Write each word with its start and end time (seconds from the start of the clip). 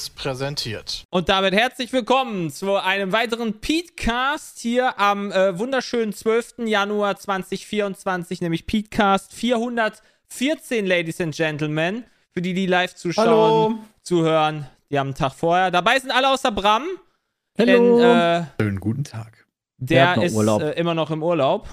Seriös 0.00 0.10
präsentiert. 0.10 1.04
Und 1.10 1.28
damit 1.28 1.52
herzlich 1.52 1.92
willkommen 1.92 2.50
zu 2.50 2.76
einem 2.76 3.12
weiteren 3.12 3.60
Petecast 3.60 4.58
hier 4.58 4.98
am 4.98 5.30
äh, 5.30 5.58
wunderschönen 5.58 6.12
12. 6.14 6.54
Januar 6.66 7.16
2024, 7.16 8.40
nämlich 8.40 8.66
Petecast 8.66 9.32
414, 9.34 10.86
Ladies 10.86 11.20
and 11.20 11.34
Gentlemen. 11.34 12.04
Für 12.32 12.40
die, 12.40 12.54
die 12.54 12.66
live 12.66 12.94
zuschauen, 12.94 13.26
Hallo. 13.28 13.78
zuhören, 14.02 14.66
die 14.90 14.98
haben 14.98 15.08
einen 15.08 15.14
Tag 15.16 15.34
vorher. 15.34 15.70
Dabei 15.70 15.98
sind 15.98 16.12
alle 16.12 16.30
außer 16.30 16.52
Bram. 16.52 16.84
Hallo. 17.58 17.98
Denn 17.98 18.00
äh, 18.00 18.44
Schönen 18.60 18.80
guten 18.80 19.04
Tag. 19.04 19.46
Der 19.78 20.14
der 20.14 20.24
ist 20.24 20.36
äh, 20.36 20.78
immer 20.78 20.94
noch 20.94 21.10
im 21.10 21.22
Urlaub. 21.22 21.68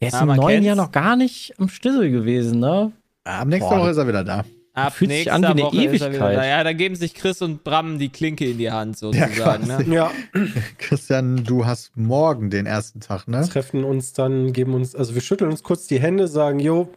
Der 0.00 0.08
ist 0.08 0.14
Ja, 0.14 0.20
im 0.22 0.28
neuen 0.28 0.48
kennt's. 0.48 0.66
Jahr 0.66 0.76
noch 0.76 0.92
gar 0.92 1.16
nicht 1.16 1.54
am 1.58 1.68
Stissel 1.68 2.10
gewesen, 2.10 2.58
ne? 2.58 2.92
Ab 3.24 3.46
nächster 3.48 3.70
Boah, 3.70 3.80
Woche 3.80 3.90
ist 3.90 3.96
er 3.98 4.08
wieder 4.08 4.24
da. 4.24 4.44
Ab 4.72 4.92
Fühlt 4.94 5.10
sich 5.10 5.32
an 5.32 5.42
wie 5.42 5.46
eine 5.46 5.62
Woche 5.62 5.76
ist 5.84 5.92
wieder 5.94 6.08
Ewigkeit. 6.10 6.36
da. 6.36 6.46
Ja, 6.46 6.62
da 6.64 6.72
geben 6.72 6.94
sich 6.94 7.14
Chris 7.14 7.42
und 7.42 7.64
Bram 7.64 7.98
die 7.98 8.08
Klinke 8.08 8.48
in 8.48 8.58
die 8.58 8.70
Hand 8.70 8.96
sozusagen. 8.98 9.32
quasi. 9.34 9.66
ne? 9.88 9.94
Ja, 9.94 10.10
Christian, 10.78 11.42
du 11.44 11.66
hast 11.66 11.96
morgen 11.96 12.50
den 12.50 12.66
ersten 12.66 13.00
Tag, 13.00 13.26
ne? 13.28 13.46
treffen 13.48 13.82
uns 13.84 14.12
dann, 14.12 14.52
geben 14.52 14.74
uns, 14.74 14.94
also 14.94 15.14
wir 15.14 15.22
schütteln 15.22 15.50
uns 15.50 15.62
kurz 15.62 15.86
die 15.88 16.00
Hände, 16.00 16.28
sagen, 16.28 16.60
jo, 16.60 16.88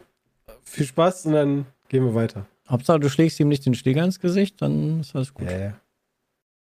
viel 0.62 0.86
Spaß 0.86 1.26
und 1.26 1.32
dann 1.32 1.66
gehen 1.88 2.04
wir 2.04 2.14
weiter. 2.14 2.46
Hauptsache, 2.68 3.00
du 3.00 3.08
schlägst 3.10 3.38
ihm 3.40 3.48
nicht 3.48 3.66
den 3.66 3.74
Schläger 3.74 4.04
ins 4.04 4.20
Gesicht, 4.20 4.62
dann 4.62 5.00
ist 5.00 5.14
alles 5.14 5.34
gut. 5.34 5.48
Äh. 5.50 5.72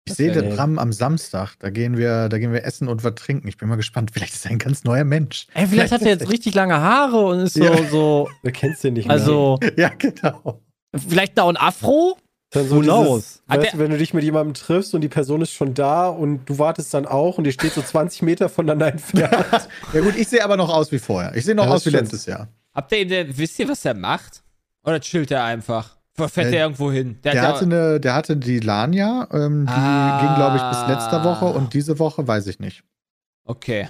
Ich 0.07 0.15
sehe 0.15 0.33
den. 0.33 0.55
Bram 0.57 0.79
am 0.79 0.91
Samstag. 0.91 1.57
Da 1.59 1.69
gehen 1.69 1.99
wir, 1.99 2.31
da 2.31 2.39
gehen 2.39 2.51
wir 2.51 2.65
essen 2.65 2.89
und 2.89 3.05
was 3.05 3.15
trinken. 3.17 3.47
Ich 3.47 3.59
bin 3.59 3.69
mal 3.69 3.77
gespannt. 3.77 4.11
Vielleicht 4.15 4.33
ist 4.33 4.47
er 4.47 4.53
ein 4.53 4.59
ganz 4.59 4.83
neuer 4.85 5.05
Mensch. 5.05 5.47
Ey, 5.53 5.67
vielleicht 5.67 5.93
hat 5.93 6.01
er 6.01 6.09
jetzt 6.09 6.31
richtig 6.31 6.55
lange 6.55 6.81
Haare 6.81 7.19
und 7.27 7.41
ist 7.41 7.53
so, 7.55 7.65
Ja. 7.65 7.85
so, 7.91 8.31
Wer 8.43 8.53
kennt's 8.53 8.81
denn 8.81 8.95
nicht 8.95 9.07
mehr? 9.07 9.13
also, 9.19 9.59
Ja, 9.77 9.91
genau. 9.91 10.63
Vielleicht 10.97 11.37
noch 11.37 11.49
ein 11.49 11.57
Afro? 11.57 12.17
dann 12.51 12.71
who 12.71 12.81
knows? 12.81 13.43
Hat 13.47 13.59
Weißt 13.59 13.65
der- 13.67 13.73
du, 13.73 13.79
wenn 13.85 13.91
du 13.91 13.99
dich 13.99 14.15
mit 14.15 14.25
jemandem 14.25 14.55
triffst 14.55 14.95
und 14.95 15.03
die 15.03 15.09
Person 15.09 15.43
ist 15.43 15.53
schon 15.53 15.75
da 15.75 16.09
und 16.09 16.47
du 16.47 16.59
wartest 16.59 16.95
dann 16.95 17.05
auch 17.05 17.37
und 17.37 17.45
ihr 17.45 17.53
steht 17.53 17.75
so 17.75 17.83
20 17.83 18.23
Meter 18.23 18.49
voneinander 18.49 18.89
entfernt. 18.93 19.69
Ja 19.93 20.01
gut, 20.01 20.17
ich 20.17 20.29
sehe 20.29 20.43
aber 20.43 20.57
noch 20.57 20.71
aus 20.73 20.91
wie 20.91 20.99
vorher. 20.99 21.35
Ich 21.37 21.45
sehe 21.45 21.55
noch 21.55 21.67
Ja, 21.67 21.73
aus 21.73 21.85
wie 21.85 21.91
stimmt. 21.91 22.05
letztes 22.05 22.25
Jahr. 22.27 22.49
Habt 22.75 22.91
ihr, 22.93 23.07
der, 23.07 23.37
wisst 23.37 23.59
ihr, 23.59 23.69
was 23.69 23.85
er 23.85 23.93
macht? 23.95 24.43
Oder 24.85 24.99
chillt 25.01 25.31
er 25.31 25.45
einfach? 25.45 25.97
Fährt 26.17 26.37
Äh, 26.53 26.57
er 26.57 26.63
irgendwo 26.65 26.91
hin? 26.91 27.19
Der, 27.23 27.33
hat 27.33 27.37
ja- 27.37 27.49
hatte 27.49 27.65
eine, 27.67 28.01
der 28.01 28.15
hatte 28.15 28.37
die 28.39 28.61
Lania, 28.61 29.29
ähm, 29.31 29.67
die 29.67 29.73
Ah. 29.73 30.21
ging, 30.21 30.35
glaube 30.37 30.57
ich, 30.57 30.63
bis 30.63 30.89
letzter 30.89 31.23
Woche 31.25 31.45
und 31.45 31.75
diese 31.75 31.99
Woche 31.99 32.27
weiß 32.27 32.47
ich 32.47 32.59
nicht. 32.61 32.83
Okay. 33.45 33.89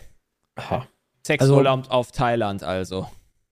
Aha. 0.56 0.86
Sexurlaub 1.24 1.90
auf 1.90 2.10
Thailand 2.10 2.64
also. 2.64 3.08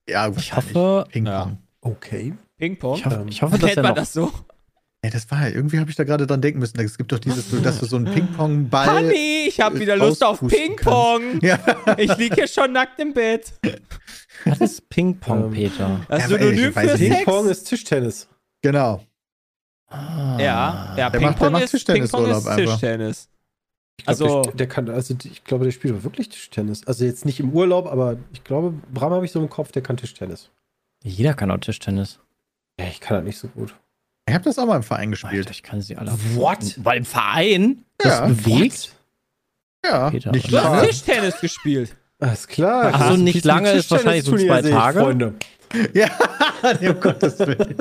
Ja, 0.08 0.28
Ich 0.36 0.54
hoffe, 0.56 1.06
Ping-Pong. 1.10 1.58
Okay. 1.80 2.34
Ping-Pong? 2.58 2.96
ich 2.98 3.04
hoffe, 3.04 3.16
Ähm, 3.16 3.28
ich 3.28 3.42
hoffe 3.42 3.58
dass 3.58 3.76
er 3.76 3.82
noch, 3.82 3.94
das 3.94 4.12
so? 4.12 4.32
Ja, 5.04 5.10
das 5.10 5.30
war 5.30 5.48
irgendwie 5.48 5.78
habe 5.78 5.90
ich 5.90 5.96
da 5.96 6.04
gerade 6.04 6.26
dran 6.26 6.40
denken 6.40 6.58
müssen. 6.58 6.80
Es 6.80 6.96
gibt 6.96 7.12
doch 7.12 7.18
dieses, 7.18 7.50
dass 7.62 7.78
du 7.80 7.86
so 7.86 7.96
einen 7.96 8.06
Ping-Pong-Ball. 8.12 8.90
Honey, 9.04 9.46
ich 9.48 9.60
habe 9.60 9.78
wieder 9.78 9.96
Lust 9.96 10.24
auf 10.24 10.40
Ping-Pong. 10.40 11.40
Ja. 11.42 11.58
Ich 11.98 12.16
liege 12.16 12.34
hier 12.34 12.48
schon 12.48 12.72
nackt 12.72 12.98
im 12.98 13.12
Bett. 13.12 13.52
was 14.44 14.60
ist 14.60 14.88
Ping-Pong, 14.88 15.44
Ähm, 15.44 15.50
Peter? 15.52 16.00
Das 16.08 16.26
Synonym 16.26 16.72
für? 16.72 16.96
Ping-Pong 16.96 17.48
ist 17.48 17.64
Tischtennis. 17.64 18.26
Genau. 18.62 19.04
Ah. 19.88 20.36
Ja, 20.40 20.94
ja, 20.96 20.96
Der 20.96 21.04
macht- 21.04 21.14
der 21.14 21.18
Ping-Pong 21.20 21.52
macht 21.52 21.62
ist, 21.64 21.86
Ping-Pong 21.86 22.00
Tischtennisurlaub 22.02 22.46
ist. 22.46 22.56
Tischtennis. 22.56 23.28
Ich 23.98 24.04
glaub, 24.06 24.08
Also- 24.20 24.42
der, 24.42 24.52
der 24.54 24.66
kann, 24.68 24.90
also 24.90 25.14
ich 25.24 25.44
glaube, 25.44 25.64
der 25.66 25.72
spielt 25.72 26.02
wirklich 26.02 26.28
Tischtennis. 26.30 26.84
Also 26.86 27.04
jetzt 27.04 27.24
nicht 27.24 27.38
im 27.38 27.52
Urlaub, 27.52 27.86
aber 27.86 28.16
ich 28.32 28.42
glaube, 28.44 28.74
Bram 28.92 29.12
habe 29.12 29.24
ich 29.24 29.30
so 29.30 29.40
im 29.40 29.48
Kopf, 29.48 29.72
der 29.72 29.82
kann 29.82 29.96
Tischtennis. 29.96 30.50
Jeder 31.04 31.34
kann 31.34 31.50
auch 31.50 31.58
Tischtennis. 31.58 32.18
Ja, 32.80 32.86
ich 32.88 33.00
kann 33.00 33.16
das 33.18 33.24
nicht 33.24 33.38
so 33.38 33.48
gut. 33.48 33.74
Ich 34.28 34.34
habe 34.34 34.44
das 34.44 34.58
auch 34.58 34.66
mal 34.66 34.76
im 34.76 34.82
Verein 34.82 35.10
Alter, 35.10 35.10
gespielt. 35.28 35.50
ich 35.50 35.62
kann 35.62 35.80
sie 35.80 35.96
alle. 35.96 36.12
What? 36.34 36.74
Weil 36.84 36.98
im 36.98 37.04
Verein 37.04 37.84
das 37.98 38.18
Ja. 38.20 38.26
bewegt? 38.26 38.92
Ja, 39.84 40.10
Peter, 40.10 40.32
nicht 40.32 40.50
Du 40.52 40.60
hast. 40.62 40.86
Tischtennis 40.86 41.40
gespielt. 41.40 41.96
Alles 42.18 42.48
klar. 42.48 42.90
Ach 42.92 43.10
so, 43.10 43.16
nicht 43.16 43.44
lange, 43.44 43.70
ist 43.72 43.90
wahrscheinlich 43.90 44.24
so 44.24 44.36
zwei 44.36 44.62
Tage. 44.62 45.00
Freunde. 45.00 45.34
Ja, 45.94 46.08
nee, 46.80 46.88
um 46.88 47.00
Gottes 47.00 47.38
Willen. 47.40 47.74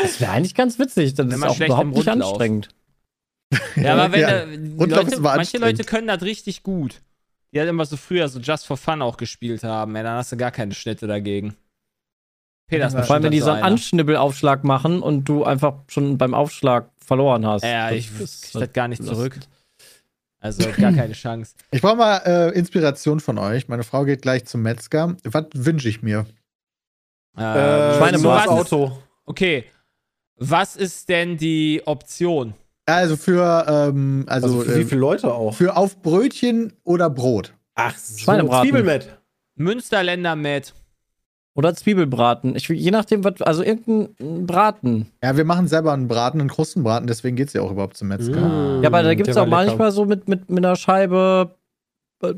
Das 0.00 0.20
wäre 0.20 0.32
eigentlich 0.32 0.54
ganz 0.54 0.78
witzig. 0.78 1.14
Das 1.14 1.26
Wenn 1.26 1.32
ist 1.34 1.38
man 1.38 1.50
auch 1.50 1.60
überhaupt 1.60 1.90
nicht 1.94 2.08
anstrengend. 2.08 2.68
Ja, 3.76 3.92
aber 3.94 4.12
wenn 4.12 4.20
Ja, 4.20 4.46
da, 4.46 4.96
Leute, 5.02 5.20
manche 5.20 5.58
Leute 5.58 5.84
können 5.84 6.08
das 6.08 6.22
richtig 6.22 6.62
gut. 6.62 7.02
Die 7.52 7.58
halt 7.60 7.68
immer 7.68 7.84
so 7.84 7.96
früher 7.98 8.28
so 8.28 8.40
Just 8.40 8.66
for 8.66 8.76
Fun 8.78 9.02
auch 9.02 9.18
gespielt 9.18 9.62
haben. 9.64 9.94
Ja, 9.96 10.02
dann 10.02 10.16
hast 10.16 10.32
du 10.32 10.36
gar 10.38 10.50
keine 10.50 10.74
Schnitte 10.74 11.06
dagegen. 11.06 11.54
Peter 12.68 12.86
ist 12.86 12.92
Ja, 12.94 13.02
Vor 13.02 13.14
allem, 13.16 13.24
wenn 13.24 13.32
die 13.32 13.40
so 13.40 13.50
einen. 13.50 13.62
Anschnibbelaufschlag 13.64 14.62
machen 14.64 15.02
und 15.02 15.24
du 15.24 15.44
einfach 15.44 15.74
schon 15.88 16.16
beim 16.18 16.34
Aufschlag 16.34 16.90
verloren 17.04 17.46
hast. 17.46 17.64
Ja, 17.64 17.88
Das 17.88 17.98
ich 17.98 18.08
krieg 18.16 18.28
das 18.52 18.72
gar 18.72 18.88
nicht 18.88 19.02
zurück. 19.04 19.38
Also 20.40 20.70
gar 20.70 20.92
keine 20.92 21.14
Chance. 21.14 21.54
Ich 21.72 21.80
brauche 21.82 21.96
mal 21.96 22.18
äh, 22.24 22.50
Inspiration 22.56 23.18
von 23.20 23.38
euch. 23.38 23.66
Meine 23.68 23.82
Frau 23.82 24.04
geht 24.04 24.22
gleich 24.22 24.44
zum 24.44 24.62
Metzger. 24.62 25.16
Was 25.24 25.46
wünsche 25.54 25.88
ich 25.88 26.02
mir? 26.02 26.26
Ähm, 27.36 27.44
Äh, 27.44 27.96
Schweinebraten. 27.98 28.20
so 28.20 28.28
was 28.28 28.44
ist- 28.66 28.72
Auto. 28.72 28.98
Okay. 29.24 29.64
Was 30.36 30.76
ist 30.76 31.08
denn 31.08 31.36
die 31.36 31.82
Option? 31.86 32.54
Also 32.86 33.16
für, 33.16 33.66
ähm, 33.68 34.24
also, 34.28 34.46
Also, 34.46 34.60
für 34.60 34.76
wie 34.76 34.80
äh, 34.82 34.84
viele 34.84 35.00
Leute 35.00 35.32
auch? 35.34 35.54
für 35.54 35.76
auf 35.76 36.00
Brötchen 36.00 36.72
oder 36.84 37.10
Brot. 37.10 37.52
Ach, 37.74 37.96
so, 37.96 38.18
Schweinebraten. 38.18 38.68
Zwiebelmett. 38.68 39.18
Münsterländer 39.56 40.36
mit. 40.36 40.72
Oder 41.58 41.74
Zwiebelbraten. 41.74 42.54
Ich, 42.54 42.68
will- 42.68 42.76
je 42.76 42.92
nachdem, 42.92 43.24
was, 43.24 43.42
also 43.42 43.64
irgendein 43.64 44.46
Braten. 44.46 45.08
Ja, 45.24 45.36
wir 45.36 45.44
machen 45.44 45.66
selber 45.66 45.92
einen 45.92 46.06
Braten, 46.06 46.38
einen 46.38 46.48
Krustenbraten, 46.50 47.08
deswegen 47.08 47.34
geht 47.34 47.48
es 47.48 47.52
ja 47.54 47.62
auch 47.62 47.72
überhaupt 47.72 47.96
zum 47.96 48.06
Metzger. 48.08 48.38
Mm, 48.40 48.82
Ja, 48.84 48.88
aber 48.88 49.02
da 49.02 49.14
gibt 49.14 49.28
es 49.28 49.36
auch 49.36 49.44
lecker. 49.44 49.56
manchmal 49.66 49.90
so 49.90 50.04
mit, 50.04 50.28
mit, 50.28 50.48
mit 50.48 50.64
einer 50.64 50.76
Scheibe 50.76 51.56
äh, 52.22 52.32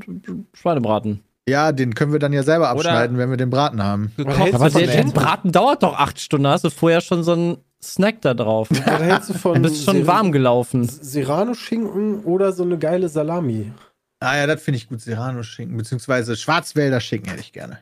Schweinebraten. 0.54 1.20
Ja, 1.46 1.72
den 1.72 1.94
können 1.94 2.12
wir 2.12 2.18
dann 2.18 2.32
ja 2.32 2.42
selber 2.42 2.70
Oder- 2.74 2.90
abschneiden, 2.90 3.18
wenn 3.18 3.28
wir 3.28 3.36
den 3.36 3.50
Braten 3.50 3.82
haben. 3.82 4.10
Aber 4.52 4.70
der, 4.70 4.86
der? 4.86 5.04
Braten 5.12 5.52
dauert 5.52 5.82
doch 5.82 5.98
acht 5.98 6.18
Stunden. 6.18 6.44
Da 6.44 6.52
hast 6.52 6.64
du 6.64 6.70
vorher 6.70 7.02
schon 7.02 7.22
so 7.22 7.32
einen 7.32 7.56
Snack 7.82 8.22
da 8.22 8.32
drauf. 8.32 8.68
Da 8.86 8.98
hältst 9.00 9.28
du 9.30 9.34
von 9.34 9.54
Du 9.62 9.68
bist 9.68 9.84
schon 9.84 9.98
Ser- 9.98 10.06
warm 10.06 10.32
gelaufen. 10.32 10.84
Serrano-Schinken 10.88 12.24
oder 12.24 12.52
so 12.52 12.62
eine 12.62 12.78
geile 12.78 13.08
Salami. 13.10 13.72
Ah 14.20 14.36
ja, 14.36 14.46
das 14.46 14.62
finde 14.62 14.76
ich 14.78 14.88
gut. 14.88 15.00
Serrano-Schinken, 15.00 15.76
beziehungsweise 15.76 16.36
Schwarzwälder 16.36 17.00
Schinken 17.00 17.28
hätte 17.30 17.40
ich 17.42 17.52
gerne. 17.52 17.78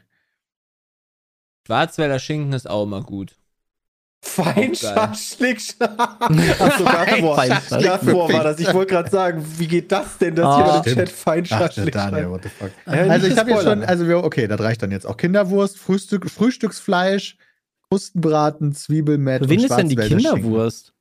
Schwarzwälder 1.69 2.19
Schinken 2.19 2.55
ist 2.55 2.69
auch 2.69 2.85
immer 2.85 3.03
gut. 3.03 3.35
Feinschaschlik. 4.25 5.59
Achso, 5.79 6.85
davor, 6.85 8.33
war 8.33 8.43
das. 8.45 8.59
Ich 8.59 8.73
wollte 8.73 8.95
gerade 8.95 9.11
sagen, 9.11 9.45
wie 9.59 9.67
geht 9.69 9.93
das 9.93 10.17
denn, 10.17 10.35
dass 10.35 10.47
Ah. 10.47 10.59
jemand 10.65 10.87
im. 10.87 10.95
Chat 10.95 11.09
Feinschaschlik 11.11 11.93
Daniel, 11.93 12.31
what 12.31 12.43
the 12.43 12.49
fuck. 12.49 12.71
Ja, 12.87 12.93
Also 12.93 13.27
ich 13.27 13.37
habe 13.37 13.51
jetzt 13.51 13.61
spoilern. 13.61 13.81
schon, 13.81 13.89
also 13.89 14.09
wir, 14.09 14.25
okay, 14.25 14.49
das 14.49 14.59
reicht 14.61 14.83
dann 14.83 14.91
jetzt 14.93 15.05
auch. 15.07 15.19
Kinderwurst, 15.19 15.77
Frühstück, 15.79 16.31
Frühstücksfleisch, 16.31 17.37
Krustenbraten, 17.91 18.73
Zwiebelmett 18.73 19.43
Für 19.43 19.51
wen 19.51 19.59
und 19.61 19.65
ist 19.67 19.77
denn 19.77 19.89
die. 19.91 19.97
Kinderwurst? 19.97 20.95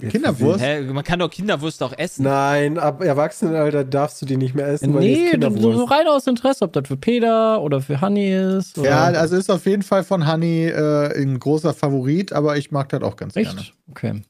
Kinderwurst? 0.00 0.62
Hä, 0.64 0.82
man 0.82 1.02
kann 1.02 1.18
doch 1.18 1.28
Kinderwurst 1.28 1.82
auch 1.82 1.92
essen. 1.98 2.22
Nein, 2.22 2.78
ab 2.78 3.02
Erwachsenenalter 3.02 3.82
darfst 3.84 4.22
du 4.22 4.26
die 4.26 4.36
nicht 4.36 4.54
mehr 4.54 4.68
essen, 4.68 4.94
weil 4.94 5.00
die 5.02 5.10
ist 5.12 5.18
Nee, 5.18 5.24
so, 5.26 5.30
Kinderwurst. 5.32 5.78
so 5.78 5.84
rein 5.84 6.06
aus 6.06 6.26
Interesse, 6.28 6.64
ob 6.64 6.72
das 6.72 6.86
für 6.86 6.96
Peter 6.96 7.60
oder 7.60 7.80
für 7.80 8.00
Hanni 8.00 8.32
ist. 8.32 8.78
Oder 8.78 8.88
Ja, 8.90 9.04
also 9.06 9.34
ist 9.36 9.50
auf 9.50 9.66
jeden 9.66 9.82
Fall 9.82 10.04
von 10.04 10.30
Honey 10.30 10.66
äh, 10.68 11.20
ein 11.20 11.40
großer 11.40 11.74
Favorit, 11.74 12.32
aber 12.32 12.56
ich 12.56 12.70
mag 12.70 12.88
das 12.90 13.02
auch 13.02 13.16
ganz 13.16 13.34
gerne. 13.34 13.58
Echt? 13.60 13.74
Okay. 13.90 14.22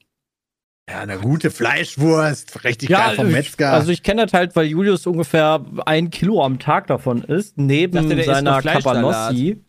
Ja, 0.89 1.01
eine 1.01 1.19
gute 1.19 1.51
Fleischwurst, 1.51 2.63
richtig 2.63 2.89
Ja, 2.89 3.07
geil 3.09 3.15
vom 3.17 3.27
ich- 3.27 3.33
Metzger. 3.33 3.71
Also 3.71 3.91
ich 3.91 4.01
kenne 4.01 4.23
das 4.25 4.33
halt, 4.33 4.55
weil 4.55 4.65
Julius 4.65 5.05
ungefähr 5.05 5.63
ein 5.85 6.09
Kilo 6.09 6.43
am 6.43 6.57
Tag 6.57 6.87
davon 6.87 7.21
isst, 7.23 7.59
neben 7.59 7.93
dachte, 8.09 8.23
seiner. 8.23 8.59
Cabanossi. 8.63 9.61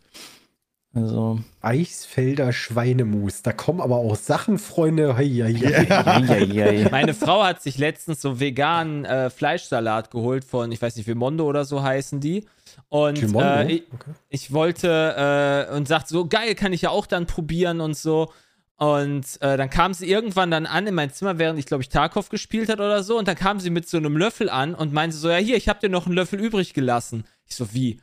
Also, 0.93 1.39
Eisfelder 1.61 2.51
Schweinemus. 2.51 3.43
Da 3.43 3.53
kommen 3.53 3.79
aber 3.79 3.95
auch 3.95 4.17
Sachen, 4.17 4.57
Freunde. 4.57 5.15
Hei, 5.15 5.25
hei, 5.25 5.53
hei. 5.87 6.87
Meine 6.91 7.13
Frau 7.13 7.43
hat 7.43 7.61
sich 7.61 7.77
letztens 7.77 8.21
so 8.21 8.41
veganen 8.41 9.05
äh, 9.05 9.29
Fleischsalat 9.29 10.11
geholt 10.11 10.43
von, 10.43 10.69
ich 10.71 10.81
weiß 10.81 10.97
nicht, 10.97 11.07
Vimondo 11.07 11.45
oder 11.45 11.63
so 11.63 11.81
heißen 11.81 12.19
die. 12.19 12.45
Und 12.89 13.17
äh, 13.35 13.71
ich, 13.71 13.83
Okay. 13.93 14.11
ich 14.27 14.51
wollte 14.51 15.67
äh, 15.71 15.75
und 15.75 15.87
sagt 15.87 16.09
so, 16.09 16.25
geil, 16.27 16.55
kann 16.55 16.73
ich 16.73 16.81
ja 16.81 16.89
auch 16.89 17.05
dann 17.05 17.25
probieren 17.25 17.79
und 17.79 17.95
so. 17.95 18.29
Und 18.75 19.25
äh, 19.41 19.55
dann 19.55 19.69
kam 19.69 19.93
sie 19.93 20.09
irgendwann 20.09 20.51
dann 20.51 20.65
an 20.65 20.87
in 20.87 20.95
mein 20.95 21.11
Zimmer, 21.13 21.37
während 21.37 21.57
ich, 21.59 21.67
glaube 21.67 21.83
ich, 21.83 21.89
Tarkov 21.89 22.27
gespielt 22.29 22.67
hat 22.67 22.79
oder 22.79 23.03
so. 23.03 23.17
Und 23.17 23.29
dann 23.29 23.35
kam 23.35 23.61
sie 23.61 23.69
mit 23.69 23.87
so 23.87 23.95
einem 23.95 24.17
Löffel 24.17 24.49
an 24.49 24.75
und 24.75 24.91
meinte 24.91 25.15
so, 25.15 25.29
ja, 25.29 25.37
hier, 25.37 25.55
ich 25.55 25.69
habe 25.69 25.79
dir 25.79 25.89
noch 25.89 26.05
einen 26.07 26.15
Löffel 26.15 26.39
übrig 26.39 26.73
gelassen. 26.73 27.23
Ich 27.45 27.55
so, 27.55 27.73
wie? 27.73 28.01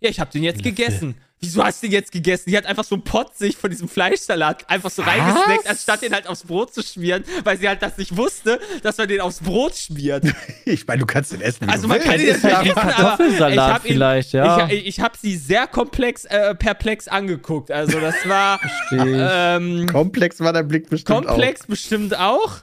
Ja, 0.00 0.08
ich 0.10 0.18
habe 0.20 0.30
den 0.30 0.42
jetzt 0.42 0.62
gegessen. 0.62 1.14
Wieso 1.42 1.64
hast 1.64 1.82
du 1.82 1.86
den 1.86 1.92
jetzt 1.94 2.12
gegessen? 2.12 2.50
Die 2.50 2.56
hat 2.56 2.66
einfach 2.66 2.84
so 2.84 2.94
einen 2.96 3.04
Pott 3.04 3.34
sich 3.34 3.56
von 3.56 3.70
diesem 3.70 3.88
Fleischsalat 3.88 4.68
einfach 4.68 4.90
so 4.90 5.00
reingesnackt, 5.00 5.66
anstatt 5.66 6.02
den 6.02 6.12
halt 6.12 6.26
aufs 6.26 6.42
Brot 6.44 6.74
zu 6.74 6.82
schmieren, 6.82 7.24
weil 7.44 7.58
sie 7.58 7.66
halt 7.66 7.80
das 7.80 7.96
nicht 7.96 8.14
wusste, 8.14 8.60
dass 8.82 8.98
man 8.98 9.08
den 9.08 9.22
aufs 9.22 9.40
Brot 9.40 9.74
schmiert. 9.74 10.24
Ich 10.66 10.86
meine, 10.86 11.00
du 11.00 11.06
kannst 11.06 11.32
den 11.32 11.40
essen. 11.40 11.66
Wie 11.66 11.70
Also 11.70 11.82
du 11.82 11.88
man 11.88 11.96
willst. 11.96 12.08
kann 12.10 12.18
den 12.18 12.26
jetzt 12.28 12.44
nicht 12.44 12.54
essen, 12.54 12.78
aber 12.78 12.90
ich 12.90 12.96
Kartoffelsalat 12.96 13.74
habe 13.74 13.88
ihn, 13.88 13.92
vielleicht, 13.94 14.32
ja. 14.34 14.68
ich, 14.68 14.86
ich 14.86 15.00
habe 15.00 15.16
sie 15.20 15.36
sehr 15.36 15.66
komplex, 15.66 16.26
äh, 16.26 16.54
perplex 16.54 17.08
angeguckt. 17.08 17.70
Also 17.70 17.98
das 17.98 18.14
war 18.26 18.58
Verstehe 18.88 19.16
ich. 19.16 19.30
ähm, 19.32 19.86
Komplex 19.86 20.40
war 20.40 20.52
dein 20.52 20.68
Blick 20.68 20.90
bestimmt 20.90 21.26
komplex 21.26 21.66
bestimmt 21.66 22.16
auch, 22.18 22.58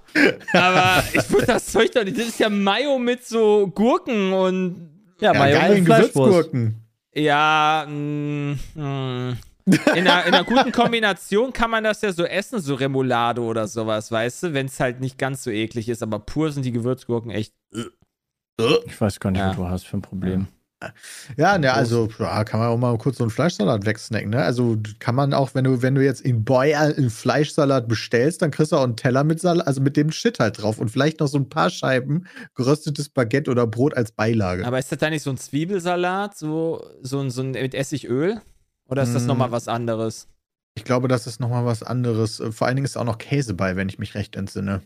aber 0.54 1.04
ich 1.14 1.30
würde 1.32 1.48
das 1.48 1.66
Zeug 1.66 1.92
doch 1.94 2.04
nicht. 2.04 2.18
Das 2.18 2.28
ist 2.28 2.40
ja 2.40 2.50
Mayo 2.50 3.00
mit 3.00 3.26
so 3.28 3.68
Gurken 3.68 4.34
und 4.34 4.90
ja, 5.20 5.32
auch. 5.32 5.34
Ja, 5.34 5.40
Mayo 5.40 5.74
mit 5.76 5.86
Fleischwurst. 5.86 6.14
Gewürzgurken. 6.14 6.87
Ja, 7.18 7.86
mh, 7.90 8.58
mh. 8.76 9.38
In, 9.66 10.08
einer, 10.08 10.26
in 10.26 10.34
einer 10.34 10.44
guten 10.46 10.72
Kombination 10.72 11.52
kann 11.52 11.70
man 11.72 11.84
das 11.84 12.02
ja 12.02 12.14
so 12.14 12.24
essen, 12.24 12.62
so 12.62 12.76
Remoulade 12.76 13.42
oder 13.42 13.68
sowas, 13.68 14.10
weißt 14.12 14.44
du, 14.44 14.54
wenn 14.54 14.68
es 14.68 14.80
halt 14.80 15.02
nicht 15.02 15.18
ganz 15.18 15.44
so 15.44 15.52
eklig 15.52 15.90
ist, 15.90 16.02
aber 16.02 16.20
pur 16.20 16.52
sind 16.54 16.64
die 16.64 16.72
Gewürzgurken 16.72 17.32
echt. 17.32 17.54
Ich 18.86 19.02
weiß 19.02 19.20
gar 19.20 19.32
nicht, 19.32 19.40
Ja. 19.42 19.50
was 19.50 19.56
du 19.58 19.68
hast 19.68 19.86
für 19.88 19.98
ein 19.98 20.02
Problem. 20.02 20.48
Ja, 21.38 21.58
ne, 21.58 21.74
also 21.74 22.08
ja, 22.20 22.44
kann 22.44 22.60
man 22.60 22.70
auch 22.70 22.78
mal 22.78 22.96
kurz 23.00 23.18
so 23.18 23.24
einen 23.24 23.32
Fleischsalat 23.32 23.86
wegsnacken, 23.86 24.30
ne? 24.30 24.44
Also 24.44 24.78
kann 25.00 25.16
man 25.16 25.34
auch, 25.34 25.56
wenn 25.56 25.64
du, 25.64 25.82
wenn 25.82 25.96
du 25.96 26.04
jetzt 26.04 26.22
in 26.22 26.44
Boyer 26.46 26.82
einen 26.96 27.10
Fleischsalat 27.10 27.88
bestellst, 27.88 28.42
dann 28.44 28.52
kriegst 28.52 28.72
du 28.72 28.76
auch 28.78 28.84
einen 28.84 28.96
Teller 28.96 29.24
mit 29.24 29.40
Salat, 29.40 29.66
also 29.66 29.82
mit 29.82 29.98
dem 29.98 30.12
Shit 30.12 30.40
halt 30.40 30.62
drauf 30.62 30.78
und 30.80 30.90
vielleicht 30.90 31.20
noch 31.20 31.28
so 31.28 31.38
ein 31.40 31.50
paar 31.50 31.72
Scheiben 31.72 32.28
geröstetes 32.54 33.10
Baguette 33.10 33.50
oder 33.50 33.66
Brot 33.66 33.96
als 33.98 34.12
Beilage. 34.12 34.66
Aber 34.68 34.78
ist 34.78 34.92
das 34.92 35.00
da 35.00 35.10
nicht 35.10 35.24
so 35.24 35.32
ein 35.32 35.38
Zwiebelsalat, 35.38 36.38
so, 36.38 36.86
so, 37.02 37.20
ein- 37.22 37.32
so 37.32 37.42
ein 37.42 37.52
mit 37.52 37.74
Essigöl? 37.74 38.40
Oder 38.88 39.02
ist 39.04 39.14
das 39.14 39.24
Mm. 39.24 39.28
nochmal 39.28 39.52
was 39.52 39.68
anderes? 39.68 40.28
Ich 40.76 40.84
glaube, 40.84 41.08
das 41.08 41.26
ist 41.28 41.40
nochmal 41.40 41.66
was 41.66 41.82
anderes. 41.82 42.40
Äh, 42.40 42.52
Vor 42.52 42.68
allen 42.68 42.76
Dingen 42.76 42.86
ist 42.86 42.98
auch 42.98 43.04
noch 43.04 43.18
Käse 43.18 43.56
bei, 43.56 43.76
wenn 43.76 43.90
ich 43.90 43.98
mich 44.00 44.14
recht 44.16 44.36
entsinne. 44.36 44.82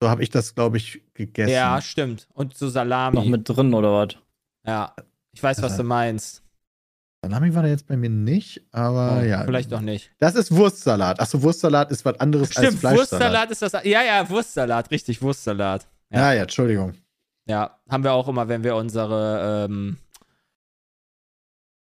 So 0.00 0.08
habe 0.08 0.22
ich 0.22 0.30
das, 0.30 0.54
glaube 0.54 0.76
ich, 0.76 1.02
gegessen. 1.14 1.52
Ja, 1.52 1.80
stimmt. 1.82 2.28
Und 2.32 2.56
so 2.56 2.68
Salami. 2.68 3.16
Noch 3.16 3.24
mit 3.24 3.48
drin 3.48 3.74
oder 3.74 3.92
was? 3.92 4.16
ja. 4.64 4.94
Ich 5.36 5.42
weiß, 5.42 5.60
was 5.60 5.72
Ja. 5.72 5.76
du 5.78 5.84
meinst. 5.84 6.42
Salami 7.22 7.54
war 7.54 7.62
da 7.62 7.68
jetzt 7.68 7.86
bei 7.86 7.96
mir 7.96 8.08
nicht, 8.08 8.62
aber 8.72 9.18
Oh, 9.20 9.22
ja. 9.24 9.44
Vielleicht 9.44 9.70
doch 9.70 9.82
nicht. 9.82 10.10
Das 10.18 10.34
ist 10.34 10.50
Wurstsalat. 10.54 11.20
Achso, 11.20 11.42
Wurstsalat 11.42 11.90
ist 11.90 12.04
was 12.06 12.18
anderes 12.20 12.56
als 12.56 12.66
Stimmt, 12.66 12.80
Fleischsalat. 12.80 12.98
Wurstsalat 13.10 13.50
ist 13.50 13.60
das. 13.62 13.72
Ja, 13.84 14.02
ja, 14.02 14.30
Wurstsalat, 14.30 14.90
richtig, 14.90 15.20
Wurstsalat. 15.20 15.86
Ja, 16.10 16.32
ja, 16.32 16.42
Entschuldigung. 16.42 16.94
Ja, 17.46 17.78
haben 17.90 18.02
wir 18.02 18.12
auch 18.14 18.28
immer, 18.28 18.48
wenn 18.48 18.64
wir 18.64 18.76
unsere 18.76 19.66
ähm, 19.68 19.98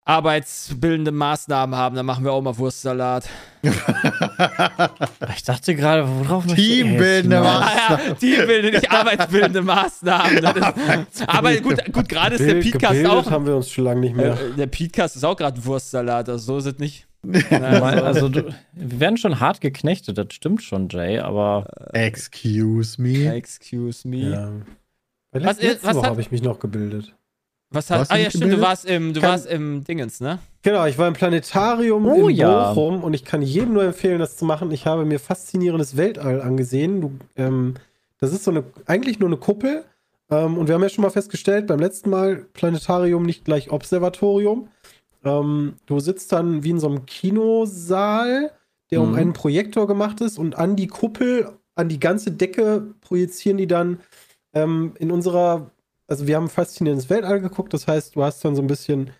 arbeitsbildende 0.05 1.11
Maßnahmen 1.11 1.75
haben, 1.75 1.95
dann 1.95 2.05
machen 2.05 2.23
wir 2.23 2.31
auch 2.31 2.41
mal 2.41 2.55
Wurstsalat. 2.57 3.27
Ich 5.35 5.43
dachte 5.43 5.75
gerade, 5.75 6.07
worauf 6.07 6.45
Teambildende? 6.45 7.41
Maßnahmen. 7.41 7.99
Ah, 7.99 8.15
ja, 8.21 8.45
bilden 8.45 8.71
nicht 8.75 8.91
arbeitsbildende 8.91 9.63
Maßnahmen. 9.63 10.41
Das 10.43 10.55
ist, 10.55 11.27
aber 11.27 11.55
gut, 11.55 11.83
gut 11.91 12.07
gerade 12.07 12.35
ist 12.35 12.45
der 12.45 12.61
Podcast 12.61 13.05
auch. 13.07 13.31
haben 13.31 13.47
wir 13.47 13.55
uns 13.55 13.71
schon 13.71 13.85
lange 13.85 14.01
nicht 14.01 14.15
mehr. 14.15 14.33
Äh, 14.33 14.53
der 14.55 14.67
Podcast 14.67 15.15
ist 15.15 15.23
auch 15.23 15.35
gerade 15.35 15.65
Wurstsalat, 15.65 16.29
also 16.29 16.45
so 16.45 16.57
ist 16.59 16.65
es 16.67 16.79
nicht. 16.79 17.07
Also, 17.49 18.03
also 18.03 18.29
du, 18.29 18.53
wir 18.73 18.99
werden 18.99 19.17
schon 19.17 19.39
hart 19.39 19.59
geknechtet, 19.59 20.15
das 20.15 20.27
stimmt 20.29 20.61
schon, 20.61 20.89
Jay, 20.89 21.17
aber 21.17 21.65
Excuse 21.93 23.01
me. 23.01 23.33
Excuse 23.33 24.07
me. 24.07 24.29
ja. 24.29 24.51
Was 25.31 25.59
letzte 25.59 25.87
was 25.87 26.03
habe 26.03 26.21
ich 26.21 26.29
mich 26.29 26.43
noch 26.43 26.59
gebildet. 26.59 27.15
Was 27.71 27.89
hat, 27.89 27.99
Warst 27.99 28.11
ah 28.11 28.17
ja, 28.17 28.29
stimmt, 28.29 28.53
du 28.53 28.61
warst 28.61 28.85
im, 28.85 29.13
du 29.13 29.19
Kann- 29.21 29.29
warst 29.31 29.47
im 29.47 29.83
Dingens, 29.83 30.21
ne? 30.21 30.39
Genau, 30.61 30.85
ich 30.85 30.97
war 30.97 31.07
im 31.07 31.13
Planetarium 31.13 32.05
Oh 32.05 32.29
in 32.29 32.35
ja. 32.35 32.73
Bochum 32.73 33.03
und 33.03 33.13
ich 33.13 33.25
kann 33.25 33.41
jedem 33.41 33.73
nur 33.73 33.83
empfehlen, 33.83 34.19
das 34.19 34.37
zu 34.37 34.45
machen. 34.45 34.71
Ich 34.71 34.85
habe 34.85 35.03
mir 35.05 35.19
faszinierendes 35.19 35.97
Weltall 35.97 36.41
angesehen. 36.41 37.01
Du, 37.01 37.11
ähm, 37.35 37.73
das 38.19 38.31
ist 38.33 38.43
so 38.45 38.51
eine, 38.51 38.63
eigentlich 38.85 39.19
nur 39.19 39.29
eine 39.29 39.37
Kuppel. 39.37 39.83
Ähm, 40.31 40.57
und 40.57 40.67
wir 40.67 40.75
haben 40.75 40.81
ja 40.83 40.89
schon 40.89 41.03
mal 41.03 41.09
festgestellt, 41.11 41.67
beim 41.67 41.79
letzten 41.79 42.09
Mal 42.09 42.45
Planetarium 42.53 43.23
nicht 43.23 43.45
gleich 43.45 43.71
Observatorium. 43.71 44.69
Ähm, 45.23 45.73
du 45.85 45.99
sitzt 45.99 46.31
dann 46.31 46.63
wie 46.63 46.69
in 46.71 46.79
so 46.79 46.87
einem 46.87 47.05
Kinosaal, 47.05 48.51
der 48.91 49.01
um 49.01 49.09
Mhm. 49.11 49.15
einen 49.15 49.33
Projektor 49.33 49.87
gemacht 49.87 50.21
ist 50.21 50.37
und 50.37 50.55
an 50.57 50.75
die 50.75 50.87
Kuppel, 50.87 51.49
an 51.75 51.89
die 51.89 51.99
ganze 51.99 52.31
Decke 52.31 52.93
projizieren 53.01 53.57
die 53.57 53.67
dann 53.67 53.99
ähm, 54.53 54.93
in 54.99 55.11
unserer, 55.11 55.71
also 56.07 56.27
wir 56.27 56.35
haben 56.35 56.49
faszinierendes 56.49 57.09
Weltall 57.09 57.41
geguckt, 57.41 57.73
das 57.73 57.87
heißt, 57.87 58.15
du 58.15 58.23
hast 58.23 58.43
dann 58.45 58.55
so 58.55 58.61
ein 58.61 58.67
bisschen 58.67 59.11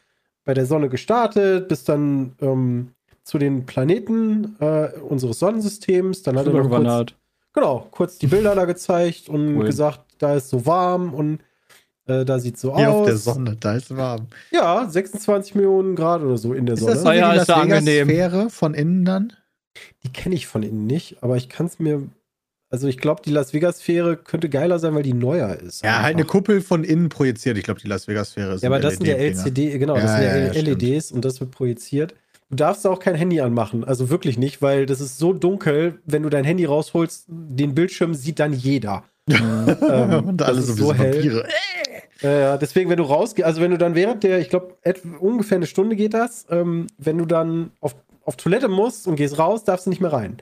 bei 0.44 0.54
der 0.54 0.66
Sonne 0.66 0.90
gestartet, 0.90 1.68
bist 1.68 1.90
dann 1.90 2.34
ähm, 2.42 2.92
zu 3.24 3.38
den 3.40 3.66
Planeten 3.66 4.56
äh, 4.60 4.90
unseres 5.00 5.40
Sonnensystems, 5.40 6.22
dann 6.24 6.38
hat 6.38 6.46
er 6.46 6.54
noch 6.54 6.70
kurz, 6.70 7.14
genau, 7.54 7.88
kurz 7.92 8.18
die 8.20 8.28
Bilder 8.28 8.54
da 8.56 8.66
gezeigt 8.66 9.28
und 9.30 9.58
Cool. 9.58 9.66
gesagt, 9.66 10.02
da 10.20 10.36
ist 10.36 10.50
so 10.50 10.66
warm 10.68 11.14
und 11.14 11.40
äh, 12.08 12.24
da 12.24 12.38
sieht 12.38 12.60
so 12.60 12.76
Hier 12.78 12.92
aus. 12.92 13.00
auf 13.00 13.06
der 13.08 13.18
Sonne, 13.18 13.58
da 13.60 13.76
ist 13.76 13.96
warm. 13.98 14.28
Ja, 14.52 14.88
26 14.88 15.56
Millionen 15.56 15.96
Grad 15.96 16.22
oder 16.22 16.38
so 16.38 16.54
in 16.54 16.68
der 16.68 16.76
Ist 16.76 16.82
Sonne. 16.82 16.94
das 16.94 17.02
so 17.02 17.10
Ah 17.10 17.14
ja, 17.14 17.34
die 17.34 17.40
ist 17.40 17.48
ja 17.50 17.56
angenehm. 17.56 18.08
Vegas-Sphäre 18.08 18.50
von 18.52 18.74
innen 18.76 19.06
dann? 19.06 19.34
Die 20.04 20.12
kenne 20.14 20.36
ich 20.36 20.46
von 20.46 20.62
innen 20.62 20.86
nicht, 20.86 21.18
aber 21.24 21.36
ich 21.38 21.50
kann 21.50 21.66
es 21.66 21.80
mir. 21.80 22.04
Also 22.69 22.88
ich 22.88 22.97
glaube, 22.97 23.21
die 23.23 23.29
Las 23.31 23.53
Vegas-Sphäre 23.53 24.17
könnte 24.17 24.50
geiler 24.50 24.79
sein, 24.79 24.95
weil 24.95 25.03
die 25.03 25.13
neuer 25.13 25.56
ist. 25.56 25.83
Ja, 25.83 25.97
halt 26.01 26.15
eine 26.15 26.21
einfach. 26.21 26.31
Kuppel 26.31 26.62
von 26.62 26.83
innen 26.83 27.09
projiziert. 27.09 27.57
Ich 27.57 27.63
glaube, 27.63 27.79
die 27.79 27.88
Las 27.88 28.07
Vegas-Sphäre 28.07 28.56
ist 28.56 28.63
Ja, 28.63 28.69
aber 28.69 28.79
das 28.79 28.95
sind 28.95 29.07
ja. 29.07 29.15
LCD, 29.15 29.77
genau, 29.77 29.95
das 29.95 30.03
Ja, 30.06 30.17
sind 30.17 30.23
ja, 30.23 30.38
ja, 30.53 30.62
LEDs 30.62 31.12
und 31.12 31.23
das 31.23 31.39
wird 31.39 31.51
projiziert. 31.51 32.15
Du 32.50 32.56
darfst 32.56 32.85
auch 32.85 33.00
kein 33.00 33.15
Handy 33.15 33.39
anmachen, 33.41 33.83
also 33.83 34.09
wirklich 34.09 34.38
nicht, 34.38 34.62
weil 34.62 34.85
das 34.85 35.01
ist 35.01 35.17
so 35.17 35.33
dunkel, 35.33 36.00
wenn 36.06 36.23
du 36.23 36.29
dein 36.29 36.44
Handy 36.44 36.65
rausholst, 36.65 37.25
den 37.27 37.73
Bildschirm 37.75 38.13
sieht 38.13 38.39
dann 38.39 38.53
jeder. 38.53 39.03
Ähm, 39.27 40.27
Und 40.27 40.38
das 40.38 40.47
alle 40.50 40.59
ist 40.59 40.77
so. 40.77 40.89
Vampire. 40.89 41.47
Äh, 42.21 42.57
deswegen, 42.59 42.89
wenn 42.89 42.97
du 42.97 43.03
rausgehst, 43.03 43.45
also 43.45 43.59
wenn 43.62 43.71
du 43.71 43.77
dann 43.77 43.95
während 43.95 44.23
der, 44.23 44.39
ich 44.39 44.50
glaube, 44.50 44.75
ungefähr 45.19 45.57
eine 45.57 45.65
Stunde 45.67 45.95
geht 45.95 46.13
das, 46.13 46.45
ähm, 46.50 46.88
wenn 46.97 47.17
du 47.17 47.25
dann 47.25 47.71
auf, 47.81 47.95
auf 48.23 48.35
Toilette 48.38 48.67
musst 48.67 49.07
und 49.07 49.15
gehst 49.15 49.38
raus, 49.39 49.63
darfst 49.63 49.88
du 49.88 49.89
nicht 49.89 50.01
mehr 50.01 50.13
rein. 50.13 50.38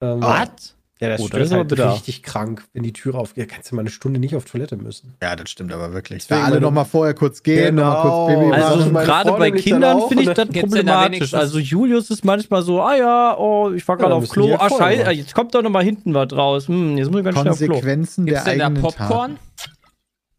Ähm, 0.00 0.22
Was? 0.22 0.76
Ja, 1.00 1.08
das 1.08 1.20
Oh, 1.22 1.28
das 1.28 1.46
ist 1.46 1.52
aber 1.52 1.60
halt 1.78 1.94
richtig 1.94 2.22
krank, 2.22 2.62
wenn 2.74 2.82
die 2.82 2.92
Tür 2.92 3.14
aufgeht. 3.14 3.48
Kannst 3.48 3.70
du 3.70 3.74
mal 3.74 3.80
eine 3.80 3.90
Stunde 3.90 4.20
nicht 4.20 4.36
auf 4.36 4.44
Toilette 4.44 4.76
müssen. 4.76 5.14
Ja, 5.22 5.34
das 5.34 5.48
stimmt 5.48 5.72
aber 5.72 5.94
wirklich. 5.94 6.24
Deswegen 6.24 6.40
Da 6.40 6.44
alle 6.44 6.54
meine- 6.56 6.66
noch 6.66 6.72
mal 6.72 6.84
vorher 6.84 7.14
kurz 7.14 7.42
gehen, 7.42 7.76
noch 7.76 7.84
mal 7.84 8.02
kurz 8.02 8.34
Genau. 8.34 8.40
Baby 8.50 8.52
Also 8.62 8.74
Also 8.84 8.90
gerade 8.92 9.32
bei 9.32 9.50
Kindern 9.50 10.02
finde 10.08 10.22
ich 10.24 10.28
das 10.28 10.36
da 10.48 10.60
problematisch. 10.60 11.32
Also 11.34 11.58
Julius 11.58 12.10
ist 12.10 12.22
manchmal 12.24 12.62
so, 12.62 12.82
ah 12.82 12.94
ja, 12.96 13.36
oh, 13.38 13.70
ich 13.70 13.86
war 13.88 13.96
gerade 13.96 14.10
Ja, 14.12 14.16
auf 14.18 14.28
Klo, 14.28 14.54
ah 14.58 14.68
scheiße, 14.68 15.10
jetzt 15.12 15.34
kommt 15.34 15.54
doch 15.54 15.62
noch 15.62 15.70
mal 15.70 15.82
hinten 15.82 16.12
was 16.12 16.30
raus. 16.32 16.68
Hm, 16.68 16.98
jetzt 16.98 17.10
muss 17.10 17.20
ich 17.20 17.24
ganz 17.24 17.38
schnell 17.38 17.52
auf 17.52 17.58
Klo. 17.58 17.66
Konsequenzen 17.68 18.26
der 18.26 18.44
da 18.44 18.50
eigenen 18.50 18.74
Popcorn? 18.82 19.38
Taten. 19.56 19.76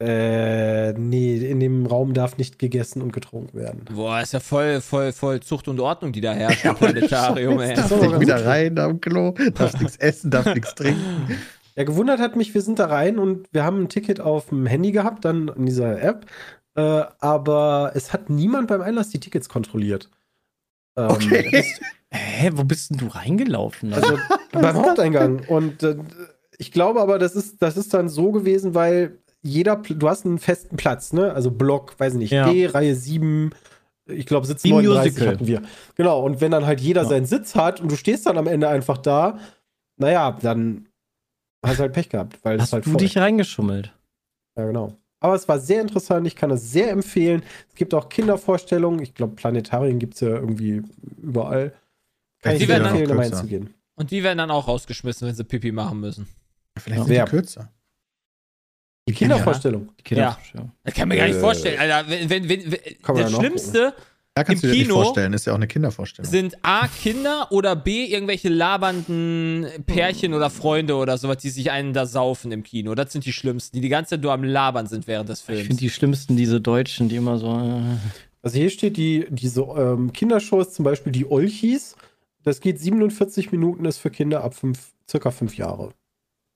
Äh, 0.01 0.93
nee, 0.93 1.37
in 1.37 1.59
dem 1.59 1.85
Raum 1.85 2.13
darf 2.15 2.37
nicht 2.37 2.57
gegessen 2.57 3.03
und 3.03 3.13
getrunken 3.13 3.57
werden. 3.57 3.85
Boah, 3.93 4.21
ist 4.21 4.33
ja 4.33 4.39
voll, 4.39 4.81
voll, 4.81 5.11
voll 5.11 5.41
Zucht 5.41 5.67
und 5.67 5.79
Ordnung, 5.79 6.11
die 6.11 6.21
da 6.21 6.33
herrscht 6.33 6.65
im 6.65 6.75
Planetarium, 6.75 7.59
ey. 7.59 7.75
Darfst 7.75 7.89
So, 7.89 7.97
nicht 7.97 8.19
wieder 8.19 8.43
rein 8.45 8.79
am 8.79 8.99
Klo, 8.99 9.35
darfst 9.53 9.79
nichts 9.79 9.97
essen, 9.97 10.31
darfst 10.31 10.55
nichts 10.55 10.73
trinken. 10.73 11.37
Ja, 11.75 11.83
gewundert 11.83 12.19
hat 12.19 12.35
mich, 12.35 12.53
wir 12.53 12.61
sind 12.61 12.79
da 12.79 12.87
rein 12.87 13.19
und 13.19 13.47
wir 13.53 13.63
haben 13.63 13.83
ein 13.83 13.89
Ticket 13.89 14.19
auf 14.19 14.47
dem 14.49 14.65
Handy 14.65 14.91
gehabt, 14.91 15.23
dann 15.23 15.49
in 15.49 15.67
dieser 15.67 16.01
App. 16.01 16.25
Äh, 16.75 17.03
aber 17.19 17.91
es 17.93 18.11
hat 18.11 18.29
niemand 18.29 18.67
beim 18.69 18.81
Einlass 18.81 19.09
die 19.09 19.19
Tickets 19.19 19.49
kontrolliert. 19.49 20.09
Ähm, 20.97 21.09
Okay. 21.11 21.63
Hä, 22.13 22.49
wo 22.55 22.65
bist 22.65 22.89
denn 22.89 22.97
du 22.97 23.07
reingelaufen? 23.07 23.93
Also 23.93 24.17
beim 24.51 24.75
Haupteingang. 24.75 25.45
Und 25.47 25.81
äh, 25.83 25.95
ich 26.57 26.73
glaube 26.73 26.99
aber, 27.01 27.17
das 27.19 27.35
ist, 27.35 27.61
das 27.61 27.77
ist 27.77 27.93
dann 27.93 28.09
so 28.09 28.31
gewesen, 28.33 28.75
weil 28.75 29.19
jeder, 29.41 29.75
du 29.77 30.09
hast 30.09 30.25
einen 30.25 30.39
festen 30.39 30.77
Platz, 30.77 31.13
ne? 31.13 31.33
Also 31.33 31.51
Block, 31.51 31.99
weiß 31.99 32.13
ich 32.13 32.19
nicht, 32.19 32.31
Ja. 32.31 32.51
D, 32.51 32.67
Reihe 32.67 32.95
7, 32.95 33.51
ich 34.05 34.25
glaube 34.25 34.45
Sitz 34.47 34.63
Wie 34.63 34.71
39 34.71 35.13
Musical. 35.13 35.33
hatten 35.33 35.47
wir. 35.47 35.61
Genau, 35.95 36.21
und 36.23 36.41
wenn 36.41 36.51
dann 36.51 36.65
halt 36.65 36.79
jeder 36.81 37.03
Ja. 37.03 37.07
seinen 37.09 37.25
Sitz 37.25 37.55
hat 37.55 37.79
und 37.81 37.91
du 37.91 37.95
stehst 37.95 38.25
dann 38.25 38.37
am 38.37 38.47
Ende 38.47 38.67
einfach 38.69 38.97
da, 38.97 39.39
naja, 39.97 40.37
dann 40.41 40.87
hast 41.65 41.77
du 41.77 41.81
halt 41.83 41.93
Pech 41.93 42.09
gehabt, 42.09 42.39
weil 42.43 42.57
das 42.57 42.63
Hast 42.67 42.73
halt 42.73 42.85
du 42.85 42.91
voll. 42.91 42.99
dich 42.99 43.17
reingeschummelt? 43.17 43.93
Ja, 44.57 44.65
genau. 44.65 44.93
Aber 45.19 45.35
es 45.35 45.47
war 45.47 45.59
sehr 45.59 45.81
interessant, 45.81 46.25
ich 46.25 46.35
kann 46.35 46.49
das 46.49 46.71
sehr 46.71 46.89
empfehlen. 46.89 47.43
Es 47.69 47.75
gibt 47.75 47.93
auch 47.93 48.09
Kindervorstellungen. 48.09 48.99
Ich 49.01 49.13
glaube, 49.13 49.35
Planetarien 49.35 49.99
gibt 49.99 50.15
es 50.15 50.21
ja 50.21 50.29
irgendwie 50.29 50.81
überall. 51.21 51.73
Kann 52.41 52.55
Die 52.55 52.61
ich 52.63 52.67
sehr 52.67 52.77
empfehlen, 52.83 53.07
da 53.07 53.15
reinzugehen. 53.15 53.69
Und 53.95 54.09
die 54.09 54.23
werden 54.23 54.39
dann 54.39 54.49
auch 54.49 54.67
rausgeschmissen, 54.67 55.27
wenn 55.27 55.35
sie 55.35 55.43
Pipi 55.43 55.71
machen 55.71 55.99
müssen. 55.99 56.27
Vielleicht 56.79 57.01
Ja. 57.01 57.05
sind 57.05 57.25
die 57.27 57.29
kürzer. 57.29 57.69
Die 59.07 59.13
Kindervorstellung. 59.13 59.89
Die 59.99 60.03
Kindervorstellung. 60.03 60.71
Das 60.83 60.93
kann 60.93 61.09
ich 61.11 61.15
mir 61.15 61.19
gar 61.21 61.27
nicht 61.27 61.37
Äh. 61.37 61.39
vorstellen, 61.41 61.79
Alter. 61.79 62.09
Wenn, 62.09 62.29
wenn, 62.29 62.49
wenn, 62.49 62.71
wenn, 62.71 62.79
Kann 63.01 63.15
man 63.15 63.23
das 63.23 63.31
ja 63.31 63.39
Schlimmste 63.39 63.93
Da 64.33 64.43
kannst 64.45 64.63
Im 64.63 64.69
du 64.69 64.73
dir 64.73 64.79
nicht 64.79 64.87
Kino 64.89 65.01
vorstellen, 65.03 65.33
ist 65.33 65.45
ja 65.45 65.51
auch 65.53 65.57
eine 65.57 65.67
Kindervorstellung. 65.67 66.29
sind 66.31 66.55
A, 66.63 66.87
Kinder 66.87 67.47
oder 67.51 67.75
B, 67.75 68.05
irgendwelche 68.05 68.47
labernden 68.49 69.65
Pärchen 69.85 70.33
oder 70.33 70.49
Freunde 70.49 70.95
oder 70.95 71.17
sowas, 71.17 71.37
die 71.37 71.49
sich 71.49 71.71
einen 71.71 71.93
da 71.93 72.05
saufen 72.05 72.51
im 72.51 72.63
Kino. 72.63 72.95
Das 72.95 73.11
sind 73.11 73.25
die 73.25 73.33
Schlimmsten, 73.33 73.75
die 73.75 73.81
die 73.81 73.89
ganze 73.89 74.11
Zeit 74.11 74.21
nur 74.21 74.31
am 74.31 74.43
Labern 74.43 74.87
sind 74.87 75.07
während 75.07 75.29
des 75.29 75.39
Ich 75.41 75.45
Films. 75.45 75.61
finde 75.67 75.79
die 75.81 75.89
schlimmsten 75.89 76.37
diese 76.37 76.61
Deutschen, 76.61 77.09
die 77.09 77.15
immer 77.17 77.37
so. 77.37 77.47
Äh, 77.47 77.97
Also 78.43 78.57
hier 78.57 78.69
steht 78.69 78.97
die, 78.97 79.25
diese 79.29 79.61
ähm, 79.61 80.13
Kindershows, 80.13 80.73
zum 80.73 80.83
Beispiel 80.85 81.11
die 81.11 81.29
Olchis. 81.29 81.95
Das 82.43 82.59
geht 82.61 82.79
47 82.79 83.51
Minuten, 83.51 83.85
ist 83.85 83.97
für 83.99 84.09
Kinder 84.09 84.43
ab 84.43 84.55
fünf, 84.55 84.93
circa 85.09 85.29
fünf 85.31 85.57
Jahre. 85.57 85.89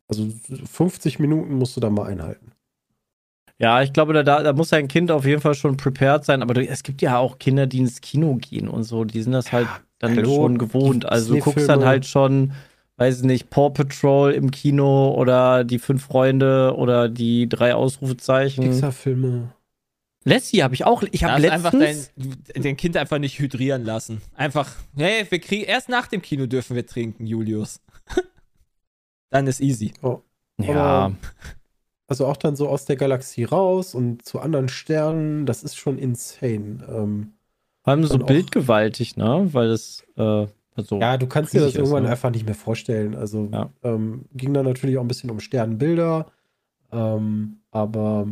Also 0.08 0.30
50 0.72 1.20
Minuten 1.20 1.56
musst 1.56 1.76
du 1.76 1.82
da 1.82 1.90
mal 1.90 2.08
einhalten. 2.08 2.52
Ja, 3.58 3.82
ich 3.82 3.94
glaube, 3.94 4.14
da, 4.14 4.44
da 4.44 4.54
muss 4.54 4.74
ein 4.74 4.88
Kind 4.88 5.12
auf 5.12 5.26
jeden 5.26 5.42
Fall 5.42 5.56
schon 5.56 5.78
prepared 5.78 6.26
sein. 6.26 6.42
Aber 6.42 6.54
du, 6.54 6.68
es 6.68 6.84
gibt 6.84 7.02
ja 7.02 7.18
auch 7.18 7.40
Kinder, 7.40 7.68
die 7.68 7.80
ins 7.80 8.02
Kino 8.02 8.36
gehen 8.36 8.68
und 8.68 8.84
so. 8.84 9.06
Die 9.06 9.22
sind 9.22 9.32
das 9.32 9.52
halt 9.52 9.68
dann 10.00 10.16
hallo, 10.16 10.36
schon 10.36 10.58
gewohnt. 10.58 11.06
Also 11.06 11.36
du 11.36 11.40
guckst 11.40 11.70
dann 11.70 11.86
halt 11.86 12.06
schon, 12.06 12.52
weiß 12.98 13.20
ich 13.20 13.24
nicht, 13.24 13.50
Paw 13.50 13.70
Patrol 13.70 14.34
im 14.34 14.52
Kino 14.52 15.14
oder 15.14 15.64
die 15.64 15.80
fünf 15.80 16.04
Freunde 16.04 16.76
oder 16.76 17.08
die 17.08 17.48
drei 17.48 17.74
Ausrufezeichen. 17.76 18.66
Pixar-Filme. 18.66 19.54
Lassie 20.26 20.64
habe 20.64 20.74
ich 20.74 20.86
auch. 20.86 21.04
Ich 21.12 21.24
habe 21.24 21.42
Lass 21.42 21.52
einfach 21.52 21.74
letztens. 21.74 22.12
dein, 22.54 22.64
dein 22.64 22.78
Kind 22.78 22.98
einfach 22.98 23.20
nicht 23.20 23.40
hydrieren 23.40 23.86
lassen. 23.86 24.22
Einfach, 24.36 24.72
hey, 24.98 25.26
wir 25.30 25.40
kriegen, 25.40 25.64
erst 25.64 25.88
nach 25.88 26.08
dem 26.08 26.22
Kino 26.22 26.48
dürfen 26.48 26.76
wir 26.76 26.86
trinken, 26.86 27.28
Julius. 27.28 27.80
Dann 29.30 29.48
ist 29.48 29.62
easy. 29.62 29.94
ja, 30.60 31.12
Also 32.08 32.28
auch 32.28 32.38
dann 32.38 32.56
so 32.56 32.70
aus 32.70 32.86
der 32.86 32.96
Galaxie 32.96 33.44
raus 33.46 33.96
und 33.96 34.24
zu 34.24 34.40
anderen 34.40 34.70
Sternen. 34.70 35.46
Das 35.46 35.64
ist 35.64 35.76
schon 35.76 35.98
insane. 35.98 36.86
Ähm, 36.88 37.34
vor 37.84 37.92
allem 37.94 38.06
so 38.06 38.18
bildgewaltig, 38.18 39.18
ne? 39.18 39.50
Weil 39.52 39.70
das 39.70 40.04
äh, 40.16 40.48
so. 40.78 41.00
Ja, 41.00 41.18
du 41.18 41.28
kannst 41.28 41.54
dir 41.54 41.62
das 41.62 41.70
ist, 41.70 41.78
irgendwann 41.78 42.04
ne? 42.04 42.10
einfach 42.10 42.30
nicht 42.32 42.46
mehr 42.46 42.56
vorstellen. 42.56 43.16
Also 43.16 43.50
Ja. 43.52 43.70
ähm, 43.84 44.26
ging 44.34 44.54
da 44.54 44.64
natürlich 44.64 44.98
auch 44.98 45.02
ein 45.02 45.08
bisschen 45.08 45.30
um 45.32 45.40
Sternbilder, 45.40 46.32
ähm, 46.92 47.58
aber 47.72 48.28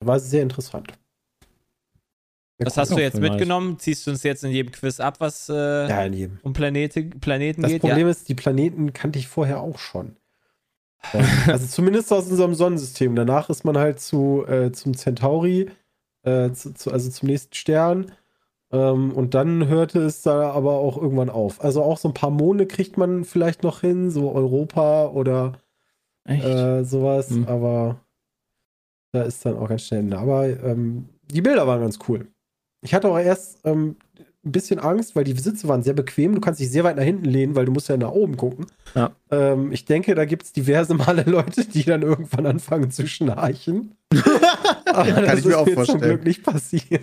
war 0.00 0.18
sehr 0.18 0.42
interessant. 0.42 0.92
Was 2.62 2.76
hast 2.76 2.90
du 2.90 2.96
Ja, 2.96 3.02
jetzt 3.02 3.20
mitgenommen? 3.20 3.78
Ziehst 3.78 4.06
du 4.06 4.10
uns 4.10 4.22
jetzt 4.22 4.44
in 4.44 4.50
jedem 4.50 4.70
Quiz 4.72 5.00
ab, 5.00 5.16
was 5.20 5.48
äh, 5.48 5.88
Ja, 5.88 6.04
in 6.04 6.12
jedem. 6.12 6.38
um 6.42 6.52
Planete, 6.52 7.02
Planeten 7.04 7.62
Das 7.62 7.70
geht? 7.70 7.80
Problem 7.82 8.06
ist, 8.08 8.28
die 8.28 8.34
Planeten 8.34 8.92
kannte 8.92 9.18
ich 9.18 9.28
vorher 9.28 9.60
auch 9.60 9.78
schon. 9.78 10.16
Also 11.46 11.66
zumindest 11.66 12.12
aus 12.12 12.28
unserem 12.30 12.54
Sonnensystem. 12.54 13.14
Danach 13.16 13.48
ist 13.48 13.64
man 13.64 13.78
halt 13.78 14.00
zu, 14.00 14.44
äh, 14.46 14.70
zum 14.72 14.94
Centauri, 14.96 15.70
äh, 16.22 16.50
zu, 16.52 16.74
zu, 16.74 16.92
also 16.92 17.10
zum 17.10 17.28
nächsten 17.28 17.54
Stern. 17.54 18.12
Ähm, 18.72 19.12
und 19.12 19.34
dann 19.34 19.66
hörte 19.66 20.00
es 20.00 20.20
da 20.22 20.50
aber 20.50 20.72
auch 20.74 20.96
irgendwann 21.00 21.30
auf. 21.30 21.64
Also 21.64 21.82
auch 21.82 21.96
so 21.98 22.08
ein 22.08 22.14
paar 22.14 22.30
Monde 22.30 22.66
kriegt 22.66 22.98
man 22.98 23.24
vielleicht 23.24 23.62
noch 23.62 23.80
hin, 23.80 24.10
so 24.10 24.30
Europa 24.32 25.06
oder 25.08 25.52
äh, 26.24 26.84
sowas, 26.84 27.30
Hm. 27.30 27.48
aber 27.48 28.04
da 29.12 29.22
ist 29.22 29.44
dann 29.44 29.56
auch 29.56 29.68
ganz 29.68 29.82
schnell 29.86 30.00
Ende. 30.00 30.18
Aber 30.18 30.46
ähm, 30.46 31.08
die 31.32 31.40
Bilder 31.40 31.66
waren 31.66 31.80
ganz 31.80 31.98
cool. 32.08 32.28
Ich 32.82 32.94
hatte 32.94 33.08
auch 33.08 33.18
erst 33.18 33.58
ähm, 33.64 33.96
ein 34.44 34.52
bisschen 34.52 34.78
Angst, 34.80 35.14
weil 35.14 35.24
die 35.24 35.38
Sitze 35.38 35.68
waren 35.68 35.82
sehr 35.82 35.92
bequem. 35.92 36.34
Du 36.34 36.40
kannst 36.40 36.60
dich 36.60 36.70
sehr 36.70 36.84
weit 36.84 36.96
nach 36.96 37.02
hinten 37.02 37.26
lehnen, 37.26 37.54
weil 37.54 37.66
du 37.66 37.72
musst 37.72 37.88
ja 37.88 37.96
nach 37.96 38.10
oben 38.12 38.36
gucken. 38.38 38.66
Ja. 38.94 39.10
Ähm, 39.30 39.70
ich 39.72 39.84
denke, 39.84 40.14
da 40.14 40.24
gibt 40.24 40.44
es 40.44 40.52
diverse 40.52 40.94
Male 40.94 41.22
Leute, 41.26 41.64
die 41.66 41.84
dann 41.84 42.02
irgendwann 42.02 42.46
anfangen 42.46 42.90
zu 42.90 43.06
schnarchen. 43.06 43.96
Aber 44.86 45.04
kann 45.12 45.24
das 45.24 45.38
ich 45.40 45.44
mir 45.44 45.50
ist 45.50 45.56
auch 45.56 45.66
mir 45.66 45.74
zum 45.74 45.84
vorstellen. 45.84 46.00
Glück 46.00 46.24
nicht 46.24 46.42
passiert. 46.42 47.02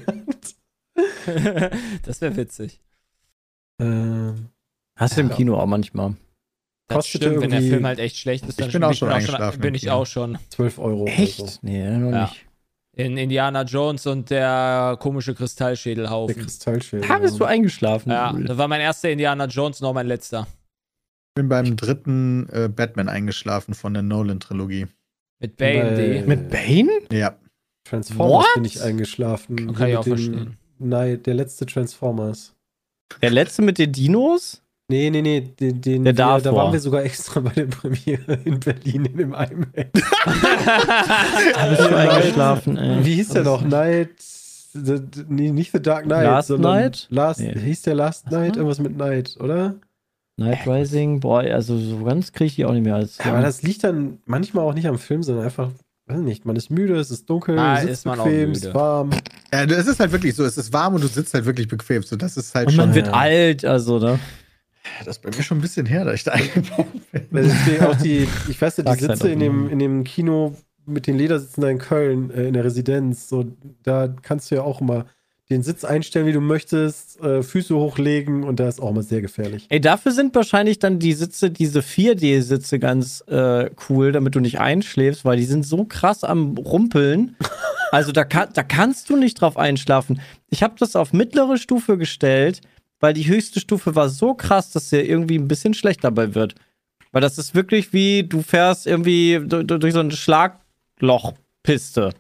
das 2.04 2.22
wäre 2.22 2.36
witzig. 2.36 2.82
Ähm, 3.80 4.50
Hast 4.98 5.16
du 5.18 5.22
im 5.22 5.30
ja. 5.30 5.36
Kino 5.36 5.56
auch 5.58 5.68
manchmal. 5.68 6.16
Das 6.88 6.96
Kostete 6.98 7.26
stimmt, 7.28 7.42
wenn 7.44 7.50
der 7.52 7.62
Film 7.62 7.86
halt 7.86 8.00
echt 8.00 8.18
schlecht 8.18 8.48
ist, 8.48 8.60
dann 8.60 8.68
Ich 8.70 8.74
bin 8.74 8.84
auch 8.84 8.90
bin 8.90 8.98
schon 8.98 9.10
ich 9.10 9.16
eingeschlafen 9.16 9.62
bin 9.62 9.76
ich 9.76 9.92
auch 9.92 10.06
schon. 10.08 10.38
12 10.50 10.80
Euro. 10.80 11.04
Oder 11.04 11.12
so. 11.12 11.22
Echt? 11.22 11.60
Nee, 11.62 11.98
noch 11.98 12.12
Ja. 12.12 12.22
nicht. 12.24 12.47
In 12.98 13.16
Indiana 13.16 13.62
Jones 13.62 14.08
und 14.08 14.32
der 14.32 14.98
komische 15.00 15.32
Der 15.32 15.38
Kristallschädelhaufen. 15.38 16.36
Kristallschild. 16.42 17.08
Da 17.08 17.20
bist 17.20 17.40
du 17.40 17.46
eingeschlafen. 17.46 18.12
Ja, 18.12 18.34
das 18.34 18.58
war 18.58 18.68
mein 18.68 18.82
erster 18.82 19.12
Indiana 19.12 19.46
Jones, 19.46 19.82
noch 19.82 19.94
mein 19.94 20.08
letzter. 20.08 20.48
Ich 21.30 21.36
bin 21.36 21.48
beim 21.48 21.76
dritten 21.78 22.50
äh, 22.52 22.68
Batman 22.68 23.08
eingeschlafen 23.08 23.76
von 23.76 23.94
der 23.94 24.02
Nolan-Trilogie. 24.02 24.88
Mit 25.40 25.58
Bane, 25.58 25.92
Bei- 25.92 25.96
die. 26.22 26.28
Mit 26.28 26.50
Bane? 26.50 26.90
Ja. 27.12 27.38
Transformers 27.88 28.46
What? 28.46 28.54
bin 28.56 28.66
ich 28.66 28.82
eingeschlafen. 28.82 29.76
Kann 29.76 29.90
ich 29.90 29.98
auch 29.98 30.04
verstehen. 30.04 30.58
Nein, 30.80 31.22
der 31.22 31.36
letzte 31.36 31.68
Transformers. 31.68 32.56
Der 33.22 33.30
letzte 33.30 33.62
mit 33.62 33.78
den 33.78 33.92
Dinos? 33.92 34.64
Nee, 34.90 35.10
nee, 35.10 35.22
nee, 35.22 35.42
den, 35.42 35.82
den 35.82 36.04
Der 36.06 36.16
wir, 36.16 36.40
da 36.40 36.54
waren 36.56 36.72
wir 36.72 36.80
sogar 36.80 37.04
extra 37.04 37.42
bei 37.42 37.50
der 37.52 37.66
Premiere 37.66 38.40
in 38.46 38.58
Berlin 38.62 39.04
in 39.06 39.18
dem 39.18 39.34
IMAX. 39.34 39.90
Bist 39.92 41.82
du 41.82 41.96
eingeschlafen, 41.98 42.78
ey. 42.78 43.04
Wie 43.06 43.16
hieß 43.16 43.30
der 43.30 43.44
noch? 43.44 43.62
Night. 43.64 44.12
The, 44.74 45.00
nee, 45.28 45.52
nicht 45.52 45.72
The 45.74 45.82
Dark 45.82 46.06
Knight. 46.06 46.24
Last 46.24 46.48
sondern 46.50 46.72
Night? 46.76 47.08
Last, 47.10 47.40
Nee. 47.42 47.54
Hieß 47.60 47.82
der 47.82 47.96
Last 47.96 48.32
Night? 48.32 48.56
Irgendwas 48.56 48.80
mit 48.80 48.96
Night, 48.96 49.36
oder? 49.42 49.76
Night 50.40 50.68
Rising, 50.68 51.20
boah, 51.20 51.40
also 51.40 51.78
so 51.80 52.04
ganz 52.04 52.32
kriege 52.32 52.46
ich 52.46 52.56
die 52.56 52.64
auch 52.66 52.72
nicht 52.74 52.84
mehr 52.86 52.96
als. 52.96 53.18
Ja, 53.18 53.32
aber 53.34 53.42
das 53.42 53.64
liegt 53.64 53.84
dann 53.84 54.20
manchmal 54.26 54.64
auch 54.66 54.74
nicht 54.76 54.86
am 54.88 55.00
Film, 55.00 55.24
sondern 55.24 55.46
einfach, 55.46 55.72
weiß 56.06 56.20
nicht, 56.20 56.46
man 56.46 56.56
ist 56.56 56.70
müde, 56.70 56.96
es 56.98 57.10
ist 57.12 57.28
dunkel, 57.30 57.58
Ah, 57.58 57.78
sitzt 57.78 57.92
ist 57.92 58.06
man 58.06 58.20
auch 58.20 58.26
bequem, 58.26 58.52
es 58.52 58.64
ist 58.64 58.74
warm. 58.74 59.10
ja. 59.52 59.64
Es 59.64 59.88
ist 59.88 60.00
halt 60.00 60.12
wirklich 60.12 60.36
so, 60.36 60.46
es 60.46 60.58
ist 60.58 60.72
warm 60.72 60.94
und 60.94 61.04
du 61.04 61.08
sitzt 61.08 61.34
halt 61.34 61.46
wirklich 61.46 61.68
bequem. 61.68 62.04
So, 62.04 62.16
das 62.16 62.38
ist 62.38 62.54
halt 62.54 62.68
Und 62.68 62.76
man 62.78 62.86
schon. 62.90 62.96
wird 62.96 63.08
Ja. 63.08 63.14
alt, 63.14 63.66
also, 63.66 63.98
ne? 63.98 64.20
Das 65.06 65.18
ist 65.18 65.24
bei 65.24 65.30
mir 65.30 65.44
schon 65.44 65.60
ein 65.60 65.62
bisschen 65.62 65.86
her, 65.86 66.06
dass 66.06 66.16
ich 66.16 66.24
da 66.24 66.32
eingebaut 66.32 66.88
bin. 67.12 67.28
Deswegen 67.32 67.86
auch 67.86 67.96
die, 67.96 68.28
ich 68.50 68.62
weiß 68.62 68.78
ja, 68.78 68.84
die 68.84 69.00
Sitze 69.00 69.30
in 69.30 69.40
dem, 69.40 69.70
in 69.70 69.80
dem 69.80 70.04
Kino 70.04 70.56
mit 70.86 71.06
den 71.08 71.18
Ledersitzen 71.18 71.62
da 71.62 71.70
in 71.70 71.80
Köln, 71.80 72.32
äh, 72.32 72.48
in 72.48 72.54
der 72.54 72.64
Residenz, 72.64 73.30
so, 73.30 73.46
da 73.84 74.08
kannst 74.08 74.50
du 74.50 74.56
ja 74.56 74.62
auch 74.62 74.82
immer 74.82 75.06
den 75.50 75.64
Sitz 75.64 75.86
einstellen, 75.86 76.26
wie 76.26 76.34
du 76.34 76.42
möchtest, 76.42 77.22
äh, 77.22 77.42
Füße 77.42 77.74
hochlegen 77.76 78.44
und 78.44 78.60
da 78.60 78.68
ist 78.68 78.82
auch 78.82 78.90
immer 78.90 79.04
sehr 79.04 79.22
gefährlich. 79.22 79.66
Ey, 79.70 79.80
dafür 79.80 80.12
sind 80.12 80.36
wahrscheinlich 80.36 80.80
dann 80.80 81.00
die 81.00 81.14
Sitze, 81.14 81.52
diese 81.52 81.80
4D-Sitze 81.80 82.80
ganz 82.80 83.24
äh, 83.28 83.70
cool, 83.90 84.12
damit 84.12 84.36
du 84.36 84.42
nicht 84.42 84.60
einschläfst, 84.60 85.24
weil 85.24 85.38
die 85.38 85.46
sind 85.46 85.66
so 85.66 85.86
krass 85.86 86.24
am 86.24 86.58
Rumpeln. 86.58 87.36
Also 87.90 88.12
da, 88.12 88.26
kann, 88.26 88.50
da 88.54 88.64
kannst 88.64 89.10
du 89.10 89.16
nicht 89.16 89.40
drauf 89.40 89.56
einschlafen. 89.56 90.20
Ich 90.50 90.62
habe 90.62 90.76
das 90.78 90.98
auf 90.98 91.14
mittlere 91.14 91.58
Stufe 91.58 91.98
gestellt, 91.98 92.60
weil 93.00 93.14
die 93.14 93.28
höchste 93.28 93.60
Stufe 93.60 93.96
war 93.96 94.10
so 94.10 94.34
krass, 94.34 94.72
dass 94.72 94.90
dir 94.90 95.04
irgendwie 95.08 95.38
ein 95.38 95.48
bisschen 95.48 95.74
schlecht 95.74 96.04
dabei 96.04 96.34
wird. 96.36 96.56
Weil 97.12 97.22
das 97.22 97.38
ist 97.38 97.56
wirklich 97.56 97.94
wie, 97.94 98.24
du 98.24 98.42
fährst 98.42 98.86
irgendwie 98.88 99.40
du- 99.46 99.64
du- 99.64 99.78
durch 99.80 99.94
so 99.94 100.00
eine 100.02 100.12
Schlaglochpiste. 100.12 102.12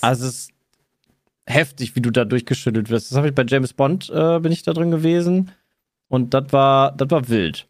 Also 0.00 0.26
es 0.26 0.34
ist 0.34 0.50
heftig, 1.46 1.96
wie 1.96 2.00
du 2.00 2.10
da 2.10 2.24
durchgeschüttelt 2.24 2.90
wirst. 2.90 3.10
Das 3.10 3.18
habe 3.18 3.28
ich 3.28 3.34
bei 3.34 3.44
James 3.46 3.72
Bond, 3.72 4.10
äh, 4.10 4.38
bin 4.40 4.52
ich 4.52 4.62
da 4.62 4.72
drin 4.72 4.90
gewesen. 4.90 5.50
Und 6.08 6.34
das 6.34 6.52
war, 6.52 6.92
das 6.92 7.10
war 7.10 7.28
wild. 7.28 7.66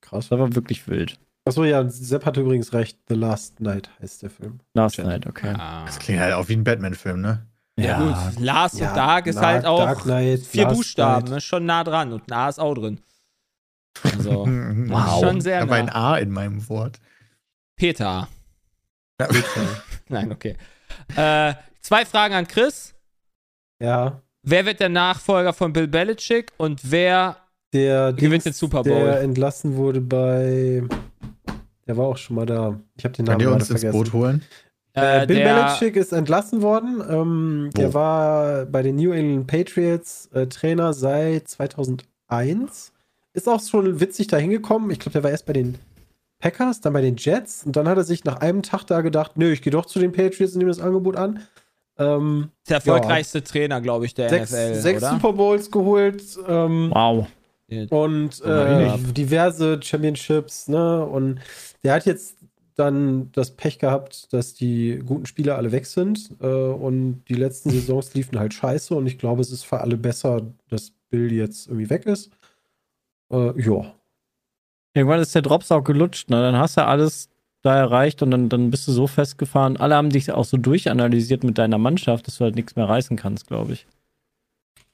Krass. 0.00 0.28
Das 0.28 0.38
war 0.38 0.54
wirklich 0.54 0.86
wild. 0.88 1.18
Achso, 1.44 1.64
ja, 1.64 1.88
Sepp 1.88 2.26
hatte 2.26 2.40
übrigens 2.40 2.72
recht. 2.72 2.98
The 3.08 3.14
Last 3.14 3.60
Night 3.60 3.88
heißt 4.02 4.22
der 4.22 4.30
Film. 4.30 4.58
Last. 4.74 4.98
Night, 4.98 5.26
okay. 5.26 5.54
Ah. 5.56 5.84
Das 5.86 5.98
klingt 5.98 6.20
halt 6.20 6.34
auch 6.34 6.48
wie 6.48 6.54
ein 6.56 6.64
Batman-Film, 6.64 7.20
ne? 7.20 7.46
Ja, 7.78 7.98
gut. 7.98 8.40
Last 8.40 8.78
Ja, 8.78 8.88
und 8.88 8.96
Dark 8.96 9.26
ist 9.26 9.36
Dark- 9.36 9.44
halt 9.46 9.66
auch 9.66 9.78
Dark 9.78 10.02
Knight, 10.02 10.40
vier 10.40 10.64
Last 10.64 10.76
Buchstaben, 10.76 11.24
Night. 11.26 11.34
ne? 11.34 11.40
schon 11.40 11.66
nah 11.66 11.84
dran 11.84 12.12
und 12.12 12.30
ein 12.30 12.32
A 12.32 12.48
ist 12.48 12.58
auch 12.58 12.74
drin. 12.74 13.00
Also, 14.02 14.46
Wow. 14.46 15.20
schon 15.20 15.40
sehr 15.40 15.62
Aber 15.62 15.74
ein 15.74 15.86
nah. 15.86 16.12
A 16.12 16.18
in 16.18 16.30
meinem 16.30 16.66
Wort. 16.68 16.98
Peter. 17.76 18.28
Ja. 19.20 19.28
Nein, 20.08 20.32
okay. 20.32 20.56
Äh, 21.16 21.54
zwei 21.80 22.04
Fragen 22.06 22.34
an 22.34 22.46
Chris. 22.48 22.94
Ja. 23.82 24.22
Wer 24.42 24.64
wird 24.64 24.80
der 24.80 24.88
Nachfolger 24.88 25.52
von 25.52 25.72
Bill 25.72 25.88
Belichick 25.88 26.52
und 26.56 26.80
wer 26.90 27.36
Der 27.72 28.12
gewinnt 28.12 28.44
Dings, 28.44 28.44
den 28.44 28.52
Super 28.54 28.82
Bowl? 28.84 29.04
Der 29.04 29.20
entlassen 29.20 29.76
wurde 29.76 30.00
bei. 30.00 30.82
Der 31.86 31.96
war 31.96 32.06
auch 32.06 32.16
schon 32.16 32.36
mal 32.36 32.46
da. 32.46 32.78
Ich 32.96 33.04
habe 33.04 33.12
den 33.14 33.26
Könnt 33.26 33.28
Namen 33.28 33.40
ihr 33.40 33.46
gerade 33.46 33.54
uns 33.62 33.70
ins 33.70 33.80
vergessen. 33.80 33.98
Boot 34.04 34.12
holen? 34.12 34.42
Äh, 34.96 35.26
Bill 35.26 35.36
der, 35.36 35.64
Belichick 35.64 35.96
ist 35.96 36.12
entlassen 36.12 36.62
worden. 36.62 37.02
Ähm, 37.08 37.70
der 37.76 37.90
Wo? 37.90 37.94
war 37.94 38.64
bei 38.66 38.82
den 38.82 38.96
New 38.96 39.12
England 39.12 39.46
Patriots 39.46 40.28
äh, 40.32 40.46
Trainer 40.46 40.92
seit 40.92 41.48
2001. 41.48 42.92
Ist 43.34 43.48
auch 43.48 43.60
schon 43.60 44.00
witzig 44.00 44.28
da 44.28 44.38
hingekommen. 44.38 44.90
Ich 44.90 44.98
glaube, 44.98 45.12
der 45.12 45.22
war 45.22 45.30
erst 45.30 45.46
bei 45.46 45.52
den 45.52 45.76
Packers, 46.38 46.80
dann 46.80 46.92
bei 46.92 47.00
den 47.02 47.16
Jets 47.16 47.64
und 47.64 47.76
dann 47.76 47.88
hat 47.88 47.96
er 47.98 48.04
sich 48.04 48.24
nach 48.24 48.40
einem 48.40 48.62
Tag 48.62 48.84
da 48.86 49.00
gedacht, 49.00 49.32
nö, 49.36 49.52
ich 49.52 49.62
gehe 49.62 49.70
doch 49.70 49.86
zu 49.86 49.98
den 49.98 50.12
Patriots 50.12 50.52
und 50.52 50.58
nehme 50.58 50.70
das 50.70 50.80
Angebot 50.80 51.16
an. 51.16 51.40
Ähm, 51.98 52.50
der 52.68 52.76
erfolgreichste 52.76 53.42
Trainer, 53.42 53.80
glaube 53.80 54.04
ich, 54.04 54.12
der 54.14 54.28
sechs 54.28 54.50
NFL, 54.52 54.74
sechs 54.74 55.02
oder? 55.02 55.12
Super 55.12 55.32
Bowls 55.32 55.70
geholt. 55.70 56.22
Ähm, 56.46 56.90
Wow. 56.94 57.26
und 57.90 58.42
äh, 58.44 58.98
diverse 59.12 59.80
Championships, 59.82 60.68
ne? 60.68 61.04
Und 61.04 61.40
der 61.82 61.94
hat 61.94 62.04
jetzt 62.06 62.36
dann 62.76 63.30
das 63.32 63.56
Pech 63.56 63.78
gehabt, 63.78 64.32
dass 64.32 64.54
die 64.54 65.02
guten 65.04 65.26
Spieler 65.26 65.56
alle 65.56 65.72
weg 65.72 65.86
sind 65.86 66.30
äh, 66.40 66.46
und 66.46 67.24
die 67.28 67.34
letzten 67.34 67.70
Saisons 67.70 68.14
liefen 68.14 68.38
halt 68.38 68.54
scheiße 68.54 68.94
und 68.94 69.06
ich 69.06 69.18
glaube, 69.18 69.40
es 69.40 69.50
ist 69.50 69.64
für 69.64 69.80
alle 69.80 69.96
besser, 69.96 70.42
dass 70.68 70.92
Bill 71.10 71.32
jetzt 71.32 71.68
irgendwie 71.68 71.90
weg 71.90 72.06
ist. 72.06 72.30
Äh, 73.32 73.60
ja. 73.62 73.92
Irgendwann 74.94 75.20
ist 75.20 75.34
der 75.34 75.42
Drops 75.42 75.70
auch 75.72 75.84
gelutscht, 75.84 76.30
ne? 76.30 76.40
Dann 76.40 76.56
hast 76.56 76.76
du 76.76 76.84
alles 76.84 77.28
da 77.62 77.76
erreicht 77.76 78.22
und 78.22 78.30
dann, 78.30 78.48
dann 78.48 78.70
bist 78.70 78.86
du 78.86 78.92
so 78.92 79.06
festgefahren. 79.06 79.76
Alle 79.76 79.94
haben 79.96 80.10
dich 80.10 80.30
auch 80.30 80.44
so 80.44 80.56
durchanalysiert 80.56 81.44
mit 81.44 81.58
deiner 81.58 81.78
Mannschaft, 81.78 82.26
dass 82.26 82.38
du 82.38 82.44
halt 82.44 82.54
nichts 82.54 82.76
mehr 82.76 82.88
reißen 82.88 83.16
kannst, 83.16 83.46
glaube 83.48 83.72
ich. 83.72 83.86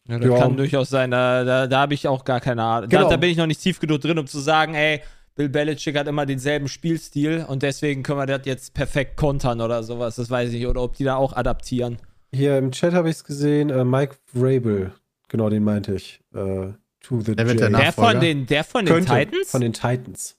Ja, 0.08 0.18
das 0.18 0.28
Ja. 0.30 0.38
kann 0.38 0.56
durchaus 0.56 0.88
sein. 0.88 1.10
Da, 1.10 1.44
da, 1.44 1.66
da 1.66 1.80
habe 1.80 1.94
ich 1.94 2.08
auch 2.08 2.24
gar 2.24 2.40
keine 2.40 2.62
Ahnung. 2.62 2.88
Genau. 2.88 3.04
Da, 3.04 3.10
da 3.10 3.16
bin 3.16 3.30
ich 3.30 3.36
noch 3.36 3.46
nicht 3.46 3.60
tief 3.60 3.78
genug 3.78 4.00
drin, 4.00 4.18
um 4.18 4.26
zu 4.26 4.40
sagen, 4.40 4.74
ey, 4.74 5.02
Bill 5.34 5.48
Belichick 5.48 5.96
hat 5.96 6.06
immer 6.08 6.26
denselben 6.26 6.68
Spielstil 6.68 7.44
und 7.48 7.62
deswegen 7.62 8.02
können 8.02 8.18
wir 8.18 8.26
das 8.26 8.42
jetzt 8.44 8.74
perfekt 8.74 9.16
kontern 9.16 9.60
oder 9.60 9.82
sowas. 9.82 10.16
Das 10.16 10.28
weiß 10.30 10.50
ich 10.50 10.56
nicht. 10.60 10.66
Oder 10.66 10.82
ob 10.82 10.94
die 10.96 11.04
da 11.04 11.16
auch 11.16 11.32
adaptieren. 11.32 11.98
Hier 12.34 12.58
im 12.58 12.70
Chat 12.72 12.92
habe 12.94 13.08
ich 13.10 13.16
es 13.16 13.24
gesehen, 13.24 13.70
äh, 13.70 13.84
Mike 13.84 14.16
Vrabel, 14.32 14.92
genau 15.28 15.48
den 15.50 15.64
meinte 15.64 15.94
ich. 15.94 16.20
Äh, 16.34 16.72
to 17.00 17.20
the 17.20 17.34
Der 17.34 17.44
der 17.46 17.54
Der 17.54 17.70
Nachfolger? 17.70 18.12
von 18.12 18.20
den, 18.20 18.46
der 18.46 18.64
von 18.64 18.84
den 18.86 18.94
Könnte, 18.94 19.12
Titans? 19.12 19.50
Von 19.50 19.60
den 19.60 19.72
Titans. 19.72 20.38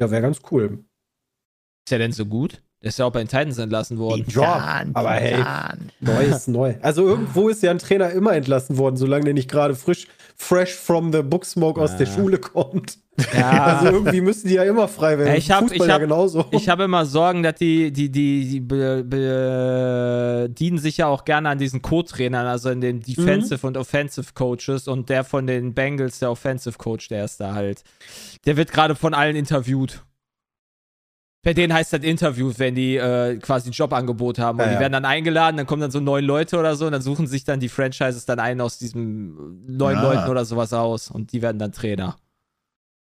Ja, 0.00 0.10
wäre 0.10 0.22
ganz 0.22 0.40
cool. 0.50 0.84
ist 1.84 1.90
der 1.90 1.98
denn 1.98 2.12
so 2.12 2.24
gut? 2.26 2.62
Der 2.82 2.90
ist 2.90 2.98
ja 3.00 3.06
auch 3.06 3.10
bei 3.10 3.18
den 3.18 3.28
Titans 3.28 3.58
entlassen 3.58 3.98
worden. 3.98 4.24
Ja, 4.28 4.84
aber 4.94 5.10
hey, 5.10 5.42
neu 6.00 6.22
ist 6.22 6.46
neu. 6.46 6.74
Also 6.80 7.06
irgendwo 7.08 7.48
ist 7.48 7.60
ja 7.62 7.72
ein 7.72 7.78
Trainer 7.78 8.10
immer 8.10 8.34
entlassen 8.34 8.78
worden, 8.78 8.96
solange 8.96 9.24
der 9.24 9.34
nicht 9.34 9.50
gerade 9.50 9.74
frisch, 9.74 10.06
fresh 10.36 10.74
from 10.74 11.12
the 11.12 11.22
Booksmoke 11.22 11.80
aus 11.80 11.96
der 11.96 12.06
Ja. 12.06 12.12
Schule 12.14 12.38
kommt. 12.38 12.98
Ja. 13.36 13.50
Also 13.80 13.86
irgendwie 13.96 14.20
müssen 14.20 14.46
die 14.46 14.54
ja 14.54 14.62
immer 14.62 14.86
frei 14.86 15.18
werden. 15.18 15.30
Ja, 15.30 15.34
ich 15.36 15.50
hab- 15.50 15.62
Fußball 15.62 15.76
ich 15.78 15.86
ja 15.88 15.94
hab- 15.94 16.00
genauso. 16.00 16.44
Ich 16.52 16.68
habe 16.68 16.84
immer 16.84 17.04
Sorgen, 17.04 17.42
dass 17.42 17.56
die, 17.56 17.90
die, 17.92 18.10
die, 18.12 18.48
die 18.48 18.60
be, 18.60 19.02
bedienen 19.04 20.78
sich 20.78 20.98
ja 20.98 21.06
auch 21.08 21.24
gerne 21.24 21.48
an 21.48 21.58
diesen 21.58 21.82
Co-Trainern, 21.82 22.46
also 22.46 22.70
in 22.70 22.80
den 22.80 23.00
Defensive 23.00 23.66
und 23.66 23.76
Offensive 23.76 24.32
Coaches 24.34 24.86
und 24.88 25.08
der 25.08 25.24
von 25.24 25.48
den 25.48 25.74
Bengals, 25.74 26.20
der 26.20 26.30
Offensive 26.30 26.78
Coach, 26.78 27.08
der 27.08 27.24
ist 27.24 27.40
da 27.40 27.54
halt. 27.54 27.82
Der 28.46 28.56
wird 28.56 28.70
gerade 28.72 28.94
von 28.94 29.14
allen 29.14 29.34
interviewt. 29.34 30.04
Bei 31.42 31.54
denen 31.54 31.72
heißt 31.72 31.92
das 31.92 32.02
Interviews, 32.02 32.58
wenn 32.58 32.74
die 32.74 32.96
äh, 32.96 33.36
quasi 33.38 33.70
ein 33.70 33.72
Jobangebot 33.72 34.38
haben. 34.38 34.58
Und 34.58 34.64
Ja, 34.64 34.68
die 34.70 34.74
ja. 34.74 34.80
werden 34.80 34.92
dann 34.92 35.04
eingeladen, 35.04 35.56
dann 35.56 35.66
kommen 35.66 35.80
dann 35.80 35.90
so 35.92 36.00
neun 36.00 36.24
Leute 36.24 36.58
oder 36.58 36.74
so 36.74 36.86
und 36.86 36.92
dann 36.92 37.02
suchen 37.02 37.26
sich 37.28 37.44
dann 37.44 37.60
die 37.60 37.68
Franchises 37.68 38.26
dann 38.26 38.40
einen 38.40 38.60
aus 38.60 38.78
diesen 38.78 39.64
neun 39.66 39.96
Ah. 39.96 40.02
Leuten 40.02 40.30
oder 40.30 40.44
sowas 40.44 40.72
aus 40.72 41.10
und 41.10 41.32
die 41.32 41.40
werden 41.40 41.58
dann 41.58 41.72
Trainer. 41.72 42.16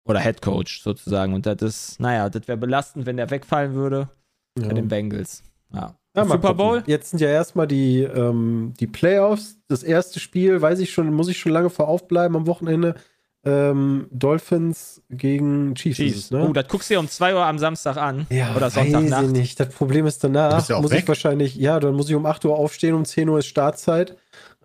Oder 0.04 0.20
Head 0.20 0.42
Coach 0.42 0.82
sozusagen. 0.82 1.32
Und 1.34 1.46
das 1.46 1.62
ist, 1.62 2.00
naja, 2.00 2.28
das 2.28 2.48
wäre 2.48 2.58
belastend, 2.58 3.06
wenn 3.06 3.16
der 3.18 3.30
wegfallen 3.30 3.74
würde 3.74 4.08
bei 4.56 4.62
Ja. 4.66 4.72
den 4.72 4.88
Bengals. 4.88 5.42
Ja. 5.72 5.94
Ja, 6.16 6.24
Super. 6.24 6.54
Bowl? 6.54 6.82
Jetzt 6.86 7.10
sind 7.10 7.20
ja 7.20 7.28
erstmal 7.28 7.68
die, 7.68 8.00
ähm, 8.02 8.72
die 8.80 8.86
Playoffs. 8.88 9.58
Das 9.68 9.84
erste 9.84 10.18
Spiel, 10.18 10.60
weiß 10.60 10.80
ich 10.80 10.90
schon, 10.92 11.12
muss 11.12 11.28
ich 11.28 11.38
schon 11.38 11.52
lange 11.52 11.70
vor 11.70 11.86
aufbleiben 11.86 12.36
am 12.36 12.46
Wochenende. 12.48 12.96
Ähm, 13.44 14.08
Dolphins 14.10 15.00
gegen 15.10 15.74
Chiefs. 15.76 16.00
es, 16.00 16.30
ne? 16.32 16.46
Oh, 16.48 16.52
das 16.52 16.66
guckst 16.68 16.90
du 16.90 16.94
dir 16.94 17.00
um 17.00 17.08
2 17.08 17.34
Uhr 17.34 17.44
am 17.46 17.58
Samstag 17.58 17.96
an. 17.96 18.26
Ja, 18.30 18.50
Oder 18.56 18.66
weiß 18.66 18.84
ich 18.86 18.92
Sonntagnacht. 18.92 19.26
nicht. 19.32 19.60
Das 19.60 19.68
Problem 19.68 20.06
ist 20.06 20.22
danach, 20.24 20.68
ja 20.68 20.76
auch 20.76 20.82
muss 20.82 20.90
weg. 20.90 21.00
ich 21.02 21.08
wahrscheinlich, 21.08 21.54
ja, 21.54 21.78
dann 21.80 21.94
muss 21.94 22.08
ich 22.08 22.16
um 22.16 22.26
8 22.26 22.44
Uhr 22.44 22.56
aufstehen, 22.58 22.94
um 22.94 23.04
10 23.04 23.28
Uhr 23.28 23.38
ist 23.38 23.46
Startzeit. 23.46 24.16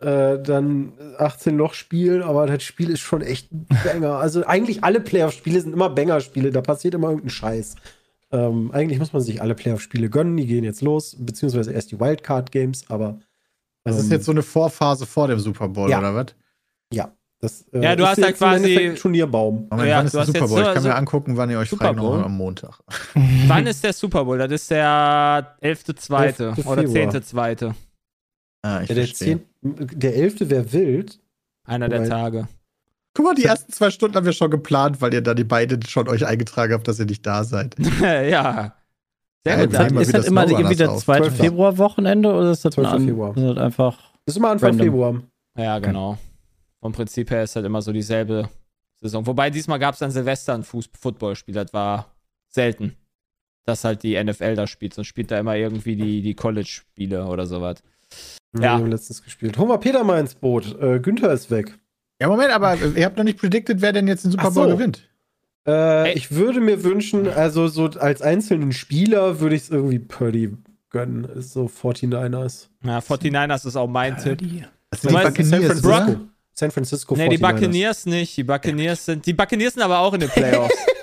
Äh, 0.02 0.42
dann 0.42 0.94
18 1.20 1.56
Loch 1.56 1.76
spielen, 1.76 2.24
aber 2.24 2.48
das 2.48 2.64
Spiel 2.64 2.90
ist 2.90 3.00
schon 3.00 3.22
echt 3.22 3.52
ein 3.54 3.68
Banger. 3.86 4.16
Also 4.18 4.46
eigentlich 4.46 4.84
alle 4.84 5.00
Playoff-Spiele 5.00 5.62
sind 5.62 5.72
immer 5.72 5.90
Banger-Spiele, 5.90 6.50
da 6.52 6.62
passiert 6.62 6.96
immer 6.96 7.10
irgendein 7.10 7.30
Scheiß. 7.30 7.76
Ähm, 8.32 8.72
eigentlich 8.74 9.00
muss 9.00 9.14
man 9.14 9.22
sich 9.22 9.42
alle 9.42 9.54
Playoff-Spiele 9.56 10.10
gönnen, 10.10 10.36
die 10.36 10.48
gehen 10.48 10.64
jetzt 10.66 10.82
los, 10.82 11.16
beziehungsweise 11.20 11.72
erst 11.72 11.92
die 11.92 12.00
Wildcard-Games, 12.00 12.86
aber 12.90 13.20
Das 13.86 13.98
ist 13.98 14.06
ähm, 14.08 14.12
jetzt 14.14 14.26
so 14.26 14.32
eine 14.32 14.42
Vorphase 14.42 15.06
vor 15.06 15.28
dem 15.28 15.40
Super 15.40 15.70
Bowl, 15.70 15.90
Ja. 15.90 16.00
oder 16.00 16.16
was? 16.16 16.26
Das, 17.44 17.62
äh, 17.74 17.84
Ja, 17.84 17.96
du 17.96 18.06
hast 18.08 18.22
halt 18.24 18.38
quasi- 18.38 18.94
Turnierbaum. 18.96 19.68
Moment, 19.70 19.90
Ja, 19.90 19.98
wann 19.98 20.06
ist 20.06 20.14
du 20.14 20.18
der 20.18 20.22
hast 20.22 20.28
Super 20.28 20.40
jetzt 20.40 20.50
Bowl? 20.50 20.58
so- 20.64 20.68
ich 20.70 20.74
kann 20.74 20.84
so- 20.84 20.90
mir 20.90 20.96
angucken, 20.96 21.38
wann 21.38 21.50
ihr 21.50 21.60
euch 21.60 21.70
Super 21.70 21.94
frei 21.94 22.24
am 22.24 22.38
Montag. 22.38 22.80
Wann 23.48 23.68
ist 23.68 23.84
der 23.84 23.94
Super 23.94 24.26
Bowl? 24.26 24.38
Das 24.38 24.52
ist 24.52 24.72
der 24.72 25.56
11.2. 25.62 26.26
11. 26.26 26.40
oder 26.66 26.82
Februar. 26.84 26.86
10.2. 27.12 27.74
Ah, 28.64 28.82
ich 28.82 28.90
Ja, 28.90 28.96
der, 28.96 29.06
verstehe. 29.08 29.40
10, 29.62 30.00
der 30.00 30.16
11. 30.16 30.50
wäre 30.50 30.72
wild. 30.74 31.20
Einer 31.66 31.90
der 31.90 32.08
Tage. 32.08 32.48
Guck 33.16 33.26
mal, 33.26 33.36
die 33.36 33.46
ersten 33.46 33.72
zwei 33.72 33.92
Stunden 33.92 34.16
haben 34.16 34.26
wir 34.26 34.34
schon 34.34 34.50
geplant, 34.50 35.00
weil 35.02 35.14
ihr 35.14 35.22
da 35.22 35.34
die 35.34 35.44
beiden 35.44 35.82
schon 35.84 36.08
euch 36.10 36.26
eingetragen 36.26 36.74
habt, 36.74 36.88
dass 36.88 37.00
ihr 37.00 37.06
nicht 37.06 37.26
da 37.26 37.44
seid. 37.44 37.76
ja. 38.02 38.74
Sehr 39.46 39.58
Ja, 39.60 39.66
gut. 39.66 39.74
Dann. 39.76 39.98
ist 39.98 40.14
das 40.14 40.26
immer 40.28 40.48
irgendwie 40.50 40.76
das 40.76 41.02
zweite 41.02 41.26
12. 41.26 41.38
Februarwochenende 41.38 42.30
oder 42.34 42.52
ist 42.52 42.66
das, 42.66 42.72
ein 42.78 42.84
12. 42.84 42.94
an, 42.94 43.06
Februar. 43.06 43.38
ist 43.38 43.44
das 43.44 43.58
einfach. 43.58 43.98
Das 44.26 44.34
ist 44.34 44.38
immer 44.38 44.50
Anfang 44.52 44.70
Random. 44.72 44.86
Februar. 44.88 45.22
Ja, 45.58 45.80
genau. 45.80 46.18
Vom 46.84 46.92
Prinzip 46.92 47.32
her 47.32 47.44
ist 47.44 47.56
halt 47.56 47.66
immer 47.66 47.82
so 47.82 47.94
dieselbe 47.94 48.50
Saison. 49.00 49.26
Wobei 49.26 49.50
diesmal 49.50 49.80
gab 49.80 49.96
es 49.96 50.02
an 50.02 50.12
Silvester 50.12 50.54
ein 50.54 50.64
Fuß 50.64 50.90
Footballspiel. 51.00 51.56
Das 51.56 51.72
war 51.72 52.14
selten, 52.50 52.98
dass 53.64 53.86
halt 53.86 54.04
die 54.04 54.22
NFL 54.22 54.56
da 54.56 54.68
spielt. 54.68 54.94
Sonst 54.94 55.08
spielt 55.08 55.32
da 55.32 55.40
immer 55.40 55.56
irgendwie 55.56 55.96
die, 55.96 56.22
die 56.22 56.36
College-Spiele 56.36 57.26
oder 57.26 57.46
sowas. 57.46 57.78
Ja. 58.54 58.62
Wir 58.62 58.72
haben 58.72 58.88
letztens 58.88 59.24
gespielt. 59.24 59.58
Hol 59.58 59.70
mal 59.70 59.78
Peter 59.78 60.04
mal 60.04 60.20
ins 60.20 60.36
Boot. 60.36 60.78
Äh, 60.78 61.00
Günther 61.00 61.32
ist 61.32 61.50
weg. 61.50 61.80
Ja, 62.20 62.28
Moment, 62.28 62.52
aber 62.52 62.76
ihr 62.98 63.06
habt 63.06 63.16
noch 63.16 63.24
nicht 63.24 63.40
predicted, 63.40 63.80
wer 63.80 63.94
denn 63.94 64.10
jetzt 64.10 64.26
den 64.26 64.32
Super 64.32 64.48
Ach 64.48 64.52
so. 64.52 64.64
Bowl 64.64 64.74
gewinnt. 64.74 65.10
Äh, 65.66 66.12
ich 66.16 66.32
würde 66.32 66.60
mir 66.60 66.84
wünschen, 66.84 67.30
also 67.30 67.70
so 67.70 67.86
als 67.92 68.22
einzelnen 68.22 68.74
Spieler 68.74 69.40
würde 69.40 69.56
ich 69.56 69.62
es 69.62 69.70
irgendwie 69.70 70.00
Purdy 70.00 70.58
gönnen. 70.90 71.24
Ist 71.24 71.54
so 71.54 71.68
49ers. 71.68 72.68
Ja, 72.84 73.00
49ers 73.00 73.66
ist 73.66 73.78
auch 73.78 73.88
mein 73.88 74.18
Tipp. 74.18 74.42
Das 74.90 75.00
Du 75.00 75.12
meinst 75.12 75.42
San 75.46 75.64
Francisco. 75.64 76.33
San 76.54 76.72
Francisco 76.72 77.16
Nee, 77.16 77.30
die 77.30 77.38
49ers. 77.38 77.42
Buccaneers 77.42 78.06
nicht. 78.06 78.38
Die 78.38 78.44
Buccaneers 78.44 79.06
sind. 79.06 79.26
Die 79.26 79.34
Buccaneers 79.34 79.74
sind 79.74 79.84
aber 79.84 80.00
auch 80.00 80.14
in 80.14 80.20
den 80.22 80.30
Playoffs. 80.30 80.76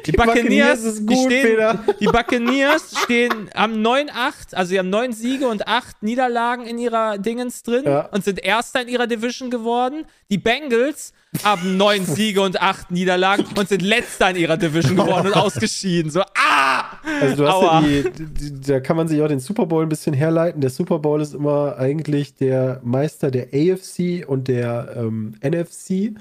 Die, 0.06 0.12
Buccaneers 0.12 0.82
Buccaneers, 0.82 0.84
ist 0.84 1.00
die 1.00 1.06
gut, 1.06 1.26
stehen, 1.32 1.78
die 2.00 2.04
Buccaneers 2.06 2.94
stehen 3.04 3.50
am 3.54 3.72
9-8, 3.74 4.54
also 4.54 4.70
sie 4.70 4.78
haben 4.78 4.90
9 4.90 5.12
Siege 5.12 5.48
und 5.48 5.66
8 5.66 6.02
Niederlagen 6.02 6.66
in 6.66 6.78
ihrer 6.78 7.18
Dingens 7.18 7.62
drin 7.62 7.84
Ja. 7.84 8.06
und 8.06 8.24
sind 8.24 8.42
Erster 8.42 8.82
in 8.82 8.88
ihrer 8.88 9.06
Division 9.06 9.50
geworden. 9.50 10.04
Die 10.30 10.38
Bengals 10.38 11.12
haben 11.44 11.76
9 11.76 12.04
Siege 12.06 12.40
und 12.42 12.60
8 12.60 12.90
Niederlagen 12.90 13.44
und 13.56 13.68
sind 13.68 13.82
Letzter 13.82 14.30
in 14.30 14.36
ihrer 14.36 14.56
Division 14.56 14.96
geworden 14.96 15.28
und 15.28 15.36
ausgeschieden. 15.36 16.10
So, 16.10 16.20
ah! 16.22 16.84
Also 17.20 17.36
du 17.36 17.46
hast 17.48 17.54
Aua. 17.54 17.80
ja 17.82 18.10
die, 18.10 18.24
die, 18.26 18.60
da 18.60 18.80
kann 18.80 18.96
man 18.96 19.08
sich 19.08 19.20
auch 19.22 19.28
den 19.28 19.40
Super 19.40 19.66
Bowl 19.66 19.82
ein 19.84 19.88
bisschen 19.88 20.14
herleiten. 20.14 20.60
Der 20.60 20.70
Super 20.70 20.98
Bowl 20.98 21.20
ist 21.20 21.34
immer 21.34 21.76
eigentlich 21.78 22.34
der 22.34 22.80
Meister 22.84 23.30
der 23.30 23.48
AFC 23.54 24.26
und 24.26 24.48
der 24.48 24.94
ähm, 24.96 25.34
NFC. 25.42 26.14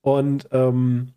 Und 0.00 0.48
ähm, 0.52 1.12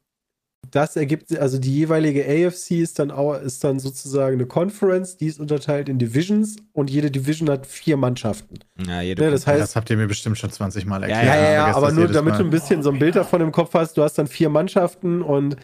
das 0.71 0.95
ergibt, 0.95 1.38
also 1.38 1.60
die 1.60 1.73
jeweilige 1.75 2.23
AFC 2.25 2.71
ist 2.71 2.97
dann 2.99 3.12
auch, 3.12 3.36
ist 3.36 3.63
dann 3.63 3.79
sozusagen 3.79 4.36
eine 4.36 4.45
Conference, 4.45 5.17
die 5.17 5.27
ist 5.27 5.39
unterteilt 5.39 5.89
in 5.89 5.99
Divisions 5.99 6.55
und 6.73 6.89
jede 6.89 7.12
Division 7.12 7.49
hat 7.49 7.67
vier 7.67 7.97
Mannschaften. 7.97 8.60
Ja, 8.88 9.01
jede 9.01 9.23
Ne, 9.23 9.31
das 9.31 9.45
heißt, 9.45 9.62
das 9.62 9.75
habt 9.75 9.89
ihr 9.89 9.97
mir 9.97 10.07
bestimmt 10.07 10.38
schon 10.38 10.51
20 10.51 10.86
Mal 10.86 11.03
erklärt. 11.03 11.25
ja, 11.25 11.36
ja, 11.36 11.51
ja, 11.51 11.57
Vergesst 11.63 11.77
aber 11.77 11.91
nur 11.91 12.07
damit 12.07 12.34
Mal. 12.34 12.38
du 12.39 12.45
ein 12.45 12.49
bisschen 12.49 12.84
so 12.84 12.91
ein 12.91 12.99
Bild 12.99 13.15
davon 13.15 13.41
im 13.41 13.51
Kopf 13.51 13.73
hast, 13.73 13.97
du 13.97 14.03
hast 14.03 14.17
dann 14.17 14.27
vier 14.27 14.49
Mannschaften 14.49 15.21
und 15.21 15.57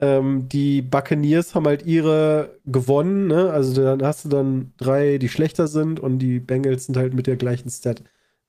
ähm, 0.00 0.48
die 0.48 0.82
Buccaneers 0.82 1.54
haben 1.54 1.66
halt 1.66 1.86
ihre 1.86 2.58
gewonnen, 2.64 3.28
ne? 3.28 3.50
Also 3.50 3.80
dann 3.82 4.02
hast 4.02 4.24
du 4.24 4.28
dann 4.28 4.72
drei, 4.76 5.18
die 5.18 5.28
schlechter 5.28 5.68
sind 5.68 6.00
und 6.00 6.18
die 6.18 6.40
Bengals 6.40 6.86
sind 6.86 6.96
halt 6.96 7.14
mit 7.14 7.26
der 7.26 7.36
gleichen 7.36 7.70
Stat 7.70 8.02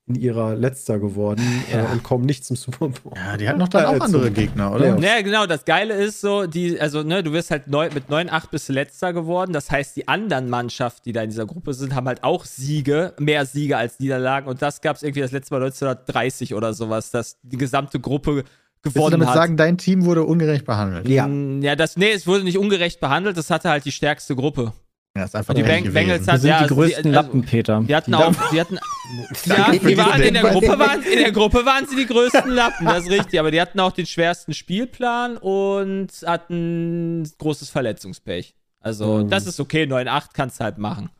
in 0.06 0.16
ihrer 0.16 0.54
letzter 0.54 0.98
geworden 0.98 1.42
Ja. 1.72 1.84
äh, 1.84 1.92
und 1.92 2.02
kommen 2.02 2.26
nicht 2.26 2.44
zum 2.44 2.56
Super 2.56 2.88
Bowl. 2.88 3.12
Ja, 3.16 3.36
die 3.38 3.48
hatten 3.48 3.58
noch 3.58 3.68
dann 3.68 3.86
auch 3.86 4.00
andere 4.00 4.30
Gegner, 4.30 4.72
oder? 4.74 4.98
Ja. 4.98 5.22
Genau, 5.22 5.46
das 5.46 5.64
Geile 5.64 5.94
ist 5.94 6.20
so, 6.20 6.46
die, 6.46 6.78
also, 6.78 7.02
ne, 7.02 7.22
du 7.22 7.32
wirst 7.32 7.50
halt 7.50 7.68
neu, 7.68 7.88
mit 7.94 8.08
9-8 8.10 8.50
bist 8.50 8.68
du 8.68 8.74
letzter 8.74 9.12
geworden. 9.14 9.52
Das 9.54 9.70
heißt, 9.70 9.96
die 9.96 10.06
anderen 10.06 10.50
Mannschaften, 10.50 11.02
die 11.06 11.12
da 11.12 11.22
in 11.22 11.30
dieser 11.30 11.46
Gruppe 11.46 11.72
sind, 11.72 11.94
haben 11.94 12.06
halt 12.06 12.22
auch 12.22 12.44
Siege, 12.44 13.14
mehr 13.18 13.46
Siege 13.46 13.78
als 13.78 13.98
Niederlagen. 13.98 14.46
Und 14.48 14.60
das 14.60 14.82
gab 14.82 14.96
es 14.96 15.02
irgendwie 15.02 15.20
das 15.22 15.32
letzte 15.32 15.54
Mal 15.54 15.62
1930 15.62 16.54
oder 16.54 16.74
sowas, 16.74 17.10
dass 17.10 17.38
die 17.42 17.56
gesamte 17.56 17.98
Gruppe 17.98 18.44
Willst 18.82 18.96
du 18.96 19.00
gewonnen 19.00 19.12
damit 19.12 19.28
hat. 19.28 19.34
sagen, 19.36 19.56
dein 19.56 19.78
Team 19.78 20.04
wurde 20.04 20.24
ungerecht 20.24 20.66
behandelt? 20.66 21.08
Ja. 21.08 21.26
Ja, 21.26 21.76
das, 21.76 21.96
nee, 21.96 22.12
es 22.12 22.26
wurde 22.26 22.44
nicht 22.44 22.58
ungerecht 22.58 23.00
behandelt, 23.00 23.38
das 23.38 23.48
hatte 23.48 23.70
halt 23.70 23.86
die 23.86 23.92
stärkste 23.92 24.36
Gruppe. 24.36 24.74
Ja, 25.16 25.24
ist 25.24 25.36
einfach 25.36 25.54
Die. 25.54 25.62
Bengals 25.62 25.94
Wir 26.26 26.32
hat- 26.32 26.40
sind 26.40 26.48
ja, 26.50 26.58
die 26.58 26.62
also 26.64 26.74
größten 26.74 27.02
die- 27.04 27.08
also- 27.16 27.26
Lappen, 27.28 27.42
Peter. 27.42 27.84
Die 27.86 27.94
hatten 27.94 28.10
Die 28.10 28.16
auch, 28.16 28.50
die 28.50 28.60
hatten, 28.60 28.74
ja, 29.46 29.70
die 29.70 29.96
waren 29.96 30.20
in 30.22 30.34
der. 30.34 30.42
Gruppe 30.42 30.76
waren, 30.78 31.02
in 31.04 31.18
der 31.20 31.30
Gruppe 31.32 31.64
waren 31.64 31.86
sie 31.86 31.94
die 31.94 32.06
größten 32.06 32.50
Lappen, 32.50 32.84
das 32.86 33.04
ist 33.04 33.10
richtig, 33.10 33.38
aber 33.38 33.52
die 33.52 33.60
hatten 33.60 33.78
auch 33.78 33.92
den 33.92 34.06
schwersten 34.06 34.54
Spielplan 34.54 35.36
und 35.36 36.08
hatten 36.26 37.30
großes 37.38 37.70
Verletzungspech. 37.70 38.54
Also, 38.80 39.18
Mhm. 39.18 39.30
das 39.30 39.46
ist 39.46 39.60
okay, 39.60 39.84
9-8 39.86 40.34
kannst 40.34 40.58
du 40.58 40.64
halt 40.64 40.78
machen. 40.78 41.10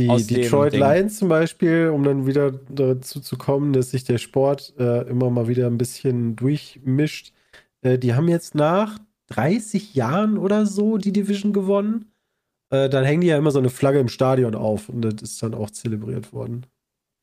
Die 0.00 0.08
Aus 0.08 0.26
Detroit. 0.26 0.72
Lions 0.74 1.18
zum 1.18 1.28
Beispiel, 1.28 1.90
um 1.94 2.02
dann 2.04 2.26
wieder 2.26 2.50
dazu 2.68 3.20
zu 3.20 3.36
kommen, 3.36 3.72
dass 3.72 3.90
sich 3.92 4.02
der 4.04 4.18
Sport 4.18 4.74
äh, 4.78 5.02
immer 5.08 5.30
mal 5.30 5.46
wieder 5.48 5.66
ein 5.68 5.78
bisschen 5.78 6.34
durchmischt. 6.36 7.32
Äh, 7.82 7.98
die 7.98 8.14
haben 8.14 8.28
jetzt 8.28 8.54
nach 8.56 8.98
30 9.28 9.94
Jahren 9.94 10.38
oder 10.38 10.66
so 10.66 10.98
die 10.98 11.12
Division 11.12 11.52
gewonnen. 11.52 12.06
Äh, 12.70 12.88
dann 12.88 13.04
hängen 13.04 13.22
die 13.22 13.28
ja 13.28 13.38
immer 13.38 13.50
so 13.50 13.58
eine 13.58 13.70
Flagge 13.70 13.98
im 13.98 14.08
Stadion 14.08 14.54
auf 14.54 14.88
und 14.88 15.02
das 15.02 15.22
ist 15.22 15.42
dann 15.42 15.54
auch 15.54 15.70
zelebriert 15.70 16.32
worden. 16.32 16.66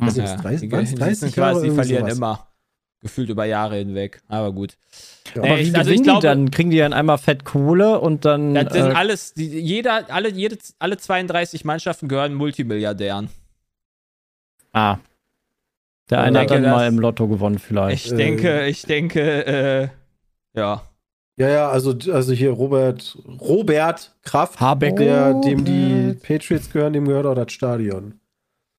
Also 0.01 0.21
Ja, 0.21 0.27
jetzt 0.31 0.43
30, 0.43 0.61
die, 0.61 0.71
waren's 0.71 0.89
die 0.89 0.95
30 0.95 1.19
sind 1.19 1.35
Jahre 1.35 1.51
quasi, 1.53 1.69
die 1.69 1.75
verlieren 1.75 2.01
sowas. 2.03 2.17
immer. 2.17 2.47
Gefühlt 3.01 3.29
über 3.29 3.45
Jahre 3.45 3.75
hinweg. 3.75 4.21
Aber 4.27 4.51
gut. 4.51 4.77
Ja. 5.35 5.43
Aber 5.43 5.57
wie 5.57 5.61
ich- 5.61 5.75
also 5.77 5.91
ich 5.91 6.01
glaube- 6.01 6.21
die 6.21 6.27
dann? 6.27 6.49
Kriegen 6.51 6.71
die 6.71 6.77
dann 6.79 6.93
einmal 6.93 7.17
fett 7.19 7.45
Kohle 7.45 7.99
und 7.99 8.25
dann. 8.25 8.55
Das 8.55 8.73
sind 8.73 8.87
äh, 8.91 8.93
alles, 8.95 9.33
die, 9.35 9.45
jeder, 9.47 10.09
alle, 10.11 10.29
jede, 10.31 10.57
alle 10.79 10.97
32 10.97 11.63
Mannschaften 11.65 12.07
gehören 12.07 12.33
Multimilliardären. 12.33 13.29
ah, 14.73 14.97
Der 16.09 16.17
Äh, 16.19 16.21
eine 16.21 16.39
hat 16.41 16.49
dann 16.51 16.63
mal 16.63 16.87
im 16.87 16.99
Lotto 16.99 17.27
gewonnen, 17.27 17.59
vielleicht. 17.59 18.05
Ich 18.07 18.11
Äh, 18.11 18.15
denke, 18.15 18.65
ich 18.67 18.81
denke, 18.83 19.45
äh, 19.45 19.87
ja. 20.59 20.81
Ja, 21.37 21.49
ja, 21.49 21.69
also, 21.69 21.93
also 22.13 22.31
hier 22.31 22.51
Robert, 22.51 23.17
Robert 23.41 24.15
Kraft, 24.23 24.59
Habeck. 24.61 24.95
der, 24.95 25.33
dem 25.41 25.65
die 25.65 26.13
Patriots 26.25 26.71
gehören, 26.71 26.93
dem 26.93 27.05
gehört 27.07 27.25
auch 27.25 27.35
das 27.35 27.51
Stadion. 27.51 28.19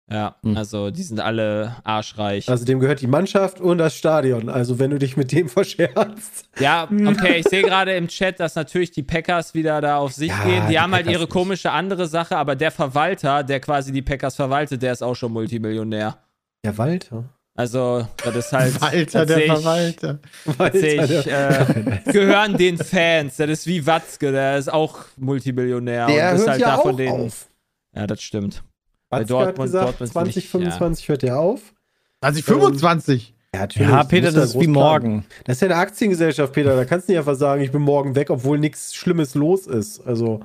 Ja, 0.09 0.37
Hm. 0.41 0.55
also 0.55 0.89
die 0.89 1.03
sind 1.03 1.19
alle 1.19 1.75
arschreich. 1.83 2.49
Also 2.49 2.63
dem 2.63 2.79
gehört 2.79 3.01
die 3.01 3.07
Mannschaft 3.07 3.59
und 3.59 3.77
das 3.77 3.93
Stadion. 3.93 4.47
Also 4.49 4.79
wenn 4.79 4.89
du 4.89 4.97
dich 4.99 5.17
mit 5.17 5.33
dem 5.33 5.49
verscherzt. 5.49 6.49
Ja, 6.59 6.87
okay, 7.05 7.39
ich 7.41 7.47
sehe 7.49 7.61
gerade 7.61 7.93
im 7.95 8.07
Chat, 8.07 8.39
dass 8.39 8.55
natürlich 8.55 8.91
die 8.91 9.03
Packers 9.03 9.53
wieder 9.53 9.81
da 9.81 9.97
auf 9.97 10.13
sich 10.13 10.29
Ja, 10.29 10.43
gehen. 10.45 10.63
Die, 10.67 10.71
die 10.71 10.79
haben 10.79 10.93
halt 10.93 11.03
Packers 11.03 11.13
ihre 11.13 11.23
nicht. 11.25 11.33
komische 11.33 11.71
andere 11.71 12.07
Sache, 12.07 12.37
aber 12.37 12.55
der 12.55 12.71
Verwalter, 12.71 13.43
der 13.43 13.59
quasi 13.59 13.91
die 13.91 14.01
Packers 14.01 14.35
verwaltet, 14.37 14.81
der 14.81 14.93
ist 14.93 15.03
auch 15.03 15.15
schon 15.15 15.33
Multimillionär. 15.33 16.17
Der 16.63 16.77
Walter. 16.77 17.25
Also, 17.57 18.07
das 18.23 18.35
ist 18.35 18.53
halt. 18.53 18.79
Walter, 18.81 19.25
der 19.25 19.37
ich, 19.39 19.51
Verwalter. 19.51 20.19
das 20.59 20.73
seh 20.73 21.01
ich, 21.01 21.23
der, 21.23 21.69
äh, 22.05 22.11
gehören 22.11 22.55
den 22.55 22.77
Fans. 22.77 23.35
Das 23.37 23.49
ist 23.49 23.65
wie 23.67 23.85
Watzke, 23.85 24.31
der 24.31 24.57
ist 24.59 24.71
auch 24.71 24.99
Multimillionär. 25.17 26.05
der 26.05 26.29
und 26.29 26.35
ist 26.35 26.39
hört 26.41 26.49
halt 26.51 26.61
ja 26.61 26.67
da 26.67 26.75
auch 26.77 26.81
von 26.83 26.97
denen. 26.97 27.25
auf. 27.25 27.49
Ja, 27.95 28.05
das 28.07 28.21
stimmt. 28.21 28.63
Bei 29.09 29.21
Watzke 29.21 29.33
hat 29.39 29.47
Dortmund- 29.47 29.65
gesagt, 29.67 29.85
Dortmund 30.01 30.11
finde 30.13 30.29
ich, 30.29 30.49
2025 30.51 31.09
hört 31.09 31.21
der 31.23 31.39
auf. 31.39 31.73
2025. 32.21 33.33
Ja, 33.53 33.61
natürlich. 33.61 33.89
ja, 33.89 34.03
Peter, 34.03 34.31
das 34.31 34.49
ist 34.55 34.59
wie 34.59 34.67
morgen. 34.67 35.25
Das 35.45 35.57
ist 35.57 35.61
ja 35.61 35.67
eine 35.69 35.77
Aktiengesellschaft, 35.77 36.53
Peter. 36.53 36.75
Da 36.75 36.85
kannst 36.85 37.07
du 37.07 37.13
nicht 37.13 37.19
einfach 37.19 37.35
sagen, 37.35 37.61
ich 37.63 37.71
bin 37.71 37.81
morgen 37.81 38.15
weg, 38.15 38.29
obwohl 38.29 38.59
nichts 38.59 38.93
Schlimmes 38.93 39.33
los 39.35 39.65
ist. 39.65 39.99
Also, 40.05 40.41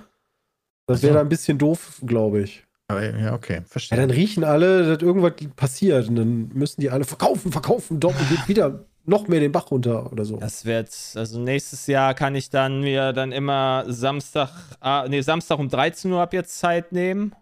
das 0.86 1.02
wäre 1.02 1.10
Also. 1.12 1.14
da 1.14 1.20
ein 1.20 1.28
bisschen 1.28 1.58
doof, 1.58 2.00
glaube 2.06 2.40
ich. 2.40 2.64
Ja, 3.00 3.34
okay, 3.34 3.54
Ja, 3.56 3.60
verstehe. 3.66 3.98
dann 3.98 4.10
riechen 4.10 4.44
alle, 4.44 4.86
dass 4.86 5.02
irgendwas 5.02 5.32
passiert. 5.56 6.08
Und 6.08 6.16
dann 6.16 6.48
müssen 6.52 6.80
die 6.80 6.90
alle 6.90 7.04
verkaufen, 7.04 7.52
verkaufen. 7.52 8.00
Dortmund 8.00 8.28
geht 8.28 8.48
wieder 8.48 8.84
noch 9.04 9.26
mehr 9.28 9.40
den 9.40 9.50
Bach 9.52 9.70
runter 9.70 10.12
oder 10.12 10.24
so. 10.24 10.36
Das 10.36 10.64
wird, 10.64 10.90
also 11.14 11.40
nächstes 11.40 11.86
Jahr 11.86 12.14
kann 12.14 12.34
ich 12.34 12.50
dann 12.50 12.80
mir 12.82 13.12
dann 13.12 13.32
immer 13.32 13.84
Samstag, 13.88 14.50
ah, 14.80 15.06
nee, 15.08 15.20
Samstag 15.22 15.58
um 15.58 15.68
13 15.68 16.12
Uhr 16.12 16.20
ab 16.20 16.32
jetzt 16.32 16.58
Zeit 16.58 16.92
nehmen. 16.92 17.34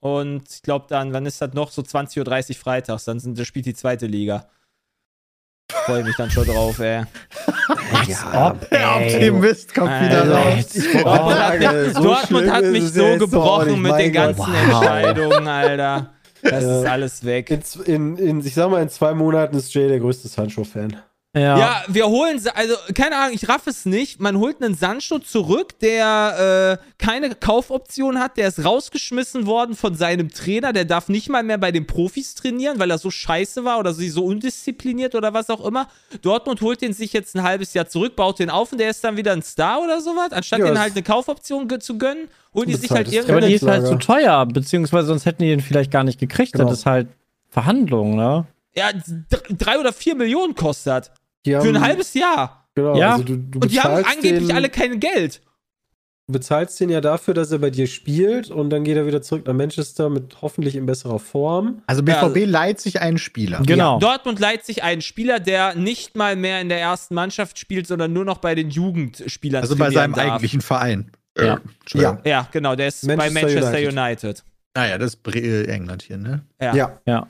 Und 0.00 0.48
ich 0.48 0.62
glaube 0.62 0.86
dann, 0.88 1.12
wann 1.12 1.26
ist 1.26 1.40
das 1.40 1.54
noch? 1.54 1.70
So 1.72 1.82
20.30 1.82 2.50
Uhr 2.50 2.54
freitags, 2.56 3.04
dann 3.04 3.18
sind, 3.18 3.36
da 3.38 3.44
spielt 3.44 3.66
die 3.66 3.74
zweite 3.74 4.06
Liga. 4.06 4.46
Freue 5.72 6.02
mich 6.02 6.16
dann 6.16 6.30
schon 6.30 6.46
drauf, 6.46 6.78
ey. 6.78 7.02
ja, 8.06 8.50
ob, 8.52 8.70
Der 8.70 8.80
ey. 9.00 9.30
Optimist 9.30 9.74
kommt 9.74 9.90
wieder 10.00 10.22
Also, 10.22 10.34
raus. 10.34 11.02
Dortmund 11.04 11.38
hat, 11.38 11.94
so 11.94 12.02
Dortmund 12.02 12.50
hat 12.50 12.64
mich 12.64 12.84
so 12.90 13.16
gebrochen 13.18 13.68
nicht, 13.72 13.82
mit 13.82 13.98
den 13.98 14.12
Gott. 14.12 14.36
ganzen 14.36 14.46
Wow. 14.52 14.82
Entscheidungen, 14.82 15.46
Alter. 15.48 16.10
Das 16.42 16.64
Ja. 16.64 16.80
ist 16.80 16.86
alles 16.86 17.24
weg. 17.24 17.50
In, 17.50 17.62
in, 17.84 18.16
in, 18.16 18.40
ich 18.46 18.54
sag 18.54 18.70
mal, 18.70 18.80
in 18.82 18.88
zwei 18.88 19.12
Monaten 19.12 19.56
ist 19.56 19.74
Jay 19.74 19.88
der 19.88 19.98
größte 19.98 20.28
Sancho-Fan. 20.28 20.96
Ja. 21.36 21.58
Ja, 21.58 21.84
wir 21.88 22.06
holen, 22.08 22.40
also 22.54 22.74
keine 22.94 23.16
Ahnung, 23.16 23.34
ich 23.34 23.48
raff 23.50 23.66
es 23.66 23.84
nicht. 23.84 24.18
Man 24.18 24.38
holt 24.38 24.62
einen 24.62 24.74
Sancho 24.74 25.18
zurück, 25.18 25.78
der 25.78 26.78
äh, 26.80 26.84
keine 26.96 27.34
Kaufoption 27.34 28.18
hat, 28.18 28.38
der 28.38 28.48
ist 28.48 28.64
rausgeschmissen 28.64 29.46
worden 29.46 29.76
von 29.76 29.94
seinem 29.94 30.30
Trainer, 30.30 30.72
der 30.72 30.86
darf 30.86 31.08
nicht 31.10 31.28
mal 31.28 31.42
mehr 31.42 31.58
bei 31.58 31.70
den 31.70 31.86
Profis 31.86 32.34
trainieren, 32.34 32.78
weil 32.78 32.90
er 32.90 32.96
so 32.96 33.10
scheiße 33.10 33.62
war 33.64 33.78
oder 33.78 33.92
sie 33.92 34.08
so 34.08 34.24
undiszipliniert 34.24 35.14
oder 35.14 35.34
was 35.34 35.50
auch 35.50 35.64
immer. 35.66 35.88
Dortmund 36.22 36.62
holt 36.62 36.80
den 36.80 36.94
sich 36.94 37.12
jetzt 37.12 37.36
ein 37.36 37.42
halbes 37.42 37.74
Jahr 37.74 37.86
zurück, 37.88 38.16
baut 38.16 38.38
den 38.38 38.48
auf 38.48 38.72
und 38.72 38.78
der 38.78 38.88
ist 38.88 39.04
dann 39.04 39.18
wieder 39.18 39.32
ein 39.32 39.42
Star 39.42 39.82
oder 39.82 40.00
sowas. 40.00 40.32
Anstatt 40.32 40.60
Ja, 40.60 40.66
den 40.66 40.80
halt 40.80 40.92
eine 40.94 41.02
Kaufoption 41.02 41.68
zu 41.80 41.98
gönnen, 41.98 42.28
holen 42.54 42.68
die 42.68 42.74
sich 42.74 42.90
halt 42.90 43.06
Ja, 43.08 43.20
aber 43.20 43.28
irgendwann. 43.32 43.48
die 43.50 43.54
ist 43.54 43.66
halt 43.66 43.86
zu 43.86 43.96
teuer, 43.96 44.46
beziehungsweise 44.46 45.08
sonst 45.08 45.26
hätten 45.26 45.42
die 45.42 45.52
ihn 45.52 45.60
vielleicht 45.60 45.90
gar 45.90 46.04
nicht 46.04 46.18
gekriegt. 46.18 46.54
Genau. 46.54 46.70
Das 46.70 46.78
ist 46.80 46.86
halt 46.86 47.08
Verhandlungen, 47.50 48.16
ne? 48.16 48.46
Ja, 48.74 48.90
drei 49.50 49.78
oder 49.78 49.92
vier 49.92 50.14
Millionen 50.14 50.54
kostet. 50.54 51.10
Die 51.48 51.54
Für 51.54 51.58
haben, 51.68 51.76
ein 51.76 51.82
halbes 51.82 52.14
Jahr. 52.14 52.68
Genau, 52.74 52.96
Ja. 52.96 53.12
also 53.12 53.24
du, 53.24 53.36
du 53.36 53.58
Und 53.60 53.72
die 53.72 53.80
haben 53.80 54.04
angeblich 54.04 54.46
den, 54.48 54.56
alle 54.56 54.68
kein 54.68 55.00
Geld. 55.00 55.40
Du 56.28 56.32
bezahlst 56.34 56.78
den 56.78 56.90
ja 56.90 57.00
dafür, 57.00 57.32
dass 57.32 57.50
er 57.52 57.58
bei 57.58 57.70
dir 57.70 57.86
spielt 57.86 58.50
und 58.50 58.68
dann 58.68 58.84
geht 58.84 58.98
er 58.98 59.06
wieder 59.06 59.22
zurück 59.22 59.46
nach 59.46 59.54
Manchester 59.54 60.10
mit 60.10 60.42
hoffentlich 60.42 60.76
in 60.76 60.84
besserer 60.84 61.18
Form. 61.18 61.82
Also 61.86 62.02
BVB 62.02 62.44
leiht 62.44 62.80
sich 62.80 63.00
einen 63.00 63.16
Spieler. 63.16 63.62
Genau. 63.64 63.98
Dortmund 63.98 64.38
leiht 64.38 64.62
sich 64.66 64.82
einen 64.82 65.00
Spieler, 65.00 65.40
der 65.40 65.74
nicht 65.74 66.16
mal 66.16 66.36
mehr 66.36 66.60
in 66.60 66.68
der 66.68 66.80
ersten 66.80 67.14
Mannschaft 67.14 67.58
spielt, 67.58 67.86
sondern 67.86 68.12
nur 68.12 68.26
noch 68.26 68.38
bei 68.38 68.54
den 68.54 68.68
Jugendspielern 68.68 69.62
Also 69.62 69.74
bei 69.74 69.90
seinem 69.90 70.12
darf. 70.12 70.26
eigentlichen 70.26 70.60
Verein. 70.60 71.10
Ja. 71.38 71.60
Entschuldigung. 71.80 72.18
Ja, 72.24 72.46
genau, 72.52 72.76
der 72.76 72.88
ist 72.88 73.06
bei 73.06 73.16
Manchester 73.16 73.40
Manchester 73.46 73.78
United. 73.78 73.98
United. 73.98 74.44
Ah 74.74 74.84
ja, 74.86 74.98
das 74.98 75.14
ist 75.14 75.34
äh, 75.34 75.64
England 75.64 76.02
hier, 76.02 76.18
ne? 76.18 76.44
Ja. 76.60 76.74
Ja. 76.74 77.00
Ja. 77.06 77.26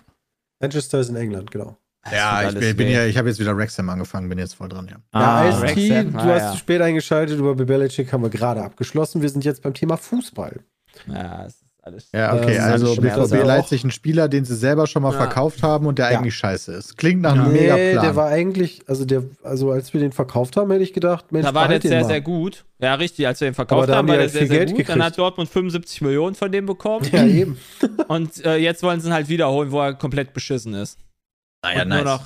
Manchester 0.61 0.99
ist 0.99 1.09
in 1.09 1.17
England, 1.17 1.51
genau. 1.53 1.77
Ja, 2.12 2.49
ich 2.49 2.55
bin, 2.59 2.77
bin 2.77 2.88
ja, 2.88 3.05
ich 3.07 3.16
habe 3.16 3.29
jetzt 3.29 3.38
wieder 3.40 3.57
Wrexham 3.57 3.88
angefangen, 3.88 4.29
bin 4.29 4.38
jetzt 4.38 4.55
voll 4.55 4.68
dran, 4.68 4.88
ja. 4.88 4.97
Ah, 5.12 5.44
ja, 5.44 5.51
Ice-T, 5.51 5.62
Wrexham, 5.62 6.12
du 6.12 6.18
ah, 6.18 6.25
hast 6.35 6.42
ja. 6.42 6.53
zu 6.53 6.59
spät 6.59 6.81
eingeschaltet, 6.81 7.38
über 7.38 7.55
Belichick 7.55 8.12
haben 8.12 8.23
wir 8.23 8.31
gerade 8.31 8.62
abgeschlossen. 8.62 9.23
Wir 9.23 9.29
sind 9.29 9.44
jetzt 9.44 9.62
beim 9.62 9.75
Thema 9.75 9.97
Fußball. 9.97 10.61
Ja, 11.07 11.44
es 11.47 11.55
ist 11.55 11.64
alles. 11.83 12.09
Ja, 12.12 12.35
okay, 12.35 12.59
also 12.59 12.97
BVB 12.97 13.66
sich 13.68 13.83
einen 13.85 13.90
Spieler, 13.92 14.29
den 14.29 14.44
sie 14.44 14.57
selber 14.57 14.87
schon 14.87 15.03
mal 15.03 15.12
Ja. 15.12 15.18
verkauft 15.18 15.62
haben 15.62 15.87
und 15.87 15.99
der 15.99 16.11
Ja. 16.12 16.18
eigentlich 16.18 16.35
scheiße 16.37 16.73
ist. 16.73 16.97
Klingt 16.99 17.23
nach 17.23 17.33
einem 17.33 17.53
mega 17.53 17.77
Nee, 17.77 17.92
Plan. 17.92 18.05
der 18.05 18.16
war 18.16 18.29
eigentlich, 18.29 18.83
also 18.87 19.05
der, 19.05 19.25
also 19.42 19.71
als 19.71 19.92
wir 19.94 20.01
den 20.01 20.12
verkauft 20.12 20.57
haben, 20.57 20.71
hätte 20.71 20.83
ich 20.83 20.92
gedacht, 20.92 21.31
Mensch, 21.33 21.47
Da 21.47 21.55
war 21.55 21.68
der 21.68 21.79
den 21.79 21.88
sehr, 21.88 22.01
mal. 22.03 22.07
sehr 22.09 22.21
gut. 22.21 22.64
Ja, 22.81 22.94
richtig, 22.94 23.27
als 23.27 23.40
wir 23.40 23.49
ihn 23.49 23.51
Aber 23.51 23.55
verkauft 23.57 23.88
haben, 23.88 23.97
haben 23.97 24.09
war 24.09 24.14
der 24.16 24.23
halt 24.25 24.33
sehr, 24.33 24.40
viel 24.42 24.49
sehr 24.49 24.59
Geld 24.59 24.71
gut. 24.71 24.79
Dann 24.81 24.87
gekriegt. 24.87 25.05
hat 25.07 25.18
Dortmund 25.18 25.49
75 25.49 26.01
Millionen 26.03 26.35
von 26.35 26.53
dem 26.53 26.66
bekommen. 26.66 27.07
Ja, 27.12 27.25
eben. 27.27 27.59
Und 28.09 28.44
äh, 28.44 28.57
jetzt 28.57 28.83
wollen 28.83 29.01
sie 29.01 29.09
ihn 29.09 29.14
halt 29.14 29.29
wiederholen, 29.29 29.71
wo 29.71 29.81
er 29.81 29.94
komplett 29.94 30.33
beschissen 30.35 30.75
ist. 30.75 30.99
Naja, 31.62 31.83
Und 31.83 31.88
nur 31.88 32.03
noch. 32.03 32.23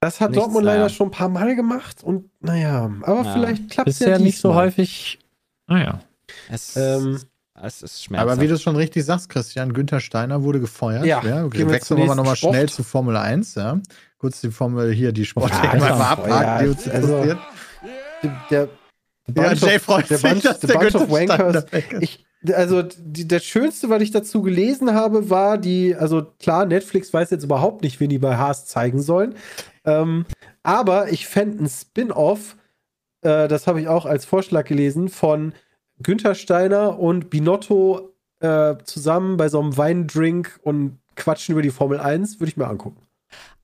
Das 0.00 0.20
hat 0.20 0.30
Nichts, 0.30 0.42
Dortmund 0.44 0.64
naja. 0.66 0.78
leider 0.82 0.88
schon 0.90 1.08
ein 1.08 1.10
paar 1.12 1.28
Mal 1.28 1.56
gemacht 1.56 2.02
und 2.04 2.30
naja, 2.40 2.90
aber 3.02 3.22
Ja. 3.24 3.32
vielleicht 3.32 3.70
klappt 3.70 3.88
es 3.88 3.98
Bisher 3.98 4.14
ja 4.14 4.18
nicht 4.18 4.38
so 4.38 4.54
häufig. 4.54 5.18
Naja. 5.66 6.00
Es, 6.50 6.76
Ähm, 6.76 7.18
es 7.62 7.82
ist 7.82 8.04
schmerzhaft. 8.04 8.30
Aber 8.32 8.40
wie 8.40 8.46
du 8.48 8.58
schon 8.58 8.76
richtig 8.76 9.04
sagst, 9.04 9.28
Christian, 9.30 9.72
Günther 9.72 10.00
Steiner 10.00 10.42
wurde 10.42 10.60
gefeuert. 10.60 11.04
Ja, 11.06 11.18
okay, 11.18 11.30
gehen 11.58 11.68
wir 11.68 11.70
wechseln 11.74 11.96
wir 11.96 12.04
mal 12.06 12.14
nochmal 12.14 12.36
schnell 12.36 12.68
zu 12.68 12.82
Formel 12.84 13.16
1. 13.16 13.54
Ja. 13.54 13.80
Kurz 14.18 14.40
die 14.42 14.50
Formel 14.50 14.92
hier, 14.92 15.12
die 15.12 15.24
Sporttechnik 15.24 15.72
Ja, 15.74 15.78
mal 15.78 15.92
Alter, 15.92 16.10
abhaken, 16.10 16.58
die 16.60 16.64
ja, 16.66 16.70
uns 16.72 16.88
also- 16.88 17.16
interessiert. 17.16 17.38
der, 18.22 18.40
der 18.50 18.68
Ja, 19.44 19.48
Bunch 19.50 19.62
Jay 19.62 19.76
of- 19.76 19.82
freut 19.82 20.10
der 20.10 20.18
sich, 20.18 20.30
Bunch, 20.30 20.42
dass 20.44 20.60
der 20.60 20.74
Bunch 20.74 20.88
Steiner 20.90 21.10
Wankers. 21.10 21.72
weg 21.72 21.92
ist. 21.92 22.02
Ich, 22.02 22.26
also 22.52 22.82
die, 22.82 23.26
das 23.26 23.44
Schönste, 23.44 23.90
was 23.90 24.02
ich 24.02 24.10
dazu 24.10 24.42
gelesen 24.42 24.94
habe, 24.94 25.30
war 25.30 25.58
die, 25.58 25.94
also 25.94 26.26
klar, 26.40 26.66
Netflix 26.66 27.12
weiß 27.12 27.30
jetzt 27.30 27.44
überhaupt 27.44 27.82
nicht, 27.82 28.00
wen 28.00 28.10
die 28.10 28.18
bei 28.18 28.36
Haas 28.36 28.66
zeigen 28.66 29.00
sollen. 29.00 29.34
Ähm, 29.84 30.26
aber 30.62 31.12
ich 31.12 31.26
fände 31.26 31.64
ein 31.64 31.68
Spin-off, 31.68 32.56
äh, 33.22 33.48
das 33.48 33.66
habe 33.66 33.80
ich 33.80 33.88
auch 33.88 34.06
als 34.06 34.24
Vorschlag 34.24 34.66
gelesen, 34.66 35.08
von 35.08 35.52
Günther 36.02 36.34
Steiner 36.34 36.98
und 36.98 37.30
Binotto 37.30 38.12
äh, 38.40 38.74
zusammen 38.84 39.36
bei 39.36 39.48
so 39.48 39.60
einem 39.60 39.76
Weindrink 39.76 40.60
und 40.62 40.98
quatschen 41.14 41.52
über 41.52 41.62
die 41.62 41.70
Formel 41.70 41.98
1, 41.98 42.40
würde 42.40 42.50
ich 42.50 42.56
mir 42.56 42.66
angucken. 42.66 43.00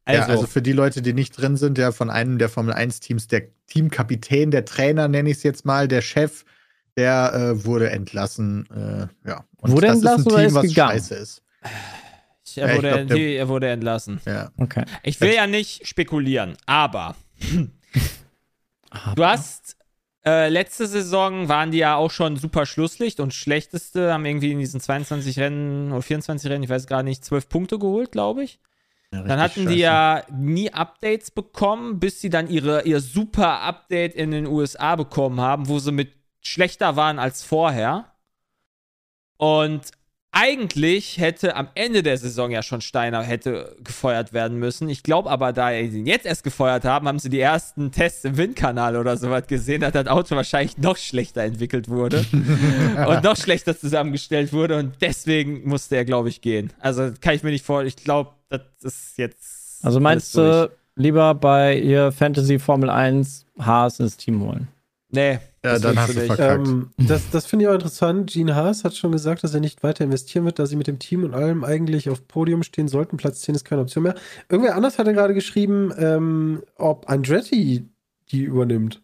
also, 0.04 0.20
ja, 0.20 0.26
also 0.28 0.46
für 0.46 0.62
die 0.62 0.72
Leute, 0.72 1.02
die 1.02 1.12
nicht 1.12 1.32
drin 1.32 1.56
sind, 1.56 1.76
der 1.76 1.92
von 1.92 2.10
einem 2.10 2.38
der 2.38 2.48
Formel 2.48 2.74
1-Teams, 2.74 3.28
der 3.28 3.48
Teamkapitän, 3.66 4.50
der 4.50 4.64
Trainer, 4.64 5.08
nenne 5.08 5.30
ich 5.30 5.38
es 5.38 5.42
jetzt 5.42 5.64
mal, 5.64 5.88
der 5.88 6.00
Chef, 6.00 6.44
der 6.96 7.32
äh, 7.34 7.64
wurde 7.64 7.90
entlassen. 7.90 8.68
Äh, 8.70 9.28
ja. 9.28 9.44
Und 9.58 9.72
Wurde 9.72 9.86
das 9.88 9.96
entlassen 9.96 10.20
ist 10.20 10.26
ein 10.26 10.32
oder 10.32 10.36
Team, 10.38 10.46
ist 10.48 10.54
was 10.54 10.62
gegangen? 10.64 10.92
scheiße 10.92 11.14
ist. 11.14 11.42
ich, 12.44 12.58
er, 12.58 12.66
ja, 12.66 12.70
ich 12.72 12.78
wurde, 12.78 12.88
glaub, 12.94 13.06
der- 13.08 13.16
die, 13.16 13.34
er 13.36 13.48
wurde 13.48 13.68
entlassen. 13.70 14.20
Ja. 14.26 14.50
Okay. 14.58 14.84
Ich 15.02 15.20
will 15.20 15.32
ja 15.34 15.46
nicht 15.46 15.86
spekulieren, 15.86 16.56
aber 16.66 17.14
du 19.16 19.24
hast 19.24 19.76
äh, 20.24 20.48
letzte 20.48 20.86
Saison 20.86 21.48
waren 21.48 21.70
die 21.72 21.78
ja 21.78 21.96
auch 21.96 22.10
schon 22.10 22.36
super 22.36 22.64
Schlusslicht 22.66 23.18
und 23.20 23.34
schlechteste 23.34 24.12
haben 24.12 24.24
irgendwie 24.24 24.52
in 24.52 24.58
diesen 24.60 24.80
22 24.80 25.38
Rennen 25.38 25.90
oder 25.92 26.02
24 26.02 26.50
Rennen, 26.50 26.62
ich 26.62 26.70
weiß 26.70 26.86
gar 26.86 27.02
nicht, 27.02 27.24
12 27.24 27.48
Punkte 27.48 27.78
geholt, 27.78 28.12
glaube 28.12 28.44
ich. 28.44 28.60
Ja, 29.12 29.22
Dann 29.24 29.40
hatten 29.40 29.62
die 29.66 29.66
scheiße. 29.66 29.78
ja 29.80 30.22
nie 30.32 30.72
Updates 30.72 31.30
bekommen, 31.32 31.98
bis 32.00 32.20
sie 32.20 32.30
dann 32.30 32.48
ihre, 32.48 32.82
ihr 32.84 33.00
super 33.00 33.60
Update 33.62 34.14
in 34.14 34.30
den 34.30 34.46
USA 34.46 34.94
bekommen 34.96 35.40
haben, 35.40 35.68
wo 35.68 35.78
sie 35.80 35.92
mit 35.92 36.12
schlechter 36.42 36.96
waren 36.96 37.18
als 37.18 37.42
vorher. 37.42 38.12
Und 39.38 39.90
eigentlich 40.34 41.18
hätte 41.18 41.56
am 41.56 41.68
Ende 41.74 42.02
der 42.02 42.16
Saison 42.16 42.50
ja 42.50 42.62
schon 42.62 42.80
Steiner 42.80 43.22
hätte 43.22 43.76
gefeuert 43.84 44.32
werden 44.32 44.58
müssen. 44.58 44.88
Ich 44.88 45.02
glaube 45.02 45.30
aber, 45.30 45.52
da 45.52 45.70
sie 45.70 45.98
ihn 45.98 46.06
jetzt 46.06 46.24
erst 46.24 46.42
gefeuert 46.42 46.86
haben, 46.86 47.06
haben 47.06 47.18
sie 47.18 47.28
die 47.28 47.40
ersten 47.40 47.92
Tests 47.92 48.24
im 48.24 48.38
Windkanal 48.38 48.96
oder 48.96 49.18
sowas 49.18 49.46
gesehen, 49.46 49.82
dass 49.82 49.92
das 49.92 50.06
Auto 50.06 50.34
wahrscheinlich 50.34 50.78
noch 50.78 50.96
schlechter 50.96 51.42
entwickelt 51.42 51.90
wurde 51.90 52.24
und 53.06 53.22
noch 53.22 53.36
schlechter 53.36 53.78
zusammengestellt 53.78 54.54
wurde 54.54 54.78
und 54.78 54.94
deswegen 55.02 55.68
musste 55.68 55.96
er, 55.96 56.06
glaube 56.06 56.30
ich, 56.30 56.40
gehen. 56.40 56.72
Also 56.80 57.12
kann 57.20 57.34
ich 57.34 57.42
mir 57.42 57.50
nicht 57.50 57.66
vorstellen. 57.66 57.88
Ich 57.88 58.02
glaube, 58.02 58.30
das 58.48 58.62
ist 58.80 59.18
jetzt. 59.18 59.84
Also 59.84 60.00
meinst 60.00 60.34
du 60.34 60.70
lieber 60.96 61.34
bei 61.34 61.76
ihr 61.76 62.10
Fantasy 62.10 62.58
Formel 62.58 62.88
1 62.88 63.44
Haas 63.58 64.00
ins 64.00 64.16
Team 64.16 64.40
holen? 64.40 64.68
Nee. 65.12 65.38
Ja, 65.64 65.74
das 65.74 65.82
dann 65.82 65.98
hast 65.98 66.14
du 66.14 66.18
nicht. 66.18 66.26
verkackt. 66.26 66.66
Ähm, 66.66 66.90
das 66.96 67.30
das 67.30 67.46
finde 67.46 67.64
ich 67.64 67.68
auch 67.68 67.74
interessant. 67.74 68.30
Gene 68.30 68.56
Haas 68.56 68.82
hat 68.82 68.96
schon 68.96 69.12
gesagt, 69.12 69.44
dass 69.44 69.54
er 69.54 69.60
nicht 69.60 69.82
weiter 69.82 70.04
investieren 70.04 70.44
wird, 70.44 70.58
da 70.58 70.66
sie 70.66 70.74
mit 70.74 70.86
dem 70.88 70.98
Team 70.98 71.22
und 71.22 71.34
allem 71.34 71.62
eigentlich 71.62 72.10
auf 72.10 72.26
Podium 72.26 72.62
stehen 72.62 72.88
sollten. 72.88 73.18
Platz 73.18 73.42
10 73.42 73.54
ist 73.54 73.64
keine 73.64 73.82
Option 73.82 74.02
mehr. 74.02 74.14
Irgendwer 74.48 74.74
anders 74.74 74.98
hatte 74.98 75.12
gerade 75.12 75.34
geschrieben, 75.34 75.92
ähm, 75.96 76.62
ob 76.76 77.08
Andretti 77.08 77.88
die 78.32 78.42
übernimmt. 78.42 79.02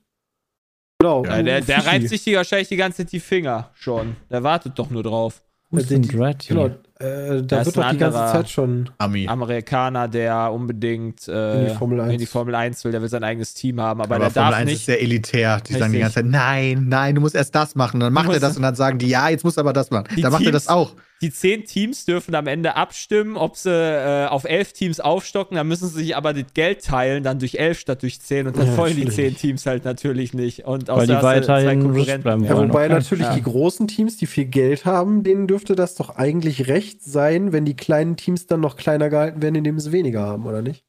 Genau. 0.99 1.25
Ja, 1.25 1.43
der, 1.43 1.61
der 1.61 1.77
Fifi. 1.77 1.89
reibt 1.89 2.09
sich 2.09 2.25
die 2.25 2.35
wahrscheinlich 2.35 2.69
die 2.69 2.77
ganze 2.77 2.99
Zeit 2.99 3.13
die 3.13 3.21
Finger 3.21 3.71
schon. 3.75 4.17
Der 4.31 4.43
wartet 4.43 4.79
doch 4.79 4.91
nur 4.91 5.05
drauf. 5.05 5.43
Who's 5.71 5.93
Andretti? 5.93 6.49
Genau, 6.49 6.71
äh, 7.01 7.43
da 7.43 7.65
wird 7.65 7.77
doch 7.77 7.91
die 7.91 7.97
ganze 7.99 8.19
Zeit 8.19 8.49
schon. 8.51 8.91
Ami. 8.99 9.27
Amerikaner, 9.29 10.09
der 10.09 10.53
unbedingt 10.53 11.29
äh, 11.29 11.61
In 11.61 11.69
die 11.69 11.75
Formel 11.75 12.01
1. 12.01 12.13
in 12.13 12.19
die 12.19 12.27
Formel 12.27 12.55
1 12.55 12.85
will, 12.85 12.93
der 12.93 13.01
will 13.03 13.09
sein 13.09 13.23
eigenes 13.25 13.55
Team 13.55 13.81
haben, 13.81 14.01
aber, 14.01 14.17
Aber 14.17 14.25
der 14.25 14.31
Formel 14.33 14.51
darf 14.51 14.61
1 14.61 14.67
nicht. 14.67 14.81
ist 14.81 14.87
sehr 14.87 15.01
elitär. 15.03 15.61
Die 15.67 15.73
sagen 15.75 15.93
die 15.93 15.99
Richtig. 16.03 16.15
ganze 16.15 16.15
Zeit, 16.17 16.27
nein, 16.27 16.87
nein, 16.89 17.15
du 17.15 17.21
musst 17.21 17.35
erst 17.35 17.55
das 17.55 17.75
machen. 17.75 18.01
Dann 18.01 18.13
macht 18.13 18.31
er 18.33 18.41
das 18.41 18.57
und 18.57 18.63
dann 18.63 18.75
sagen 18.75 18.99
die, 18.99 19.09
ja, 19.09 19.29
jetzt 19.29 19.45
musst 19.45 19.57
du 19.57 19.61
aber 19.61 19.73
das 19.73 19.91
machen. 19.91 20.07
Die 20.17 20.23
Dann 20.23 20.33
macht 20.33 20.43
er 20.43 20.51
Teams- 20.53 20.65
das 20.65 20.69
auch. 20.69 20.95
Die 21.21 21.33
zehn 21.33 21.65
Teams 21.65 22.05
dürfen 22.05 22.35
am 22.37 22.47
Ende 22.47 22.77
abstimmen, 22.77 23.37
ob 23.37 23.57
sie 23.57 23.71
äh, 23.71 24.27
auf 24.27 24.45
elf 24.45 24.73
Teams 24.73 25.01
aufstocken. 25.01 25.57
Dann 25.57 25.67
müssen 25.67 25.89
sie 25.89 25.97
sich 26.05 26.17
aber 26.17 26.33
das 26.33 26.45
Geld 26.55 26.85
teilen, 26.85 27.25
dann 27.25 27.41
durch 27.41 27.57
elf 27.57 27.81
statt 27.81 28.03
durch 28.03 28.21
zehn. 28.21 28.47
Und 28.47 28.57
dann 28.57 28.69
Ja, 28.69 28.73
folgen 28.75 28.97
die 28.97 29.09
zehn 29.09 29.35
Teams 29.35 29.67
halt 29.67 29.85
natürlich 29.85 30.33
nicht. 30.33 30.65
Und 30.65 30.87
Weil 30.87 31.09
die 31.09 31.15
weiterhin 31.15 31.81
bleiben 32.23 32.45
Ja, 32.45 32.57
wollen. 32.57 32.69
wobei 32.69 32.85
okay. 32.85 32.93
natürlich 32.95 33.27
Ja. 33.27 33.35
die 33.35 33.43
großen 33.43 33.89
Teams, 33.89 34.17
die 34.17 34.27
viel 34.27 34.45
Geld 34.45 34.85
haben, 34.85 35.25
denen 35.25 35.49
dürfte 35.49 35.75
das 35.75 35.97
doch 35.97 36.17
eigentlich 36.17 36.69
recht 36.69 37.03
sein, 37.03 37.53
wenn 37.53 37.65
die 37.65 37.75
kleinen 37.75 38.17
Teams 38.17 38.47
dann 38.47 38.61
noch 38.61 38.77
kleiner 38.77 39.11
gehalten 39.11 39.43
werden, 39.43 39.57
indem 39.57 39.81
sie 39.81 39.91
weniger 39.91 40.23
haben, 40.23 40.47
oder 40.47 40.63
nicht? 40.63 40.85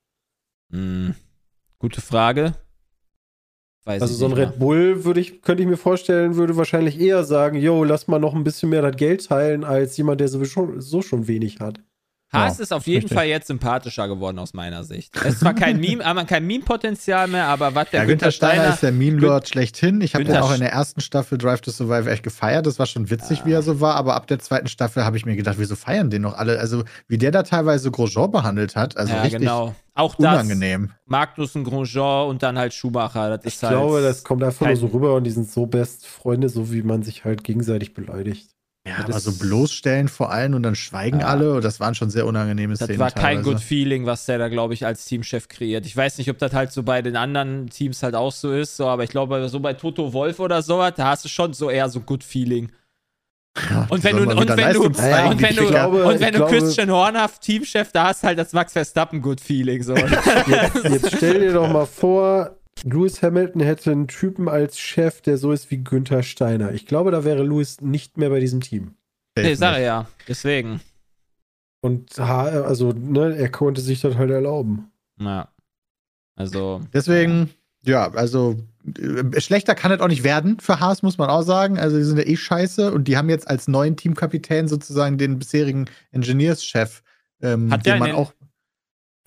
Hm, 0.71 1.15
gute 1.79 2.01
Frage. 2.01 2.53
Weiß 3.85 4.01
Also 4.01 4.13
so 4.13 4.25
ein 4.25 4.33
Red 4.33 4.59
Bull 4.59 5.05
würde 5.05 5.19
ich, 5.19 5.41
könnte 5.41 5.63
ich 5.63 5.69
mir 5.69 5.77
vorstellen, 5.77 6.35
würde 6.35 6.57
wahrscheinlich 6.57 6.99
eher 6.99 7.23
sagen, 7.23 7.57
yo, 7.57 7.83
lass 7.83 8.07
mal 8.07 8.19
noch 8.19 8.35
ein 8.35 8.43
bisschen 8.43 8.69
mehr 8.69 8.81
das 8.81 8.95
Geld 8.97 9.25
teilen, 9.25 9.63
als 9.63 9.95
jemand, 9.97 10.19
der 10.21 10.27
sowieso 10.27 10.79
so 10.79 11.01
schon 11.01 11.27
wenig 11.27 11.59
hat. 11.59 11.79
Haas 12.31 12.57
Ja, 12.57 12.63
ist 12.63 12.73
auf 12.73 12.85
jeden 12.85 13.01
richtig. 13.03 13.17
Fall 13.17 13.27
jetzt 13.27 13.47
sympathischer 13.47 14.07
geworden 14.07 14.37
aus 14.37 14.53
meiner 14.53 14.83
Sicht. 14.83 15.15
Es 15.17 15.33
ist 15.35 15.39
zwar 15.39 15.55
kein 15.55 15.79
Meme, 15.81 16.05
aber 16.05 16.25
kein 16.25 16.45
Meme-Potenzial 16.45 17.27
mehr, 17.27 17.45
aber 17.45 17.73
was 17.73 17.89
der 17.89 18.01
Ja, 18.01 18.05
Günther 18.05 18.31
Steiner 18.31 18.53
Steiner, 18.53 18.73
ist 18.73 18.83
der 18.83 18.91
Meme-Lord 18.91 19.49
schlechthin. 19.49 20.01
Ich 20.01 20.13
habe 20.13 20.25
den 20.25 20.37
auch 20.37 20.53
in 20.53 20.59
der 20.59 20.71
ersten 20.71 21.01
Staffel 21.01 21.39
Drive 21.39 21.61
to 21.61 21.71
Survive 21.71 22.09
echt 22.09 22.21
gefeiert. 22.23 22.67
Das 22.67 22.77
war 22.77 22.85
schon 22.85 23.09
witzig, 23.09 23.45
wie 23.45 23.51
er 23.51 23.63
so 23.63 23.81
war. 23.81 23.95
Aber 23.95 24.15
ab 24.15 24.27
der 24.27 24.37
zweiten 24.39 24.67
Staffel 24.67 25.05
habe 25.05 25.17
ich 25.17 25.25
mir 25.25 25.35
gedacht, 25.35 25.55
wieso 25.57 25.75
feiern 25.75 26.11
den 26.11 26.21
noch 26.21 26.35
alle? 26.37 26.59
Also, 26.59 26.83
wie 27.07 27.17
der 27.17 27.31
da 27.31 27.41
teilweise 27.41 27.89
Grosjean 27.89 28.29
behandelt 28.31 28.75
hat. 28.75 28.95
Also 28.95 29.13
ja, 29.13 29.21
richtig 29.21 29.39
genau. 29.39 29.73
Auch 29.95 30.15
das, 30.15 30.19
unangenehm. 30.19 30.91
Magnussen, 31.07 31.63
Grosjean 31.63 32.29
und 32.29 32.43
dann 32.43 32.57
halt 32.57 32.73
Schumacher. 32.73 33.37
Das 33.37 33.45
Ich 33.53 33.61
halt, 33.63 33.73
glaube, 33.73 34.01
das 34.01 34.23
kommt 34.23 34.43
einfach 34.43 34.65
nur 34.67 34.75
so 34.75 34.85
rüber 34.87 35.15
und 35.15 35.23
die 35.25 35.31
sind 35.31 35.49
so 35.49 35.65
best 35.65 36.05
Freunde, 36.07 36.47
so 36.47 36.71
wie 36.71 36.83
man 36.83 37.03
sich 37.03 37.25
halt 37.25 37.43
gegenseitig 37.43 37.93
beleidigt. 37.93 38.51
Ja, 38.89 38.97
das 39.06 39.10
aber 39.10 39.19
so 39.19 39.32
bloßstellen 39.34 40.08
vor 40.08 40.32
allem 40.32 40.54
und 40.56 40.63
dann 40.63 40.75
schweigen 40.75 41.19
Ja. 41.21 41.28
alle. 41.28 41.54
Und 41.54 41.63
das 41.63 41.80
waren 41.80 41.95
schon 41.95 42.10
sehr 42.10 42.25
unangenehme 42.25 42.73
Das 42.73 42.84
Szenen. 42.86 42.99
war 42.99 43.12
kein 43.12 43.38
teilweise. 43.38 43.49
Good 43.52 43.60
Feeling, 43.62 44.06
was 44.06 44.25
der 44.25 44.38
da, 44.38 44.49
glaube 44.49 44.73
ich, 44.73 44.86
als 44.86 45.06
Teamchef 45.06 45.47
kreiert. 45.47 45.86
Ich 45.86 45.95
weiß 45.95 46.17
nicht, 46.17 46.30
ob 46.30 46.38
das 46.39 46.54
halt 46.54 46.71
so 46.71 46.84
bei 46.84 47.02
den 47.02 47.15
anderen 47.15 47.69
Teams 47.69 48.04
halt 48.04 48.15
auch 48.15 48.32
so 48.32 48.52
ist, 48.54 48.75
so, 48.78 48.88
aber 48.88 49.04
ich 49.04 49.10
glaube, 49.10 49.47
so 49.49 49.60
bei 49.60 49.73
Toto 49.73 50.12
Wolf 50.13 50.39
oder 50.39 50.62
sowas, 50.62 50.93
da 50.97 51.08
hast 51.10 51.25
du 51.25 51.30
schon 51.30 51.54
so 51.54 51.69
eher 51.69 51.89
so 51.89 51.99
Good 52.02 52.23
Feeling. 52.23 52.71
Ja, 53.69 53.88
Und 53.89 54.04
wenn 54.04 54.15
du, 54.15 54.21
und 54.23 54.30
wenn 54.30 54.73
du, 54.73 54.84
und 54.84 54.97
wenn 54.97 55.56
du, 55.56 55.67
glaube- 55.67 56.04
und 56.06 56.19
wenn 56.19 56.32
du 56.34 56.38
glaube- 56.39 56.52
Christian 56.58 56.89
Horner 56.91 57.30
Teamchef, 57.41 57.91
da 57.91 58.06
hast 58.06 58.23
halt 58.23 58.38
das 58.38 58.54
Max 58.54 58.73
Verstappen 58.73 59.21
Good 59.21 59.41
Feeling. 59.41 59.82
So. 59.84 59.95
Jetzt, 59.95 60.84
jetzt 60.84 61.17
stell 61.17 61.39
dir 61.41 61.54
doch 61.54 61.67
mal 61.67 61.86
vor, 61.88 62.56
Lewis 62.83 63.21
Hamilton 63.21 63.61
hätte 63.61 63.91
einen 63.91 64.07
Typen 64.07 64.47
als 64.47 64.79
Chef, 64.79 65.21
der 65.21 65.37
so 65.37 65.51
ist 65.51 65.69
wie 65.71 65.83
Günther 65.83 66.23
Steiner. 66.23 66.71
Ich 66.73 66.85
glaube, 66.85 67.11
da 67.11 67.23
wäre 67.23 67.43
Lewis 67.43 67.81
nicht 67.81 68.17
mehr 68.17 68.29
bei 68.29 68.39
diesem 68.39 68.61
Team. 68.61 68.95
nee, 69.37 69.53
sag 69.55 69.79
ja. 69.79 70.07
Deswegen. 70.27 70.81
Und 71.81 72.17
ha- 72.17 72.43
also, 72.63 72.91
ne, 72.91 73.35
er 73.37 73.49
konnte 73.49 73.81
sich 73.81 74.01
das 74.01 74.15
halt 74.15 74.31
erlauben. 74.31 74.91
Ja. 75.19 75.49
Also. 76.35 76.81
Deswegen, 76.93 77.49
ja, 77.83 78.11
also 78.11 78.57
äh, 78.97 79.39
schlechter 79.39 79.75
kann 79.75 79.91
es 79.91 79.99
auch 80.01 80.07
nicht 80.07 80.23
werden 80.23 80.59
für 80.59 80.79
Haas, 80.79 81.03
muss 81.03 81.17
man 81.17 81.29
auch 81.29 81.43
sagen. 81.43 81.77
Also 81.79 81.97
die 81.97 82.03
sind 82.03 82.17
ja 82.17 82.25
eh 82.25 82.35
scheiße 82.35 82.91
und 82.91 83.07
die 83.07 83.17
haben 83.17 83.29
jetzt 83.29 83.47
als 83.47 83.67
neuen 83.67 83.95
Teamkapitän 83.97 84.67
sozusagen 84.67 85.17
den 85.17 85.39
bisherigen 85.39 85.85
Engineers-Chef, 86.11 87.01
ähm, 87.41 87.71
Hat 87.71 87.85
der 87.85 87.93
den 87.95 87.99
man 87.99 88.09
den- 88.09 88.15
auch. 88.17 88.33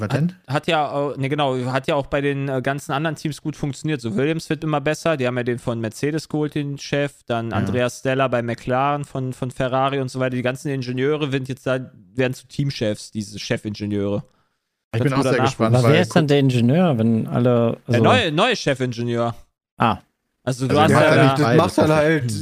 Was 0.09 0.19
denn? 0.19 0.33
Hat 0.49 0.67
ja, 0.67 0.91
auch- 0.91 1.17
ne 1.17 1.29
genau, 1.29 1.57
hat 1.67 1.87
ja 1.87 1.95
auch 1.95 2.07
bei 2.07 2.21
den 2.21 2.49
äh, 2.49 2.61
ganzen 2.63 2.93
anderen 2.93 3.17
Teams 3.17 3.41
gut 3.41 3.57
funktioniert. 3.57 4.01
So 4.01 4.17
Williams 4.17 4.49
wird 4.51 4.65
immer 4.65 4.81
besser. 4.81 5.17
Die 5.17 5.27
haben 5.27 5.37
ja 5.37 5.45
den 5.45 5.59
von 5.59 5.81
Mercedes 5.81 6.29
geholt, 6.29 6.55
den 6.55 6.79
Chef. 6.79 7.23
Dann 7.27 7.51
Ja. 7.51 7.57
Andreas 7.57 8.01
Stella 8.01 8.29
bei 8.29 8.43
McLaren 8.43 9.05
von, 9.05 9.33
von 9.33 9.51
Ferrari 9.51 10.01
und 10.01 10.09
so 10.11 10.21
weiter. 10.21 10.37
Die 10.37 10.43
ganzen 10.43 10.69
Ingenieure 10.71 11.33
werden 11.33 11.45
jetzt 11.47 11.67
da, 11.67 11.79
werden 12.15 12.35
zu 12.35 12.47
Teamchefs, 12.49 13.11
diese 13.11 13.39
Chefingenieure. 13.39 14.25
Ich 14.95 15.03
bin 15.03 15.11
Ganz 15.11 15.27
auch 15.27 15.31
sehr 15.33 15.41
gespannt. 15.41 15.75
Aber 15.75 15.85
weil- 15.85 15.93
wer 15.95 16.01
ist 16.03 16.15
dann 16.15 16.27
der 16.27 16.39
Ingenieur, 16.41 16.99
wenn 16.99 17.27
alle. 17.27 17.79
Der 17.89 17.95
Also, 17.95 18.05
neue, 18.05 18.33
neue 18.33 18.55
Chefingenieur. 18.57 19.35
Ah. 19.79 19.99
Also 20.45 20.67
du 20.67 20.77
Also 20.77 20.95
hast 20.97 21.01
ja, 21.05 21.15
ja 21.17 21.35
da, 21.37 21.55
macht 21.55 21.79
dann 21.79 21.91
halt 21.93 22.33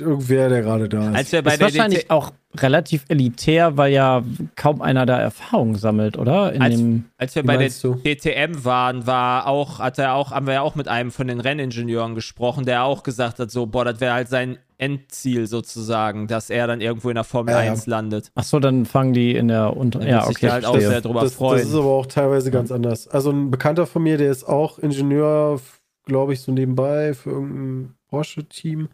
irgendwer, 0.00 0.48
der 0.48 0.62
gerade 0.62 0.88
da 0.88 1.10
ist. 1.10 1.16
als 1.16 1.32
wir 1.32 1.42
bei 1.42 1.50
ist 1.52 1.60
der 1.60 1.66
wahrscheinlich 1.66 2.00
DT 2.02 2.10
auch 2.10 2.30
relativ 2.56 3.04
elitär, 3.08 3.76
weil 3.76 3.92
ja 3.92 4.22
kaum 4.54 4.80
einer 4.80 5.06
da 5.06 5.18
Erfahrung 5.18 5.76
sammelt, 5.76 6.16
oder? 6.16 6.52
In 6.52 6.62
Als- 6.62 6.76
dem, 6.76 7.04
Als 7.18 7.34
wir 7.34 7.42
bei 7.42 7.56
der 7.56 7.68
du? 7.82 7.94
DTM 7.96 8.64
waren, 8.64 9.06
war 9.08 9.48
auch, 9.48 9.80
hat 9.80 9.98
er 9.98 10.14
auch, 10.14 10.30
haben 10.30 10.46
wir 10.46 10.54
ja 10.54 10.60
auch 10.62 10.76
mit 10.76 10.86
einem 10.86 11.10
von 11.10 11.26
den 11.26 11.40
Renningenieuren 11.40 12.14
gesprochen, 12.14 12.64
der 12.64 12.84
auch 12.84 13.02
gesagt 13.02 13.40
hat, 13.40 13.50
so, 13.50 13.66
boah, 13.66 13.84
das 13.84 14.00
wäre 14.00 14.14
halt 14.14 14.28
sein 14.28 14.58
Endziel 14.78 15.48
sozusagen, 15.48 16.28
dass 16.28 16.50
er 16.50 16.68
dann 16.68 16.80
irgendwo 16.80 17.08
in 17.08 17.16
der 17.16 17.24
Formel 17.24 17.52
Ja, 17.54 17.64
ja. 17.64 17.72
1 17.72 17.86
landet. 17.86 18.30
ach 18.36 18.44
so, 18.44 18.60
dann 18.60 18.86
fangen 18.86 19.12
die 19.12 19.34
in 19.34 19.48
der 19.48 19.76
Unter. 19.76 19.98
Da 19.98 20.06
Ja, 20.06 20.26
okay. 20.28 20.48
halt 20.50 20.64
auch 20.64 20.78
sehr 20.78 21.00
drüber 21.00 21.22
das, 21.22 21.34
freuen. 21.34 21.58
das 21.58 21.68
ist 21.68 21.74
aber 21.74 21.86
auch 21.86 22.06
teilweise 22.06 22.52
ganz 22.52 22.70
anders. 22.70 23.08
Also 23.08 23.30
ein 23.30 23.50
Bekannter 23.50 23.86
von 23.88 24.04
mir, 24.04 24.16
der 24.16 24.30
ist 24.30 24.44
auch 24.48 24.78
Ingenieur, 24.78 25.60
glaube 26.08 26.32
ich, 26.32 26.40
so 26.40 26.50
nebenbei 26.50 27.14
für 27.14 27.30
irgendein 27.30 27.94
Porsche-Team. 28.08 28.88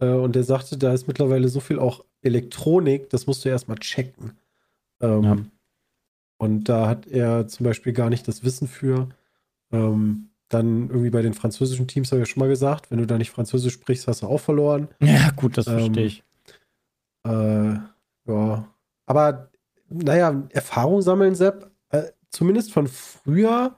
Äh, 0.00 0.08
und 0.12 0.34
der 0.36 0.44
sagte, 0.44 0.76
da 0.76 0.92
ist 0.92 1.08
mittlerweile 1.08 1.48
so 1.48 1.60
viel 1.60 1.78
auch 1.78 2.04
Elektronik, 2.22 3.08
das 3.10 3.26
musst 3.26 3.44
du 3.44 3.48
erstmal 3.48 3.78
checken. 3.78 4.32
Ähm, 5.00 5.22
Ja. 5.22 5.36
Und 6.38 6.68
da 6.70 6.88
hat 6.88 7.06
er 7.06 7.48
zum 7.48 7.64
Beispiel 7.64 7.92
gar 7.92 8.08
nicht 8.10 8.26
das 8.26 8.44
Wissen 8.44 8.66
für. 8.68 9.08
Ähm, 9.72 10.30
dann 10.48 10.88
irgendwie 10.88 11.10
bei 11.10 11.22
den 11.22 11.34
französischen 11.34 11.86
Teams 11.86 12.10
habe 12.10 12.20
ich 12.22 12.28
ja 12.28 12.32
schon 12.32 12.40
mal 12.40 12.48
gesagt, 12.48 12.90
wenn 12.90 12.98
du 12.98 13.06
da 13.06 13.18
nicht 13.18 13.30
Französisch 13.30 13.74
sprichst, 13.74 14.08
hast 14.08 14.22
du 14.22 14.26
auch 14.26 14.40
verloren. 14.40 14.88
Ja, 15.00 15.30
gut, 15.36 15.56
das 15.58 15.66
Ähm, 15.66 15.74
verstehe 15.78 16.06
ich. 16.06 16.24
Äh, 17.26 17.74
ja. 18.26 18.68
Aber, 19.06 19.50
naja, 19.88 20.42
Erfahrung 20.50 21.02
sammeln, 21.02 21.34
Sepp, 21.34 21.70
äh, 21.90 22.04
zumindest 22.30 22.72
von 22.72 22.86
früher, 22.86 23.76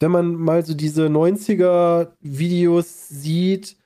wenn 0.00 0.10
man 0.10 0.34
mal 0.34 0.64
so 0.64 0.74
diese 0.74 1.08
90er-Videos 1.08 3.08
sieht, 3.08 3.76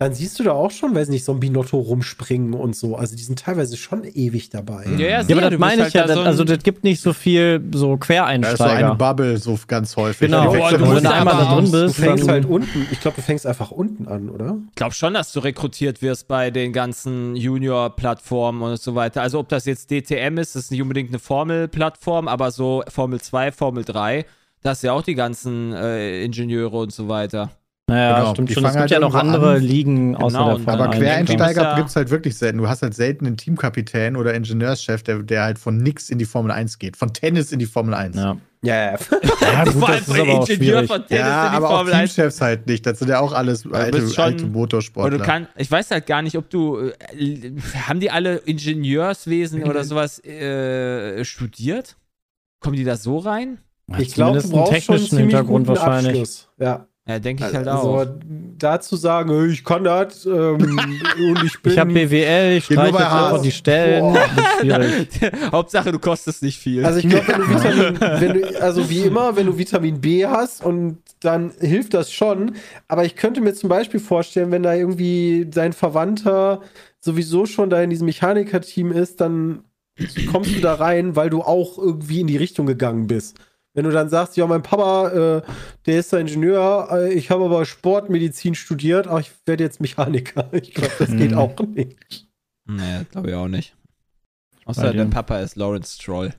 dann 0.00 0.14
siehst 0.14 0.38
du 0.38 0.44
da 0.44 0.52
auch 0.52 0.70
schon, 0.70 0.94
weiß 0.94 1.08
nicht, 1.08 1.24
so 1.24 1.32
ein 1.32 1.40
Binotto 1.40 1.76
rumspringen 1.76 2.54
und 2.54 2.76
so. 2.76 2.94
Also 2.94 3.16
die 3.16 3.22
sind 3.24 3.40
teilweise 3.40 3.76
schon 3.76 4.04
ewig 4.04 4.48
dabei. 4.48 4.84
Ja, 4.84 4.92
ja, 4.92 5.08
Ja, 5.08 5.18
aber 5.36 5.40
du 5.40 5.50
das 5.50 5.58
meine 5.58 5.76
bist 5.82 5.88
ich 5.88 5.94
ja, 5.94 6.00
halt 6.02 6.10
da 6.10 6.14
das, 6.14 6.14
so 6.14 6.20
ein- 6.20 6.26
also 6.28 6.44
das 6.44 6.62
gibt 6.62 6.84
nicht 6.84 7.00
so 7.02 7.12
viel 7.12 7.60
so 7.60 7.60
Da 7.60 7.66
ist 7.66 7.80
so 7.80 7.88
eine 7.88 7.98
Quereinsteiger. 7.98 8.94
Bubble 8.94 9.36
so 9.38 9.58
ganz 9.66 9.96
häufig. 9.96 10.30
Genau. 10.30 10.52
Boah, 10.52 10.70
du 10.70 10.88
wenn 10.94 11.02
du 11.02 11.12
einmal 11.12 11.34
da 11.36 11.52
drin 11.56 11.64
Du 11.64 11.70
bist, 11.86 11.96
fängst 11.96 12.22
dann, 12.22 12.30
halt 12.30 12.44
unten, 12.46 12.86
ich 12.92 13.00
glaube, 13.00 13.16
du 13.16 13.22
fängst 13.22 13.44
einfach 13.44 13.72
unten 13.72 14.06
an, 14.06 14.30
oder? 14.30 14.56
Ich 14.68 14.76
glaube 14.76 14.94
schon, 14.94 15.14
dass 15.14 15.32
du 15.32 15.40
rekrutiert 15.40 16.00
wirst 16.00 16.28
bei 16.28 16.52
den 16.52 16.72
ganzen 16.72 17.34
Junior-Plattformen 17.34 18.62
und 18.62 18.80
so 18.80 18.94
weiter. 18.94 19.22
Also 19.22 19.40
ob 19.40 19.48
das 19.48 19.64
jetzt 19.64 19.90
DTM 19.90 20.38
ist, 20.38 20.54
das 20.54 20.66
ist 20.66 20.70
nicht 20.70 20.80
unbedingt 20.82 21.08
eine 21.10 21.18
Formel-Plattform, 21.18 22.28
aber 22.28 22.52
so 22.52 22.84
Formel 22.88 23.20
2, 23.20 23.50
Formel 23.50 23.82
3, 23.84 24.26
da 24.62 24.70
hast 24.70 24.82
du 24.82 24.88
ja 24.88 24.92
auch 24.92 25.02
die 25.02 25.14
ganzen 25.14 25.72
äh, 25.72 26.22
Ingenieure 26.24 26.76
und 26.78 26.92
so 26.92 27.08
weiter. 27.08 27.50
naja, 27.88 28.18
Genau, 28.20 28.30
stimmt 28.32 28.48
die 28.50 28.54
schon. 28.54 28.64
Es 28.64 28.72
fangen 28.72 28.82
gibt 28.86 28.92
halt 28.92 29.02
ja 29.02 29.08
noch 29.08 29.14
andere 29.14 29.52
an. 29.56 29.62
Ligen 29.62 30.16
außer 30.16 30.26
Genau, 30.38 30.44
der 30.46 30.54
und- 30.56 30.64
Formel 30.64 30.80
Aber 30.82 30.92
1. 30.92 30.98
Quereinsteiger 31.00 31.62
ja- 31.62 31.76
gibt 31.76 31.88
es 31.90 31.96
halt 31.96 32.10
wirklich 32.10 32.36
selten. 32.36 32.58
Du 32.58 32.68
hast 32.68 32.82
halt 32.82 32.94
selten 32.94 33.26
einen 33.26 33.36
Teamkapitän 33.36 34.16
oder 34.16 34.34
Ingenieurschef, 34.34 35.02
der, 35.02 35.22
der 35.22 35.42
halt 35.44 35.58
von 35.58 35.78
nix 35.78 36.10
in 36.10 36.18
die 36.18 36.24
Formel 36.26 36.50
1 36.52 36.78
geht. 36.78 36.96
Von 36.96 37.12
Tennis 37.12 37.52
in 37.52 37.58
die 37.58 37.66
Formel 37.66 37.94
1. 37.94 38.16
Ja. 38.16 38.36
Ja, 38.60 38.74
ja, 38.74 38.96
gut, 38.96 39.06
Vor 39.06 39.88
allem 39.88 39.98
das 39.98 40.08
ist 40.08 40.10
aber 40.20 40.32
auch 40.32 40.48
Ingenieur 40.48 40.56
schwierig. 40.56 40.88
von 40.88 41.06
Tennis 41.06 41.20
Ja, 41.24 41.44
in 41.46 41.50
die 41.52 41.56
aber 41.58 41.66
auch 41.70 41.76
Formel 41.76 41.92
1. 41.94 42.14
Teamchefs 42.14 42.40
halt 42.40 42.66
nicht. 42.66 42.84
Das 42.86 42.98
sind 42.98 43.08
ja 43.08 43.20
auch 43.20 43.32
alles 43.32 43.64
alte, 43.72 44.08
schon- 44.08 44.24
alte 44.24 44.46
Motorsportler. 44.46 45.16
du 45.18 45.24
kannst, 45.24 45.50
ich 45.56 45.70
weiß 45.70 45.92
halt 45.92 46.06
gar 46.06 46.22
nicht, 46.22 46.36
ob 46.36 46.50
du, 46.50 46.90
äh, 47.16 47.52
haben 47.86 48.00
die 48.00 48.10
alle 48.10 48.38
Ingenieurswesen 48.38 49.62
oder 49.68 49.84
sowas 49.84 50.18
äh, 50.24 51.24
studiert? 51.24 51.96
Kommen 52.60 52.74
die 52.74 52.82
da 52.84 52.96
so 52.96 53.18
rein? 53.18 53.58
Ich 53.98 54.14
glaube, 54.14 54.38
du 54.38 54.44
einen 54.44 54.52
brauchst 54.52 54.52
schon 54.52 54.64
einen 54.64 54.74
technischen 54.74 55.08
ziemlich 55.08 55.26
Hintergrund 55.26 55.66
guten 55.66 55.78
wahrscheinlich. 55.78 56.10
Abschluss. 56.12 56.48
Ja. 56.58 56.86
Ja, 57.08 57.18
denke 57.18 57.46
ich 57.48 57.54
halt 57.54 57.66
Also 57.66 57.88
auch. 57.88 58.06
dazu 58.58 58.94
sagen, 58.96 59.30
hey, 59.30 59.46
ich 59.48 59.64
kann 59.64 59.82
das 59.82 60.26
ähm, 60.26 60.56
und 60.58 61.42
ich 61.42 61.62
bin. 61.62 61.72
Ich 61.72 61.78
habe 61.78 61.90
BWL, 61.90 62.58
ich 62.58 62.66
streiche 62.66 62.98
einfach 62.98 63.40
die 63.40 63.50
Stellen. 63.50 64.14
Hauptsache, 65.52 65.90
du 65.90 65.98
kostest 65.98 66.42
nicht 66.42 66.58
viel. 66.58 66.84
Also 66.84 66.98
ich 66.98 67.08
glaube, 67.08 67.26
wenn 67.28 67.40
du 67.40 67.48
Vitamin, 67.48 68.00
wenn 68.20 68.34
du, 68.34 68.62
also 68.62 68.90
wie 68.90 69.00
immer, 69.00 69.36
wenn 69.36 69.46
du 69.46 69.56
Vitamin 69.56 70.02
B 70.02 70.26
hast 70.26 70.62
und 70.62 70.98
dann 71.20 71.52
hilft 71.58 71.94
das 71.94 72.12
schon. 72.12 72.56
Aber 72.88 73.06
ich 73.06 73.16
könnte 73.16 73.40
mir 73.40 73.54
zum 73.54 73.70
Beispiel 73.70 74.00
vorstellen, 74.00 74.50
wenn 74.50 74.62
da 74.62 74.74
irgendwie 74.74 75.46
dein 75.50 75.72
Verwandter 75.72 76.60
sowieso 77.00 77.46
schon 77.46 77.70
da 77.70 77.80
in 77.82 77.88
diesem 77.88 78.04
Mechaniker-Team 78.04 78.92
ist, 78.92 79.22
dann 79.22 79.60
kommst 80.30 80.54
du 80.54 80.60
da 80.60 80.74
rein, 80.74 81.16
weil 81.16 81.30
du 81.30 81.40
auch 81.40 81.78
irgendwie 81.78 82.20
in 82.20 82.26
die 82.26 82.36
Richtung 82.36 82.66
gegangen 82.66 83.06
bist. 83.06 83.38
Wenn 83.74 83.84
du 83.84 83.90
dann 83.90 84.08
sagst, 84.08 84.36
ja, 84.36 84.46
mein 84.46 84.62
Papa, 84.62 85.08
äh, 85.38 85.42
der 85.86 85.98
ist 85.98 86.12
der 86.12 86.20
Ingenieur, 86.20 86.88
äh, 86.90 87.12
ich 87.12 87.30
habe 87.30 87.44
aber 87.44 87.64
Sportmedizin 87.64 88.54
studiert, 88.54 89.06
aber 89.06 89.20
ich 89.20 89.30
werde 89.46 89.62
jetzt 89.64 89.80
Mechaniker. 89.80 90.48
Ich 90.52 90.74
glaube, 90.74 90.92
das 90.98 91.10
geht 91.10 91.30
Mhm. 91.32 91.38
auch 91.38 91.58
nicht. 91.60 92.26
nee, 92.66 93.04
glaube 93.10 93.28
ich 93.30 93.34
auch 93.34 93.48
nicht. 93.48 93.76
Außer 94.64 94.90
dir. 94.92 94.98
dein 94.98 95.10
Papa 95.10 95.38
ist 95.40 95.56
Lawrence 95.56 95.94
Stroll. 96.00 96.34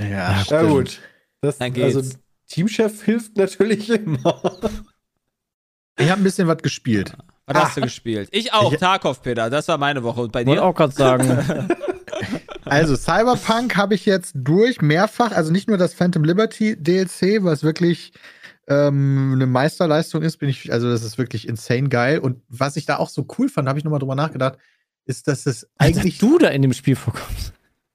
Ja, 0.00 0.42
Ja 0.48 0.62
gut. 0.62 1.00
Das, 1.40 1.58
Dann 1.58 1.72
geht's. 1.72 1.96
also 1.96 2.16
Teamchef 2.48 3.02
hilft 3.02 3.36
natürlich 3.36 3.88
immer. 3.88 4.40
Ich 5.98 6.10
habe 6.10 6.20
ein 6.20 6.24
bisschen 6.24 6.48
was 6.48 6.58
gespielt. 6.58 7.16
Was 7.46 7.56
Ah. 7.56 7.64
hast 7.64 7.76
du 7.76 7.80
gespielt? 7.80 8.28
Ich 8.32 8.52
auch, 8.52 8.72
Ich- 8.72 8.78
Tarkov, 8.78 9.22
Peter. 9.22 9.48
Das 9.50 9.66
war 9.68 9.78
meine 9.78 10.02
Woche. 10.02 10.20
Und 10.22 10.32
bei 10.32 10.42
Ich 10.42 10.46
wollte 10.46 10.60
dir? 10.60 10.66
auch 10.66 10.74
gerade 10.74 10.92
sagen, 10.92 11.68
Also 12.64 12.96
Cyberpunk 12.96 13.76
habe 13.76 13.94
ich 13.94 14.06
jetzt 14.06 14.32
durch 14.34 14.80
mehrfach, 14.80 15.32
also 15.32 15.50
nicht 15.50 15.68
nur 15.68 15.78
das 15.78 15.94
Phantom 15.94 16.24
Liberty 16.24 16.76
DLC, 16.76 17.42
was 17.42 17.62
wirklich 17.62 18.12
ähm, 18.68 19.32
eine 19.34 19.46
Meisterleistung 19.46 20.22
ist, 20.22 20.38
bin 20.38 20.48
ich, 20.48 20.72
also 20.72 20.88
das 20.88 21.02
ist 21.02 21.18
wirklich 21.18 21.48
insane 21.48 21.88
geil. 21.88 22.18
Und 22.18 22.40
was 22.48 22.76
ich 22.76 22.86
da 22.86 22.96
auch 22.96 23.08
so 23.08 23.26
cool 23.38 23.48
fand, 23.48 23.68
habe 23.68 23.78
ich 23.78 23.84
nochmal 23.84 24.00
drüber 24.00 24.14
nachgedacht, 24.14 24.58
ist, 25.04 25.26
dass 25.28 25.46
es 25.46 25.68
eigentlich 25.78 26.02
eigentlich 26.02 26.18
du 26.18 26.38
da 26.38 26.48
in 26.48 26.62
dem 26.62 26.72
Spiel 26.72 26.96
vorkommst. 26.96 27.52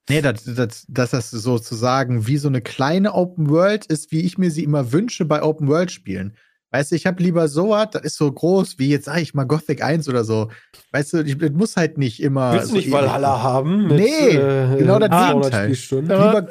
Nee, 0.10 0.22
dass, 0.22 0.44
dass, 0.44 0.86
dass 0.88 1.12
das 1.12 1.32
sozusagen 1.32 2.28
wie 2.28 2.38
so 2.38 2.48
eine 2.48 2.62
kleine 2.62 3.14
Open 3.14 3.50
World 3.50 3.86
ist, 3.88 4.12
wie 4.12 4.22
ich 4.22 4.38
mir 4.38 4.52
sie 4.52 4.64
immer 4.64 4.92
wünsche 4.92 5.26
bei 5.26 5.44
Open 5.44 5.68
World 5.68 5.92
Spielen. 5.92 6.34
Weißt 6.72 6.92
du, 6.92 6.96
ich 6.96 7.06
habe 7.06 7.24
lieber 7.24 7.48
sowas, 7.48 7.88
das 7.92 8.02
ist 8.04 8.18
so 8.18 8.32
groß 8.32 8.78
wie 8.78 8.90
jetzt 8.90 9.06
sag 9.06 9.20
ich 9.22 9.34
mal 9.34 9.46
Gothic 9.46 9.82
1 9.82 10.10
oder 10.10 10.24
so. 10.26 10.50
Weißt 10.92 11.14
du, 11.14 11.22
ich, 11.22 11.38
muss 11.52 11.78
halt 11.78 11.98
nicht 11.98 12.22
immer. 12.22 12.54
Willst 12.54 12.66
du 12.68 12.70
so 12.72 12.76
nicht 12.78 12.92
Valhalla 12.92 13.42
haben? 13.42 13.90
äh, 13.92 13.96
Nee, 13.96 14.78
genau 14.78 15.00
das 15.00 15.10
200 15.10 15.68
Gegenteil. 15.68 16.02
Lieber, 16.02 16.48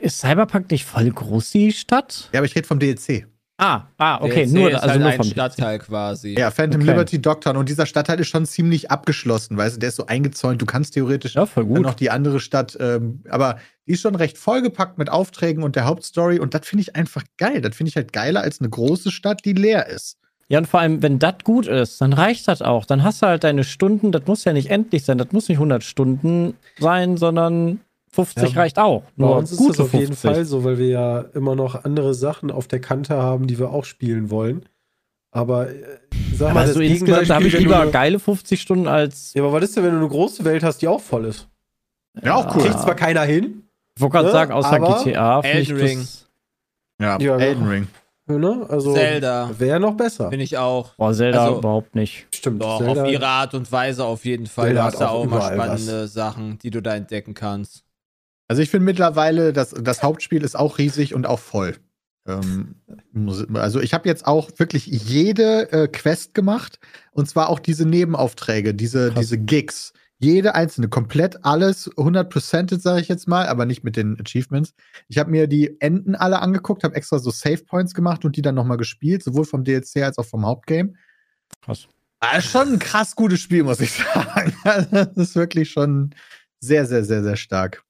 Ist 0.00 0.20
Cyberpunk 0.20 0.70
nicht 0.70 0.84
voll 0.86 1.10
groß, 1.10 1.50
die 1.50 1.72
Stadt? 1.72 2.30
ja, 2.32 2.40
aber 2.40 2.46
ich 2.46 2.56
rede 2.56 2.66
vom 2.66 2.78
DLC. 2.78 3.26
Ah, 3.56 3.82
ah, 3.98 4.20
okay, 4.20 4.46
nur, 4.46 4.68
ist 4.68 4.76
also 4.76 4.88
halt 4.90 5.00
nur 5.00 5.10
ein 5.10 5.16
vom 5.16 5.26
Stadtteil 5.26 5.78
quasi. 5.78 6.34
Ja, 6.36 6.50
Phantom 6.50 6.80
Okay. 6.80 6.90
Liberty 6.90 7.22
Doctor. 7.22 7.56
Und 7.56 7.68
dieser 7.68 7.86
Stadtteil 7.86 8.18
ist 8.18 8.26
schon 8.28 8.46
ziemlich 8.46 8.90
abgeschlossen, 8.90 9.56
weißt 9.56 9.76
du, 9.76 9.80
der 9.80 9.90
ist 9.90 9.96
so 9.96 10.06
eingezäunt. 10.06 10.60
Du 10.60 10.66
kannst 10.66 10.94
theoretisch 10.94 11.36
Ja, 11.36 11.46
voll 11.46 11.64
dann 11.64 11.74
gut. 11.74 11.82
noch 11.82 11.94
die 11.94 12.10
andere 12.10 12.40
Stadt, 12.40 12.76
ähm, 12.80 13.22
aber 13.30 13.58
die 13.86 13.92
ist 13.92 14.00
schon 14.00 14.16
recht 14.16 14.38
vollgepackt 14.38 14.98
mit 14.98 15.08
Aufträgen 15.08 15.62
und 15.62 15.76
der 15.76 15.84
Hauptstory. 15.84 16.40
Und 16.40 16.52
das 16.54 16.66
finde 16.66 16.82
ich 16.82 16.96
einfach 16.96 17.22
geil. 17.38 17.60
Das 17.60 17.76
finde 17.76 17.90
ich 17.90 17.96
halt 17.96 18.12
geiler 18.12 18.40
als 18.40 18.60
eine 18.60 18.70
große 18.70 19.12
Stadt, 19.12 19.44
die 19.44 19.52
leer 19.52 19.86
ist. 19.86 20.16
Ja, 20.48 20.58
und 20.58 20.66
vor 20.66 20.80
allem, 20.80 21.00
wenn 21.02 21.20
das 21.20 21.36
gut 21.44 21.66
ist, 21.68 22.00
dann 22.00 22.12
reicht 22.12 22.48
das 22.48 22.60
auch. 22.60 22.84
Dann 22.86 23.04
hast 23.04 23.22
du 23.22 23.26
halt 23.26 23.44
deine 23.44 23.62
Stunden, 23.64 24.10
das 24.10 24.26
muss 24.26 24.44
ja 24.44 24.52
nicht 24.52 24.68
endlich 24.70 25.04
sein, 25.04 25.16
das 25.16 25.30
muss 25.32 25.48
nicht 25.48 25.58
100 25.58 25.82
Stunden 25.84 26.54
sein, 26.78 27.16
sondern 27.16 27.80
50 28.14 28.52
Ja, 28.54 28.60
reicht 28.60 28.78
auch. 28.78 29.02
Bei 29.16 29.26
Nur 29.26 29.36
uns 29.36 29.52
ist 29.52 29.58
gute 29.58 29.72
das 29.72 29.80
auf 29.80 29.90
50. 29.90 30.00
jeden 30.00 30.16
Fall 30.16 30.44
so, 30.44 30.64
weil 30.64 30.78
wir 30.78 30.88
ja 30.88 31.20
immer 31.34 31.54
noch 31.56 31.84
andere 31.84 32.14
Sachen 32.14 32.50
auf 32.50 32.66
der 32.68 32.80
Kante 32.80 33.14
haben, 33.16 33.46
die 33.46 33.58
wir 33.58 33.70
auch 33.70 33.84
spielen 33.84 34.30
wollen. 34.30 34.64
Aber 35.30 35.68
äh, 35.70 35.74
sag 36.34 36.50
Aber 36.50 36.60
mal, 36.60 36.66
so 36.68 36.80
das 36.80 36.88
insgesamt 36.90 37.30
habe 37.30 37.46
ich 37.48 37.58
lieber 37.58 37.84
du 37.84 37.90
geile 37.90 38.18
50 38.18 38.60
Stunden 38.60 38.86
als. 38.88 39.34
Ja, 39.34 39.42
aber 39.42 39.52
was 39.52 39.64
ist 39.64 39.76
denn, 39.76 39.84
wenn 39.84 39.92
du 39.92 39.98
eine 39.98 40.08
große 40.08 40.44
Welt 40.44 40.62
hast, 40.62 40.78
die 40.80 40.88
auch 40.88 41.00
voll 41.00 41.24
ist? 41.26 41.48
Ja, 42.22 42.36
auch 42.36 42.54
cool. 42.54 42.62
Kriegt 42.62 42.80
zwar 42.80 42.94
keiner 42.94 43.22
hin, 43.22 43.64
Ich 43.96 44.00
wollte 44.02 44.12
gerade 44.12 44.26
Ne, 44.26 44.32
sagen, 44.32 44.52
außer 44.52 44.72
aber 44.72 45.02
GTA 45.02 45.40
Elden 45.40 45.76
Ring. 45.76 46.08
Ja, 47.00 47.18
Ja, 47.18 47.36
Elden 47.36 47.66
Ring. 47.68 47.88
ne? 48.26 48.64
Also 48.68 48.92
Zelda. 48.94 49.50
wäre 49.58 49.80
noch 49.80 49.94
besser. 49.96 50.30
Bin 50.30 50.38
ich 50.40 50.56
auch. 50.56 50.94
Boah, 50.94 51.12
Zelda 51.12 51.44
Also- 51.46 51.58
überhaupt 51.58 51.94
nicht. 51.96 52.26
Stimmt. 52.32 52.62
Doch, 52.62 52.78
Zelda- 52.78 53.02
auf 53.02 53.08
ihre 53.08 53.26
Art 53.26 53.54
und 53.54 53.70
Weise 53.72 54.04
auf 54.04 54.24
jeden 54.24 54.46
Fall. 54.46 54.66
Zelda 54.66 54.80
Da 54.80 54.86
hat 54.86 54.92
hast 54.94 55.00
du 55.00 55.04
auch 55.06 55.10
auch 55.12 55.24
mal 55.26 55.36
überall 55.38 55.54
spannende 55.78 56.06
Sachen, 56.08 56.58
die 56.60 56.70
du 56.70 56.80
da 56.80 56.94
entdecken 56.94 57.34
kannst. 57.34 57.83
Also 58.48 58.62
ich 58.62 58.70
finde 58.70 58.84
mittlerweile, 58.84 59.52
das, 59.52 59.70
das 59.70 60.02
Hauptspiel 60.02 60.42
ist 60.42 60.56
auch 60.56 60.78
riesig 60.78 61.14
und 61.14 61.26
auch 61.26 61.38
voll. 61.38 61.76
Ähm, 62.26 62.76
also 63.54 63.80
ich 63.80 63.92
habe 63.92 64.08
jetzt 64.08 64.26
auch 64.26 64.50
wirklich 64.56 64.86
jede 64.86 65.70
äh, 65.72 65.88
Quest 65.88 66.34
gemacht 66.34 66.78
und 67.12 67.28
zwar 67.28 67.48
auch 67.48 67.58
diese 67.58 67.86
Nebenaufträge, 67.86 68.74
diese, 68.74 69.10
Krass. 69.10 69.20
diese 69.20 69.38
Gigs. 69.38 69.92
Jede 70.20 70.54
einzelne, 70.54 70.88
komplett 70.88 71.44
alles, 71.44 71.90
100% 71.96 72.80
sage 72.80 73.00
ich 73.00 73.08
jetzt 73.08 73.26
mal, 73.28 73.46
aber 73.46 73.66
nicht 73.66 73.84
mit 73.84 73.96
den 73.96 74.18
Achievements. 74.18 74.72
Ich 75.08 75.18
habe 75.18 75.30
mir 75.30 75.48
die 75.48 75.78
Enden 75.80 76.14
alle 76.14 76.40
angeguckt, 76.40 76.84
habe 76.84 76.94
extra 76.94 77.18
so 77.18 77.30
Save 77.30 77.64
Points 77.64 77.94
gemacht 77.94 78.24
und 78.24 78.36
die 78.36 78.42
dann 78.42 78.54
nochmal 78.54 78.76
gespielt, 78.78 79.22
sowohl 79.22 79.44
vom 79.44 79.64
DLC 79.64 79.96
als 79.96 80.16
auch 80.16 80.24
vom 80.24 80.46
Hauptgame. 80.46 80.94
Krass. 81.62 81.88
Ah, 82.20 82.38
ist 82.38 82.46
schon 82.46 82.74
ein 82.74 82.78
krass 82.78 83.16
gutes 83.16 83.40
Spiel, 83.40 83.64
muss 83.64 83.80
ich 83.80 83.92
sagen. 84.14 84.54
Also, 84.62 84.88
Das 84.90 85.16
ist 85.16 85.36
wirklich 85.36 85.70
schon 85.70 86.14
sehr, 86.60 86.86
sehr, 86.86 87.04
sehr, 87.04 87.22
sehr 87.22 87.36
stark. 87.36 87.84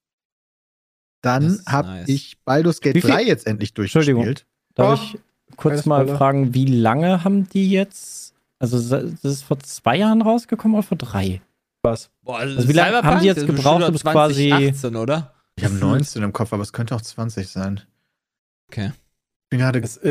Dann 1.24 1.60
habe 1.66 1.88
nice. 1.88 2.08
ich 2.08 2.38
Baldur's 2.44 2.80
Gate 2.80 2.94
Wie 2.94 3.00
viel- 3.00 3.10
3 3.10 3.22
jetzt 3.24 3.46
endlich 3.46 3.76
Entschuldigung. 3.76 4.24
durchgespielt. 4.24 4.46
Darf 4.74 5.00
Oh, 5.00 5.16
ich 5.16 5.56
kurz 5.56 5.86
mal 5.86 6.02
Spoiler. 6.02 6.18
fragen, 6.18 6.54
wie 6.54 6.66
lange 6.66 7.24
haben 7.24 7.48
die 7.48 7.70
jetzt? 7.70 8.34
Also, 8.58 8.78
das 8.98 9.24
ist 9.24 9.42
vor 9.42 9.58
zwei 9.60 9.96
Jahren 9.96 10.22
rausgekommen 10.22 10.76
oder 10.76 10.86
vor 10.86 10.98
drei? 10.98 11.40
was. 11.82 12.08
Boah, 12.22 12.38
Also 12.38 12.66
wie 12.66 12.72
lange 12.72 13.02
haben 13.02 13.20
die 13.20 13.26
jetzt 13.26 13.46
gebraucht, 13.46 13.86
um 13.86 13.94
es 13.94 14.02
quasi- 14.02 14.48
2018, 14.48 14.96
oder? 14.96 15.34
Ich 15.56 15.64
habe 15.64 15.74
19 15.74 16.22
im 16.22 16.32
Kopf, 16.32 16.52
aber 16.54 16.62
es 16.62 16.72
könnte 16.72 16.94
auch 16.96 17.02
20 17.02 17.48
sein. 17.48 17.82
Okay. 18.70 18.86
Ich 19.44 19.50
bin 19.50 19.58
gerade. 19.60 19.80
Es 19.80 19.96
Kannst 20.00 20.04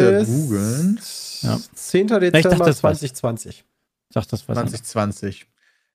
du 0.00 0.12
ja 0.12 0.22
googeln. 0.24 1.00
Ja. 1.42 1.58
10. 1.74 2.06
dachte, 2.06 2.30
Dezember 2.30 2.64
das 2.66 2.82
war's. 2.84 2.98
2020. 3.00 3.64
Ich 4.08 4.14
dachte, 4.14 4.30
das 4.30 4.46
war 4.48 4.54
2020. 4.54 5.46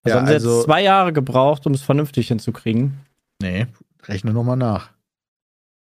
Also 0.04 0.14
ja, 0.16 0.20
haben 0.20 0.28
sie 0.28 0.34
also. 0.34 0.56
jetzt 0.58 0.66
zwei 0.66 0.84
Jahre 0.84 1.14
gebraucht, 1.14 1.66
um 1.66 1.74
es 1.74 1.82
vernünftig 1.82 2.28
hinzukriegen. 2.28 3.00
nee, 3.42 3.68
rechne 4.08 4.34
nochmal 4.34 4.58
nach. 4.58 4.92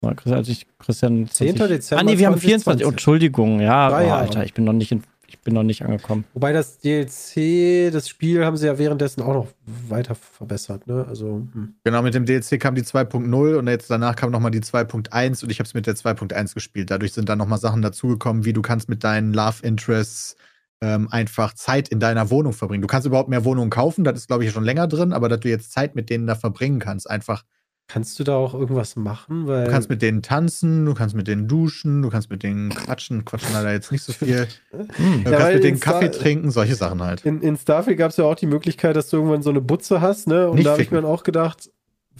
Also 0.03 0.53
ich, 0.53 0.67
Christian. 0.79 1.29
10. 1.29 1.57
20 1.57 1.77
Dezember 1.77 2.01
Ah, 2.01 2.05
nee, 2.05 2.19
wir 2.19 2.27
haben 2.27 2.35
2020. 2.35 2.85
24. 2.85 2.87
Oh, 2.87 2.91
Entschuldigung, 2.91 3.61
ja, 3.61 3.89
Drei 3.89 4.07
oh. 4.07 4.13
Alter, 4.13 4.45
ich 4.45 4.55
bin 4.55 4.65
noch 4.65 4.73
nicht 4.73 4.93
in, 4.93 5.03
ich 5.27 5.41
bin 5.41 5.55
noch 5.55 5.65
nicht 5.65 5.83
angekommen. 5.83 6.25
Wobei 6.35 6.53
das 6.53 6.79
DLC, 6.79 7.93
das 7.93 8.09
Spiel 8.09 8.45
haben 8.45 8.57
sie 8.57 8.67
ja 8.67 8.79
währenddessen 8.79 9.23
auch 9.23 9.35
noch 9.35 9.49
weiter 9.89 10.15
verbessert, 10.15 10.87
ne? 10.87 11.05
Also, 11.09 11.47
hm. 11.53 11.75
Genau, 11.83 12.03
mit 12.03 12.15
dem 12.15 12.27
DLC 12.27 12.61
kam 12.61 12.77
die 12.77 12.83
2.0 12.83 13.57
und 13.57 13.67
jetzt 13.67 13.91
danach 13.91 14.15
kam 14.15 14.31
nochmal 14.31 14.53
die 14.53 14.61
2.1 14.61 15.43
und 15.43 15.51
ich 15.51 15.59
habe 15.59 15.67
es 15.67 15.75
mit 15.75 15.87
der 15.87 15.97
2.1 15.97 16.55
gespielt. 16.55 16.93
Dadurch 16.93 17.13
sind 17.13 17.29
dann 17.29 17.39
nochmal 17.39 17.59
Sachen 17.59 17.83
dazugekommen, 17.83 18.45
wie 18.45 18.53
du 18.53 18.63
kannst 18.63 18.89
mit 18.89 19.03
deinen 19.03 19.33
Love 19.33 19.67
Interests 19.67 20.37
ähm, 20.81 21.09
einfach 21.11 21.55
Zeit 21.55 21.89
in 21.89 21.99
deiner 21.99 22.31
Wohnung 22.31 22.53
verbringen. 22.53 22.83
Du 22.83 22.87
kannst 22.87 23.05
überhaupt 23.05 23.29
mehr 23.29 23.45
Wohnungen 23.45 23.71
kaufen, 23.71 24.05
das 24.05 24.17
ist, 24.17 24.29
glaube 24.29 24.45
ich, 24.45 24.53
schon 24.53 24.63
länger 24.63 24.87
drin, 24.87 25.13
aber 25.13 25.29
dass 25.29 25.41
du 25.41 25.49
jetzt 25.49 25.73
Zeit 25.73 25.97
mit 25.97 26.09
denen 26.09 26.29
da 26.29 26.37
verbringen 26.37 26.79
kannst, 26.79 27.11
einfach. 27.11 27.43
Kannst 27.89 28.19
du 28.21 28.25
da 28.25 28.37
auch 28.37 28.55
irgendwas 28.55 28.97
machen? 28.97 29.47
Weil 29.47 29.65
Du 29.65 29.71
kannst 29.71 29.89
mit 29.89 30.03
denen 30.03 30.23
tanzen, 30.23 30.85
du 30.85 30.95
kannst 30.95 31.15
mit 31.17 31.27
denen 31.27 31.49
duschen, 31.49 32.03
du 32.03 32.11
kannst 32.11 32.31
mit 32.31 32.43
denen 32.43 32.69
quatschen, 32.71 33.25
quatschen 33.25 33.53
leider 33.55 33.73
jetzt 33.73 33.91
nicht 33.91 34.03
so 34.05 34.13
viel. 34.13 34.47
Hm. 34.71 35.25
Du 35.25 35.31
Ja, 35.31 35.39
kannst 35.39 35.55
mit 35.55 35.65
denen 35.65 35.77
Star- 35.79 35.95
Kaffee 35.95 36.11
trinken, 36.11 36.51
solche 36.51 36.75
Sachen 36.75 37.03
halt. 37.03 37.25
in, 37.25 37.41
in 37.41 37.57
Starfield 37.57 37.99
gab 37.99 38.11
es 38.11 38.17
ja 38.19 38.25
auch 38.25 38.35
die 38.37 38.47
Möglichkeit, 38.47 38.95
dass 38.95 39.09
du 39.09 39.17
irgendwann 39.17 39.43
so 39.43 39.51
eine 39.51 39.61
Butze 39.63 40.01
hast, 40.01 40.29
ne? 40.29 40.49
Und 40.51 40.57
Nicht 40.57 40.67
da 40.67 40.73
habe 40.73 40.83
ich 40.83 40.91
mir 40.91 40.99
dann 41.01 41.11
auch 41.11 41.23
gedacht, 41.25 41.71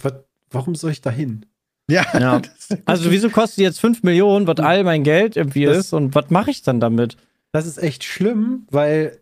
wat, 0.01 0.25
warum 0.51 0.75
soll 0.75 0.91
ich 0.91 1.01
da 1.01 1.11
hin? 1.11 1.45
Ja, 1.89 2.03
Ja. 2.19 2.41
Also 2.85 3.09
wieso 3.11 3.29
kostet 3.29 3.59
die 3.59 3.63
jetzt 3.63 3.79
5 3.79 4.03
Millionen, 4.03 4.47
was 4.47 4.57
all 4.57 4.83
mein 4.83 5.03
Geld 5.03 5.37
irgendwie 5.37 5.65
Das- 5.65 5.77
ist 5.77 5.93
und 5.93 6.13
was 6.15 6.29
mache 6.29 6.49
ich 6.51 6.61
dann 6.63 6.79
damit? 6.79 7.15
Das 7.51 7.65
ist 7.67 7.77
echt 7.81 8.03
schlimm, 8.03 8.65
weil, 8.71 9.19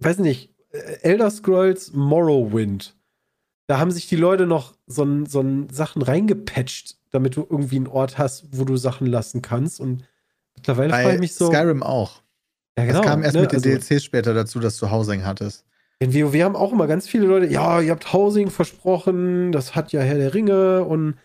weiß 0.00 0.18
nicht, 0.18 0.50
Elder 1.02 1.30
Scrolls 1.30 1.92
Morrowind, 1.94 2.95
da 3.66 3.78
haben 3.78 3.90
sich 3.90 4.06
die 4.08 4.16
Leute 4.16 4.46
noch 4.46 4.74
so 4.86 5.02
ein, 5.02 5.26
so 5.26 5.40
ein 5.40 5.68
Sachen 5.70 6.02
reingepatcht, 6.02 6.96
damit 7.10 7.36
du 7.36 7.46
irgendwie 7.48 7.76
einen 7.76 7.88
Ort 7.88 8.18
hast, 8.18 8.46
wo 8.52 8.64
du 8.64 8.76
Sachen 8.76 9.06
lassen 9.06 9.42
kannst. 9.42 9.80
Und 9.80 10.04
mittlerweile 10.54 10.90
frage 10.90 11.04
bei 11.08 11.14
ich 11.14 11.20
mich 11.20 11.34
so. 11.34 11.48
Skyrim 11.48 11.82
auch. 11.82 12.22
ja, 12.78 12.86
Das 12.86 13.02
kam 13.02 13.22
erst 13.22 13.34
ne? 13.34 13.42
mit 13.42 13.52
den 13.52 13.56
Also, 13.56 13.68
DLCs 13.68 14.04
später 14.04 14.34
dazu, 14.34 14.60
dass 14.60 14.78
du 14.78 14.90
Housing 14.90 15.24
hattest. 15.24 15.64
In 15.98 16.14
WoW 16.14 16.34
haben 16.42 16.56
auch 16.56 16.72
immer 16.72 16.86
ganz 16.86 17.08
viele 17.08 17.26
Leute, 17.26 17.46
ja, 17.46 17.80
ihr 17.80 17.90
habt 17.90 18.12
Housing 18.12 18.50
versprochen, 18.50 19.50
das 19.50 19.74
hat 19.74 19.92
ja 19.92 20.02
Herr 20.02 20.18
der 20.18 20.34
Ringe 20.34 20.84
und 20.84 21.16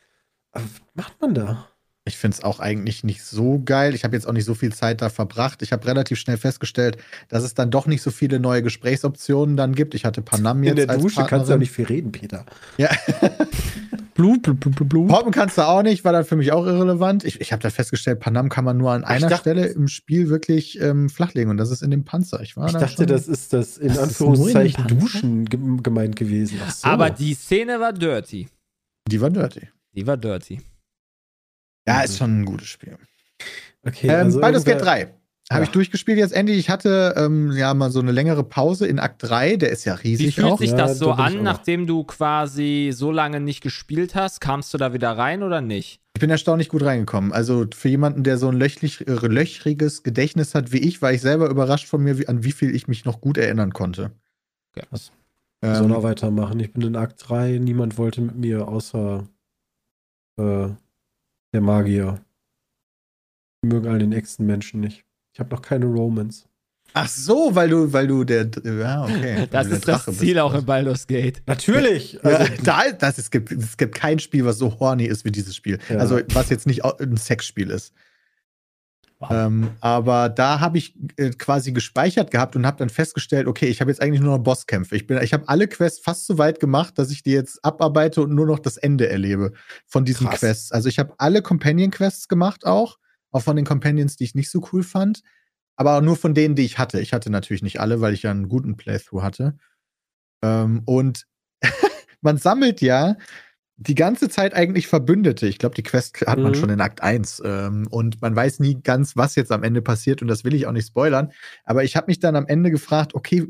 aber 0.54 0.64
was 0.64 0.82
macht 0.94 1.22
man 1.22 1.34
da? 1.34 1.68
Ich 2.04 2.18
finde 2.18 2.36
es 2.38 2.43
auch 2.43 2.60
eigentlich 2.60 3.04
nicht 3.04 3.24
so 3.24 3.62
geil. 3.64 3.93
Ich 3.93 4.04
habe 4.04 4.16
jetzt 4.16 4.26
auch 4.28 4.34
nicht 4.34 4.45
so 4.45 4.56
viel 4.56 4.74
Zeit 4.74 5.02
da 5.04 5.10
verbracht. 5.10 5.62
Ich 5.62 5.72
habe 5.72 5.86
relativ 5.86 6.18
schnell 6.18 6.38
festgestellt, 6.38 6.97
dass 7.30 7.43
es 7.43 7.54
dann 7.54 7.70
doch 7.70 7.86
nicht 7.86 8.02
so 8.02 8.10
viele 8.10 8.39
neue 8.39 8.64
Gesprächsoptionen 8.64 9.56
dann 9.56 9.76
gibt. 9.76 9.93
Ich 9.93 10.04
hatte 10.04 10.24
Panam 10.24 10.64
jetzt 10.64 10.72
In 10.72 10.76
der 10.78 10.89
als 10.89 11.02
Dusche 11.04 11.18
kannst 11.18 11.30
du 11.30 11.36
ja 11.36 11.38
Partnerin. 11.39 11.60
nicht 11.60 11.72
viel 11.72 11.86
reden, 11.86 12.12
Peter. 12.12 12.45
Ja. 12.78 12.89
Blub, 14.14 14.43
blub, 14.43 14.60
blub, 14.60 14.89
blub. 14.89 15.08
Poppen 15.08 15.32
kannst 15.32 15.58
du 15.58 15.62
auch 15.62 15.84
nicht, 15.84 16.04
war 16.04 16.12
dann 16.12 16.26
für 16.26 16.36
mich 16.36 16.52
auch 16.52 16.66
irrelevant. 16.66 17.24
Ich, 17.24 17.39
ich 17.39 17.54
habe 17.54 17.62
da 17.64 17.70
festgestellt, 17.70 18.20
Panam 18.20 18.49
kann 18.49 18.66
man 18.66 18.78
nur 18.78 18.91
an 18.91 19.02
Ich 19.04 19.08
einer 19.08 19.30
dachte- 19.30 19.41
Stelle 19.52 19.68
im 19.68 19.88
Spiel 19.88 20.28
wirklich 20.30 20.80
ähm, 20.82 21.10
flachlegen 21.10 21.49
und 21.49 21.58
das 21.58 21.72
ist 21.72 21.82
in 21.82 21.91
dem 21.91 22.04
Panzer. 22.04 22.41
Ich, 22.41 22.58
war 22.58 22.68
Ich 22.68 22.74
da 22.74 22.80
dachte, 22.80 22.95
schon- 22.97 23.08
das 23.08 23.28
ist 23.28 23.54
das 23.54 23.78
in 23.78 23.88
Das 23.88 23.97
in 23.97 24.04
Anführungszeichen 24.04 24.84
Panzer? 24.88 24.95
Duschen 24.99 25.45
gem- 25.45 25.82
gemeint 25.82 26.16
gewesen. 26.18 26.60
So. 26.70 26.88
Aber 26.89 27.10
die 27.10 27.34
Szene 27.36 27.80
war 27.80 27.93
dirty. 27.93 28.47
die 29.08 29.22
war 29.22 29.30
dirty. 29.30 29.70
Die 29.95 30.06
war 30.06 30.18
dirty. 30.18 30.60
Ja, 31.88 31.98
Mhm. 32.00 32.04
ist 32.06 32.18
schon 32.18 32.42
ein 32.42 32.46
gutes 32.46 32.68
Spiel. 32.68 32.98
okay, 33.86 34.08
Ähm, 34.08 34.26
also 34.28 34.40
Baldur's 34.40 34.64
Gate 34.66 34.76
irgendwer- 34.78 35.06
3. 35.06 35.14
Habe 35.50 35.64
Ja. 35.64 35.68
ich 35.68 35.72
durchgespielt 35.72 36.18
jetzt 36.18 36.32
endlich. 36.32 36.58
Ich 36.60 36.70
hatte 36.70 37.14
ähm, 37.18 37.52
ja 37.52 37.74
mal 37.74 37.92
so 37.92 38.00
eine 38.00 38.12
längere 38.14 38.44
Pause 38.46 38.88
in 38.88 39.00
Akt 39.00 39.22
3. 39.24 39.58
Der 39.58 39.70
ist 39.70 39.84
ja 39.84 39.98
Wie 40.02 40.10
riesig 40.10 40.36
fühlt 40.36 40.48
auch. 40.48 40.58
sich 40.60 40.70
Ja, 40.70 40.78
das 40.78 40.98
so 40.98 41.08
da 41.08 41.16
bin 41.16 41.26
ich 41.34 41.38
an, 41.40 41.44
nachdem 41.44 41.88
du 41.88 42.06
quasi 42.06 42.92
so 42.94 43.12
lange 43.12 43.42
nicht 43.42 43.60
gespielt 43.62 44.16
hast? 44.16 44.40
Kamst 44.40 44.74
du 44.74 44.78
da 44.78 44.94
wieder 44.94 45.12
rein 45.18 45.44
oder 45.44 45.60
nicht? 45.60 46.00
Ich 46.16 46.22
bin 46.22 46.30
erstaunlich 46.30 46.70
gut 46.70 46.84
reingekommen. 46.84 47.34
Also 47.34 47.66
für 47.76 47.90
jemanden, 47.90 48.24
der 48.24 48.38
so 48.38 48.48
ein 48.48 48.56
löchlich, 48.56 49.06
äh, 49.08 49.12
löchriges 49.28 50.04
Gedächtnis 50.04 50.56
hat 50.56 50.72
wie 50.72 50.78
ich, 50.78 51.02
war 51.02 51.12
ich 51.12 51.20
selber 51.20 51.50
überrascht 51.50 51.88
von 51.88 52.02
mir, 52.02 52.18
wie, 52.18 52.30
an 52.30 52.46
wie 52.46 52.52
viel 52.54 52.74
ich 52.74 52.88
mich 52.88 53.04
noch 53.04 53.20
gut 53.20 53.38
erinnern 53.38 53.74
konnte. 53.74 54.12
Okay. 54.78 54.88
Wir 55.60 55.76
sollen 55.76 55.92
auch 55.92 55.98
Ähm, 55.98 56.04
weitermachen. 56.04 56.60
Ich 56.62 56.72
bin 56.72 56.84
in 56.84 56.96
Akt 56.96 57.22
3. 57.28 57.58
Niemand 57.58 57.98
wollte 57.98 58.22
mit 58.22 58.36
mir 58.38 58.70
außer 58.70 59.28
äh, 60.40 60.70
der 61.54 61.62
Magier. 61.62 62.24
Die 63.64 63.68
mögen 63.68 63.88
all 63.88 63.99
den 63.99 64.12
Echsenmenschen 64.14 64.80
nicht. 64.80 65.04
Ich 65.34 65.39
habe 65.39 65.49
noch 65.52 65.62
keine 65.62 65.86
Romans. 65.86 66.47
ach 66.93 67.08
so, 67.08 67.56
weil 67.56 67.70
du, 67.70 67.93
weil 67.93 68.08
du 68.08 68.24
der, 68.24 68.49
ja, 68.64 69.04
okay. 69.04 69.47
Das 69.52 69.68
ist 69.68 69.88
das 69.88 70.06
Ziel 70.06 70.34
bist. 70.34 70.39
auch 70.39 70.54
in 70.54 70.66
Baldur's 70.66 71.08
Gate. 71.08 71.41
Natürlich! 71.45 72.14
Ja, 72.14 72.20
Also, 72.22 72.54
da, 72.64 72.91
das, 72.91 73.18
es, 73.18 73.32
gibt, 73.32 73.52
es 73.52 73.78
gibt 73.78 73.95
kein 73.95 74.20
Spiel, 74.20 74.45
was 74.45 74.58
so 74.58 74.80
horny 74.80 75.06
ist 75.06 75.24
wie 75.24 75.32
dieses 75.32 75.56
Spiel. 75.56 75.80
Ja. 75.89 75.97
Also, 75.97 76.20
was 76.34 76.49
jetzt 76.49 76.68
nicht 76.68 76.84
ein 76.84 77.18
Sexspiel 77.18 77.70
ist. 77.70 77.93
Wow. 79.22 79.30
Ähm, 79.32 79.72
aber 79.82 80.30
da 80.30 80.60
habe 80.60 80.80
ich 80.80 80.96
äh, 81.18 81.30
quasi 81.30 81.72
gespeichert 81.72 82.32
gehabt 82.32 82.56
und 82.56 82.66
habe 82.66 82.78
dann 82.78 82.90
festgestellt, 82.90 83.46
okay, 83.46 83.68
ich 83.68 83.80
habe 83.80 83.92
jetzt 83.92 84.02
eigentlich 84.02 84.20
nur 84.20 84.36
noch 84.36 84.44
Bosskämpfe. 84.44 84.96
Ich, 84.96 85.06
bin, 85.06 85.22
ich 85.22 85.32
habe 85.32 85.48
alle 85.48 85.68
Quests 85.68 86.00
fast 86.00 86.26
so 86.26 86.40
weit 86.40 86.60
gemacht, 86.60 86.98
dass 86.98 87.12
ich 87.12 87.22
die 87.22 87.34
jetzt 87.34 87.64
abarbeite 87.64 88.24
und 88.24 88.34
nur 88.34 88.48
noch 88.48 88.58
das 88.58 88.78
Ende 88.78 89.08
erlebe 89.08 89.54
von 89.86 90.06
diesen 90.06 90.26
Krass. 90.26 90.40
Quests. 90.40 90.72
Also 90.72 90.90
ich 90.90 90.98
habe 90.98 91.14
alle 91.20 91.44
Companion-Quests 91.44 92.30
gemacht 92.30 92.66
auch, 92.66 92.98
auch 93.30 93.44
von 93.44 93.56
den 93.56 93.66
Companions, 93.66 94.16
die 94.16 94.24
ich 94.24 94.34
nicht 94.34 94.50
so 94.50 94.68
cool 94.74 94.82
fand, 94.82 95.22
aber 95.76 95.98
auch 95.98 96.02
nur 96.02 96.18
von 96.18 96.34
denen, 96.34 96.56
die 96.56 96.66
ich 96.66 96.80
hatte. 96.80 97.00
Ich 97.00 97.14
hatte 97.14 97.30
natürlich 97.30 97.62
nicht 97.62 97.80
alle, 97.80 98.02
weil 98.02 98.16
ich 98.16 98.24
ja 98.24 98.32
einen 98.32 98.50
guten 98.50 98.76
Playthrough 98.76 99.22
hatte. 99.22 99.56
Ähm, 100.42 100.82
und 100.86 101.28
man 102.22 102.38
sammelt 102.38 102.82
ja 102.82 103.18
die 103.88 103.96
ganze 103.96 104.30
Zeit 104.30 104.54
eigentlich 104.54 104.88
Verbündete. 104.88 105.48
Ich 105.48 105.58
glaube, 105.58 105.76
die 105.76 105.84
Quest 105.84 106.22
hat 106.28 106.38
man 106.40 106.52
Mhm. 106.52 106.56
schon 106.56 106.70
in 106.70 106.82
Akt 106.82 107.02
1. 107.02 107.42
Ähm, 107.44 107.88
und 107.90 108.22
man 108.22 108.36
weiß 108.36 108.60
nie 108.60 108.80
ganz, 108.82 109.16
was 109.16 109.36
jetzt 109.36 109.52
am 109.52 109.64
Ende 109.64 109.82
passiert. 109.82 110.22
Und 110.22 110.28
das 110.28 110.44
will 110.44 110.54
ich 110.54 110.68
auch 110.68 110.72
nicht 110.72 110.88
spoilern. 110.88 111.32
Aber 111.66 111.84
ich 111.84 111.96
habe 111.96 112.08
mich 112.08 112.20
dann 112.20 112.36
am 112.36 112.46
Ende 112.48 112.70
gefragt, 112.70 113.16
okay, 113.16 113.48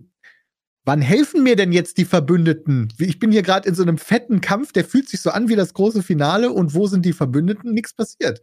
wann 0.86 1.02
helfen 1.02 1.44
mir 1.44 1.56
denn 1.56 1.74
jetzt 1.74 1.98
die 1.98 2.06
Verbündeten? 2.06 2.88
Ich 2.98 3.20
bin 3.20 3.32
hier 3.32 3.42
gerade 3.44 3.68
in 3.68 3.76
so 3.76 3.84
einem 3.84 3.98
fetten 3.98 4.40
Kampf, 4.42 4.72
der 4.72 4.86
fühlt 4.86 5.10
sich 5.10 5.20
so 5.22 5.32
an 5.32 5.50
wie 5.50 5.56
das 5.56 5.74
große 5.74 6.02
Finale. 6.02 6.52
Und 6.52 6.74
wo 6.74 6.88
sind 6.88 7.06
die 7.06 7.14
Verbündeten? 7.14 7.74
Nichts 7.74 7.94
passiert. 7.94 8.42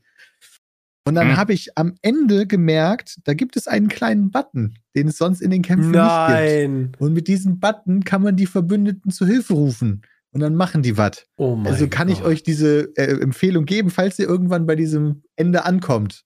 Und 1.06 1.14
dann 1.14 1.30
Hm. 1.30 1.36
habe 1.38 1.54
ich 1.54 1.70
am 1.78 1.94
Ende 2.02 2.46
gemerkt, 2.46 3.16
da 3.24 3.32
gibt 3.32 3.56
es 3.56 3.66
einen 3.66 3.88
kleinen 3.88 4.30
Button, 4.30 4.74
den 4.94 5.08
es 5.08 5.16
sonst 5.16 5.40
in 5.40 5.50
den 5.50 5.62
Kämpfen 5.62 5.90
nicht 5.90 6.26
gibt. 6.26 6.38
nein! 6.38 6.92
Und 6.98 7.14
mit 7.14 7.28
diesem 7.28 7.58
Button 7.60 8.04
kann 8.04 8.20
man 8.20 8.36
die 8.36 8.44
Verbündeten 8.44 9.10
zu 9.10 9.24
Hilfe 9.26 9.54
rufen. 9.54 10.02
Und 10.32 10.40
dann 10.40 10.54
machen 10.54 10.82
die 10.82 10.96
was. 10.98 11.24
Oh 11.36 11.58
Also 11.64 11.88
kann 11.88 12.08
ich 12.08 12.18
Gott. 12.18 12.28
euch 12.28 12.42
diese 12.42 12.94
äh, 12.96 13.20
Empfehlung 13.20 13.64
geben, 13.64 13.90
falls 13.90 14.18
ihr 14.18 14.28
irgendwann 14.28 14.66
bei 14.66 14.76
diesem 14.76 15.22
Ende 15.36 15.64
ankommt. 15.64 16.24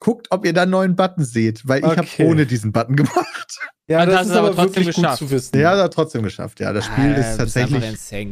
Guckt, 0.00 0.28
ob 0.30 0.44
ihr 0.44 0.52
da 0.52 0.62
einen 0.62 0.70
neuen 0.72 0.96
Button 0.96 1.24
seht, 1.24 1.66
weil 1.66 1.80
ich 1.80 1.84
Okay. 1.86 1.96
habe 1.96 2.28
ohne 2.30 2.46
diesen 2.46 2.72
Button 2.72 2.96
gemacht. 2.96 3.58
Ja, 3.88 4.04
das 4.06 4.16
hast 4.16 4.26
ist 4.26 4.32
aber 4.36 4.48
trotzdem 4.54 4.84
wirklich 4.84 4.94
gut 4.96 5.04
geschafft. 5.04 5.18
zu 5.18 5.30
wissen. 5.30 5.58
Ja, 5.58 5.76
hat 5.82 5.94
trotzdem 5.94 6.22
geschafft. 6.22 6.60
Ja, 6.60 6.72
das 6.72 6.84
Spiel 6.86 7.14
Ah, 7.14 7.16
ist 7.16 7.36
tatsächlich 7.38 7.84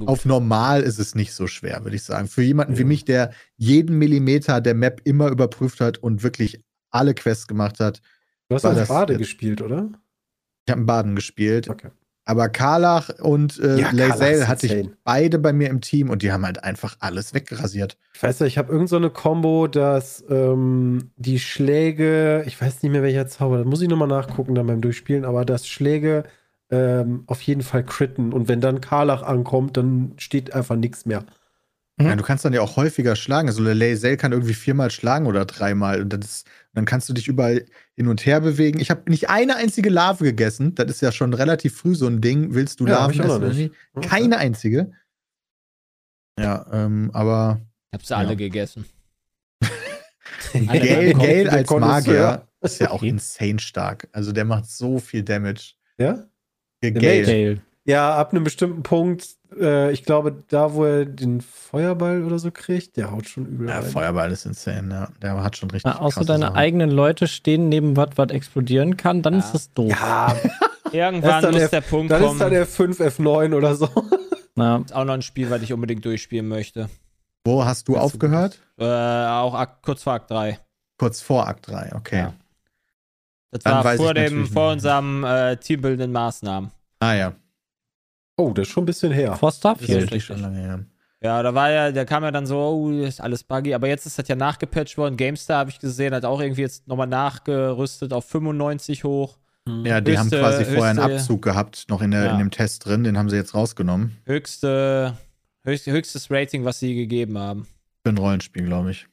auf 0.06 0.24
normal 0.26 0.82
ist 0.82 0.98
es 0.98 1.14
nicht 1.14 1.32
so 1.32 1.46
schwer, 1.46 1.82
würde 1.84 1.96
ich 1.96 2.02
sagen. 2.02 2.28
Für 2.28 2.42
jemanden 2.42 2.76
wie 2.76 2.82
Ja. 2.82 2.86
mich, 2.86 3.04
der 3.04 3.32
jeden 3.56 3.96
Millimeter 3.98 4.60
der 4.60 4.74
Map 4.74 5.00
immer 5.04 5.28
überprüft 5.28 5.80
hat 5.80 5.98
und 5.98 6.22
wirklich 6.22 6.62
alle 6.90 7.14
Quests 7.14 7.46
gemacht 7.46 7.80
hat. 7.80 8.00
Du 8.48 8.54
hast 8.56 8.64
war 8.64 8.70
als 8.72 8.80
das 8.80 8.88
Bade 8.88 9.16
gespielt, 9.16 9.62
oder? 9.62 9.90
Ich 10.66 10.70
habe 10.72 10.80
einen 10.80 10.86
Baden 10.86 11.14
gespielt. 11.16 11.68
Okay. 11.70 11.88
Aber 12.28 12.48
Karlach 12.48 13.08
und 13.20 13.60
äh, 13.60 13.78
Ja, 13.78 13.90
ist 13.90 14.48
hatte 14.48 14.66
ich 14.66 14.90
beide 15.04 15.38
bei 15.38 15.52
mir 15.52 15.70
im 15.70 15.80
Team 15.80 16.10
und 16.10 16.22
die 16.22 16.32
haben 16.32 16.44
halt 16.44 16.62
einfach 16.64 16.96
alles 16.98 17.34
weggerasiert. 17.34 17.96
Ich 18.14 18.22
weiß 18.22 18.40
ja, 18.40 18.46
ich 18.46 18.58
habe 18.58 18.72
irgend 18.72 18.88
so 18.88 18.96
eine 18.96 19.10
Combo, 19.10 19.68
dass 19.68 20.24
ähm, 20.28 21.12
die 21.16 21.38
Schläge, 21.38 22.42
ich 22.46 22.60
weiß 22.60 22.82
nicht 22.82 22.90
mehr 22.90 23.04
welcher 23.04 23.28
Zauber, 23.28 23.58
da 23.58 23.64
muss 23.64 23.80
ich 23.80 23.88
nochmal 23.88 24.08
nachgucken 24.08 24.56
dann 24.56 24.66
beim 24.66 24.80
Durchspielen, 24.80 25.24
aber 25.24 25.44
dass 25.44 25.68
Schläge 25.68 26.24
ähm, 26.68 27.22
auf 27.28 27.40
jeden 27.42 27.62
Fall 27.62 27.84
critten 27.84 28.32
und 28.32 28.48
wenn 28.48 28.60
dann 28.60 28.80
Karlach 28.80 29.22
ankommt, 29.22 29.76
dann 29.76 30.14
steht 30.16 30.52
einfach 30.52 30.74
nichts 30.74 31.06
mehr. 31.06 31.24
Mhm. 31.96 32.06
Ja, 32.06 32.16
du 32.16 32.24
kannst 32.24 32.44
dann 32.44 32.52
ja 32.52 32.60
auch 32.60 32.76
häufiger 32.76 33.16
schlagen. 33.16 33.48
Also 33.48 33.62
Lae'zel 33.62 34.16
kann 34.16 34.32
irgendwie 34.32 34.54
viermal 34.54 34.90
schlagen 34.90 35.26
oder 35.26 35.44
dreimal. 35.44 36.02
Und 36.02 36.12
das 36.12 36.20
ist, 36.24 36.46
dann 36.74 36.84
kannst 36.84 37.08
du 37.08 37.12
dich 37.12 37.28
überall 37.28 37.64
hin 37.96 38.08
und 38.08 38.24
her 38.26 38.40
bewegen. 38.40 38.78
Ich 38.78 38.90
habe 38.90 39.08
nicht 39.10 39.30
eine 39.30 39.56
einzige 39.56 39.88
Larve 39.88 40.24
gegessen. 40.24 40.74
Das 40.74 40.86
ist 40.90 41.00
ja 41.00 41.12
schon 41.12 41.32
relativ 41.32 41.76
früh 41.76 41.94
so 41.94 42.06
ein 42.06 42.20
Ding. 42.20 42.54
Willst 42.54 42.78
du 42.80 42.86
Ja, 42.86 42.98
Larven 43.00 43.20
essen? 43.20 43.30
oder 43.30 43.48
nicht. 43.52 43.72
nicht? 43.94 44.08
Keine 44.08 44.36
einzige. 44.36 44.92
Ja, 46.38 46.66
ähm, 46.72 47.10
aber 47.14 47.60
Ich 47.90 47.94
hab 47.98 48.04
sie 48.04 48.14
alle 48.16 48.28
Ja. 48.30 48.34
gegessen. 48.34 48.84
Gale, 50.52 51.12
Kommt 51.12 51.22
Gale 51.24 51.44
der 51.44 51.52
als. 51.52 51.70
Magier 51.70 52.48
ist 52.60 52.80
ja 52.80 52.90
auch 52.90 52.96
Okay. 52.96 53.08
insane 53.08 53.58
stark. 53.58 54.08
Also 54.12 54.32
der 54.32 54.44
macht 54.44 54.66
so 54.66 54.98
viel 54.98 55.22
Damage. 55.22 55.74
Ja? 55.98 56.24
Gale. 56.82 57.62
Ja, 57.86 58.16
ab 58.16 58.32
einem 58.32 58.42
bestimmten 58.44 58.82
Punkt, 58.82 59.28
äh, 59.58 59.92
ich 59.92 60.02
glaube, 60.04 60.42
da, 60.48 60.74
wo 60.74 60.84
er 60.84 61.04
den 61.06 61.40
Feuerball 61.40 62.24
oder 62.24 62.38
so 62.40 62.50
kriegt, 62.50 62.96
der 62.96 63.12
haut 63.12 63.28
schon 63.28 63.46
übel 63.46 63.68
Ja, 63.68 63.76
rein. 63.78 63.84
Feuerball 63.90 64.30
ist 64.32 64.44
insane, 64.44 64.92
ja. 64.92 65.08
Der 65.22 65.42
hat 65.42 65.56
schon 65.56 65.70
richtig 65.70 65.92
Ja, 65.92 66.00
außer 66.00 66.24
deine 66.24 66.46
Sachen. 66.46 66.56
eigenen 66.56 66.90
Leute 66.90 67.28
stehen 67.28 67.68
neben 67.68 67.96
was, 67.96 68.10
was 68.16 68.30
explodieren 68.30 68.96
kann, 68.96 69.22
dann 69.22 69.34
Ja. 69.34 69.38
ist 69.40 69.52
das 69.52 69.72
doof. 69.72 69.90
Ja, 69.90 70.34
Irgendwann 70.92 71.22
Das 71.22 71.36
ist 71.36 71.42
dann 71.44 71.52
muss 71.52 71.60
der- 71.70 71.80
der 71.80 71.80
Punkt 71.88 72.10
dann 72.10 72.22
ist 72.22 72.26
kommen. 72.28 72.40
da 72.40 72.50
der 72.50 72.66
5F9 72.66 73.54
oder 73.54 73.74
so. 73.76 73.88
Na, 74.56 74.78
ist 74.78 74.94
auch 74.94 75.04
noch 75.04 75.14
ein 75.14 75.22
Spiel, 75.22 75.48
was 75.50 75.62
ich 75.62 75.72
unbedingt 75.72 76.04
durchspielen 76.04 76.48
möchte. 76.48 76.88
Wo 77.44 77.64
hast 77.64 77.86
du 77.88 77.92
Das 77.94 78.00
ist 78.06 78.14
aufgehört? 78.14 78.58
Äh, 78.78 78.84
auch 78.84 79.54
Akt, 79.54 79.84
kurz 79.84 80.02
vor 80.02 80.14
Akt 80.14 80.30
3. 80.30 80.58
Kurz 80.98 81.20
vor 81.20 81.46
Akt 81.46 81.68
3, 81.68 81.92
okay. 81.94 82.18
Ja. 82.18 82.32
Das 83.52 83.62
Dann 83.62 83.84
war 83.84 83.94
vor, 83.96 84.12
dem, 84.14 84.46
vor 84.46 84.72
unserem 84.72 85.22
äh, 85.24 85.56
teambildenden 85.56 86.10
Maßnahmen. 86.12 86.70
Ah 87.00 87.12
ja. 87.14 87.32
Oh, 88.36 88.50
das 88.52 88.66
ist 88.68 88.72
schon 88.72 88.82
ein 88.82 88.86
bisschen 88.86 89.12
her. 89.12 89.34
vor 89.36 89.48
Das 89.48 89.54
ist 89.54 89.58
Starfield. 89.60 90.22
schon 90.22 90.40
lange 90.40 90.58
her. 90.58 90.84
Ja, 91.22 91.42
da 91.42 91.54
war 91.54 91.70
ja, 91.70 91.90
da 91.92 92.04
kam 92.04 92.22
ja 92.24 92.30
dann 92.30 92.46
so, 92.46 92.58
oh, 92.58 92.90
ist 92.90 93.20
alles 93.20 93.42
buggy, 93.42 93.72
aber 93.74 93.88
jetzt 93.88 94.04
ist 94.06 94.18
das 94.18 94.28
ja 94.28 94.36
nachgepatcht 94.36 94.98
worden. 94.98 95.16
GameStar 95.16 95.58
habe 95.60 95.70
ich 95.70 95.78
gesehen, 95.78 96.14
hat 96.14 96.24
auch 96.26 96.40
irgendwie 96.40 96.60
jetzt 96.60 96.86
nochmal 96.86 97.06
nachgerüstet 97.06 98.12
auf 98.12 98.26
95 98.26 99.04
hoch. 99.04 99.38
Ja, 99.84 100.00
die 100.00 100.16
haben 100.18 100.26
Höchste- 100.26 100.38
quasi 100.38 100.64
vorher 100.64 100.90
einen 100.90 100.98
höchste- 101.00 101.14
Abzug 101.16 101.42
gehabt, 101.42 101.86
noch 101.88 102.02
in, 102.02 102.10
der, 102.12 102.24
Ja. 102.26 102.32
in 102.32 102.38
dem 102.38 102.50
Test 102.50 102.84
drin, 102.84 103.02
den 103.02 103.18
haben 103.18 103.28
sie 103.30 103.36
jetzt 103.36 103.54
rausgenommen. 103.54 104.16
Höchste, 104.26 105.16
höchst, 105.64 105.86
höchstes 105.86 106.30
Rating, 106.30 106.64
was 106.64 106.78
sie 106.78 106.94
gegeben 106.94 107.36
haben. 107.38 107.66
Für 108.04 108.10
ein 108.10 108.18
Rollenspiel, 108.18 108.64
glaube 108.66 108.92
ich. 108.92 109.08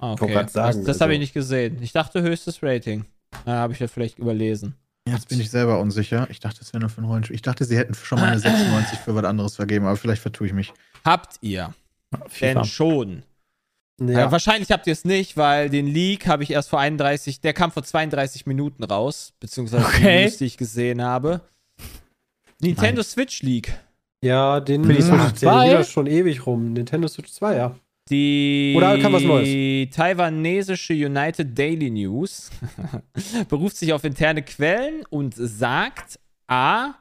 Ah, 0.00 0.12
Ich 0.14 0.20
okay. 0.20 0.32
grad 0.34 0.50
sagen, 0.50 0.78
das 0.78 0.84
das 0.84 1.00
habe 1.00 1.10
also- 1.10 1.14
ich 1.14 1.20
nicht 1.20 1.32
gesehen. 1.34 1.78
Ich 1.80 1.92
dachte 1.92 2.20
höchstes 2.20 2.62
Rating. 2.62 3.06
Na, 3.46 3.52
habe 3.60 3.72
ich 3.72 3.78
ja 3.78 3.86
vielleicht 3.88 4.18
überlesen. 4.18 4.74
Jetzt 5.08 5.28
bin 5.28 5.40
ich 5.40 5.50
selber 5.50 5.80
unsicher. 5.80 6.28
Ich 6.30 6.38
dachte, 6.40 6.60
es 6.60 6.72
wäre 6.72 6.80
nur 6.80 6.88
für 6.90 7.00
ein 7.02 7.04
Rollenspiel. 7.04 7.34
Ich 7.34 7.42
dachte, 7.42 7.64
sie 7.64 7.76
hätten 7.76 7.94
schon 7.94 8.20
mal 8.20 8.28
eine 8.28 8.38
96 8.38 8.98
für 9.00 9.14
was 9.14 9.24
anderes 9.24 9.56
vergeben, 9.56 9.86
aber 9.86 9.96
vielleicht 9.96 10.22
vertue 10.22 10.46
ich 10.46 10.52
mich. 10.52 10.72
Habt 11.04 11.38
ihr 11.40 11.74
denn 12.40 12.64
schon? 12.64 13.22
Ja. 14.00 14.26
Äh, 14.26 14.32
wahrscheinlich 14.32 14.70
habt 14.70 14.86
ihr 14.86 14.92
es 14.92 15.04
nicht, 15.04 15.36
weil 15.36 15.70
den 15.70 15.86
Leak 15.86 16.26
habe 16.26 16.42
ich 16.42 16.50
erst 16.50 16.70
vor 16.70 16.80
31, 16.80 17.40
der 17.40 17.52
kam 17.52 17.70
vor 17.72 17.82
32 17.82 18.46
Minuten 18.46 18.84
raus, 18.84 19.32
beziehungsweise 19.40 19.84
Okay. 19.86 20.18
die 20.18 20.24
News, 20.24 20.36
die 20.38 20.44
ich 20.46 20.56
gesehen 20.56 21.02
habe. 21.02 21.40
Nintendo 22.60 23.02
Switch 23.02 23.42
Leak. 23.42 23.72
Ja, 24.24 24.60
den 24.60 24.84
Switch 24.84 25.08
der 25.08 25.34
2? 25.34 25.68
geht 25.68 25.78
das 25.78 25.90
schon 25.90 26.06
ewig 26.06 26.46
rum. 26.46 26.72
Nintendo 26.72 27.08
Switch 27.08 27.30
2, 27.32 27.56
ja. 27.56 27.74
Die 28.10 28.74
Oder 28.76 28.98
kam 28.98 29.12
was 29.12 29.22
Neues? 29.22 29.94
taiwanesische 29.94 30.92
United 30.92 31.56
Daily 31.56 31.88
News 31.90 32.50
beruft 33.48 33.76
sich 33.76 33.92
auf 33.92 34.04
interne 34.04 34.42
Quellen 34.42 35.04
und 35.08 35.34
sagt, 35.36 36.18
A, 36.48 36.94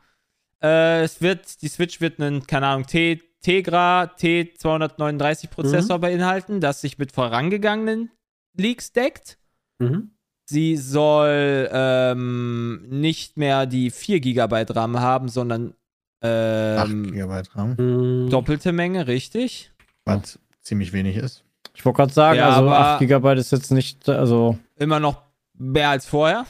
äh, 0.63 1.01
es 1.03 1.21
wird, 1.21 1.61
die 1.63 1.67
Switch 1.69 2.01
wird 2.01 2.21
einen, 2.21 2.45
keine 2.45 2.67
Ahnung, 2.67 2.85
T 2.85 3.21
Tegra 3.41 4.03
T239 4.19 5.49
Prozessor 5.49 5.97
Mhm. 5.97 6.01
beinhalten, 6.01 6.61
das 6.61 6.81
sich 6.81 6.99
mit 6.99 7.11
vorangegangenen 7.11 8.11
Leaks 8.55 8.91
deckt. 8.91 9.39
Mhm. 9.79 10.11
Sie 10.45 10.77
soll 10.77 11.67
ähm, 11.73 12.85
nicht 12.87 13.37
mehr 13.37 13.65
die 13.65 13.89
4 13.89 14.19
GB 14.19 14.65
RAM 14.69 14.99
haben, 14.99 15.27
sondern 15.29 15.73
8 16.23 16.91
Ähm, 16.91 17.11
GB 17.11 17.41
RAM, 17.55 17.77
Hm, 17.77 18.27
doppelte 18.29 18.71
Menge, 18.73 19.07
richtig. 19.07 19.71
was 20.05 20.37
ziemlich 20.61 20.93
wenig 20.93 21.17
ist. 21.17 21.43
Ich 21.73 21.85
wollte 21.85 21.97
gerade 21.97 22.13
sagen, 22.13 22.37
Ja, 22.37 22.49
also 22.49 22.61
aber- 22.67 22.77
8 22.95 22.99
GB 22.99 23.33
ist 23.35 23.51
jetzt 23.51 23.71
nicht, 23.71 24.07
also 24.09 24.57
Immer 24.77 24.99
noch 24.99 25.21
mehr 25.57 25.89
als 25.89 26.05
vorher. 26.05 26.45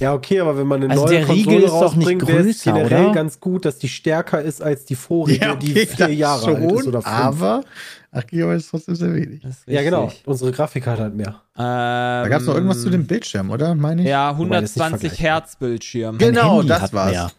Ja, 0.00 0.12
okay, 0.14 0.38
aber 0.38 0.56
wenn 0.56 0.66
man 0.68 0.82
eine 0.84 0.92
Also 0.92 1.06
neue 1.06 1.14
der 1.18 1.28
Riegel 1.28 1.44
Konsole 1.60 1.64
ist 1.64 1.72
doch 1.82 1.96
nicht 1.96 2.18
größer, 2.20 2.72
generell 2.72 3.04
oder? 3.06 3.14
ganz 3.14 3.40
gut, 3.40 3.64
dass 3.64 3.78
die 3.78 3.88
stärker 3.88 4.40
ist 4.40 4.62
als 4.62 4.84
die 4.84 4.94
vorige, 4.94 5.56
die 5.60 5.72
vier 5.86 6.14
Jahre 6.14 6.54
alt 6.54 6.72
ist 6.72 6.86
oder 6.86 7.02
fünf. 7.02 7.14
aber 7.16 7.64
8 8.12 8.28
GB 8.28 8.54
ist 8.56 8.70
trotzdem 8.70 8.94
sehr 8.94 9.12
wenig. 9.14 9.42
Ist 9.42 9.64
ja, 9.66 9.82
genau. 9.82 10.12
Unsere 10.24 10.52
Grafikkarte 10.52 11.02
hat 11.02 11.14
mehr. 11.14 11.28
Ähm, 11.56 11.64
Da 11.64 12.28
gab 12.28 12.40
es 12.40 12.46
noch 12.46 12.54
irgendwas 12.54 12.80
zu 12.82 12.90
dem 12.90 13.06
Bildschirm, 13.08 13.50
oder? 13.50 13.74
Meine 13.74 14.02
ich? 14.02 14.08
Ja, 14.08 14.38
Wobei 14.38 14.60
das 14.60 14.76
nicht 14.76 14.82
120 14.84 15.08
vergleichbar 15.10 15.40
Hertz 15.40 15.56
Bildschirm. 15.56 16.18
Genau, 16.18 16.62
das 16.62 16.92
war's. 16.92 17.10
mehr. 17.10 17.30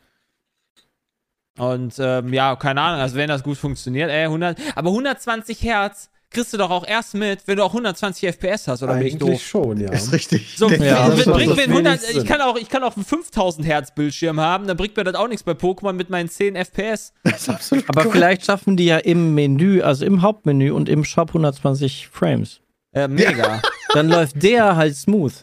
Und 1.59 1.93
ähm, 1.99 2.33
ja, 2.33 2.55
keine 2.55 2.81
Ahnung, 2.81 3.01
also 3.01 3.15
wenn 3.15 3.27
das 3.29 3.43
gut 3.43 3.57
funktioniert, 3.57 4.09
ey, 4.09 4.23
100, 4.23 4.57
aber 4.75 4.89
120 4.89 5.61
Hertz 5.61 6.09
kriegst 6.31 6.53
du 6.53 6.57
doch 6.57 6.69
auch 6.69 6.85
erst 6.87 7.15
mit, 7.15 7.39
wenn 7.47 7.57
du 7.57 7.63
auch 7.63 7.71
120 7.73 8.27
FPS 8.35 8.67
hast, 8.67 8.83
oder 8.83 8.93
bin 8.95 9.07
ich 9.07 9.13
Eigentlich 9.15 9.39
doof? 9.39 9.41
schon, 9.41 9.79
ja. 9.81 9.91
Ist 9.91 10.13
richtig. 10.13 10.55
So, 10.57 10.69
Ja, 10.69 11.07
bring- 11.07 11.17
das 11.17 11.25
bring, 11.25 11.57
wenn 11.57 11.71
100, 11.71 12.01
wenig 12.03 12.17
ich 12.17 12.25
kann 12.25 12.39
auch, 12.41 12.55
ich 12.55 12.69
kann 12.69 12.83
auch 12.83 12.95
einen 12.95 13.03
5000 13.03 13.65
Hertz 13.65 13.93
Bildschirm 13.95 14.39
haben, 14.39 14.67
dann 14.67 14.77
bringt 14.77 14.95
mir 14.95 15.03
das 15.03 15.15
auch 15.15 15.27
nichts 15.27 15.41
bei 15.41 15.53
Pokémon 15.53 15.93
mit 15.93 16.11
meinen 16.11 16.29
10 16.29 16.55
FPS. 16.55 17.13
Das 17.23 17.41
ist 17.41 17.49
absolut 17.49 17.85
Aber 17.89 18.01
korrekt. 18.03 18.15
vielleicht 18.15 18.45
schaffen 18.45 18.77
die 18.77 18.85
ja 18.85 18.97
im 18.97 19.33
Menü, 19.33 19.81
also 19.81 20.05
im 20.05 20.21
Hauptmenü 20.21 20.69
und 20.71 20.87
im 20.87 21.03
Shop 21.03 21.29
120 21.29 22.07
Frames. 22.09 22.61
Äh, 22.93 23.07
mega. 23.07 23.61
Dann 23.93 24.07
läuft 24.09 24.41
der 24.43 24.75
halt 24.75 24.95
smooth. 24.95 25.33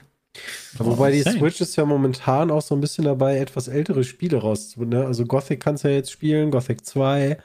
Wobei 0.78 1.11
die 1.11 1.18
Insane. 1.18 1.39
Switch 1.39 1.61
ist 1.61 1.76
ja 1.76 1.84
momentan 1.84 2.51
auch 2.51 2.62
so 2.62 2.74
ein 2.74 2.80
bisschen 2.80 3.05
dabei, 3.05 3.39
etwas 3.39 3.68
ältere 3.68 4.05
Spiele 4.05 4.39
rauszuholen. 4.39 4.91
Ne? 4.91 5.07
Also 5.07 5.24
Gothic 5.24 5.61
kannst 5.61 5.84
du 5.84 5.89
ja 5.89 5.95
jetzt 5.95 6.11
spielen, 6.11 6.51
Gothic 6.51 6.84
2. 6.84 7.39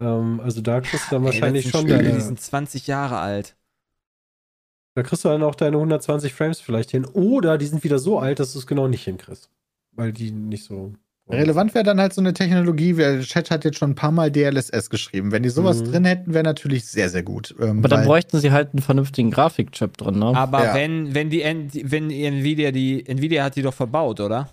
Ähm, 0.00 0.40
also 0.42 0.60
da 0.60 0.80
kriegst 0.80 1.06
du 1.10 1.16
dann 1.16 1.24
wahrscheinlich 1.24 1.66
Ey, 1.66 1.72
das 1.72 1.80
schon 1.80 1.88
sind 1.88 1.96
Spiele, 1.98 2.08
deine, 2.08 2.18
Die 2.18 2.24
sind 2.24 2.40
20 2.40 2.86
Jahre 2.86 3.18
alt. 3.18 3.54
da 4.94 5.02
kriegst 5.02 5.24
du 5.24 5.28
dann 5.28 5.42
auch 5.42 5.54
deine 5.54 5.76
120 5.76 6.32
Frames 6.32 6.60
vielleicht 6.60 6.90
hin. 6.90 7.04
Oder 7.04 7.58
die 7.58 7.66
sind 7.66 7.84
wieder 7.84 7.98
so 7.98 8.18
alt, 8.18 8.38
dass 8.40 8.52
du 8.52 8.58
es 8.58 8.66
genau 8.66 8.88
nicht 8.88 9.04
hinkriegst. 9.04 9.50
Weil 9.92 10.12
die 10.12 10.30
nicht 10.30 10.64
so. 10.64 10.92
Relevant 11.32 11.74
wäre 11.74 11.84
dann 11.84 12.00
halt 12.00 12.12
so 12.12 12.20
eine 12.20 12.34
Technologie, 12.34 12.92
der 12.94 13.20
Chat 13.20 13.50
hat 13.50 13.64
jetzt 13.64 13.78
schon 13.78 13.90
ein 13.90 13.94
paar 13.94 14.10
Mal 14.12 14.30
DLSS 14.30 14.90
geschrieben. 14.90 15.32
Wenn 15.32 15.42
die 15.42 15.48
sowas 15.50 15.80
Mhm. 15.82 15.84
drin 15.90 16.04
hätten, 16.04 16.34
wäre 16.34 16.44
natürlich 16.44 16.86
sehr, 16.86 17.08
sehr 17.08 17.22
gut. 17.22 17.54
Ähm, 17.60 17.78
Aber 17.78 17.88
dann 17.88 18.04
bräuchten 18.04 18.38
sie 18.40 18.50
halt 18.52 18.70
einen 18.72 18.82
vernünftigen 18.82 19.30
Grafikchip 19.30 19.96
drin, 19.96 20.18
ne? 20.18 20.32
Aber 20.36 20.64
Ja. 20.64 20.74
wenn, 20.74 21.14
wenn 21.14 21.30
die, 21.30 21.40
wenn 21.42 22.08
die 22.08 22.24
Nvidia 22.24 22.70
die, 22.72 23.06
Nvidia 23.06 23.44
hat 23.44 23.56
die 23.56 23.62
doch 23.62 23.74
verbaut, 23.74 24.20
oder? 24.20 24.50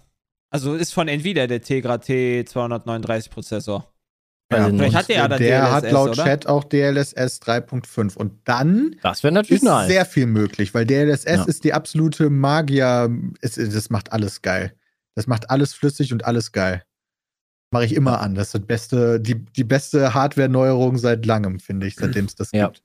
Also 0.50 0.76
ist 0.76 0.94
von 0.94 1.08
Nvidia 1.08 1.48
der 1.48 1.62
Tegra 1.62 1.96
T239 1.96 3.30
Prozessor. 3.30 3.92
Ich 4.50 4.56
Vielleicht 4.56 4.96
hat 4.96 5.10
der 5.10 5.16
ja 5.18 5.28
dann 5.28 5.40
der 5.42 5.60
DLSS, 5.62 5.74
hat 5.74 5.92
laut 5.92 6.10
oder? 6.12 6.24
Chat 6.24 6.48
auch 6.48 6.64
DLSS 6.64 7.42
3.5. 7.42 8.16
Und 8.16 8.32
dann 8.46 8.96
Das 9.04 9.22
wäre 9.22 9.34
natürlich 9.34 9.62
ist 9.62 9.68
nice. 9.68 9.88
sehr 9.90 10.06
viel 10.06 10.26
möglich, 10.26 10.74
weil 10.74 10.86
DLSS 10.86 11.26
Ja. 11.26 11.44
ist 11.44 11.66
die 11.66 11.74
absolute 11.74 12.30
Magier. 12.30 13.10
Es, 13.42 13.56
das 13.56 13.90
macht 13.90 14.14
alles 14.14 14.42
geil. 14.42 14.72
Das 15.18 15.26
macht 15.26 15.50
alles 15.50 15.74
flüssig 15.74 16.14
und 16.14 16.26
alles 16.26 16.52
geil. 16.52 16.84
Mache 17.72 17.86
ich 17.86 17.96
immer 17.96 18.22
an. 18.22 18.36
Das 18.36 18.50
ist 18.50 18.54
das 18.54 18.62
beste, 18.68 19.20
die, 19.20 19.34
die 19.46 19.64
beste 19.64 20.14
Hardware-Neuerung 20.14 21.00
seit 21.00 21.26
langem, 21.26 21.60
finde 21.60 21.88
ich, 21.88 21.96
seitdem 21.96 22.26
es 22.26 22.36
das 22.36 22.52
Ja. 22.52 22.68
gibt. 22.68 22.84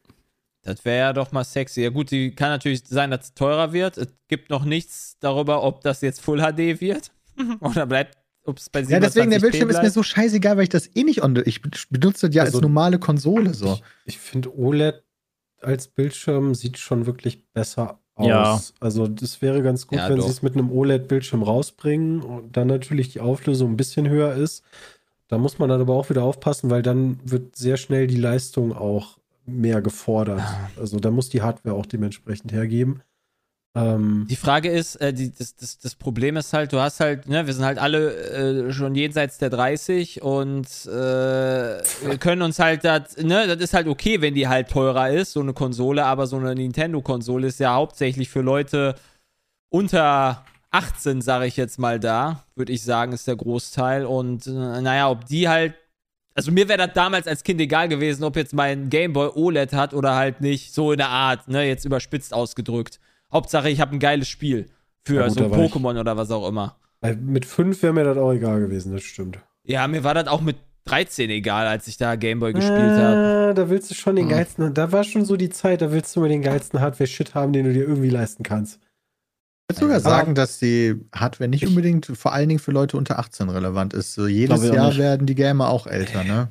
Das 0.62 0.82
wäre 0.86 0.98
ja 0.98 1.12
doch 1.12 1.30
mal 1.32 1.44
sexy. 1.44 1.82
Ja 1.82 1.90
gut, 1.90 2.10
die 2.10 2.34
kann 2.34 2.48
natürlich 2.48 2.84
sein, 2.88 3.10
dass 3.10 3.26
es 3.26 3.34
teurer 3.34 3.74
wird. 3.74 3.98
Es 3.98 4.08
gibt 4.28 4.48
noch 4.48 4.64
nichts 4.64 5.18
darüber, 5.20 5.62
ob 5.62 5.82
das 5.82 6.00
jetzt 6.00 6.22
Full 6.22 6.38
HD 6.40 6.80
wird. 6.80 7.12
Oder 7.60 7.84
bleibt, 7.84 8.16
ob 8.44 8.56
es 8.56 8.70
bei 8.70 8.80
Ja, 8.80 8.98
deswegen, 8.98 9.28
der 9.28 9.38
720p 9.40 9.42
Bildschirm 9.42 9.68
ist 9.68 9.82
mir 9.82 9.90
so 9.90 10.02
scheißegal, 10.02 10.56
weil 10.56 10.62
ich 10.62 10.68
das 10.70 10.88
eh 10.96 11.04
nicht 11.04 11.22
on 11.22 11.36
Ich 11.44 11.60
benutze 11.90 12.28
das 12.28 12.34
ja 12.34 12.44
Also, 12.44 12.56
als 12.56 12.62
normale 12.62 12.98
Konsole 12.98 13.52
so. 13.52 13.74
Ich, 13.74 14.14
ich 14.14 14.18
finde 14.18 14.56
OLED 14.56 15.04
als 15.60 15.86
Bildschirm 15.86 16.54
sieht 16.54 16.78
schon 16.78 17.04
wirklich 17.04 17.46
besser 17.52 18.01
aus. 18.14 18.28
Ja. 18.28 18.60
Also 18.80 19.06
das 19.06 19.42
wäre 19.42 19.62
ganz 19.62 19.86
gut, 19.86 19.98
Ja, 19.98 20.08
wenn 20.08 20.20
sie 20.20 20.28
es 20.28 20.42
mit 20.42 20.54
einem 20.54 20.70
OLED-Bildschirm 20.70 21.42
rausbringen 21.42 22.22
und 22.22 22.56
dann 22.56 22.68
natürlich 22.68 23.10
die 23.10 23.20
Auflösung 23.20 23.72
ein 23.72 23.76
bisschen 23.76 24.08
höher 24.08 24.34
ist. 24.34 24.64
Da 25.28 25.38
muss 25.38 25.58
man 25.58 25.68
dann 25.68 25.80
aber 25.80 25.94
auch 25.94 26.10
wieder 26.10 26.24
aufpassen, 26.24 26.68
weil 26.70 26.82
dann 26.82 27.18
wird 27.24 27.56
sehr 27.56 27.78
schnell 27.78 28.06
die 28.06 28.16
Leistung 28.16 28.76
auch 28.76 29.18
mehr 29.46 29.80
gefordert. 29.80 30.42
Also 30.78 31.00
da 31.00 31.10
muss 31.10 31.30
die 31.30 31.42
Hardware 31.42 31.74
auch 31.74 31.86
dementsprechend 31.86 32.52
hergeben. 32.52 33.02
Ähm, 33.74 34.26
Die 34.28 34.36
Frage 34.36 34.68
ist, 34.70 34.96
äh, 34.96 35.14
die, 35.14 35.32
das, 35.32 35.56
das, 35.56 35.78
das 35.78 35.94
Problem 35.94 36.36
ist 36.36 36.52
halt, 36.52 36.72
du 36.72 36.80
hast 36.80 37.00
halt, 37.00 37.26
ne, 37.26 37.46
wir 37.46 37.54
sind 37.54 37.64
halt 37.64 37.78
alle 37.78 38.66
äh, 38.68 38.72
schon 38.72 38.94
jenseits 38.94 39.38
der 39.38 39.48
30 39.48 40.20
und 40.20 40.66
äh, 40.86 40.90
wir 40.90 42.18
können 42.18 42.42
uns 42.42 42.58
halt 42.58 42.84
das, 42.84 43.16
ne, 43.16 43.46
das 43.46 43.58
ist 43.58 43.72
halt 43.72 43.86
okay, 43.86 44.20
wenn 44.20 44.34
die 44.34 44.46
halt 44.46 44.68
teurer 44.68 45.10
ist, 45.10 45.32
so 45.32 45.40
eine 45.40 45.54
Konsole, 45.54 46.04
aber 46.04 46.26
so 46.26 46.36
eine 46.36 46.54
Nintendo-Konsole 46.54 47.46
ist 47.46 47.60
ja 47.60 47.72
hauptsächlich 47.72 48.28
für 48.28 48.42
Leute 48.42 48.94
unter 49.70 50.44
18, 50.70 51.22
sage 51.22 51.46
ich 51.46 51.56
jetzt 51.56 51.78
mal 51.78 52.00
da, 52.00 52.44
würde 52.54 52.72
ich 52.72 52.82
sagen, 52.82 53.12
ist 53.12 53.26
der 53.26 53.36
Großteil. 53.36 54.04
Und 54.06 54.46
äh, 54.46 54.50
naja, 54.50 55.08
ob 55.10 55.26
die 55.26 55.48
halt. 55.48 55.74
Also 56.34 56.50
mir 56.50 56.66
wäre 56.66 56.78
das 56.78 56.94
damals 56.94 57.26
als 57.26 57.42
Kind 57.44 57.60
egal 57.60 57.88
gewesen, 57.88 58.24
ob 58.24 58.36
jetzt 58.36 58.54
mein 58.54 58.88
Gameboy 58.88 59.32
OLED 59.34 59.74
hat 59.74 59.92
oder 59.92 60.14
halt 60.14 60.40
nicht, 60.40 60.72
so 60.72 60.92
in 60.92 60.96
der 60.96 61.10
Art, 61.10 61.46
ne, 61.48 61.64
jetzt 61.64 61.84
überspitzt 61.84 62.32
ausgedrückt. 62.32 63.00
Hauptsache, 63.32 63.70
ich 63.70 63.80
habe 63.80 63.92
ein 63.94 63.98
geiles 63.98 64.28
Spiel 64.28 64.68
für 65.04 65.16
Ja, 65.16 65.28
gut, 65.28 65.38
so 65.38 65.44
Pokémon 65.46 65.98
oder 65.98 66.16
was 66.16 66.30
auch 66.30 66.46
immer. 66.48 66.76
weil 67.00 67.16
mit 67.16 67.44
fünf 67.44 67.82
wäre 67.82 67.92
mir 67.92 68.04
das 68.04 68.16
auch 68.18 68.32
egal 68.32 68.60
gewesen, 68.60 68.92
das 68.92 69.02
stimmt. 69.02 69.38
Ja, 69.64 69.86
mir 69.88 70.04
war 70.04 70.14
das 70.14 70.26
auch 70.28 70.40
mit 70.40 70.56
13 70.84 71.30
egal, 71.30 71.66
als 71.68 71.86
ich 71.86 71.96
da 71.96 72.16
Gameboy 72.16 72.52
gespielt 72.52 72.92
habe. 72.96 73.48
Ah, 73.50 73.52
Da 73.54 73.68
willst 73.70 73.90
du 73.90 73.94
schon 73.94 74.16
den 74.16 74.26
Ah. 74.26 74.30
geilsten, 74.30 74.74
da 74.74 74.90
war 74.92 75.04
schon 75.04 75.24
so 75.24 75.36
die 75.36 75.50
Zeit, 75.50 75.80
da 75.82 75.92
willst 75.92 76.14
du 76.16 76.20
mal 76.20 76.28
den 76.28 76.42
geilsten 76.42 76.80
Hardware-Shit 76.80 77.34
haben, 77.34 77.52
den 77.52 77.64
du 77.66 77.72
dir 77.72 77.82
irgendwie 77.82 78.10
leisten 78.10 78.42
kannst. 78.42 78.80
Ich 79.70 79.76
würde 79.80 79.80
sogar 79.86 80.00
sagen, 80.00 80.34
dass 80.34 80.58
die 80.58 81.00
Hardware 81.14 81.48
nicht 81.48 81.66
unbedingt 81.66 82.06
vor 82.06 82.32
allen 82.32 82.48
Dingen 82.48 82.58
für 82.58 82.72
Leute 82.72 82.96
unter 82.96 83.18
18 83.18 83.48
relevant 83.48 83.94
ist. 83.94 84.14
So 84.14 84.26
jedes 84.26 84.62
Jahr 84.68 84.96
werden 84.96 85.26
die 85.26 85.34
Gamer 85.34 85.68
auch 85.70 85.86
älter, 85.86 86.24
ne? 86.24 86.48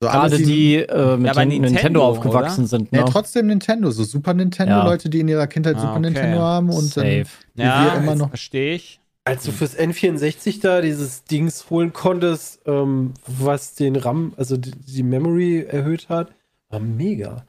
So 0.00 0.08
alles 0.08 0.30
Gerade 0.32 0.44
die 0.44 0.76
äh, 0.76 1.16
mit 1.16 1.34
Ja, 1.34 1.44
Nintendo, 1.44 1.68
Nintendo, 1.70 2.04
aufgewachsen 2.06 2.66
sind, 2.66 2.92
ne? 2.92 2.98
Ja, 3.00 3.04
trotzdem 3.04 3.48
Nintendo, 3.48 3.90
so 3.90 4.04
Super 4.04 4.32
Nintendo, 4.32 4.74
Ja. 4.76 4.84
Leute, 4.84 5.10
die 5.10 5.20
in 5.20 5.28
ihrer 5.28 5.48
Kindheit 5.48 5.74
Ah, 5.76 5.80
Super 5.80 5.92
okay. 5.94 6.00
Nintendo 6.02 6.38
haben 6.38 6.68
und 6.70 6.96
dann 6.96 7.04
Safe. 7.04 7.24
wie 7.54 7.62
Ja, 7.62 7.84
wir 7.94 8.00
immer 8.02 8.14
noch. 8.14 8.28
verstehe 8.28 8.74
ich. 8.76 9.00
Als 9.24 9.42
du 9.44 9.50
fürs 9.52 9.76
N64 9.76 10.60
da 10.62 10.80
dieses 10.80 11.24
Dings 11.24 11.68
holen 11.68 11.92
konntest, 11.92 12.60
ähm, 12.66 13.12
was 13.26 13.74
den 13.74 13.96
RAM, 13.96 14.32
also 14.36 14.56
die, 14.56 14.70
die 14.70 15.02
Memory 15.02 15.64
erhöht 15.68 16.08
hat, 16.08 16.32
war 16.70 16.78
mega. 16.80 17.44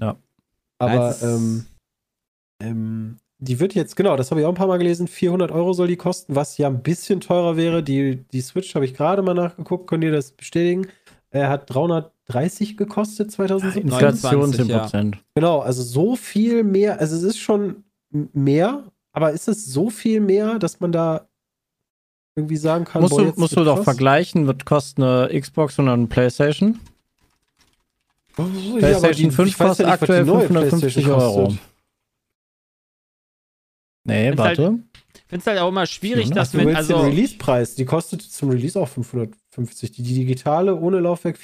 Ja. 0.00 0.16
Aber 0.78 1.16
ähm, 1.22 1.66
ähm, 2.62 3.16
die 3.38 3.58
wird 3.58 3.74
jetzt, 3.74 3.96
genau, 3.96 4.16
das 4.16 4.30
habe 4.30 4.40
ich 4.40 4.46
auch 4.46 4.50
ein 4.50 4.54
paar 4.54 4.66
Mal 4.66 4.78
gelesen, 4.78 5.08
400 5.08 5.50
Euro 5.50 5.72
soll 5.72 5.88
die 5.88 5.96
kosten, 5.96 6.36
was 6.36 6.56
ja 6.58 6.68
ein 6.68 6.82
bisschen 6.82 7.20
teurer 7.20 7.56
wäre. 7.56 7.82
Die, 7.82 8.22
die 8.32 8.40
Switch 8.42 8.74
habe 8.74 8.84
ich 8.84 8.94
gerade 8.94 9.22
mal 9.22 9.34
nachgeguckt, 9.34 9.88
könnt 9.88 10.04
ihr 10.04 10.12
das 10.12 10.32
bestätigen? 10.32 10.88
Er 11.30 11.48
hat 11.48 11.72
330 11.72 12.76
gekostet 12.76 13.30
2017. 13.30 13.82
Inflation 13.82 14.50
29, 14.50 14.68
ja. 14.68 14.84
10%. 14.86 15.14
Genau, 15.34 15.60
also 15.60 15.82
so 15.82 16.16
viel 16.16 16.64
mehr, 16.64 16.98
also 17.00 17.16
es 17.16 17.22
ist 17.22 17.38
schon 17.38 17.84
mehr, 18.10 18.84
aber 19.12 19.30
ist 19.32 19.48
es 19.48 19.66
so 19.66 19.90
viel 19.90 20.20
mehr, 20.20 20.58
dass 20.58 20.80
man 20.80 20.92
da 20.92 21.28
irgendwie 22.34 22.56
sagen 22.56 22.84
kann, 22.84 23.02
Musst 23.02 23.16
boah, 23.16 23.24
du, 23.24 23.32
musst 23.36 23.56
du 23.56 23.64
doch 23.64 23.84
vergleichen, 23.84 24.46
wird 24.46 24.64
kosten 24.64 25.02
eine 25.02 25.40
Xbox 25.40 25.78
und 25.78 25.88
eine 25.88 26.06
Playstation. 26.06 26.80
Oh, 28.36 28.42
ja, 28.42 28.78
PlayStation 28.78 29.30
5 29.30 29.58
kostet 29.58 29.86
ja 29.86 29.92
nicht, 29.92 30.00
was 30.00 30.06
die 30.06 30.12
aktuell 30.12 30.24
neue 30.24 30.46
550 30.46 31.04
PlayStation 31.04 31.20
Euro. 31.20 31.44
kostet. 31.46 31.69
Nee, 34.04 34.26
halt- 34.28 34.38
warte. 34.38 34.78
Ich 35.14 35.20
finde 35.30 35.40
es 35.42 35.46
halt 35.46 35.58
auch 35.60 35.68
immer 35.68 35.86
schwierig, 35.86 36.28
Ja, 36.28 36.34
dass 36.34 36.52
Du 36.52 36.58
mit, 36.58 36.74
also. 36.74 36.94
den 36.94 37.04
Release-Preis, 37.06 37.74
die 37.76 37.84
kostet 37.84 38.22
zum 38.22 38.50
Release 38.50 38.78
auch 38.80 38.88
550. 38.88 39.92
Die, 39.92 40.02
die 40.02 40.14
digitale 40.14 40.74
ohne 40.74 40.98
Laufwerk 41.00 41.38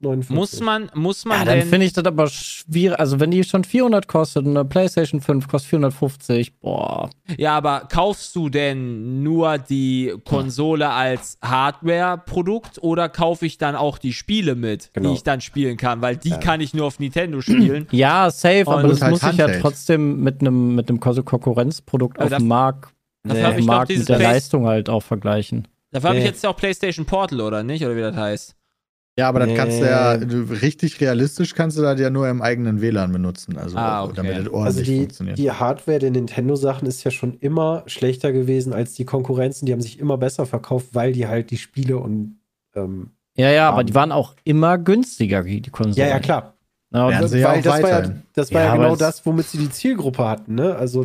459. 0.00 0.34
Muss 0.34 0.60
man, 0.60 0.90
muss 0.94 1.24
man 1.24 1.38
Ja, 1.40 1.44
dann 1.44 1.62
finde 1.68 1.86
ich 1.86 1.92
das 1.92 2.04
aber 2.06 2.26
schwierig. 2.28 2.98
Also, 2.98 3.20
wenn 3.20 3.30
die 3.30 3.44
schon 3.44 3.64
400 3.64 4.08
kostet 4.08 4.46
und 4.46 4.56
eine 4.56 4.64
PlayStation 4.64 5.20
5 5.20 5.46
kostet 5.46 5.68
450, 5.70 6.58
boah. 6.60 7.10
Ja, 7.36 7.56
aber 7.56 7.86
kaufst 7.92 8.34
du 8.34 8.48
denn 8.48 9.22
nur 9.22 9.58
die 9.58 10.14
Konsole 10.24 10.88
als 10.88 11.38
Hardware-Produkt 11.42 12.78
oder 12.82 13.08
kaufe 13.08 13.46
ich 13.46 13.58
dann 13.58 13.76
auch 13.76 13.98
die 13.98 14.12
Spiele 14.12 14.54
mit, 14.54 14.90
Genau. 14.94 15.10
die 15.10 15.14
ich 15.16 15.22
dann 15.22 15.40
spielen 15.40 15.76
kann? 15.76 16.00
Weil 16.00 16.16
die 16.16 16.30
kann 16.30 16.60
ich 16.60 16.74
nur 16.74 16.86
auf 16.86 16.98
Nintendo 16.98 17.40
spielen. 17.40 17.86
Ja, 18.00 18.30
safe, 18.30 18.64
Und 18.66 18.72
aber 18.78 18.88
das 18.88 19.02
halt 19.02 19.10
muss 19.10 19.22
ich 19.22 19.36
ja 19.36 19.44
Handheld. 19.44 19.60
trotzdem 19.62 20.20
mit 20.22 20.40
einem 20.40 20.74
mit 20.74 20.88
einem 20.88 21.00
Konkurrenzprodukt 21.00 22.18
Aber 22.18 22.26
auf 22.34 22.38
dem 22.38 22.48
Markt, 22.48 22.94
das 23.24 23.36
äh, 23.38 23.42
hab 23.42 23.50
auf 23.52 23.58
ich 23.58 23.64
dem 23.64 23.66
Markt 23.66 23.88
mit 23.96 24.08
der 24.08 24.18
Leistung 24.18 24.66
halt 24.66 24.88
auch 24.88 25.02
vergleichen. 25.02 25.68
Dafür 25.90 26.10
habe 26.10 26.18
ich 26.18 26.24
Nee. 26.24 26.30
jetzt 26.30 26.44
ja 26.44 26.50
auch 26.50 26.56
PlayStation 26.56 27.04
Portal, 27.04 27.40
oder 27.40 27.62
nicht? 27.62 27.84
Oder 27.84 27.96
wie 27.96 28.00
das 28.00 28.16
heißt. 28.16 28.54
Ja, 29.18 29.28
aber 29.28 29.40
das 29.40 29.54
kannst 29.54 29.80
du 29.80 29.84
ja, 29.86 30.16
du, 30.16 30.42
richtig 30.62 31.00
realistisch 31.00 31.54
kannst 31.54 31.76
du 31.76 31.82
das 31.82 32.00
ja 32.00 32.08
nur 32.08 32.28
im 32.28 32.40
eigenen 32.40 32.80
WLAN 32.80 33.12
benutzen, 33.12 33.58
also 33.58 33.76
Ah, 33.76 34.04
okay. 34.04 34.14
damit 34.16 34.38
das 34.38 34.48
ordentlich 34.48 34.64
Also 34.66 34.82
die, 34.84 34.98
funktioniert. 34.98 35.38
die 35.38 35.50
Hardware 35.50 35.98
der 35.98 36.10
Nintendo-Sachen 36.10 36.86
ist 36.88 37.04
ja 37.04 37.10
schon 37.10 37.34
immer 37.40 37.82
schlechter 37.86 38.32
gewesen 38.32 38.72
als 38.72 38.94
die 38.94 39.04
Konkurrenzen. 39.04 39.66
Die 39.66 39.72
haben 39.72 39.82
sich 39.82 39.98
immer 39.98 40.16
besser 40.16 40.46
verkauft, 40.46 40.88
weil 40.94 41.12
die 41.12 41.26
halt 41.26 41.50
die 41.50 41.58
Spiele 41.58 41.98
und 41.98 42.38
ähm, 42.74 43.10
Ja, 43.36 43.50
ja, 43.50 43.68
aber 43.68 43.78
haben. 43.78 43.86
die 43.88 43.94
waren 43.94 44.12
auch 44.12 44.36
immer 44.44 44.78
günstiger, 44.78 45.42
die 45.42 45.60
die 45.60 45.70
Konsolen. 45.70 46.06
ja, 46.08 46.14
ja, 46.14 46.20
klar. 46.20 46.56
Ja, 46.92 47.06
und, 47.06 47.12
ja 47.12 47.20
Weil 47.20 47.62
das 47.62 47.82
war 47.82 47.90
ja, 47.90 48.14
das 48.32 48.52
war 48.52 48.60
Ja, 48.60 48.66
ja, 48.68 48.72
aber 48.72 48.82
genau 48.84 48.96
das, 48.96 49.26
womit 49.26 49.46
sie 49.48 49.58
die 49.58 49.70
Zielgruppe 49.70 50.26
hatten, 50.26 50.54
ne? 50.54 50.74
Also, 50.76 51.04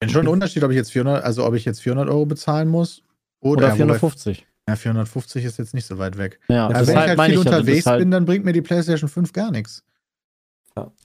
Wenn 0.00 0.08
schon 0.08 0.22
ein 0.26 0.28
Unterschied, 0.28 0.64
ob 0.64 0.70
ich 0.70 0.76
jetzt 0.76 0.92
400, 0.92 1.22
also 1.24 1.44
ob 1.44 1.54
ich 1.54 1.64
jetzt 1.64 1.80
400 1.82 2.08
Euro 2.08 2.26
bezahlen 2.26 2.68
muss 2.68 3.02
oder, 3.40 3.58
oder 3.58 3.66
ja, 3.66 3.72
wobei- 3.74 3.76
450. 3.98 4.46
Ja, 4.68 4.76
450 4.76 5.44
ist 5.44 5.58
jetzt 5.58 5.74
nicht 5.74 5.86
so 5.86 5.98
weit 5.98 6.16
weg. 6.18 6.38
Ja, 6.48 6.68
Also 6.68 6.78
das 6.80 6.86
wenn 6.88 6.94
ich 6.94 7.00
halt 7.08 7.16
meine 7.18 7.34
viel 7.34 7.38
ja, 7.38 7.44
das 7.50 7.58
unterwegs 7.60 7.86
halt- 7.86 7.98
bin, 8.00 8.10
dann 8.10 8.24
bringt 8.24 8.44
mir 8.44 8.52
die 8.52 8.62
PlayStation 8.62 9.08
5 9.08 9.32
gar 9.32 9.50
nichts. 9.50 9.84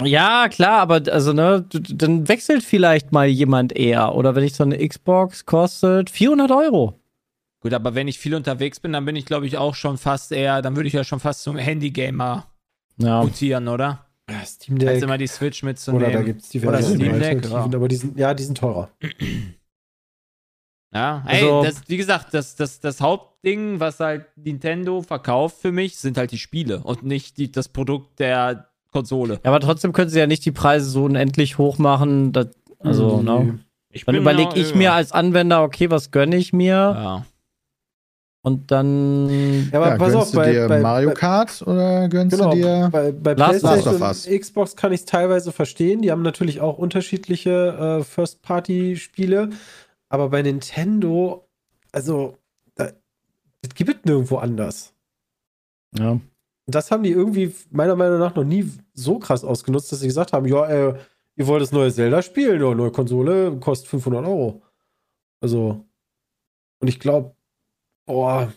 Ja, 0.02 0.48
klar, 0.48 0.80
aber 0.80 1.02
also, 1.12 1.34
ne, 1.34 1.66
dann 1.74 2.28
wechselt 2.30 2.64
vielleicht 2.64 3.12
mal 3.12 3.28
jemand 3.28 3.74
eher. 3.76 4.16
Oder 4.16 4.34
wenn 4.36 4.44
ich 4.46 4.54
so 4.56 4.64
eine 4.64 4.78
Xbox 4.88 5.46
kostet 5.46 6.10
400 6.10 6.52
Euro. 6.52 6.98
Gut, 7.60 7.74
aber 7.74 7.94
wenn 7.96 8.08
ich 8.08 8.18
viel 8.20 8.36
unterwegs 8.36 8.80
bin, 8.80 8.94
dann 8.94 9.04
bin 9.04 9.16
ich, 9.18 9.26
glaube 9.26 9.46
ich, 9.46 9.58
auch 9.58 9.76
schon 9.76 9.98
fast 9.98 10.32
eher, 10.32 10.62
dann 10.62 10.76
würde 10.78 10.88
ich 10.88 10.94
ja 10.94 11.04
schon 11.04 11.20
fast 11.20 11.42
zum 11.44 11.58
Handy-Gamer 11.58 12.46
Ja. 12.98 13.22
mutieren, 13.24 13.68
oder? 13.68 14.06
ja, 14.30 14.44
Steam 14.46 14.76
Als 14.76 14.86
Deck. 14.86 15.04
immer 15.04 15.18
die 15.18 15.28
Switch 15.28 15.64
Oder 15.64 15.70
mitzunehmen. 15.72 16.14
da 16.14 16.22
gibt 16.22 16.42
es 16.44 16.50
diverse 16.50 16.86
Oder 16.86 16.96
Steam 16.96 17.14
andere 17.14 17.20
Deck, 17.36 17.46
ja. 17.50 17.58
aber 17.64 17.88
die 17.88 17.96
sind, 17.96 18.18
ja, 18.20 18.34
die 18.34 18.44
sind 18.44 18.58
teurer. 18.58 18.90
Ja, 20.94 21.24
ey, 21.28 21.42
Also- 21.44 21.64
das, 21.64 21.82
wie 21.90 21.98
gesagt, 21.98 22.34
das, 22.34 22.56
das, 22.56 22.80
das 22.80 23.02
Hauptding, 23.48 23.80
was 23.80 24.00
halt 24.00 24.26
Nintendo 24.36 25.02
verkauft 25.02 25.58
für 25.62 25.72
mich, 25.72 25.98
sind 25.98 26.18
halt 26.18 26.32
die 26.32 26.38
Spiele 26.38 26.80
und 26.84 27.04
nicht 27.04 27.38
die, 27.38 27.52
das 27.52 27.70
Produkt 27.70 28.20
der 28.20 28.68
Konsole. 28.92 29.36
Ja, 29.44 29.52
aber 29.52 29.60
trotzdem 29.60 29.94
können 29.94 30.10
sie 30.10 30.20
ja 30.20 30.28
nicht 30.28 30.46
die 30.46 30.52
Preise 30.52 30.90
so 30.90 31.06
unendlich 31.06 31.58
hoch 31.58 31.78
machen. 31.78 32.32
dass- 32.34 32.50
also, 32.80 33.18
Mhm. 33.18 33.26
ne? 33.26 33.60
Ich 33.92 34.06
Dann 34.06 34.16
überlege 34.16 34.50
noch- 34.50 34.56
ich 34.56 34.76
mir 34.76 34.94
als 34.94 35.12
Anwender, 35.12 35.64
okay, 35.64 35.90
was 35.90 36.12
gönne 36.12 36.36
ich 36.36 36.54
mir? 36.54 36.74
Ja. 36.74 37.26
Und 38.44 38.70
dann. 38.72 39.70
Ja, 39.72 39.80
aber 39.80 39.90
Ja, 39.90 39.98
pass 39.98 40.12
gönnst 40.12 40.16
auf, 40.16 40.32
du 40.32 40.38
bei, 40.38 40.52
dir 40.52 40.68
bei, 40.68 40.80
Mario 40.80 41.10
bei, 41.10 41.16
Kart 41.16 41.62
oder 41.66 42.08
gönnst 42.08 42.38
genau, 42.38 42.52
du 42.52 42.56
dir. 42.58 42.90
bei, 42.92 43.12
bei 43.12 43.34
Last 43.34 43.62
PlayStation 43.62 44.02
Us. 44.02 44.28
und 44.28 44.40
Xbox 44.40 44.76
kann 44.76 44.94
ich 44.94 45.02
es 45.02 45.06
teilweise 45.06 45.52
verstehen. 45.52 46.02
Die 46.02 46.12
haben 46.12 46.22
natürlich 46.22 46.62
auch 46.62 46.78
unterschiedliche 46.78 47.98
äh, 48.00 48.04
First-Party-Spiele. 48.04 49.50
Aber 50.10 50.30
bei 50.30 50.42
Nintendo, 50.44 51.48
also, 51.92 52.37
das 53.68 53.76
gibt 53.76 53.90
es 53.90 54.06
nirgendwo 54.06 54.38
anders. 54.38 54.94
Ja. 55.98 56.12
Und 56.12 56.76
das 56.76 56.92
haben 56.92 57.04
die 57.04 57.12
irgendwie 57.12 57.54
meiner 57.70 57.96
Meinung 57.96 58.20
nach 58.20 58.36
noch 58.36 58.44
nie 58.44 58.70
so 58.94 59.20
krass 59.20 59.44
ausgenutzt, 59.44 59.92
dass 59.92 60.02
sie 60.02 60.08
gesagt 60.08 60.34
haben, 60.34 60.46
ja, 60.46 60.66
äh, 60.68 60.98
ihr 61.36 61.48
wollt 61.48 61.62
das 61.62 61.72
neue 61.72 61.92
Zelda 61.94 62.22
spielen, 62.22 62.62
ja, 62.62 62.74
neue 62.74 62.92
Konsole 62.92 63.56
kostet 63.58 63.90
500 63.90 64.26
Euro. 64.26 64.62
Also, 65.40 65.86
und 66.80 66.88
ich 66.88 67.00
glaube, 67.00 67.36
boah, 68.06 68.52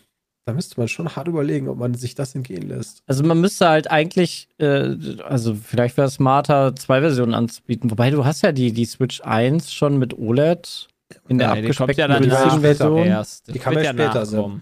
da 0.45 0.53
müsste 0.53 0.79
man 0.79 0.87
schon 0.87 1.15
hart 1.15 1.27
überlegen, 1.27 1.69
ob 1.69 1.77
man 1.77 1.93
sich 1.93 2.15
das 2.15 2.35
entgehen 2.35 2.67
lässt. 2.67 3.03
Also 3.05 3.23
man 3.23 3.39
müsste 3.39 3.69
halt 3.69 3.89
eigentlich, 3.89 4.49
äh, 4.57 4.95
also 5.23 5.55
vielleicht 5.55 5.97
wäre 5.97 6.07
es 6.07 6.15
smarter, 6.15 6.75
zwei 6.75 7.01
Versionen 7.01 7.33
anzubieten. 7.35 7.91
Wobei 7.91 8.09
du 8.09 8.25
hast 8.25 8.41
ja 8.41 8.51
die, 8.51 8.73
die 8.73 8.85
Switch 8.85 9.21
1 9.21 9.71
schon 9.71 9.97
mit 9.99 10.17
OLED 10.17 10.87
in 11.27 11.37
der 11.37 11.53
Nee, 11.55 11.61
die 11.61 11.67
kommt 11.69 11.91
abgespeckten 11.91 11.99
ja 11.99 12.07
dann 12.07 12.61
Version. 12.61 12.97
erst. 13.05 13.47
Die 13.47 13.53
Das 13.53 13.61
kann 13.61 13.73
ja 13.75 13.85
später 13.93 14.25
sein. 14.25 14.39
nachkommen. 14.39 14.61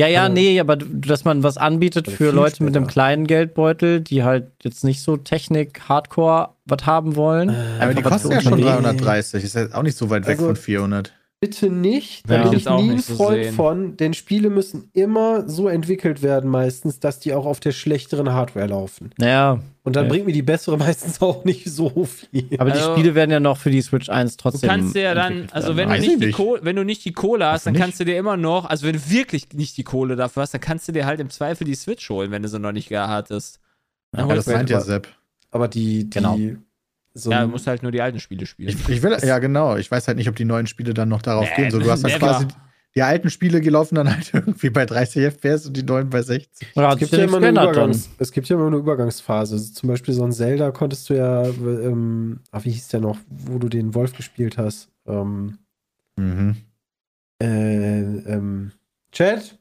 Ja, 0.00 0.06
ja, 0.06 0.24
Aber- 0.24 0.34
nee, 0.34 0.58
aber 0.60 0.76
dass 0.76 1.24
man 1.24 1.42
was 1.42 1.56
anbietet 1.58 2.06
Also 2.06 2.16
für 2.16 2.30
Leute 2.30 2.62
mit 2.64 2.74
einem 2.76 2.84
später. 2.84 2.92
kleinen 2.92 3.26
Geldbeutel, 3.26 4.00
die 4.00 4.22
halt 4.24 4.48
jetzt 4.62 4.82
nicht 4.84 5.02
so 5.02 5.16
Technik-Hardcore 5.16 6.50
was 6.66 6.86
haben 6.86 7.16
wollen. 7.16 7.54
Aber 7.80 7.94
die 7.94 8.02
kosten 8.02 8.30
ja 8.32 8.40
schon 8.40 8.54
unternehmen. 8.54 8.82
330. 8.98 9.44
Ist 9.44 9.54
ja 9.56 9.66
auch 9.72 9.82
nicht 9.82 9.96
so 9.96 10.08
weit 10.10 10.26
weg 10.26 10.38
Also- 10.38 10.46
von 10.46 10.56
400. 10.56 11.12
Bitte 11.42 11.70
nicht. 11.70 12.28
Da 12.28 12.34
Ja. 12.36 12.42
bin 12.42 12.52
Ich 12.52 12.66
ich 12.66 12.70
nie 12.70 12.90
ein 12.90 12.96
nicht 12.96 13.06
so 13.06 13.16
Freund 13.16 13.44
sehen. 13.44 13.54
von, 13.54 13.96
denn 13.96 14.12
Spiele 14.12 14.50
müssen 14.50 14.90
immer 14.92 15.48
so 15.48 15.68
entwickelt 15.68 16.20
werden, 16.20 16.50
meistens, 16.50 17.00
dass 17.00 17.18
die 17.18 17.32
auch 17.32 17.46
auf 17.46 17.60
der 17.60 17.72
schlechteren 17.72 18.30
Hardware 18.34 18.66
laufen. 18.66 19.10
Naja, 19.16 19.60
Und 19.82 19.96
dann 19.96 20.04
Ja. 20.04 20.10
bringt 20.10 20.26
mir 20.26 20.34
die 20.34 20.42
bessere 20.42 20.76
meistens 21.16 21.22
auch 21.22 21.42
nicht 21.46 21.64
so 21.64 22.04
viel. 22.04 22.46
aber 22.58 22.70
Also- 22.72 22.92
die 22.94 23.00
Spiele 23.00 23.14
werden 23.14 23.30
ja 23.30 23.40
noch 23.40 23.56
für 23.56 23.70
die 23.70 23.80
Switch 23.80 24.10
1 24.10 24.36
Du 24.36 24.42
trotzdem. 24.42 24.68
kannst 24.68 24.94
dir 24.94 25.00
ja 25.02 25.14
dann, 25.14 25.48
also 25.52 25.74
wenn 25.76 25.88
du, 25.88 25.94
ich 25.94 26.00
nicht 26.02 26.20
die 26.20 26.26
nicht. 26.26 26.36
Kohle, 26.36 26.60
wenn 26.62 26.76
du 26.76 26.84
nicht 26.84 27.02
die 27.06 27.12
Kohle 27.12 27.46
hast, 27.46 27.64
dann 27.64 27.72
nicht? 27.72 27.80
kannst 27.80 27.98
du 27.98 28.04
dir 28.04 28.18
immer 28.18 28.36
noch, 28.36 28.66
also 28.66 28.86
wenn 28.86 28.92
du 28.96 29.10
wirklich 29.10 29.48
nicht 29.54 29.78
die 29.78 29.82
Kohle 29.84 30.16
dafür 30.16 30.42
hast, 30.42 30.52
dann 30.52 30.60
kannst 30.60 30.86
du 30.88 30.92
dir 30.92 31.06
halt 31.06 31.18
im 31.20 31.30
Zweifel 31.30 31.64
die 31.64 31.74
Switch 31.74 32.10
holen, 32.10 32.30
wenn 32.30 32.42
du 32.42 32.48
sie 32.50 32.58
noch 32.58 32.72
nicht 32.72 32.90
gar 32.90 33.08
hattest. 33.08 33.58
Dann 34.12 34.28
Ja, 34.28 34.34
holst 34.34 34.38
das 34.40 34.44
du- 34.52 34.58
meint 34.58 34.68
ja 34.68 34.76
aber- 34.76 34.84
Sepp. 34.84 35.08
Aber 35.50 35.66
die, 35.68 36.04
die 36.04 36.10
Genau. 36.10 36.36
So 37.14 37.30
ja, 37.30 37.42
du 37.42 37.48
musst 37.48 37.66
halt 37.66 37.82
nur 37.82 37.92
die 37.92 38.00
alten 38.02 38.20
Spiele 38.20 38.46
spielen. 38.46 38.68
Ich, 38.68 38.88
ich 38.88 39.02
will, 39.02 39.16
ja, 39.22 39.38
genau. 39.38 39.76
Ich 39.76 39.90
weiß 39.90 40.06
halt 40.08 40.16
nicht, 40.16 40.28
ob 40.28 40.36
die 40.36 40.44
neuen 40.44 40.66
Spiele 40.66 40.94
dann 40.94 41.08
noch 41.08 41.22
darauf 41.22 41.48
Nee, 41.50 41.62
gehen. 41.64 41.70
So, 41.70 41.78
du 41.78 41.90
hast 41.90 42.02
dann 42.02 42.12
never. 42.12 42.26
quasi. 42.28 42.46
Die 42.96 43.02
alten 43.02 43.30
Spiele, 43.30 43.60
die 43.60 43.68
laufen 43.68 43.94
dann 43.94 44.10
halt 44.12 44.30
irgendwie 44.34 44.70
bei 44.70 44.84
30 44.84 45.22
FPS 45.26 45.66
und 45.66 45.76
die 45.76 45.84
neuen 45.84 46.10
bei 46.10 46.22
60. 46.22 46.68
Ja, 46.74 46.88
hat 46.88 46.94
es, 46.94 46.98
gibt 47.00 47.12
ja 47.12 47.22
immer 47.24 47.36
eine 47.36 47.52
dann. 47.52 47.64
Übergangs, 47.66 48.10
es 48.18 48.32
gibt 48.32 48.48
ja 48.48 48.56
immer 48.56 48.66
eine 48.66 48.76
Übergangsphase. 48.76 49.54
Also 49.54 49.72
zum 49.72 49.88
Beispiel 49.88 50.12
so 50.14 50.24
ein 50.24 50.32
Zelda 50.32 50.70
konntest 50.72 51.08
du 51.08 51.14
ja, 51.14 51.44
ähm, 51.46 52.40
ach, 52.50 52.64
wie 52.64 52.70
hieß 52.70 52.88
der 52.88 53.00
noch, 53.00 53.18
wo 53.28 53.58
du 53.58 53.68
den 53.68 53.94
Wolf 53.94 54.16
gespielt 54.16 54.58
hast? 54.58 54.88
Ähm, 55.06 55.58
Mhm. 56.16 56.56
äh, 57.42 58.00
ähm, 58.00 58.72
Chat? 59.12 59.58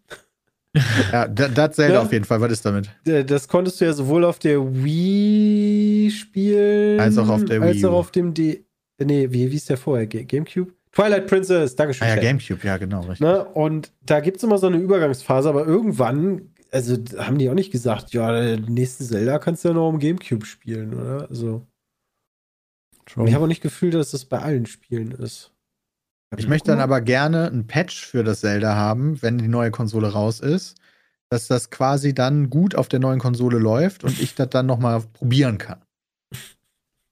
Ja, 1.12 1.28
da- 1.28 1.48
das 1.48 1.76
Zelda 1.76 1.96
Ja. 1.96 2.02
auf 2.04 2.12
jeden 2.14 2.26
Fall. 2.26 2.40
Was 2.42 2.52
ist 2.52 2.66
damit? 2.66 2.90
Das 3.04 3.48
konntest 3.48 3.82
du 3.82 3.86
ja 3.86 3.94
sowohl 3.94 4.24
auf 4.24 4.38
der 4.40 4.60
Wii 4.84 6.12
spielen, 6.12 7.00
Als 7.00 7.18
auch 7.18 7.28
auf 7.30 7.44
der 7.46 7.62
als 7.62 7.78
Wii 7.78 7.86
U. 7.86 7.90
auch 7.90 7.94
auf 8.00 8.12
dem 8.12 8.34
D. 8.34 8.64
Nee, 9.02 9.32
wie, 9.32 9.50
wie 9.52 9.56
ist 9.56 9.70
der 9.70 9.78
vorher? 9.78 10.06
Ga- 10.08 10.24
Gamecube? 10.24 10.74
Twilight 10.92 11.28
Princess, 11.28 11.76
Dankeschön. 11.76 12.08
Ah 12.08 12.16
ja. 12.16 12.22
Gamecube, 12.22 12.60
ja, 12.66 12.78
genau. 12.78 13.02
Richtig. 13.02 13.22
Ne? 13.22 13.46
Und 13.46 13.92
da 14.06 14.20
gibt 14.20 14.38
es 14.38 14.44
immer 14.44 14.58
so 14.58 14.68
eine 14.68 14.78
Übergangsphase, 14.78 15.48
aber 15.50 15.66
irgendwann, 15.66 16.50
also 16.72 16.98
haben 17.18 17.38
die 17.38 17.50
auch 17.50 17.54
nicht 17.56 17.72
gesagt, 17.72 18.12
ja, 18.14 18.32
der 18.32 18.60
nächste 18.60 19.06
Zelda 19.06 19.40
kannst 19.40 19.64
du 19.64 19.70
ja 19.70 19.74
noch 19.74 19.90
im 19.90 20.00
Gamecube 20.00 20.46
spielen, 20.46 20.94
oder? 20.94 21.28
Also, 21.30 21.66
ich 23.26 23.34
habe 23.34 23.44
auch 23.46 23.48
nicht 23.48 23.62
gefühlt, 23.64 23.94
dass 23.94 24.12
das 24.12 24.26
bei 24.26 24.40
allen 24.40 24.66
Spielen 24.66 25.12
ist. 25.12 25.52
Ich 26.38 26.48
möchte 26.48 26.72
dann 26.72 26.80
aber 26.80 27.02
gerne 27.02 27.48
ein 27.48 27.66
Patch 27.66 28.06
für 28.06 28.24
das 28.24 28.42
Zelda 28.42 28.76
haben, 28.76 29.22
wenn 29.22 29.38
die 29.40 29.48
neue 29.48 29.72
Konsole 29.72 30.10
raus 30.12 30.40
ist, 30.40 30.78
dass 31.30 31.48
das 31.48 31.70
quasi 31.70 32.14
dann 32.14 32.50
gut 32.50 32.76
auf 32.76 32.88
der 32.88 33.00
neuen 33.00 33.20
Konsole 33.20 33.58
läuft 33.58 34.04
und 34.04 34.20
ich 34.20 34.36
das 34.36 34.50
dann 34.50 34.66
nochmal 34.68 35.02
probieren 35.14 35.58
kann. 35.58 35.80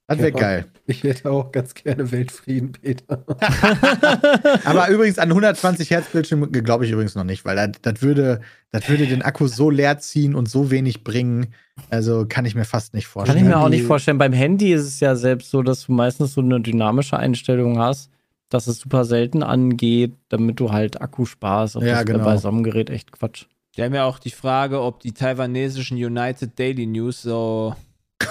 Das 0.09 0.19
wäre 0.19 0.29
Ja. 0.31 0.37
geil. 0.39 0.65
Ich 0.85 1.03
hätte 1.03 1.29
auch 1.29 1.51
ganz 1.51 1.73
gerne 1.73 2.09
Weltfrieden, 2.13 2.71
Peter. 2.71 3.25
Aber 4.63 4.87
übrigens 4.87 5.19
an 5.19 5.27
120 5.29 5.89
Hertz 5.89 6.07
Bildschirm 6.11 6.49
glaube 6.51 6.85
ich 6.85 6.91
übrigens 6.91 7.15
noch 7.15 7.25
nicht, 7.25 7.43
weil 7.43 7.57
das, 7.57 7.71
das, 7.81 8.01
würde, 8.01 8.39
das 8.71 8.87
würde 8.87 9.05
den 9.05 9.21
Akku 9.21 9.47
so 9.47 9.69
leer 9.69 9.99
ziehen 9.99 10.33
und 10.33 10.47
so 10.47 10.71
wenig 10.71 11.03
bringen. 11.03 11.47
Also 11.89 12.25
kann 12.29 12.45
ich 12.45 12.55
mir 12.55 12.63
fast 12.63 12.93
nicht 12.93 13.05
Kann 13.05 13.11
vorstellen. 13.11 13.39
ich 13.39 13.43
mir 13.43 13.57
auch 13.57 13.67
nicht 13.67 13.83
vorstellen. 13.83 14.17
Beim 14.17 14.31
Handy 14.31 14.71
ist 14.71 14.83
es 14.83 15.01
ja 15.01 15.15
selbst 15.17 15.49
so, 15.51 15.61
dass 15.61 15.85
du 15.87 15.91
meistens 15.91 16.33
so 16.33 16.41
eine 16.41 16.61
dynamische 16.61 17.17
Einstellung 17.17 17.77
hast, 17.79 18.09
dass 18.49 18.67
es 18.67 18.79
super 18.79 19.05
selten 19.05 19.43
angeht, 19.43 20.15
damit 20.29 20.59
du 20.59 20.71
halt 20.71 21.01
Akku 21.01 21.25
sparst. 21.25 21.75
Ja, 21.75 21.81
das 21.81 22.05
genau. 22.05 22.23
bei 22.23 22.37
so 22.37 22.47
einem 22.47 22.63
Gerät 22.63 22.89
echt 22.89 23.11
Quatsch. 23.11 23.45
Die 23.75 23.83
haben 23.83 23.93
ja 23.93 24.05
auch 24.05 24.19
die 24.19 24.31
Frage, 24.31 24.81
ob 24.81 25.01
die 25.01 25.11
taiwanesischen 25.11 25.97
United 25.97 26.57
Daily 26.57 26.85
News 26.85 27.21
so. 27.21 27.75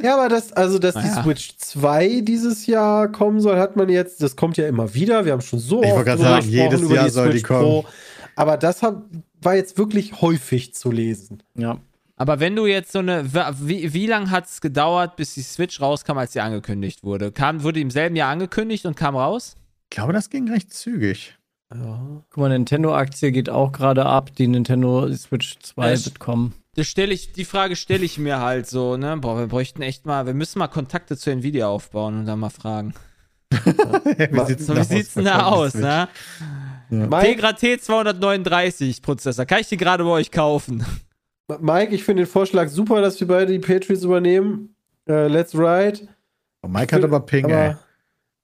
Ja, 0.00 0.16
aber 0.16 0.28
das, 0.28 0.52
also, 0.52 0.78
dass 0.78 0.94
die 0.94 1.00
Naja. 1.00 1.24
Switch 1.24 1.56
2 1.56 2.20
dieses 2.20 2.66
Jahr 2.66 3.10
kommen 3.10 3.40
soll, 3.40 3.58
hat 3.58 3.74
man 3.74 3.88
jetzt, 3.88 4.22
das 4.22 4.36
kommt 4.36 4.56
ja 4.56 4.68
immer 4.68 4.94
wieder. 4.94 5.24
Wir 5.24 5.32
haben 5.32 5.40
schon 5.40 5.58
so 5.58 5.82
Ich 5.82 5.88
oft 5.88 5.96
wollte 5.96 6.04
gerade 6.04 6.18
drüber 6.18 6.30
sagen, 6.30 6.46
gesprochen 6.46 6.70
jedes 6.70 6.80
über 6.82 6.94
Jahr 6.94 7.10
soll 7.10 7.32
die 7.32 7.42
kommen. 7.42 7.84
Aber 8.36 8.56
das 8.56 8.82
hab, 8.82 9.02
war 9.42 9.56
jetzt 9.56 9.76
wirklich 9.76 10.20
häufig 10.20 10.72
zu 10.72 10.92
lesen. 10.92 11.42
Ja. 11.56 11.78
Aber 12.18 12.40
wenn 12.40 12.56
du 12.56 12.66
jetzt 12.66 12.92
so 12.92 12.98
eine. 12.98 13.32
Wie, 13.60 13.92
wie 13.94 14.06
lange 14.06 14.30
hat 14.30 14.46
es 14.46 14.60
gedauert, 14.60 15.16
bis 15.16 15.34
die 15.34 15.42
Switch 15.42 15.80
rauskam, 15.80 16.18
als 16.18 16.32
sie 16.32 16.40
angekündigt 16.40 17.02
wurde? 17.04 17.30
Kam, 17.32 17.62
wurde 17.62 17.80
im 17.80 17.90
selben 17.90 18.16
Jahr 18.16 18.30
angekündigt 18.30 18.84
und 18.86 18.96
kam 18.96 19.16
raus? 19.16 19.54
Ich 19.90 19.96
glaube, 19.96 20.12
das 20.12 20.28
ging 20.28 20.50
recht 20.50 20.72
zügig. 20.72 21.36
Ja. 21.72 22.22
Guck 22.30 22.36
mal, 22.38 22.48
Nintendo-Aktie 22.48 23.30
geht 23.30 23.48
auch 23.50 23.72
gerade 23.72 24.04
ab. 24.06 24.30
Die 24.36 24.48
Nintendo 24.48 25.10
Switch 25.14 25.58
2 25.60 25.92
Es- 25.92 26.04
wird 26.06 26.18
kommen. 26.18 26.54
Das 26.74 26.86
stell 26.86 27.10
ich, 27.10 27.32
die 27.32 27.44
Frage 27.44 27.74
stelle 27.74 28.04
ich 28.04 28.18
mir 28.18 28.38
halt 28.40 28.68
so, 28.68 28.96
ne? 28.96 29.16
Boah, 29.16 29.36
wir 29.38 29.46
bräuchten 29.48 29.82
echt 29.82 30.06
mal, 30.06 30.26
wir 30.26 30.34
müssen 30.34 30.60
mal 30.60 30.68
Kontakte 30.68 31.16
zu 31.16 31.30
Nvidia 31.30 31.66
aufbauen 31.66 32.20
und 32.20 32.26
dann 32.26 32.38
mal 32.38 32.50
fragen. 32.50 32.94
wie 33.50 34.44
sieht's 34.46 34.66
So, 34.66 34.74
denn 34.74 34.82
wie 34.82 34.94
sieht's 34.96 35.14
denn 35.14 35.24
da 35.24 35.46
aus, 35.46 35.74
ne? 35.74 36.08
Mike, 36.90 37.20
Tegra 37.20 37.50
T239 37.50 39.02
Prozessor. 39.02 39.44
Kann 39.46 39.60
ich 39.60 39.68
die 39.68 39.76
gerade 39.76 40.04
bei 40.04 40.10
euch 40.10 40.30
kaufen? 40.30 40.84
Mike, 41.60 41.94
ich 41.94 42.04
finde 42.04 42.24
den 42.24 42.30
Vorschlag 42.30 42.68
super, 42.68 43.00
dass 43.00 43.18
wir 43.20 43.26
beide 43.26 43.52
die 43.52 43.58
Patriots 43.58 44.04
übernehmen. 44.04 44.74
Äh, 45.08 45.28
let's 45.28 45.54
ride. 45.54 46.08
Oh, 46.62 46.68
Mike 46.68 46.94
hat 46.94 47.02
aber 47.02 47.20
Ping, 47.20 47.48
ey. 47.48 47.70
Aber 47.70 47.78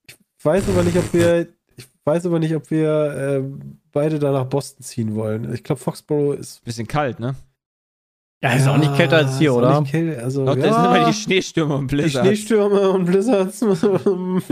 ich 0.07 0.17
weiß 0.45 0.69
aber 0.69 0.83
nicht, 0.83 0.97
ob 0.97 1.13
wir, 1.13 1.49
ich 1.77 1.87
weiß 2.05 2.27
aber 2.27 2.39
nicht, 2.39 2.55
ob 2.55 2.71
wir 2.71 3.15
ähm, 3.43 3.79
beide 3.93 4.19
da 4.19 4.33
nach 4.33 4.47
Boston 4.47 4.83
ziehen 4.83 5.15
wollen. 5.15 5.53
Ich 5.53 5.63
glaube, 5.63 5.81
Foxborough 5.81 6.39
ist. 6.39 6.65
Bisschen 6.65 6.87
kalt, 6.87 7.21
ne? 7.21 7.35
Ja, 8.43 8.53
ist 8.53 8.69
auch 8.69 8.77
nicht 8.77 8.95
kälter 8.95 9.17
als 9.17 9.39
hier, 9.39 9.51
ist 9.51 9.57
auch 9.57 9.59
oder? 9.59 9.81
Nicht 9.81 9.91
kälter, 9.91 10.23
also, 10.23 10.45
Doch, 10.45 10.57
ja, 10.57 10.63
das 10.67 10.75
sind 10.75 10.85
immer 10.85 11.07
die 11.07 11.13
Schneestürme 11.15 11.75
und 11.77 11.91
die 11.91 11.97
Blizzards. 11.97 12.27
Schneestürme 12.27 12.91
und 12.91 13.05
Blizzards 13.07 13.61
Hm. 13.63 14.43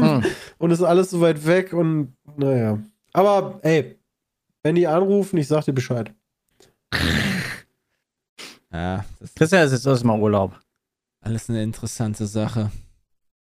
und 0.58 0.70
ist 0.70 0.82
alles 0.82 1.10
so 1.10 1.20
weit 1.20 1.46
weg 1.46 1.74
und 1.74 2.14
naja. 2.36 2.78
Aber 3.12 3.58
ey, 3.62 3.98
wenn 4.62 4.76
die 4.76 4.86
anrufen, 4.86 5.36
ich 5.38 5.46
sag 5.48 5.64
dir 5.64 5.74
Bescheid. 5.74 6.10
Ja, 8.72 9.04
das 9.20 9.30
ist 9.30 9.36
Christian 9.36 9.66
ist 9.66 9.72
jetzt 9.72 9.86
erstmal 9.86 10.18
Urlaub. 10.18 10.58
alles 11.20 11.50
eine 11.50 11.62
interessante 11.62 12.26
Sache. 12.26 12.70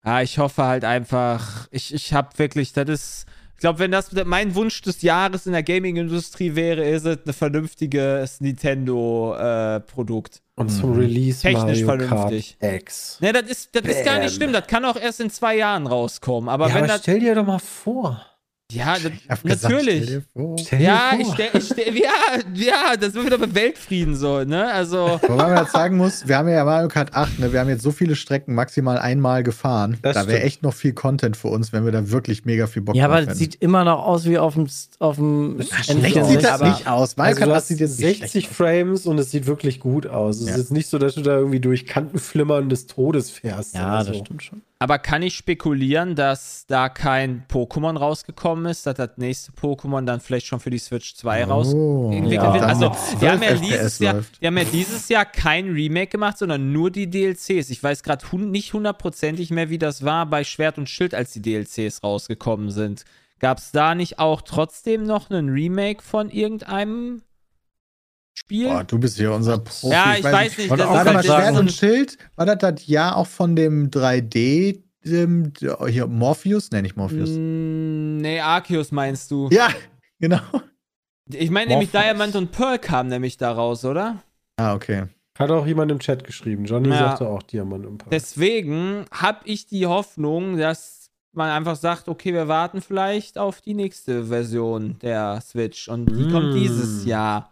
Ja, 0.06 0.22
ich 0.22 0.38
hoffe 0.38 0.64
halt 0.64 0.86
einfach, 0.86 1.68
ich, 1.72 1.92
ich 1.94 2.14
habe 2.14 2.30
wirklich, 2.38 2.72
das 2.74 2.88
ist, 2.90 3.26
ich 3.56 3.60
glaube, 3.60 3.80
wenn 3.80 3.90
das 3.92 4.12
mein 4.26 4.54
Wunsch 4.54 4.82
des 4.84 5.02
Jahres 5.02 5.48
in 5.48 5.54
der 5.54 5.64
Gaming-Industrie 5.64 6.54
wäre, 6.56 6.84
ist 6.86 7.06
es 7.06 7.18
ein 7.26 7.34
vernünftiges 7.34 8.40
Nintendo-Produkt. 8.42 10.42
Und 10.56 10.70
zum 10.70 10.94
Release 10.94 11.42
Technisch 11.42 11.84
Mario 11.84 12.08
vernünftig. 12.08 12.58
Kart 12.60 12.74
X. 12.82 13.18
ne, 13.20 13.34
das 13.34 13.44
ist, 13.50 13.76
das 13.76 13.84
ist 13.84 14.06
gar 14.06 14.20
nicht 14.20 14.30
Bam. 14.30 14.36
schlimm, 14.36 14.54
das 14.54 14.68
kann 14.68 14.86
auch 14.86 14.96
erst 14.96 15.20
in 15.22 15.30
zwei 15.30 15.58
Jahren 15.58 15.86
rauskommen. 15.88 16.50
Aber 16.50 16.70
ja, 16.70 16.76
wenn 16.76 16.84
aber 16.84 16.94
das, 16.94 17.02
stell 17.02 17.20
dir 17.20 17.36
doch 17.36 17.46
mal 17.46 17.60
vor. 17.60 18.26
Ja, 18.72 18.94
das, 18.96 19.12
Ich 19.24 19.30
hab 19.30 19.44
gesagt, 19.44 19.64
natürlich. 19.74 20.04
stell 20.04 20.16
dir 20.20 20.24
vor. 20.34 20.58
Stell 20.58 20.80
dir 20.80 20.86
Ja, 20.86 21.10
vor. 21.12 21.20
ich 21.20 21.28
stell, 21.34 21.50
ich 21.54 21.66
stell, 21.66 21.98
ja, 21.98 22.10
ja, 22.56 22.98
das 22.98 23.14
sind 23.14 23.22
wir 23.22 23.26
wieder 23.28 23.38
beim 23.38 23.54
Weltfrieden 23.54 24.16
so, 24.16 24.44
ne? 24.44 24.72
Also, 24.74 25.20
Wobei 25.28 25.50
man 25.50 25.58
jetzt 25.58 25.72
sagen 25.72 25.98
muss, 25.98 26.28
wir 26.28 26.36
haben 26.38 26.50
ja 26.50 26.66
Mario 26.66 26.88
Kart 26.88 27.14
8, 27.14 27.38
ne? 27.40 27.54
wir 27.54 27.60
haben 27.60 27.70
jetzt 27.70 27.84
so 27.84 27.92
viele 27.92 28.16
Strecken 28.16 28.56
maximal 28.56 28.98
einmal 28.98 29.44
gefahren. 29.44 29.98
Das 30.02 30.16
da 30.16 30.28
wäre 30.28 30.42
echt 30.42 30.64
noch 30.64 30.74
viel 30.74 30.94
Content 30.94 31.38
für 31.38 31.50
uns, 31.50 31.74
wenn 31.74 31.86
wir 31.86 31.92
da 31.92 32.10
wirklich 32.10 32.44
mega 32.46 32.66
viel 32.66 32.82
Bock 32.82 32.96
Ja, 32.96 33.06
aber 33.06 33.18
hätten. 33.22 33.36
sieht 33.36 33.54
immer 33.56 33.84
noch 33.86 34.04
aus 34.04 34.26
wie 34.26 34.40
auf 34.40 34.56
dem, 34.56 34.66
auf 35.00 35.18
dem 35.18 35.62
Schlecht 35.62 36.18
N64. 36.18 36.26
sieht 36.26 36.44
das 36.44 36.52
aber- 36.62 36.70
nicht 36.72 36.88
aus. 36.88 37.18
Mario 37.18 37.30
Also 37.30 37.40
Kart 37.42 37.50
du 37.50 37.54
8 37.54 37.58
hast 37.58 37.68
sieht 37.68 37.80
jetzt 37.82 38.00
nicht 38.00 38.20
60 38.20 38.32
schlecht 38.32 38.50
aus. 38.50 38.56
Frames 38.58 39.06
und 39.06 39.20
es 39.20 39.30
sieht 39.30 39.46
wirklich 39.46 39.80
gut 39.80 40.08
aus. 40.08 40.38
Es 40.40 40.48
Ja. 40.48 40.52
ist 40.54 40.58
jetzt 40.58 40.72
nicht 40.72 40.88
so, 40.90 40.98
dass 40.98 41.14
du 41.14 41.22
da 41.22 41.38
irgendwie 41.38 41.60
durch 41.60 41.86
Kantenflimmern 41.86 42.68
des 42.70 42.88
Todes 42.88 43.30
fährst. 43.30 43.76
Ja, 43.76 44.00
oder 44.00 44.06
das 44.06 44.18
so. 44.18 44.24
stimmt 44.26 44.42
schon. 44.44 44.62
Aber 44.80 45.00
kann 45.00 45.22
ich 45.22 45.36
spekulieren, 45.36 46.16
dass 46.16 46.66
da 46.68 46.90
kein 46.90 47.46
Pokémon 47.48 47.98
rausgekommen 47.98 48.66
ist, 48.66 48.86
dass 48.86 48.96
das 48.96 49.12
nächste 49.18 49.52
Pokémon 49.54 50.04
dann 50.06 50.20
vielleicht 50.20 50.48
schon 50.48 50.60
für 50.60 50.70
die 50.70 50.78
Switch 50.80 51.16
2 51.16 51.46
raus 51.46 51.74
Oh. 51.74 52.12
entwickelt 52.12 52.44
Ja. 52.44 52.54
wird? 52.54 52.64
Also, 52.64 52.92
die 53.22 53.30
haben, 53.30 53.42
ja 53.42 53.50
12 53.58 53.62
dieses 53.62 54.00
Jahr, 54.00 54.24
die 54.42 54.48
haben 54.48 54.58
ja 54.58 54.64
dieses 54.66 55.10
Jahr 55.10 55.26
kein 55.26 55.72
Remake 55.72 56.08
gemacht, 56.12 56.38
sondern 56.38 56.72
nur 56.74 56.92
die 56.92 57.10
DLCs. 57.10 57.70
Ich 57.70 57.82
weiß 57.82 58.04
gerade 58.04 58.26
nicht 58.38 58.74
hundertprozentig 58.74 59.50
mehr, 59.52 59.70
wie 59.70 59.78
das 59.80 60.04
war 60.04 60.26
bei 60.26 60.44
Schwert 60.44 60.78
und 60.78 60.90
Schild, 60.90 61.14
als 61.16 61.32
die 61.32 61.42
DLCs 61.42 62.04
rausgekommen 62.04 62.70
sind. 62.70 63.06
Gab 63.40 63.58
es 63.60 63.72
da 63.72 63.96
nicht 63.96 64.20
auch 64.20 64.42
trotzdem 64.42 65.04
noch 65.04 65.30
einen 65.30 65.50
Remake 65.50 66.02
von 66.04 66.30
irgendeinem 66.30 67.22
Spiel? 68.38 68.68
Boah, 68.68 68.84
du 68.84 69.00
bist 69.00 69.18
hier 69.18 69.32
unser 69.32 69.58
Profi. 69.60 69.90
Ja, 69.94 70.16
ich 70.18 70.24
weiß 70.24 70.58
nicht, 70.58 70.70
das 70.72 70.80
ist 70.80 70.86
Warte 70.88 70.90
halt 70.90 71.14
mal, 71.14 71.24
sagen- 71.24 71.42
Schwert 71.44 71.60
und 71.60 71.72
Schild, 71.72 72.18
war 72.36 72.46
das 72.46 72.58
das 72.60 72.86
Jahr 72.88 73.16
auch 73.16 73.28
von 73.28 73.56
dem 73.56 73.90
3D, 73.90 74.84
ähm, 75.06 75.54
hier, 75.88 76.08
Morpheus? 76.08 76.70
Nee, 76.72 76.82
nicht 76.82 76.98
Morpheus. 76.98 77.30
Mm, 77.30 78.18
nee, 78.18 78.40
Arceus 78.40 78.92
meinst 78.92 79.32
du. 79.32 79.48
Ja, 79.52 79.70
genau. 80.20 80.40
Ich 81.32 81.50
meine 81.50 81.70
nämlich. 81.70 81.92
Diamond 81.92 82.36
und 82.36 82.52
Pearl 82.52 82.78
kam 82.78 83.08
nämlich 83.08 83.38
da 83.38 83.52
raus, 83.52 83.86
oder? 83.86 84.22
Ah, 84.58 84.74
okay. 84.76 85.04
Hat 85.40 85.50
auch 85.52 85.66
jemand 85.66 85.92
im 85.92 86.00
Chat 86.00 86.24
geschrieben. 86.24 86.66
Johnny 86.66 86.90
Ja. 86.90 86.98
sagte 87.10 87.28
auch 87.28 87.42
Diamant 87.44 87.86
im 87.86 87.98
Park. 87.98 88.12
Deswegen 88.12 89.06
habe 89.12 89.40
ich 89.46 89.66
die 89.68 89.86
Hoffnung, 89.86 90.58
dass 90.58 91.10
man 91.34 91.50
einfach 91.50 91.76
sagt, 91.76 92.08
okay, 92.08 92.34
wir 92.34 92.48
warten 92.48 92.82
vielleicht 92.82 93.38
auf 93.38 93.60
die 93.62 93.74
nächste 93.74 94.26
Version 94.26 94.98
der 95.02 95.42
Switch 95.42 95.88
und 95.90 96.06
die 96.06 96.32
kommt 96.32 96.54
Mm. 96.54 96.58
dieses 96.58 97.06
Jahr. 97.06 97.52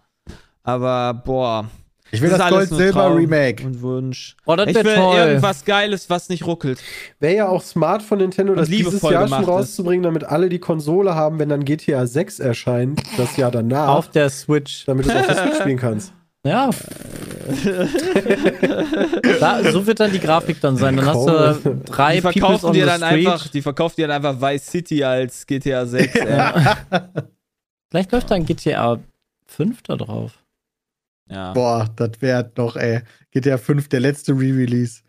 Aber 0.64 1.14
boah, 1.14 1.66
Ich 2.12 2.22
will 2.22 2.30
Das 2.30 2.38
das, 2.40 2.48
ist 2.50 2.54
alles 2.54 2.70
nur 2.72 2.80
Traum. 2.92 3.14
Gold-Silber-Remake. 3.14 3.66
und 3.66 3.82
Wunsch. 3.82 4.36
Oh, 4.46 4.56
das 4.56 4.68
ich 4.70 4.76
will 4.76 4.96
toll. 4.96 5.16
irgendwas 5.18 5.66
Geiles, 5.66 6.10
was 6.10 6.30
nicht 6.30 6.46
ruckelt. 6.46 6.80
Wäre 7.20 7.36
ja 7.36 7.48
auch 7.50 7.62
smart 7.62 8.02
von 8.04 8.20
Nintendo, 8.20 8.54
das 8.56 8.70
dieses 8.70 9.02
Jahr 9.02 9.12
schon 9.14 9.24
gemacht 9.26 9.42
ist. 9.42 9.48
rauszubringen, 9.50 10.04
damit 10.04 10.24
alle 10.24 10.48
die 10.50 10.60
Konsole 10.60 11.16
haben, 11.16 11.40
wenn 11.40 11.50
dann 11.50 11.66
GTA 11.66 12.06
6 12.06 12.40
erscheint, 12.40 13.02
das 13.18 13.36
Jahr 13.36 13.52
danach, 13.52 13.90
Auf 13.90 14.10
der 14.12 14.30
Switch. 14.30 14.86
damit 14.86 15.06
du 15.06 15.10
es 15.10 15.16
auf 15.18 15.26
der 15.26 15.36
Switch 15.38 15.56
spielen 15.60 15.78
kannst. 15.80 16.14
Ja. 16.46 16.70
da, 19.40 19.72
so 19.72 19.88
wird 19.88 20.00
dann 20.02 20.12
die 20.12 20.20
Grafik 20.20 20.60
dann 20.60 20.76
sein. 20.76 20.98
Dann 20.98 21.06
hast 21.06 21.26
du 21.26 21.82
drei 21.86 22.16
Die 22.16 22.22
verkaufen 22.22 22.66
on 22.68 22.74
dir 22.74 22.84
the 22.84 22.90
dann 23.00 23.02
Street. 23.10 23.28
einfach, 23.28 23.48
die 23.48 23.62
verkaufen 23.62 23.96
dir 23.98 24.08
dann 24.08 24.18
einfach 24.26 24.42
Vice 24.42 24.66
City 24.68 25.04
als 25.04 25.46
GTA 25.46 25.86
6. 25.86 26.14
ja. 26.16 26.78
Vielleicht 27.92 28.12
läuft 28.12 28.30
dann 28.32 28.46
GTA 28.46 29.00
5 29.48 29.84
da 29.84 29.96
drauf. 29.96 30.34
Ja. 31.30 31.54
Boah, 31.54 31.90
das 31.96 32.12
wäre 32.20 32.50
doch, 32.54 32.76
ey. 32.76 33.02
GTA 33.32 33.58
5, 33.58 33.90
der 33.90 34.00
letzte 34.00 34.34
Re-Release. 34.34 35.02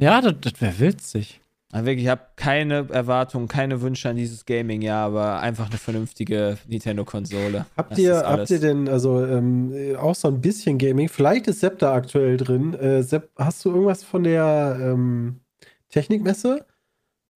Ja, 0.00 0.20
das, 0.20 0.34
das 0.40 0.60
wäre 0.60 0.78
witzig. 0.78 1.40
Wirklich, 1.72 2.04
ich 2.04 2.08
habe 2.08 2.22
keine 2.34 2.88
Erwartungen, 2.90 3.46
keine 3.46 3.80
Wünsche 3.80 4.08
an 4.08 4.16
dieses 4.16 4.44
Gaming-Jahr, 4.44 5.06
aber 5.06 5.40
einfach 5.40 5.68
eine 5.68 5.78
vernünftige 5.78 6.58
Nintendo-Konsole. 6.66 7.64
Habt 7.76 7.92
Das 7.92 7.98
ihr, 8.00 8.16
habt 8.16 8.50
ihr 8.50 8.58
denn, 8.58 8.88
also 8.88 9.24
ähm, 9.24 9.72
äh, 9.72 9.94
auch 9.94 10.16
so 10.16 10.26
ein 10.26 10.40
bisschen 10.40 10.78
Gaming, 10.78 11.08
vielleicht 11.08 11.46
ist 11.46 11.60
Sepp 11.60 11.78
da 11.78 11.94
aktuell 11.94 12.36
drin. 12.36 12.74
Äh, 12.74 13.04
Sepp, 13.04 13.30
hast 13.36 13.64
du 13.64 13.70
irgendwas 13.70 14.02
von 14.02 14.24
der 14.24 14.78
ähm, 14.80 15.40
Technikmesse? 15.90 16.66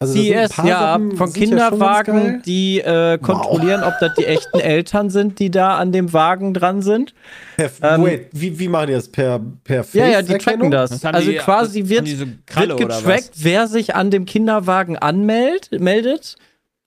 Also 0.09 0.22
CES, 0.22 0.52
paar 0.52 0.66
ja, 0.66 0.80
Sachen, 0.80 1.16
von 1.16 1.28
ja 1.28 1.34
Kinderwagen, 1.34 2.14
geil. 2.14 2.42
die 2.44 2.80
äh, 2.80 3.18
kontrollieren, 3.18 3.82
ob 3.82 3.94
das 4.00 4.14
die 4.14 4.24
echten 4.26 4.61
Eltern 4.61 5.11
sind, 5.11 5.38
die 5.38 5.50
da 5.50 5.76
an 5.76 5.92
dem 5.92 6.12
Wagen 6.12 6.55
dran 6.55 6.82
sind. 6.82 7.14
Per, 7.57 7.70
ähm, 7.82 8.02
wait, 8.05 8.28
wie, 8.32 8.59
wie 8.59 8.68
machen 8.68 8.88
die 8.88 8.92
das? 8.94 9.09
Per, 9.09 9.40
per 9.62 9.84
Ja, 9.92 10.07
ja, 10.07 10.22
die 10.22 10.38
tracken 10.38 10.70
das. 10.70 11.05
Also 11.05 11.30
die- 11.30 11.36
quasi 11.38 11.88
wird, 11.88 12.09
so 12.09 12.26
wird 12.26 12.76
getrackt, 12.78 13.30
wer 13.36 13.66
sich 13.66 13.94
an 13.94 14.11
dem 14.11 14.24
Kinderwagen 14.24 14.96
anmeldet, 14.96 15.80
meldet. 15.80 16.36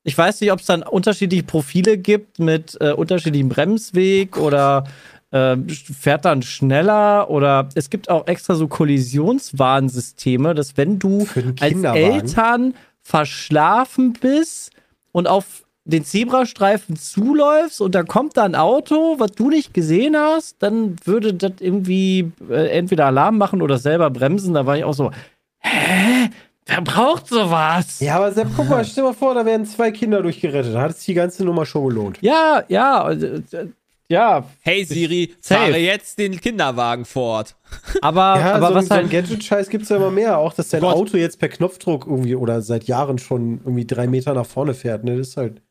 Ich 0.03 0.18
weiß 0.18 0.39
nicht, 0.39 0.51
ob 0.53 0.59
es 0.61 0.65
dann 0.65 0.84
unterschiedliche 0.84 1.43
Profile 1.43 1.97
gibt 1.97 2.39
mit 2.39 2.78
äh, 2.80 2.93
unterschiedlichem 2.93 3.49
Bremsweg 3.49 4.38
oder 4.38 4.86
äh, 5.32 5.57
fährt 5.99 6.24
dann 6.24 6.41
schneller 6.41 7.30
oder 7.30 7.68
es 7.76 7.89
gibt 7.89 8.09
auch 8.09 8.26
extra 8.28 8.55
so 8.55 8.70
Kollisionswarnsysteme, 8.70 10.55
dass 10.55 10.78
wenn 10.78 10.99
du 10.99 11.28
als? 11.59 11.84
Eltern 11.84 12.74
verschlafen 13.08 14.14
bist 14.20 14.72
und 15.14 15.28
auf 15.28 15.64
den 15.86 16.03
Zebrastreifen 16.03 16.97
zuläufst 16.97 17.80
und 17.80 17.95
da 17.95 18.03
kommt 18.03 18.36
da 18.36 18.43
ein 18.43 18.55
Auto, 18.55 19.16
was 19.18 19.32
du 19.32 19.49
nicht 19.49 19.74
gesehen 19.74 20.18
hast, 20.18 20.58
dann 20.60 20.97
würde 21.05 21.34
das 21.34 21.53
irgendwie 21.62 22.34
äh, 22.49 22.68
entweder 22.78 23.05
Alarm 23.05 23.38
machen 23.38 23.62
oder 23.62 23.78
selber 23.78 24.10
bremsen. 24.10 24.53
Da 24.53 24.66
war 24.66 24.78
ich 24.78 24.84
auch 24.84 24.93
so, 24.93 25.12
hä? 25.60 26.30
Wer 26.66 26.82
braucht 26.82 27.28
sowas? 27.28 28.01
Ja, 28.01 28.18
aber 28.18 28.34
Sepp, 28.34 28.49
guck 28.58 28.68
mal, 28.68 28.84
stell 28.84 29.03
dir 29.03 29.12
mal 29.12 29.16
vor, 29.16 29.34
da 29.34 29.45
werden 29.45 29.66
zwei 29.66 29.89
Kinder 29.91 30.22
durchgerettet. 30.22 30.76
Da 30.76 30.82
hat 30.82 30.91
es 30.91 31.05
die 31.05 31.14
ganze 31.14 31.45
Nummer 31.45 31.66
schon 31.66 31.88
gelohnt. 31.88 32.18
Ja, 32.20 32.64
ja, 32.68 33.10
äh, 33.10 33.41
äh, 33.51 33.68
ja, 34.10 34.45
Hey 34.62 34.86
Siri, 34.86 35.34
Safe. 35.39 35.62
fahre 35.62 35.78
jetzt 35.78 36.18
den 36.20 36.39
Kinderwagen 36.39 37.05
fort. 37.05 37.55
aber, 38.01 38.39
Ja, 38.39 38.53
aber 38.55 38.70
so, 38.70 38.76
was 38.76 38.91
ein 38.91 38.97
halt. 39.03 39.12
Gadget-Scheiß 39.12 39.70
gibt 39.70 39.84
es 39.84 39.89
ja 39.89 39.97
immer 39.97 40.12
mehr. 40.12 40.38
Auch, 40.38 40.53
dass 40.53 40.70
dein 40.70 40.82
Gott. 40.82 40.95
Auto 40.95 41.18
jetzt 41.18 41.39
per 41.39 41.49
Knopfdruck 41.49 42.05
irgendwie 42.08 42.36
oder 42.36 42.62
seit 42.62 42.86
Jahren 42.86 43.18
schon 43.18 43.60
irgendwie 43.64 43.86
drei 43.86 44.08
Meter 44.08 44.34
nach 44.34 44.45
vorne 44.45 44.74
fährt. 44.74 45.03
Ne? 45.03 45.18
Das 45.18 45.30
ist 45.30 45.38
halt. 45.38 45.62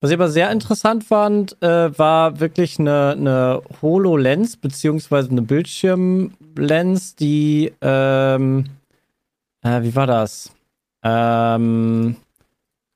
Was 0.00 0.10
ich 0.10 0.14
aber 0.14 0.28
sehr 0.28 0.50
interessant 0.50 1.02
fand, 1.04 1.60
äh, 1.62 1.98
war 1.98 2.38
wirklich 2.38 2.78
eine, 2.78 3.12
eine 3.12 3.62
HoloLens, 3.80 4.58
beziehungsweise 4.58 5.30
eine 5.30 5.40
Bildschirmlens, 5.42 7.16
die, 7.16 7.72
ähm, 7.80 8.66
äh, 9.62 9.82
wie 9.82 9.94
war 9.96 10.06
das? 10.06 10.52
Ähm, 11.02 12.16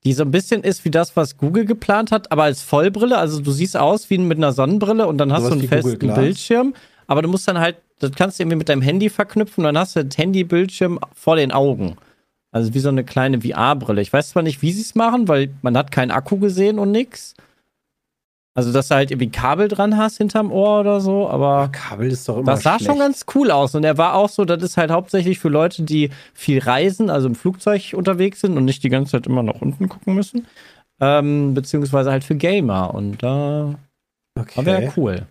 die 0.08 0.14
so 0.14 0.22
ein 0.22 0.30
bisschen 0.30 0.62
ist 0.62 0.86
wie 0.86 0.90
das, 0.90 1.16
was 1.16 1.36
Google 1.36 1.66
geplant 1.66 2.12
hat, 2.12 2.32
aber 2.32 2.44
als 2.44 2.62
Vollbrille. 2.62 3.18
Also 3.18 3.42
du 3.42 3.50
siehst 3.50 3.76
aus 3.76 4.08
wie 4.08 4.16
mit 4.16 4.38
einer 4.38 4.52
Sonnenbrille 4.52 5.06
und 5.06 5.18
dann 5.18 5.34
hast 5.34 5.42
Sowas 5.42 5.52
du 5.52 5.58
einen 5.58 5.68
festen? 5.68 6.14
Bildschirm. 6.14 6.74
Aber 7.06 7.20
du 7.20 7.28
musst 7.28 7.46
dann 7.46 7.58
halt, 7.58 7.76
das 7.98 8.12
kannst 8.12 8.38
du 8.38 8.42
irgendwie 8.42 8.56
mit 8.56 8.70
deinem 8.70 8.80
Handy 8.80 9.10
verknüpfen 9.10 9.66
und 9.66 9.74
dann 9.74 9.78
hast 9.78 9.96
du 9.96 10.04
das 10.06 10.16
Handybildschirm 10.16 10.98
vor 11.12 11.36
den 11.36 11.52
Augen. 11.52 11.98
Also 12.52 12.72
wie 12.72 12.78
so 12.78 12.88
eine 12.88 13.04
kleine 13.04 13.42
VR-Brille. 13.42 14.00
Ich 14.00 14.10
weiß 14.10 14.30
zwar 14.30 14.42
nicht, 14.42 14.62
wie 14.62 14.72
sie 14.72 14.80
es 14.80 14.94
machen, 14.94 15.28
weil 15.28 15.50
man 15.60 15.76
hat 15.76 15.92
keinen 15.92 16.10
Akku 16.10 16.38
gesehen 16.38 16.78
und 16.78 16.90
nix. 16.90 17.34
Also, 18.54 18.72
dass 18.72 18.88
du 18.88 18.96
halt 18.96 19.10
irgendwie 19.12 19.30
Kabel 19.30 19.68
dran 19.68 19.96
hast 19.96 20.18
hinterm 20.18 20.50
Ohr 20.50 20.80
oder 20.80 21.00
so, 21.00 21.28
aber 21.28 21.68
Kabel 21.70 22.10
ist 22.10 22.28
doch 22.28 22.38
immer. 22.38 22.52
das 22.54 22.62
sah 22.64 22.78
schlecht. 22.78 22.90
schon 22.90 22.98
ganz 22.98 23.24
cool 23.34 23.50
aus. 23.52 23.74
Und 23.76 23.84
er 23.84 23.98
war 23.98 24.14
auch 24.14 24.28
so, 24.28 24.44
das 24.44 24.62
ist 24.62 24.76
halt 24.76 24.90
hauptsächlich 24.90 25.38
für 25.38 25.48
Leute, 25.48 25.82
die 25.84 26.10
viel 26.34 26.58
reisen, 26.58 27.08
also 27.08 27.28
im 27.28 27.36
Flugzeug 27.36 27.92
unterwegs 27.94 28.40
sind 28.40 28.56
und 28.56 28.64
nicht 28.64 28.82
die 28.82 28.88
ganze 28.88 29.12
Zeit 29.12 29.26
immer 29.26 29.42
nach 29.44 29.60
unten 29.60 29.88
gucken 29.88 30.14
müssen. 30.14 30.46
Ähm, 31.00 31.54
beziehungsweise 31.54 32.10
halt 32.10 32.24
für 32.24 32.34
Gamer. 32.34 32.92
Und 32.94 33.22
da 33.22 33.74
Okay. 34.36 34.66
wäre 34.66 34.92
cool. 34.96 35.26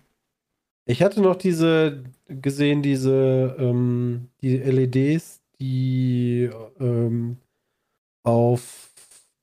Ich 0.86 1.02
hatte 1.02 1.20
noch 1.20 1.36
diese 1.36 2.02
gesehen, 2.28 2.80
diese 2.82 3.56
ähm, 3.58 4.28
die 4.40 4.56
LEDs, 4.56 5.42
die 5.60 6.48
ähm, 6.80 7.36
auf 8.22 8.87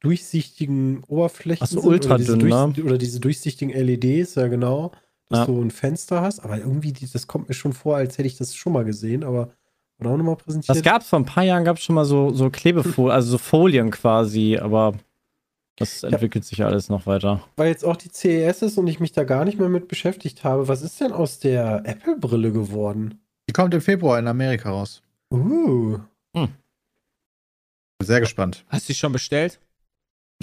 durchsichtigen 0.06 1.04
Oberflächen 1.08 1.64
Ach 1.64 1.68
so, 1.68 1.80
sind, 1.82 1.88
oder 1.88 1.94
ultradünn, 1.96 2.40
diese, 2.40 2.48
ne? 2.48 2.84
oder 2.84 2.98
diese 2.98 3.20
durchsichtigen 3.20 3.74
LEDs, 3.74 4.36
ja 4.36 4.48
genau, 4.48 4.92
dass 5.30 5.40
Ja. 5.40 5.46
du 5.46 5.62
ein 5.62 5.72
Fenster 5.72 6.22
hast. 6.22 6.40
Aber 6.40 6.58
irgendwie, 6.58 6.94
das 6.94 7.28
kommt 7.28 7.48
mir 7.50 7.56
schon 7.56 7.74
vor, 7.74 7.98
als 7.98 8.18
hätte 8.18 8.28
ich 8.28 8.38
das 8.38 8.56
schon 8.56 8.74
mal 8.74 8.86
gesehen, 8.86 9.24
aber 9.24 9.50
wurde 9.98 10.10
auch 10.12 10.18
nochmal 10.18 10.36
präsentiert. 10.36 10.76
Das 10.76 10.84
gab 10.84 11.02
es 11.02 11.08
vor 11.10 11.20
ein 11.20 11.26
paar 11.26 11.44
Jahren, 11.44 11.64
gab 11.64 11.78
es 11.78 11.84
schon 11.84 11.96
mal 11.96 12.06
so, 12.06 12.32
so 12.34 12.50
Klebefolien, 12.50 13.12
also 13.16 13.32
so 13.32 13.38
Folien 13.38 13.92
quasi, 13.92 14.58
aber 14.58 14.94
Das 15.78 16.04
entwickelt 16.04 16.46
sich 16.46 16.64
alles 16.64 16.88
noch 16.90 17.06
weiter. 17.06 17.44
Weil 17.58 17.68
jetzt 17.70 17.84
auch 17.84 17.98
die 17.98 18.10
CES 18.10 18.62
ist 18.62 18.78
und 18.78 18.88
ich 18.88 19.00
mich 19.02 19.12
da 19.12 19.24
gar 19.26 19.44
nicht 19.44 19.60
mehr 19.60 19.68
mit 19.70 19.88
beschäftigt 19.90 20.44
habe. 20.46 20.68
Was 20.70 20.82
ist 20.82 21.02
denn 21.02 21.12
aus 21.12 21.40
der 21.40 21.82
Apple-Brille 21.86 22.52
geworden? 22.54 23.20
Die 23.50 23.54
kommt 23.54 23.74
im 23.74 23.82
Februar 23.82 24.18
in 24.20 24.28
Amerika 24.28 24.70
raus. 24.70 25.02
Uh. 25.32 25.98
Sehr 28.02 28.20
gespannt. 28.20 28.66
Hast 28.70 28.88
du 28.88 28.94
die 28.94 28.98
schon 29.00 29.12
bestellt? 29.12 29.60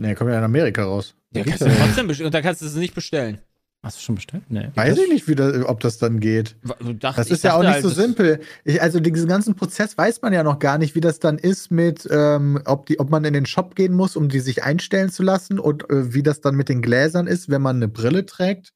Nee, 0.00 0.14
kommt 0.14 0.30
ja 0.30 0.38
in 0.38 0.44
Amerika 0.44 0.84
raus. 0.84 1.14
Ja, 1.34 1.44
kannst 1.44 1.62
du 1.62 1.66
trotzdem 1.68 2.06
bestellen. 2.08 2.26
Und 2.26 2.34
da 2.34 2.42
kannst 2.42 2.62
du 2.62 2.66
es 2.66 2.74
nicht 2.74 2.94
bestellen. 2.94 3.38
Hast 3.84 3.98
du 3.98 4.02
schon 4.02 4.14
bestellt? 4.14 4.44
Nee. 4.48 4.68
Weiß 4.76 4.96
ich 4.96 5.08
nicht, 5.08 5.26
wie 5.26 5.34
das, 5.34 5.64
ob 5.64 5.80
das 5.80 5.98
dann 5.98 6.20
geht. 6.20 6.54
Dacht- 7.00 7.18
Das 7.18 7.30
ist 7.30 7.42
ja 7.42 7.54
auch 7.54 7.62
nicht 7.62 7.70
halt, 7.72 7.82
so 7.82 7.88
simpel. 7.88 8.40
Ich, 8.64 8.80
also 8.80 9.00
diesen 9.00 9.28
ganzen 9.28 9.56
Prozess 9.56 9.98
weiß 9.98 10.22
man 10.22 10.32
ja 10.32 10.44
noch 10.44 10.60
gar 10.60 10.78
nicht, 10.78 10.94
wie 10.94 11.00
das 11.00 11.18
dann 11.18 11.36
ist 11.36 11.72
mit, 11.72 12.06
ähm, 12.10 12.60
ob, 12.64 12.86
die, 12.86 13.00
ob 13.00 13.10
man 13.10 13.24
in 13.24 13.32
den 13.34 13.44
Shop 13.44 13.74
gehen 13.74 13.92
muss, 13.94 14.14
um 14.14 14.28
die 14.28 14.38
sich 14.38 14.62
einstellen 14.62 15.10
zu 15.10 15.24
lassen 15.24 15.58
und 15.58 15.90
äh, 15.90 16.14
wie 16.14 16.22
das 16.22 16.40
dann 16.40 16.54
mit 16.54 16.68
den 16.68 16.80
Gläsern 16.80 17.26
ist, 17.26 17.48
wenn 17.50 17.60
man 17.60 17.76
eine 17.76 17.88
Brille 17.88 18.24
trägt 18.24 18.72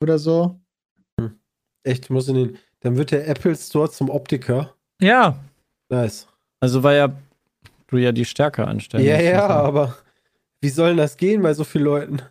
oder 0.00 0.20
so. 0.20 0.60
Echt, 1.82 2.08
muss 2.10 2.28
in 2.28 2.34
den. 2.36 2.58
Dann 2.80 2.96
wird 2.96 3.10
der 3.10 3.26
Apple 3.28 3.56
Store 3.56 3.90
zum 3.90 4.08
Optiker. 4.10 4.74
Ja, 5.00 5.36
Nice. 5.88 6.26
also 6.60 6.82
weil 6.82 6.96
ja 6.98 7.12
du 7.88 7.96
ja 7.96 8.12
die 8.12 8.24
Stärke 8.24 8.66
anstellen 8.68 9.04
Ja, 9.04 9.14
musst. 9.16 9.26
ja, 9.26 9.46
aber 9.48 9.96
wie 10.64 10.70
soll 10.70 10.88
denn 10.88 10.96
das 10.96 11.16
gehen 11.18 11.42
bei 11.42 11.52
so 11.54 11.62
vielen 11.62 11.84
Leuten? 11.84 12.22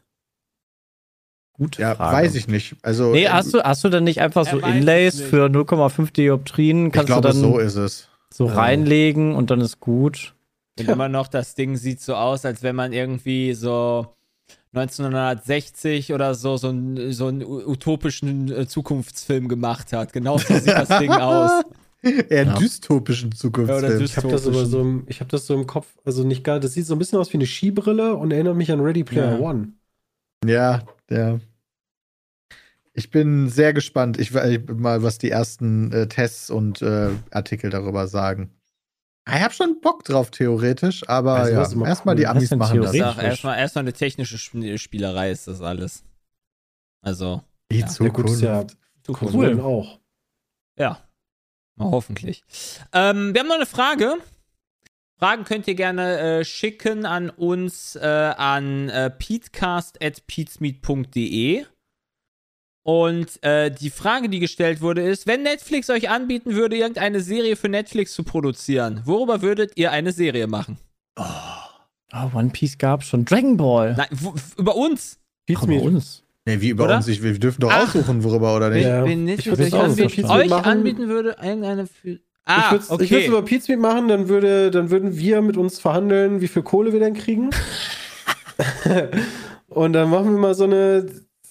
Gute 1.53 1.81
Ja, 1.83 1.93
Frage. 1.95 2.17
weiß 2.17 2.35
ich 2.35 2.47
nicht. 2.47 2.75
Also, 2.81 3.11
Nee, 3.11 3.25
ähm, 3.25 3.33
hast 3.33 3.53
du, 3.53 3.61
hast 3.61 3.83
du 3.83 3.89
dann 3.89 4.03
nicht 4.03 4.19
einfach 4.21 4.45
so 4.49 4.57
Inlays 4.57 5.21
für 5.21 5.45
0,5 5.45 6.11
Dioptrien? 6.11 6.87
ich 6.87 6.93
Kannst 6.93 7.07
glaube, 7.07 7.21
du 7.21 7.27
dann 7.27 7.37
so 7.37 7.51
so, 7.51 7.59
ist 7.59 7.75
es. 7.75 8.09
reinlegen 8.55 9.35
und 9.35 9.51
dann 9.51 9.61
ist 9.61 9.79
gut? 9.79 10.33
Und 10.79 10.89
immer 10.89 11.09
noch, 11.09 11.27
das 11.27 11.53
Ding 11.53 11.75
sieht 11.77 12.01
so 12.01 12.15
aus, 12.15 12.43
als 12.45 12.63
wenn 12.63 12.75
man 12.75 12.91
irgendwie 12.91 13.53
so 13.53 14.07
1960 14.73 16.13
oder 16.13 16.33
so 16.33 16.57
so, 16.57 16.69
ein, 16.69 17.11
so 17.11 17.27
einen 17.27 17.43
utopischen 17.45 18.51
äh, 18.51 18.67
Zukunftsfilm 18.67 19.47
gemacht 19.47 19.93
hat. 19.93 20.11
Genau 20.13 20.39
so 20.39 20.55
sieht 20.55 20.67
das 20.69 20.97
Ding 20.97 21.11
aus. 21.11 21.61
Eher 22.29 22.43
Ja. 22.45 22.53
dystopischen 22.55 23.29
Oder 23.29 23.37
Zukunftsfilm. 23.37 23.99
dys- 23.99 24.03
Ich 24.05 24.17
habe 24.17 24.27
das, 24.29 24.47
aber 24.47 24.65
so 24.65 24.81
im- 24.81 25.03
ich 25.07 25.19
hab 25.21 25.29
das 25.29 25.45
so 25.47 25.53
im 25.53 25.65
Kopf, 25.67 25.87
also 26.03 26.23
nicht 26.23 26.43
gar, 26.43 26.59
das 26.59 26.73
sieht 26.73 26.85
so 26.85 26.93
ein 26.95 26.99
bisschen 26.99 27.17
aus 27.19 27.31
wie 27.31 27.37
eine 27.37 27.45
Skibrille 27.47 28.15
und 28.15 28.31
erinnert 28.31 28.55
mich 28.57 28.71
an 28.71 28.79
Ready 28.81 29.03
Player 29.03 29.33
Ja. 29.33 29.39
One. 29.39 29.73
Ja, 30.45 30.83
ja. 31.09 31.39
Ich 32.93 33.09
bin 33.09 33.49
sehr 33.49 33.73
gespannt. 33.73 34.19
Ich 34.19 34.33
will 34.33 34.59
mal, 34.75 35.01
was 35.01 35.17
die 35.17 35.31
ersten 35.31 35.91
äh, 35.91 36.07
Tests 36.07 36.49
und 36.51 36.81
äh, 36.81 37.09
Artikel 37.31 37.69
darüber 37.71 38.07
sagen. 38.07 38.51
Ich 39.27 39.41
habe 39.41 39.53
schon 39.53 39.79
Bock 39.81 40.03
drauf, 40.03 40.29
theoretisch, 40.31 41.07
aber 41.07 41.35
Also, 41.35 41.51
ja, 41.53 41.71
immer 41.71 41.87
erstmal 41.87 42.13
cool. 42.15 42.19
die 42.19 42.27
Amis 42.27 42.51
machen 42.51 42.81
das. 42.81 42.93
erstmal 42.93 43.57
erstmal 43.57 43.83
eine 43.83 43.93
technische 43.93 44.35
Sp- 44.37 44.77
Spielerei 44.77 45.31
ist 45.31 45.47
das 45.47 45.61
alles. 45.61 46.03
Also, 47.01 47.41
Die 47.71 47.79
Ja. 47.79 47.87
Ja, 47.99 48.07
gut, 48.09 48.29
ist 48.29 48.41
ja 48.41 48.67
Zukunft. 49.01 49.33
Konsolen 49.33 49.61
auch. 49.61 49.99
Ja. 50.77 50.99
Mal 51.75 51.91
hoffentlich. 51.91 52.43
Ähm, 52.91 53.33
wir 53.33 53.41
haben 53.41 53.47
noch 53.47 53.55
eine 53.55 53.65
Frage. 53.65 54.17
Fragen 55.17 55.45
könnt 55.45 55.67
ihr 55.67 55.75
gerne 55.75 56.19
äh, 56.19 56.45
schicken 56.45 57.05
an 57.05 57.29
uns 57.29 57.95
äh, 57.95 58.01
an 58.01 58.89
äh, 58.89 59.09
peatcast.peatsmeet.de. 59.09 61.65
Und 62.85 63.41
äh, 63.43 63.71
die 63.71 63.89
Frage, 63.89 64.27
die 64.27 64.39
gestellt 64.39 64.81
wurde, 64.81 65.01
ist: 65.01 65.25
Wenn 65.25 65.43
Netflix 65.43 65.89
euch 65.89 66.09
anbieten 66.09 66.55
würde, 66.55 66.75
irgendeine 66.75 67.21
Serie 67.21 67.55
für 67.55 67.69
Netflix 67.69 68.13
zu 68.13 68.23
produzieren, 68.23 69.01
worüber 69.05 69.41
würdet 69.41 69.77
ihr 69.77 69.91
eine 69.91 70.11
Serie 70.11 70.47
machen? 70.47 70.77
Oh, 71.17 71.23
One 72.33 72.49
Piece 72.49 72.77
gab 72.77 73.03
schon. 73.03 73.25
Dragon 73.25 73.57
Ball. 73.57 73.95
Nein, 73.95 74.07
über 74.57 74.75
uns. 74.75 75.19
Ach, 75.55 75.65
bei 75.65 75.79
uns. 75.79 76.22
Nee, 76.45 76.59
wie 76.59 76.69
über 76.69 76.85
Oder? 76.85 76.97
uns. 76.97 77.07
Ich, 77.07 77.23
wir 77.23 77.37
dürfen 77.39 77.61
doch 77.61 77.71
Ach. 77.71 77.83
aussuchen, 77.83 78.23
worüber 78.23 78.55
oder 78.55 78.69
nicht. 78.69 78.85
Ja. 78.85 79.05
Wenn 79.05 79.27
Ich 79.27 79.45
würd's 79.45 79.61
euch, 79.61 79.73
auch 79.73 79.83
anbieten, 79.83 80.25
euch 80.25 80.49
machen. 80.49 80.65
anbieten 80.65 81.07
würde, 81.07 81.37
irgendeine 81.41 81.87
für. 81.87 82.19
Ah, 82.45 82.63
ich 82.65 82.71
würde 82.71 82.83
es 82.83 82.91
okay. 82.91 83.25
über 83.27 83.41
Pizmeet 83.41 83.79
machen, 83.79 84.09
dann, 84.09 84.27
würde, 84.27 84.69
dann 84.69 84.89
würden 84.89 85.17
wir 85.17 85.41
mit 85.41 85.55
uns 85.55 85.79
verhandeln, 85.79 86.41
wie 86.41 86.49
viel 86.49 86.61
Kohle 86.61 86.91
wir 86.91 86.99
denn 86.99 87.13
kriegen. 87.13 87.51
und 89.69 89.93
dann 89.93 90.09
machen 90.09 90.33
wir 90.33 90.39
mal 90.39 90.55
so 90.55 90.65
eine. 90.65 91.05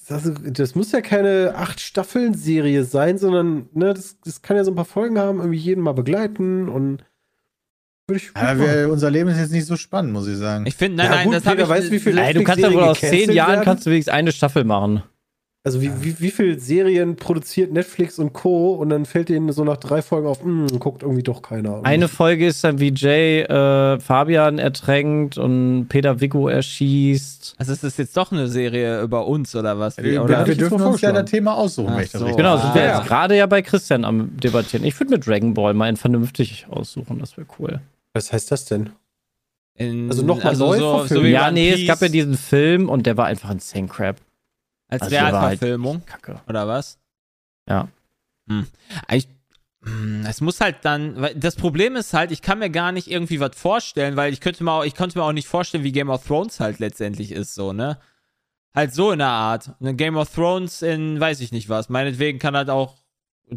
Also, 0.09 0.33
das 0.33 0.75
muss 0.75 0.93
ja 0.93 1.01
keine 1.01 1.55
acht 1.57 1.81
Staffeln 1.81 2.35
Serie 2.35 2.85
sein, 2.85 3.17
sondern 3.17 3.71
ne, 3.73 3.95
das, 3.95 4.19
das 4.21 4.43
kann 4.43 4.59
ja 4.59 4.65
so 4.65 4.73
ein 4.73 4.75
paar 4.75 4.85
Folgen 4.85 5.19
haben, 5.19 5.39
irgendwie 5.39 5.59
jeden 5.59 5.83
mal 5.83 5.93
begleiten 5.93 6.69
und 6.69 7.03
würde 8.13 8.25
ich. 8.25 8.31
Aber 8.35 8.59
wir, 8.61 8.89
unser 8.91 9.11
Leben 9.11 9.29
ist 9.31 9.39
jetzt 9.39 9.53
nicht 9.53 9.67
so 9.67 9.77
spannend, 9.77 10.13
muss 10.13 10.27
ich 10.29 10.37
sagen. 10.37 10.67
Ich 10.67 10.75
finde, 10.77 10.99
nein, 10.99 11.07
Ja, 11.07 11.15
nein, 11.17 11.25
gut, 11.27 11.35
das 11.37 11.47
habe 11.47 11.63
ich. 11.63 11.69
weißt 11.69 11.89
du, 11.89 11.93
wie 11.93 11.99
viel- 11.99 12.19
Ey, 12.19 12.35
du 12.35 12.45
kannst 12.45 12.63
ja 12.63 12.73
wohl 12.73 12.83
aus 12.83 13.01
zehn 13.01 13.33
Jahren 13.33 13.53
werden? 13.53 13.65
kannst 13.65 13.87
du 13.87 13.91
wenigstens 13.91 14.15
eine 14.15 14.33
Staffel 14.33 14.65
machen. 14.65 15.03
Also 15.65 15.81
wie, 15.81 15.93
wie, 16.01 16.19
wie 16.19 16.33
viel 16.33 16.59
Serien 16.59 17.15
produziert 17.15 17.73
Netflix 17.73 18.19
und 18.19 18.33
Co. 18.33 18.73
und 18.73 18.89
dann 18.89 19.05
fällt 19.07 19.29
denen 19.29 19.53
so 19.53 19.63
nach 19.63 19.77
drei 19.77 20.03
Folgen 20.03 20.27
auf, 20.27 20.43
"Hm, 20.43 20.67
guckt 20.81 21.05
irgendwie 21.05 21.23
doch 21.23 21.41
keiner. 21.41 21.79
Eine 21.85 22.09
Folge 22.09 22.49
ist 22.49 22.65
dann, 22.65 22.81
wie 22.81 22.93
Jay 22.93 23.43
äh, 23.43 24.01
Fabian 24.01 24.59
ertränkt 24.59 25.39
und 25.39 25.87
Peter 25.89 26.21
Vigo 26.21 26.49
erschießt. 26.49 27.55
Also 27.59 27.73
ist 27.75 27.85
das 27.85 27.97
jetzt 27.97 28.17
doch 28.17 28.33
eine 28.33 28.49
Serie 28.49 29.03
über 29.03 29.29
uns 29.29 29.55
oder 29.55 29.79
was? 29.79 29.99
Wie, 29.99 30.03
wir, 30.05 30.25
oder? 30.25 30.41
wir 30.41 30.47
jetzt 30.55 30.61
dürfen 30.61 30.83
uns 30.83 31.01
ja 31.01 31.13
das 31.13 31.31
Thema 31.31 31.55
aussuchen, 31.55 31.91
Ach 31.93 31.97
wenn 31.99 32.05
ich 32.07 32.11
das 32.11 32.19
so. 32.21 32.25
richtig 32.27 32.39
Genau, 32.39 32.55
Ah. 32.57 32.61
sind 32.63 32.75
wir 32.75 32.83
ja. 32.83 32.99
jetzt 32.99 33.07
gerade 33.07 33.37
ja 33.37 33.47
bei 33.47 33.63
Christian 33.63 34.05
am 34.05 34.37
Debattieren. 34.39 34.85
Ich 34.85 34.99
würde 34.99 35.13
mir 35.13 35.21
Dragon 35.21 35.55
Ball 35.55 35.75
mal 35.75 35.89
in 35.89 35.97
vernünftig 35.97 36.67
aussuchen, 36.71 37.21
das 37.21 37.37
wäre 37.37 37.47
cool. 37.61 37.81
Was 38.15 38.33
heißt 38.33 38.51
das 38.51 38.65
denn? 38.67 38.91
In, 39.75 40.09
Also 40.11 40.23
noch 40.23 40.43
mal 40.43 40.57
neu 40.57 40.79
so, 40.79 41.07
so 41.07 41.23
ja, 41.23 41.45
One 41.47 41.53
nee, 41.53 41.71
es 41.71 41.77
Piece 41.77 41.89
gab 41.89 42.03
ja 42.03 42.09
diesen 42.09 42.37
Film 42.37 42.89
und 42.89 43.07
der 43.07 43.17
war 43.17 43.27
einfach 43.27 43.49
ein 43.49 43.57
Insane 43.57 43.89
Crap. 43.89 44.21
als 44.89 45.03
Also 45.03 45.15
war 45.15 45.23
halt 45.23 45.33
Realverfilmung 45.35 46.05
Kacke. 46.05 46.41
oder 46.47 46.69
was? 46.69 46.99
Ja. 47.69 47.89
Hm. 48.49 48.67
Ich, 49.13 49.29
hm, 49.85 50.27
es 50.29 50.41
muss 50.43 50.61
halt 50.61 50.77
dann, 50.83 51.27
das 51.37 51.57
Problem 51.57 51.97
ist 51.97 52.13
halt, 52.13 52.33
ich 52.33 52.43
kann 52.43 52.59
mir 52.59 52.71
gar 52.71 52.93
nicht 52.93 53.09
irgendwie 53.09 53.41
was 53.41 53.57
vorstellen, 53.57 54.17
weil 54.17 54.33
ich 54.33 54.41
könnte 54.41 54.63
mir 54.63 54.73
auch, 54.73 54.85
ich 54.85 54.95
konnte 54.95 55.19
mir 55.19 55.25
auch 55.25 55.33
nicht 55.33 55.49
vorstellen, 55.49 55.85
wie 55.85 55.93
Game 55.93 56.11
of 56.11 56.27
Thrones 56.27 56.61
halt 56.61 56.79
letztendlich 56.79 57.33
ist, 57.33 57.55
so, 57.55 57.73
ne? 57.73 57.99
Halt 58.75 58.95
so 58.95 59.11
in 59.13 59.19
der 59.19 59.29
Art. 59.29 59.71
Eine 59.81 59.95
Game 59.95 60.17
of 60.17 60.35
Thrones 60.35 60.83
in, 60.83 61.21
weiß 61.21 61.41
ich 61.41 61.53
nicht 61.53 61.69
was. 61.69 61.89
Meinetwegen 61.89 62.39
kann 62.39 62.55
das 62.55 62.69
auch 62.69 63.02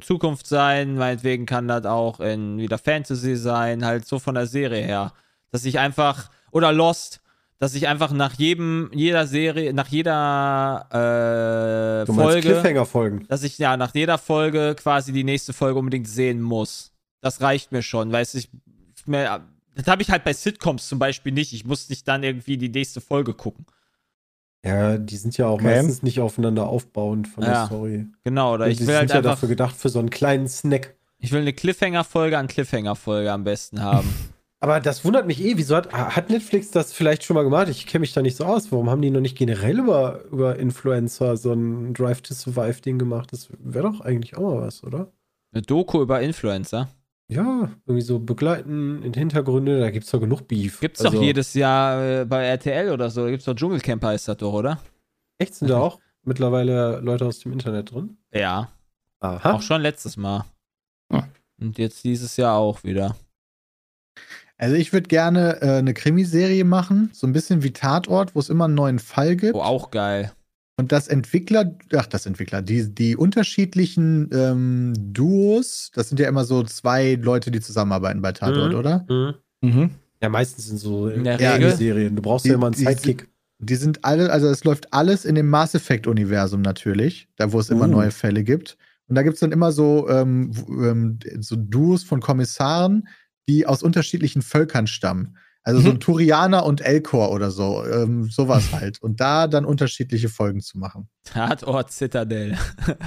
Zukunft 0.01 0.47
sein, 0.47 0.95
meinetwegen 0.95 1.45
kann 1.45 1.67
das 1.67 1.85
auch 1.85 2.19
in 2.19 2.57
wieder 2.57 2.77
Fantasy 2.77 3.35
sein, 3.35 3.85
halt 3.85 4.05
so 4.07 4.19
von 4.19 4.35
der 4.35 4.47
Serie 4.47 4.83
her. 4.83 5.13
Dass 5.51 5.65
ich 5.65 5.79
einfach, 5.79 6.29
oder 6.51 6.71
Lost, 6.71 7.21
dass 7.59 7.73
ich 7.73 7.87
einfach 7.87 8.11
nach 8.11 8.33
jedem, 8.33 8.89
jeder 8.93 9.27
Serie, 9.27 9.73
nach 9.73 9.87
jeder 9.87 10.87
äh, 10.91 12.11
Folge 12.11 12.61
dass 13.27 13.43
ich 13.43 13.57
ja 13.57 13.77
nach 13.77 13.95
jeder 13.95 14.17
Folge 14.17 14.75
quasi 14.75 15.13
die 15.13 15.23
nächste 15.23 15.53
Folge 15.53 15.79
unbedingt 15.79 16.07
sehen 16.07 16.41
muss. 16.41 16.91
Das 17.21 17.41
reicht 17.41 17.71
mir 17.71 17.81
schon, 17.81 18.11
weil 18.11 18.25
ich 18.33 18.49
mir, 19.05 19.41
das 19.75 19.87
habe 19.87 20.01
ich 20.01 20.09
halt 20.09 20.23
bei 20.23 20.33
Sitcoms 20.33 20.87
zum 20.87 20.99
Beispiel 20.99 21.31
nicht. 21.31 21.53
Ich 21.53 21.65
muss 21.65 21.89
nicht 21.89 22.07
dann 22.07 22.23
irgendwie 22.23 22.57
die 22.57 22.69
nächste 22.69 23.01
Folge 23.01 23.33
gucken. 23.33 23.65
Ja, 24.65 24.97
die 24.97 25.15
sind 25.17 25.37
ja 25.37 25.47
auch 25.47 25.53
Okay. 25.55 25.63
meistens 25.65 26.01
nicht 26.03 26.19
aufeinander 26.19 26.67
aufbauend 26.67 27.27
von 27.27 27.43
Ja. 27.43 27.49
der 27.51 27.65
Story. 27.67 28.05
Genau, 28.23 28.55
oder 28.55 28.67
ich 28.67 28.77
die 28.77 28.81
will 28.87 28.87
sind 28.87 28.97
halt 28.97 29.09
ja 29.11 29.21
dafür 29.21 29.47
gedacht 29.49 29.75
für 29.75 29.89
so 29.89 29.99
einen 29.99 30.09
kleinen 30.09 30.47
Snack. 30.47 30.95
ich 31.19 31.31
will 31.31 31.41
eine 31.41 31.53
Cliffhanger-Folge 31.53 32.37
an 32.37 32.47
Cliffhanger-Folge 32.47 33.31
am 33.31 33.43
besten 33.43 33.81
haben. 33.81 34.07
Aber 34.61 34.79
das 34.79 35.05
wundert 35.05 35.27
mich 35.27 35.43
eh. 35.43 35.57
Wieso 35.57 35.75
hat, 35.75 35.93
hat 35.93 36.29
Netflix 36.31 36.71
das 36.71 36.91
vielleicht 36.93 37.23
schon 37.23 37.35
mal 37.35 37.43
gemacht? 37.43 37.67
Ich 37.69 37.85
kenne 37.85 37.99
mich 38.01 38.13
da 38.13 38.23
nicht 38.23 38.35
so 38.35 38.45
aus. 38.45 38.71
Warum 38.71 38.89
haben 38.89 39.01
die 39.03 39.11
noch 39.11 39.19
nicht 39.21 39.37
generell 39.37 39.77
über, 39.79 40.23
über 40.31 40.55
Influencer 40.57 41.37
so 41.37 41.53
ein 41.53 41.93
Drive 41.93 42.21
to 42.21 42.33
Survive-Ding 42.33 42.97
gemacht? 42.97 43.31
Das 43.31 43.49
wäre 43.59 43.83
doch 43.91 44.01
eigentlich 44.01 44.35
auch 44.37 44.41
mal 44.55 44.61
was, 44.61 44.83
oder? 44.83 45.11
eine 45.53 45.61
Doku 45.61 46.01
über 46.01 46.19
Influencer. 46.21 46.89
Ja, 47.27 47.71
irgendwie 47.85 48.01
so 48.01 48.19
begleiten 48.19 49.01
in 49.01 49.13
Hintergründe, 49.13 49.79
da 49.79 49.89
gibt 49.89 50.05
es 50.05 50.11
doch 50.11 50.19
genug 50.19 50.47
Beef. 50.47 50.79
Gibt's 50.79 51.03
Also, 51.03 51.17
doch 51.17 51.23
jedes 51.23 51.53
Jahr 51.55 52.21
äh, 52.21 52.25
bei 52.25 52.45
RTL 52.45 52.91
oder 52.91 53.09
so. 53.09 53.23
Da 53.23 53.31
gibt's 53.31 53.45
doch 53.45 53.55
Dschungelcamp 53.55 54.03
heißt 54.03 54.27
das 54.27 54.37
doch, 54.37 54.53
oder? 54.53 54.79
Echt 55.39 55.55
sind 55.55 55.69
da 55.69 55.79
auch 55.79 55.99
mittlerweile 56.23 56.99
Leute 56.99 57.25
aus 57.25 57.39
dem 57.39 57.51
Internet 57.51 57.91
drin? 57.91 58.17
Ja. 58.31 58.69
Aha. 59.21 59.53
Auch 59.53 59.61
schon 59.61 59.81
letztes 59.81 60.17
Mal. 60.17 60.45
Hm. 61.11 61.23
Und 61.59 61.77
jetzt 61.79 62.03
dieses 62.03 62.37
Jahr 62.37 62.57
auch 62.57 62.83
wieder. 62.83 63.15
Also 64.57 64.75
ich 64.75 64.93
würde 64.93 65.07
gerne 65.07 65.61
äh, 65.61 65.77
eine 65.77 65.93
Krimiserie 65.93 66.63
machen, 66.63 67.09
so 67.13 67.27
ein 67.27 67.33
bisschen 67.33 67.63
wie 67.63 67.71
Tatort, 67.71 68.35
wo 68.35 68.39
es 68.39 68.49
immer 68.49 68.65
einen 68.65 68.75
neuen 68.75 68.99
Fall 68.99 69.35
gibt. 69.35 69.55
Oh, 69.55 69.61
auch 69.61 69.91
geil. 69.91 70.31
Und 70.77 70.91
das 70.91 71.07
Entwickler, 71.07 71.73
ach, 71.95 72.05
das 72.07 72.25
Entwickler, 72.25 72.61
die, 72.61 72.93
die 72.93 73.15
unterschiedlichen 73.15 74.29
ähm, 74.33 74.93
Duos, 75.13 75.89
das 75.93 76.09
sind 76.09 76.19
ja 76.19 76.27
immer 76.27 76.43
so 76.43 76.63
zwei 76.63 77.15
Leute, 77.15 77.49
die 77.49 77.61
zusammenarbeiten 77.61 78.21
bei 78.21 78.33
Tatort, 78.33 78.73
Mhm. 78.73 78.77
oder? 78.77 79.05
Mhm. 79.09 79.33
Mhm. 79.61 79.89
Ja, 80.21 80.29
meistens 80.29 80.67
sind 80.67 80.77
so 80.79 81.07
In 81.07 81.23
der 81.23 81.39
Regel. 81.39 81.75
Serien. 81.75 82.15
Du 82.15 82.21
brauchst 82.21 82.45
Die- 82.45 82.49
ja 82.49 82.55
immer 82.55 82.67
einen 82.67 82.75
die- 82.75 82.83
Sidekick. 82.85 83.29
Die 83.59 83.75
sind 83.75 84.03
alle, 84.03 84.29
also 84.33 84.47
es 84.49 84.65
läuft 84.65 84.91
alles 84.93 85.23
in 85.23 85.35
dem 85.35 85.49
Mass 85.49 85.75
Effect-Universum 85.75 86.61
natürlich, 86.61 87.29
da 87.37 87.53
wo 87.53 87.59
es 87.61 87.69
immer 87.69 87.85
Uh. 87.85 87.91
neue 87.91 88.11
Fälle 88.11 88.43
gibt. 88.43 88.77
Und 89.07 89.15
da 89.15 89.21
gibt 89.23 89.35
es 89.35 89.39
dann 89.39 89.53
immer 89.53 89.71
so, 89.71 90.09
ähm, 90.09 90.51
ähm, 90.67 91.19
so 91.39 91.55
Duos 91.55 92.03
von 92.03 92.19
Kommissaren, 92.19 93.07
die 93.47 93.65
aus 93.65 93.81
unterschiedlichen 93.81 94.41
Völkern 94.41 94.87
stammen. 94.87 95.37
Also 95.67 95.81
so 95.81 95.89
ein 95.89 95.99
Turianer 95.99 96.63
und 96.63 96.81
Elcor 96.81 97.31
oder 97.31 97.49
so, 97.49 97.83
ähm, 97.85 98.25
sowas 98.29 98.71
halt. 98.71 99.01
Und 99.01 99.19
da 99.19 99.47
dann 99.47 99.65
unterschiedliche 99.65 100.29
Folgen 100.29 100.61
zu 100.61 100.77
machen. 100.77 101.09
Tatort 101.23 101.91
Citadel. 101.91 102.55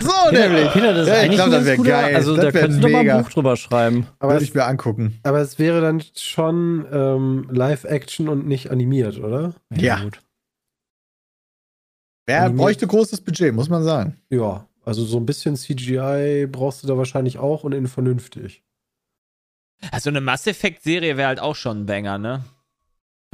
So 0.01 0.31
nämlich. 0.33 0.73
Peter, 0.73 0.93
das 0.93 1.03
ist 1.03 1.09
Ja, 1.09 1.15
ich 1.15 1.21
eigentlich 1.23 1.35
glaub, 1.37 1.47
ein 1.47 1.53
das 1.53 1.53
ganz 1.53 1.67
wär 1.67 1.77
guter, 1.77 1.91
geil. 1.91 2.15
Also 2.17 2.35
Das 2.37 2.45
da 2.47 2.51
könntest 2.51 2.83
du 2.83 2.89
mal 2.89 3.09
ein 3.09 3.23
Buch 3.23 3.31
drüber 3.31 3.57
schreiben. 3.57 4.07
Aber 4.19 4.33
Würde 4.33 4.43
es, 4.43 4.49
ich 4.51 4.55
mir 4.57 4.65
angucken. 4.65 5.21
aber 5.23 5.39
es 5.41 5.61
wäre 5.61 5.81
dann 5.81 6.03
schon 6.17 6.85
ähm, 6.93 7.47
Live-Action 7.51 8.29
und 8.29 8.49
nicht 8.49 8.73
animiert, 8.73 9.19
oder? 9.19 9.55
Ja. 9.77 10.03
gut. 10.03 10.19
Wer 12.27 12.43
Animiert. 12.43 12.59
bräuchte 12.61 12.87
großes 12.89 13.21
Budget, 13.21 13.55
muss 13.55 13.69
man 13.69 13.85
sagen. 13.85 14.17
Ja, 14.31 14.67
also 14.85 15.05
so 15.05 15.17
ein 15.19 15.27
bisschen 15.27 15.57
CGI 15.57 16.47
brauchst 16.51 16.83
du 16.83 16.89
da 16.89 16.99
wahrscheinlich 16.99 17.39
auch 17.39 17.63
und 17.65 17.73
in 17.73 17.87
vernünftig. 17.87 18.65
Also 19.93 20.11
eine 20.11 20.21
Mass 20.21 20.47
Effect-Serie 20.47 21.17
wäre 21.17 21.29
halt 21.29 21.41
auch 21.41 21.55
schon 21.57 21.81
ein 21.83 21.87
Banger, 21.87 22.19
ne? 22.19 22.45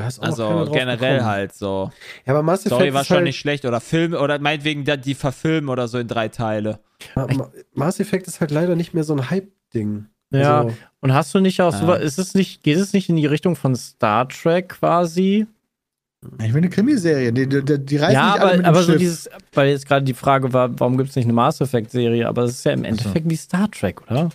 Auch 0.00 0.04
Also 0.20 0.68
generell 0.72 1.22
halt 1.22 1.54
so. 1.54 1.90
Ja, 2.26 2.32
aber 2.32 2.42
Mass 2.42 2.60
Effect 2.66 2.74
Story 2.74 2.92
war 2.94 3.02
ist 3.02 3.06
schon 3.06 3.16
halt, 3.18 3.26
nicht 3.26 3.38
schlecht. 3.38 3.64
Oder 3.64 3.80
Film, 3.80 4.12
oder 4.14 4.38
meinetwegen 4.40 4.84
da- 4.84 4.96
die 4.96 5.14
verfilmen 5.14 5.70
oder 5.70 5.86
so 5.88 5.98
in 5.98 6.08
drei 6.08 6.28
Teile. 6.28 6.80
Ma- 7.14 7.26
Ma- 7.32 7.50
Mass 7.74 8.00
Effect 8.00 8.26
ist 8.26 8.40
halt 8.40 8.50
leider 8.50 8.74
nicht 8.76 8.92
mehr 8.92 9.04
so 9.04 9.14
ein 9.14 9.30
Hype-Ding. 9.30 10.06
Ja, 10.32 10.62
Also, 10.62 10.74
und 11.00 11.14
hast 11.14 11.32
du 11.34 11.38
nicht 11.40 11.60
auch 11.62 11.72
Ja. 11.72 11.78
so, 11.78 11.92
ist 11.94 12.18
es 12.18 12.34
nicht, 12.34 12.64
geht 12.64 12.78
es 12.78 12.92
nicht 12.92 13.08
in 13.08 13.14
die 13.16 13.26
Richtung 13.26 13.54
von 13.54 13.76
Star 13.76 14.28
Trek 14.28 14.70
quasi? 14.70 15.46
Ich 16.42 16.52
will 16.52 16.56
eine 16.58 16.70
Krimiserie. 16.70 17.32
Die, 17.32 17.46
die, 17.48 17.62
die, 17.84 17.96
reisen 17.98 18.14
ja, 18.14 18.32
nicht 18.32 18.40
alle 18.40 18.42
aber, 18.42 18.50
mit 18.56 18.60
dem 18.60 18.68
aber 18.68 18.82
so 18.82 18.92
Schiff. 18.92 18.98
dieses, 18.98 19.30
weil 19.52 19.68
jetzt 19.68 19.86
gerade 19.86 20.04
die 20.04 20.14
Frage 20.14 20.52
war, 20.52 20.70
warum 20.80 20.96
gibt 20.96 21.10
es 21.10 21.16
nicht 21.16 21.26
eine 21.26 21.34
Mass 21.34 21.60
Effect 21.60 21.90
Serie? 21.92 22.26
Aber 22.26 22.42
es 22.44 22.52
ist 22.52 22.64
ja 22.64 22.72
im 22.72 22.82
Endeffekt 22.84 23.28
wie 23.30 23.36
Star 23.36 23.70
Trek, 23.70 24.02
oder? 24.10 24.30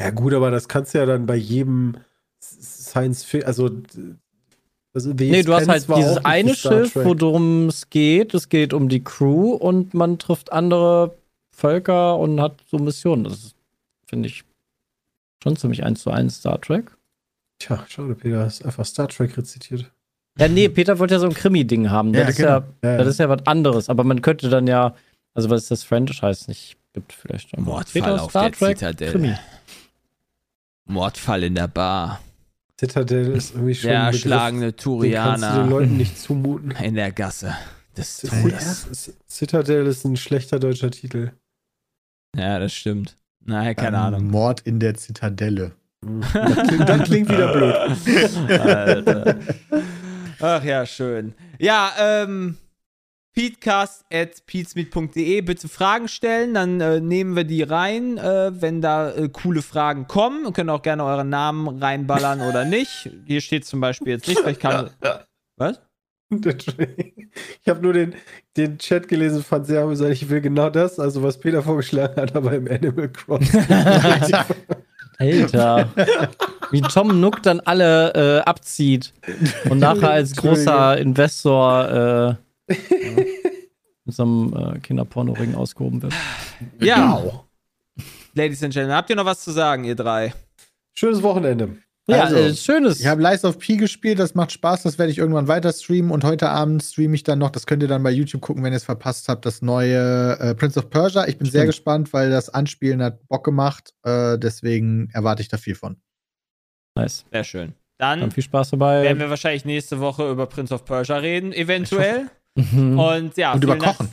Ja, 0.00 0.10
gut, 0.10 0.32
aber 0.34 0.50
das 0.50 0.68
kannst 0.68 0.94
du 0.94 0.98
ja 0.98 1.06
dann 1.06 1.26
bei 1.26 1.36
jedem 1.36 1.96
Science 2.42 3.24
Fiction, 3.24 3.46
also. 3.46 3.70
also 4.94 5.12
Nee, 5.12 5.42
du 5.42 5.54
hast 5.54 5.68
halt 5.68 5.86
dieses 5.96 6.24
eine 6.24 6.54
Schiff, 6.54 6.94
worum 6.94 7.68
es 7.68 7.90
geht. 7.90 8.34
Es 8.34 8.48
geht 8.48 8.72
um 8.72 8.88
die 8.88 9.02
Crew 9.02 9.52
und 9.52 9.94
man 9.94 10.18
trifft 10.18 10.52
andere 10.52 11.16
Völker 11.54 12.18
und 12.18 12.40
hat 12.40 12.62
so 12.70 12.78
Missionen. 12.78 13.24
Das 13.24 13.32
ist, 13.32 13.56
finde 14.06 14.28
ich, 14.28 14.44
schon 15.42 15.56
ziemlich 15.56 15.84
eins 15.84 16.02
zu 16.02 16.10
eins 16.10 16.38
Star 16.38 16.60
Trek. 16.60 16.96
Tja, 17.58 17.84
schade, 17.88 18.14
Peter, 18.14 18.44
hast 18.44 18.64
einfach 18.64 18.84
Star 18.84 19.08
Trek 19.08 19.36
rezitiert. 19.36 19.90
Ja, 20.38 20.46
nee, 20.46 20.68
Peter 20.68 21.00
wollte 21.00 21.14
ja 21.14 21.20
so 21.20 21.26
ein 21.26 21.34
Krimi-Ding 21.34 21.90
haben. 21.90 22.12
Das, 22.12 22.22
Ja, 22.22 22.28
ist 22.28 22.36
genau. 22.36 22.48
ja, 22.50 22.64
Ja, 22.84 22.98
das 22.98 23.08
ist 23.08 23.18
ja 23.18 23.28
was 23.28 23.44
anderes. 23.46 23.88
Aber 23.88 24.04
man 24.04 24.22
könnte 24.22 24.48
dann 24.48 24.68
ja, 24.68 24.94
also 25.34 25.50
was 25.50 25.66
das 25.66 25.82
Franchise 25.82 26.44
nicht 26.46 26.76
gibt, 26.92 27.12
vielleicht. 27.12 27.56
Mordfall 27.58 28.02
Peter, 28.02 28.22
auf 28.22 28.30
Star 28.30 28.50
der 28.50 28.52
Trek, 28.52 28.78
Zitadelle. 28.78 29.12
Krimi. 29.12 29.34
Mordfall 30.88 31.44
in 31.44 31.54
der 31.54 31.68
Bar. 31.68 32.20
Citadel 32.80 33.32
ist 33.32 33.54
irgendwie 33.54 33.74
schon. 33.74 33.90
Der 33.90 34.00
erschlagene 34.00 34.72
Den 34.72 34.76
kannst 34.76 34.86
du 34.86 34.90
den 34.90 35.00
Turianer 35.12 35.66
Leuten 35.66 35.96
nicht 35.96 36.18
zumuten. 36.18 36.70
in 36.82 36.94
der 36.94 37.12
Gasse 37.12 37.54
des 37.96 38.18
Todes. 38.18 39.12
Citadel 39.28 39.86
ist 39.86 40.04
ein 40.04 40.16
schlechter 40.16 40.58
deutscher 40.58 40.90
Titel. 40.90 41.32
Ja, 42.36 42.58
das 42.58 42.72
stimmt. 42.72 43.16
Naja, 43.44 43.74
keine 43.74 43.96
Ähm, 43.96 44.02
Ahnung. 44.02 44.30
Mord 44.30 44.60
in 44.60 44.80
der 44.80 44.94
Zitadelle. 44.94 45.72
Das 46.32 46.68
klingt, 46.68 46.88
das 46.88 47.02
klingt 47.08 47.28
wieder 47.28 47.52
blöd. 47.52 48.50
Alter. 48.60 49.36
Ach 50.40 50.62
ja, 50.62 50.86
schön. 50.86 51.34
Ja, 51.58 51.90
ähm, 51.98 52.56
peatcast 53.38 54.04
at 54.12 54.44
peatsmeet.de. 54.46 55.40
Bitte 55.42 55.68
Fragen 55.68 56.08
stellen, 56.08 56.54
dann 56.54 56.80
äh, 56.80 57.00
nehmen 57.00 57.36
wir 57.36 57.44
die 57.44 57.62
rein, 57.62 58.18
äh, 58.18 58.50
wenn 58.60 58.80
da 58.80 59.12
äh, 59.12 59.28
coole 59.28 59.62
Fragen 59.62 60.08
kommen. 60.08 60.44
Ihr 60.44 60.52
könnt 60.52 60.70
auch 60.70 60.82
gerne 60.82 61.04
euren 61.04 61.28
Namen 61.28 61.68
reinballern 61.68 62.40
oder 62.40 62.64
nicht. 62.64 63.08
Hier 63.26 63.40
steht 63.40 63.64
zum 63.64 63.80
Beispiel 63.80 64.08
jetzt 64.08 64.26
nicht, 64.26 64.40
vielleicht 64.40 64.60
kann. 64.60 64.90
Was? 65.56 65.80
Ich 66.30 67.68
habe 67.68 67.80
nur 67.80 67.92
den, 67.92 68.16
den 68.56 68.76
Chat 68.78 69.06
gelesen, 69.06 69.42
fand 69.44 69.66
sehr 69.66 69.82
amüsant. 69.82 70.12
Ich 70.12 70.28
will 70.28 70.40
genau 70.40 70.68
das, 70.68 70.98
also 70.98 71.22
was 71.22 71.38
Peter 71.38 71.62
vorgeschlagen 71.62 72.20
hat, 72.20 72.34
aber 72.34 72.52
im 72.52 72.66
Animal 72.66 73.08
Crossing. 73.08 73.64
Alter. 75.18 75.88
Wie 76.70 76.80
Tom 76.82 77.20
Nook 77.20 77.42
dann 77.42 77.60
alle 77.60 78.12
äh, 78.14 78.40
abzieht 78.40 79.14
und 79.70 79.78
nachher 79.78 80.10
als 80.10 80.36
großer 80.36 80.98
Investor 80.98 82.36
äh, 82.68 83.26
mit 84.04 84.14
so 84.14 84.22
einem 84.22 84.54
äh, 84.76 84.78
Kinderpornoring 84.80 85.54
ausgehoben 85.54 86.02
wird. 86.02 86.14
Ja. 86.80 87.22
Ladies 88.34 88.62
and 88.62 88.72
Gentlemen, 88.72 88.96
habt 88.96 89.10
ihr 89.10 89.16
noch 89.16 89.24
was 89.24 89.42
zu 89.42 89.50
sagen, 89.50 89.84
ihr 89.84 89.94
drei? 89.96 90.32
Schönes 90.94 91.22
Wochenende. 91.22 91.76
Ja, 92.08 92.22
Also, 92.24 92.36
äh, 92.36 92.54
schönes. 92.54 93.00
Ich 93.00 93.06
habe 93.06 93.20
Lies 93.20 93.44
of 93.44 93.58
P 93.58 93.76
gespielt, 93.76 94.18
das 94.18 94.34
macht 94.34 94.52
Spaß, 94.52 94.84
das 94.84 94.98
werde 94.98 95.12
ich 95.12 95.18
irgendwann 95.18 95.46
weiter 95.46 95.70
streamen 95.72 96.10
und 96.10 96.24
heute 96.24 96.48
Abend 96.48 96.82
streame 96.82 97.14
ich 97.14 97.22
dann 97.22 97.38
noch, 97.38 97.50
das 97.50 97.66
könnt 97.66 97.82
ihr 97.82 97.88
dann 97.88 98.02
bei 98.02 98.10
YouTube 98.10 98.40
gucken, 98.40 98.62
wenn 98.64 98.72
ihr 98.72 98.76
es 98.78 98.84
verpasst 98.84 99.28
habt, 99.28 99.44
das 99.44 99.60
neue 99.60 100.38
äh, 100.40 100.54
Prince 100.54 100.78
of 100.78 100.88
Persia. 100.88 101.26
Ich 101.28 101.36
bin 101.36 101.46
sehr 101.50 101.62
Stimmt. 101.62 101.66
gespannt, 101.74 102.12
weil 102.14 102.30
das 102.30 102.48
Anspielen 102.48 103.02
hat 103.02 103.26
Bock 103.28 103.44
gemacht, 103.44 103.92
äh, 104.04 104.38
deswegen 104.38 105.10
erwarte 105.12 105.42
ich 105.42 105.48
da 105.48 105.58
viel 105.58 105.74
von. 105.74 106.00
nice. 106.96 107.26
Sehr 107.30 107.44
schön. 107.44 107.74
Dann 107.98 108.20
Dann 108.20 108.30
viel 108.30 108.44
Spaß 108.44 108.70
dabei. 108.70 109.02
werden 109.02 109.18
wir 109.18 109.28
wahrscheinlich 109.28 109.64
nächste 109.66 109.98
Woche 110.00 110.30
über 110.30 110.46
Prince 110.46 110.72
of 110.72 110.84
Persia 110.86 111.16
reden, 111.16 111.52
eventuell. 111.52 112.30
Mhm. 112.72 112.98
Und 112.98 113.36
ja, 113.36 113.52
Und 113.52 113.64
über 113.64 113.74
vielen 113.74 113.82
Dank- 113.84 113.96
Kochen. 113.98 114.08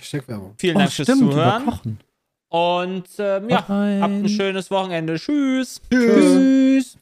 Steckwerbung. 0.00 0.54
Vielen 0.58 0.76
Oh, 0.76 0.78
Dank 0.80 0.92
fürs 0.92 1.06
stimmt, 1.08 1.32
Zuhören. 1.32 1.64
Kochen. 1.66 2.00
Und 2.48 3.04
ähm, 3.18 3.48
ja, 3.48 3.58
rein. 3.60 4.02
habt 4.02 4.12
ein 4.12 4.28
schönes 4.28 4.70
Wochenende. 4.70 5.16
Tschüss. 5.16 5.80
Tschüss. 5.90 6.14
Tschüss. 6.14 6.98